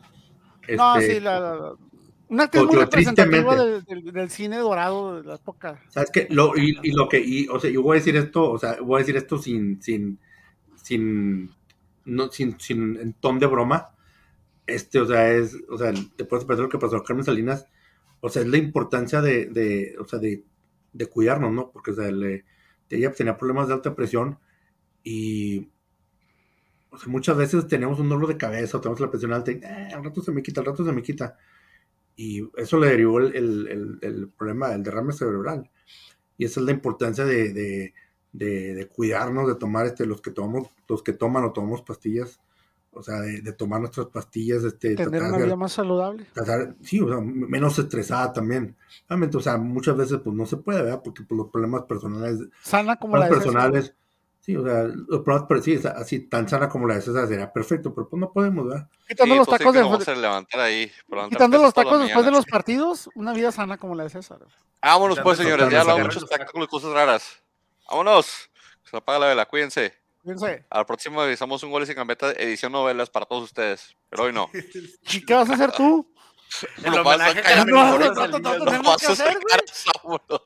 No, 0.75 0.95
sí, 0.97 1.03
este, 1.03 1.21
la, 1.21 1.75
una 2.33 2.45
actriz 2.45 2.63
muy 2.63 2.75
representativa 2.75 3.55
del, 3.55 4.29
cine 4.29 4.57
dorado 4.57 5.21
de 5.21 5.27
la 5.27 5.35
época. 5.35 5.79
¿Sabes 5.89 6.09
qué? 6.11 6.27
Lo, 6.31 6.57
y, 6.57 6.77
y, 6.81 6.91
lo 6.91 7.07
que, 7.07 7.19
y, 7.19 7.47
o 7.47 7.59
sea, 7.59 7.69
yo 7.69 7.83
voy 7.83 7.97
a 7.97 7.99
decir 7.99 8.15
esto, 8.15 8.49
o 8.49 8.57
sea, 8.57 8.77
voy 8.81 8.97
a 8.97 8.99
decir 8.99 9.15
esto 9.15 9.37
sin, 9.37 9.81
sin, 9.81 10.19
sin, 10.81 11.51
no, 12.05 12.31
sin, 12.31 12.59
sin, 12.59 12.97
en 12.97 13.13
ton 13.13 13.37
de 13.37 13.45
broma. 13.45 13.91
Este, 14.65 14.99
o 14.99 15.05
sea, 15.05 15.31
es, 15.31 15.55
o 15.69 15.77
sea, 15.77 15.93
te 16.15 16.25
puedes 16.25 16.45
pensar 16.45 16.63
lo 16.63 16.69
que 16.69 16.79
pasó 16.79 16.97
a 16.97 17.03
Carmen 17.03 17.23
Salinas, 17.23 17.67
o 18.19 18.29
sea, 18.29 18.41
es 18.41 18.47
la 18.47 18.57
importancia 18.57 19.21
de, 19.21 19.45
de 19.45 19.95
o 19.99 20.05
sea, 20.05 20.17
de, 20.17 20.43
de 20.91 21.05
cuidarnos, 21.05 21.51
¿no? 21.51 21.69
Porque, 21.71 21.91
o 21.91 21.95
sea, 21.95 22.09
le, 22.09 22.45
ella 22.89 23.11
tenía 23.11 23.37
problemas 23.37 23.67
de 23.67 23.75
alta 23.75 23.93
presión 23.93 24.39
y, 25.03 25.69
o 26.89 26.97
sea, 26.97 27.09
muchas 27.11 27.37
veces 27.37 27.67
tenemos 27.67 27.99
un 27.99 28.09
dolor 28.09 28.27
de 28.27 28.37
cabeza, 28.37 28.77
o 28.77 28.81
tenemos 28.81 29.01
la 29.01 29.11
presión 29.11 29.33
alta 29.33 29.51
y, 29.51 29.55
eh, 29.55 29.89
al 29.93 30.03
rato 30.03 30.23
se 30.23 30.31
me 30.31 30.41
quita, 30.41 30.61
al 30.61 30.67
rato 30.67 30.83
se 30.83 30.91
me 30.91 31.03
quita 31.03 31.37
y 32.15 32.47
eso 32.57 32.79
le 32.79 32.87
derivó 32.89 33.19
el, 33.19 33.35
el, 33.35 33.99
el, 34.01 34.29
problema 34.29 34.69
del 34.69 34.83
derrame 34.83 35.13
cerebral. 35.13 35.69
Y 36.37 36.45
esa 36.45 36.59
es 36.59 36.65
la 36.65 36.71
importancia 36.71 37.25
de, 37.25 37.53
de, 37.53 37.93
de, 38.31 38.87
cuidarnos, 38.87 39.47
de 39.47 39.55
tomar 39.55 39.85
este, 39.85 40.05
los 40.05 40.21
que 40.21 40.31
tomamos, 40.31 40.69
los 40.87 41.03
que 41.03 41.13
toman 41.13 41.43
o 41.43 41.53
tomamos 41.53 41.81
pastillas, 41.81 42.39
o 42.91 43.01
sea, 43.01 43.19
de, 43.21 43.53
tomar 43.53 43.79
nuestras 43.79 44.07
pastillas, 44.07 44.63
este, 44.63 44.95
tener 44.95 45.23
una 45.23 45.37
vida 45.37 45.55
más 45.55 45.73
saludable. 45.73 46.25
sí, 46.81 47.01
o 47.01 47.07
sea, 47.07 47.19
menos 47.21 47.77
estresada 47.79 48.33
también. 48.33 48.75
Realmente, 49.09 49.37
o 49.37 49.41
sea, 49.41 49.57
muchas 49.57 49.97
veces 49.97 50.19
pues 50.23 50.35
no 50.35 50.45
se 50.45 50.57
puede, 50.57 50.83
¿verdad? 50.83 51.01
Porque 51.03 51.23
pues, 51.23 51.37
los 51.37 51.49
problemas 51.49 51.83
personales, 51.83 52.39
sana 52.61 52.97
como 52.97 53.17
la 53.17 53.29
personales, 53.29 53.95
Sí, 54.43 54.57
o 54.57 54.63
sea, 54.65 54.83
los 54.83 55.21
problemas, 55.21 55.45
pero 55.47 55.61
sí, 55.61 55.79
así 55.95 56.19
tan 56.27 56.49
sana 56.49 56.67
como 56.67 56.85
la 56.85 56.95
de 56.95 57.01
César 57.01 57.29
sería 57.29 57.53
perfecto, 57.53 57.95
pero 57.95 58.09
pues 58.09 58.19
no 58.19 58.29
podemos, 58.29 58.67
¿verdad? 58.67 58.89
Quitando 59.07 59.35
los 59.35 59.47
tacos, 59.47 59.73
de, 59.73 60.59
ahí, 60.59 60.91
quitando 61.29 61.59
los 61.59 61.73
tacos 61.73 62.01
después 62.01 62.25
de 62.25 62.31
los 62.31 62.45
partidos, 62.45 63.09
una 63.15 63.31
vida 63.31 63.53
sana 63.53 63.77
como 63.77 63.95
la 63.95 64.03
de 64.03 64.09
César. 64.09 64.39
Vámonos 64.81 65.21
pues, 65.21 65.37
señores, 65.37 65.69
ya 65.69 65.79
hablamos 65.79 66.03
muchos 66.03 66.23
espectáculos 66.23 66.67
y 66.67 66.69
cosas 66.69 66.91
raras. 66.91 67.41
Vámonos, 67.89 68.49
se 68.83 68.97
apaga 68.97 69.19
la 69.19 69.27
vela, 69.27 69.45
cuídense. 69.45 69.93
Fíjense. 70.21 70.65
Al 70.69 70.85
próximo 70.85 71.21
avisamos 71.21 71.63
un 71.63 71.71
goles 71.71 71.89
y 71.89 71.93
gambeta 71.93 72.33
edición 72.33 72.73
novelas 72.73 73.09
para 73.09 73.25
todos 73.25 73.43
ustedes. 73.43 73.95
Pero 74.09 74.23
hoy 74.23 74.33
no. 74.33 74.49
¿Y 75.13 75.25
qué 75.25 75.35
vas 75.35 75.49
a 75.49 75.53
hacer 75.53 75.71
tú? 75.71 76.05
El 76.83 76.99
homenaje 76.99 77.41
a 77.41 77.63
no, 77.63 77.97
no, 77.97 78.13
no, 78.13 78.27
no, 78.27 78.99
Salinas, 78.99 79.85
no, 80.03 80.21
¿no? 80.29 80.41